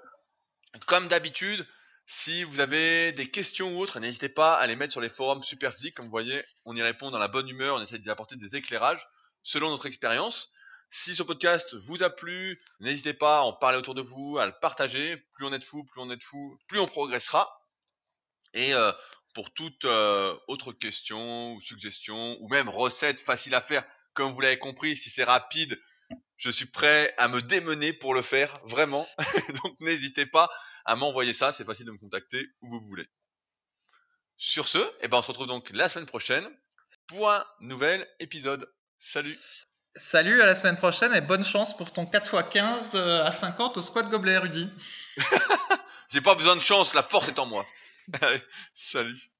Comme 0.85 1.07
d'habitude, 1.07 1.65
si 2.05 2.43
vous 2.43 2.59
avez 2.59 3.11
des 3.13 3.29
questions 3.29 3.75
ou 3.75 3.79
autres, 3.79 3.99
n'hésitez 3.99 4.29
pas 4.29 4.55
à 4.55 4.67
les 4.67 4.75
mettre 4.75 4.91
sur 4.91 5.01
les 5.01 5.09
forums 5.09 5.43
Superphysique. 5.43 5.95
Comme 5.95 6.05
vous 6.05 6.11
voyez, 6.11 6.43
on 6.65 6.75
y 6.75 6.81
répond 6.81 7.11
dans 7.11 7.17
la 7.17 7.27
bonne 7.27 7.47
humeur, 7.47 7.75
on 7.75 7.81
essaie 7.81 7.99
d'y 7.99 8.09
apporter 8.09 8.35
des 8.35 8.55
éclairages 8.55 9.07
selon 9.41 9.69
notre 9.69 9.85
expérience. 9.85 10.49
Si 10.89 11.15
ce 11.15 11.23
podcast 11.23 11.73
vous 11.75 12.03
a 12.03 12.09
plu, 12.09 12.61
n'hésitez 12.79 13.13
pas 13.13 13.39
à 13.39 13.41
en 13.43 13.53
parler 13.53 13.77
autour 13.77 13.95
de 13.95 14.01
vous, 14.01 14.37
à 14.37 14.45
le 14.45 14.53
partager. 14.61 15.17
Plus 15.33 15.45
on 15.45 15.53
est 15.53 15.59
de 15.59 15.63
fous, 15.63 15.83
plus 15.85 16.01
on 16.01 16.11
est 16.11 16.17
de 16.17 16.57
plus 16.67 16.79
on 16.79 16.85
progressera. 16.85 17.51
Et 18.53 18.73
euh, 18.73 18.91
pour 19.33 19.51
toute 19.53 19.85
euh, 19.85 20.37
autre 20.47 20.71
question 20.71 21.53
ou 21.53 21.61
suggestion 21.61 22.37
ou 22.41 22.49
même 22.49 22.69
recette 22.69 23.19
facile 23.19 23.55
à 23.55 23.61
faire, 23.61 23.83
comme 24.13 24.31
vous 24.31 24.41
l'avez 24.41 24.59
compris, 24.59 24.95
si 24.95 25.09
c'est 25.09 25.23
rapide, 25.23 25.81
je 26.43 26.49
suis 26.49 26.65
prêt 26.65 27.13
à 27.17 27.29
me 27.29 27.41
démener 27.41 27.93
pour 27.93 28.13
le 28.13 28.21
faire, 28.21 28.59
vraiment. 28.65 29.07
Donc 29.63 29.79
n'hésitez 29.79 30.25
pas 30.25 30.49
à 30.83 30.97
m'envoyer 30.97 31.33
ça, 31.33 31.53
c'est 31.53 31.63
facile 31.63 31.85
de 31.85 31.91
me 31.91 31.97
contacter 31.97 32.45
où 32.61 32.67
vous 32.67 32.81
voulez. 32.81 33.07
Sur 34.35 34.67
ce, 34.67 34.79
eh 34.99 35.07
ben 35.07 35.19
on 35.19 35.21
se 35.21 35.29
retrouve 35.29 35.47
donc 35.47 35.69
la 35.73 35.87
semaine 35.87 36.05
prochaine 36.05 36.45
pour 37.07 37.31
un 37.31 37.45
nouvel 37.61 38.05
épisode. 38.19 38.69
Salut 38.99 39.39
Salut, 40.11 40.41
à 40.41 40.47
la 40.47 40.59
semaine 40.59 40.75
prochaine 40.75 41.13
et 41.13 41.21
bonne 41.21 41.45
chance 41.45 41.77
pour 41.77 41.93
ton 41.93 42.05
4x15 42.05 42.95
euh, 42.95 43.23
à 43.23 43.39
50 43.39 43.77
au 43.77 43.81
squat 43.81 44.09
gobelet 44.09 44.39
Rudy. 44.39 44.67
J'ai 46.09 46.19
pas 46.19 46.35
besoin 46.35 46.57
de 46.57 46.61
chance, 46.61 46.93
la 46.93 47.03
force 47.03 47.29
est 47.29 47.39
en 47.39 47.45
moi. 47.45 47.65
Allez, 48.21 48.41
salut 48.73 49.32